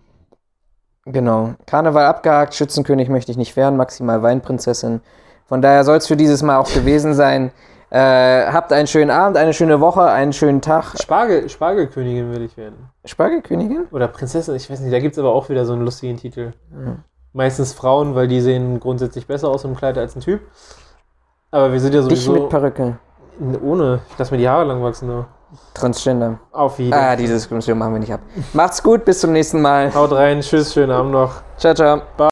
Genau. 1.09 1.55
Karneval 1.67 2.05
abgehakt, 2.07 2.55
Schützenkönig 2.55 3.09
möchte 3.09 3.31
ich 3.31 3.39
nicht 3.39 3.55
werden, 3.57 3.77
maximal 3.77 4.23
Weinprinzessin. 4.23 5.01
Von 5.45 5.63
daher 5.63 5.85
soll 5.85 5.99
es 5.99 6.09
für 6.09 6.17
dieses 6.17 6.43
Mal 6.43 6.59
auch 6.59 6.73
gewesen 6.73 7.15
sein. 7.15 7.53
Äh, 7.91 8.47
habt 8.51 8.73
einen 8.73 8.89
schönen 8.89 9.13
Abend, 9.13 9.37
eine 9.37 9.53
schöne 9.53 9.81
Woche, 9.81 10.03
einen 10.03 10.33
schönen 10.33 10.61
Tag. 10.61 11.01
Spargel, 11.01 11.49
Spargelkönigin 11.49 12.33
will 12.33 12.43
ich 12.43 12.57
werden. 12.57 12.89
Spargelkönigin? 13.05 13.85
Oder 13.93 14.09
Prinzessin, 14.09 14.57
ich 14.57 14.69
weiß 14.69 14.81
nicht, 14.81 14.93
da 14.93 14.99
gibt 14.99 15.13
es 15.13 15.19
aber 15.21 15.33
auch 15.33 15.49
wieder 15.49 15.65
so 15.65 15.75
einen 15.75 15.83
lustigen 15.85 16.17
Titel. 16.17 16.53
Meistens 17.37 17.75
Frauen, 17.75 18.15
weil 18.15 18.29
die 18.29 18.41
sehen 18.41 18.81
grundsätzlich 18.81 19.27
besser 19.27 19.49
aus 19.49 19.63
im 19.65 19.77
Kleid 19.77 19.99
als 19.99 20.17
ein 20.17 20.21
Typ. 20.21 20.41
Aber 21.51 21.71
wir 21.71 21.79
sind 21.81 21.93
ja 21.95 22.01
Dich 22.01 22.25
sowieso 22.25 22.33
mit 22.45 22.49
Perücke. 22.49 22.99
ohne. 23.63 24.01
Ich 24.11 24.19
lasse 24.19 24.33
mir 24.33 24.39
die 24.39 24.49
Haare 24.49 24.65
lang 24.65 24.83
wachsen. 24.83 25.09
Nur. 25.09 25.27
Transgender. 25.75 26.39
Auf 26.51 26.79
jeden 26.79 26.95
Ah, 26.95 27.15
diese 27.15 27.35
Diskriminierung 27.35 27.79
machen 27.79 27.93
wir 27.93 28.01
nicht 28.01 28.13
ab. 28.13 28.21
Macht's 28.55 28.83
gut, 28.83 29.05
bis 29.05 29.21
zum 29.21 29.33
nächsten 29.33 29.61
Mal. 29.61 29.95
Haut 29.95 30.13
rein, 30.13 30.41
tschüss, 30.41 30.73
schönen 30.73 30.91
Abend 30.93 31.13
noch. 31.13 31.35
Ciao, 31.59 31.75
ciao. 31.75 32.01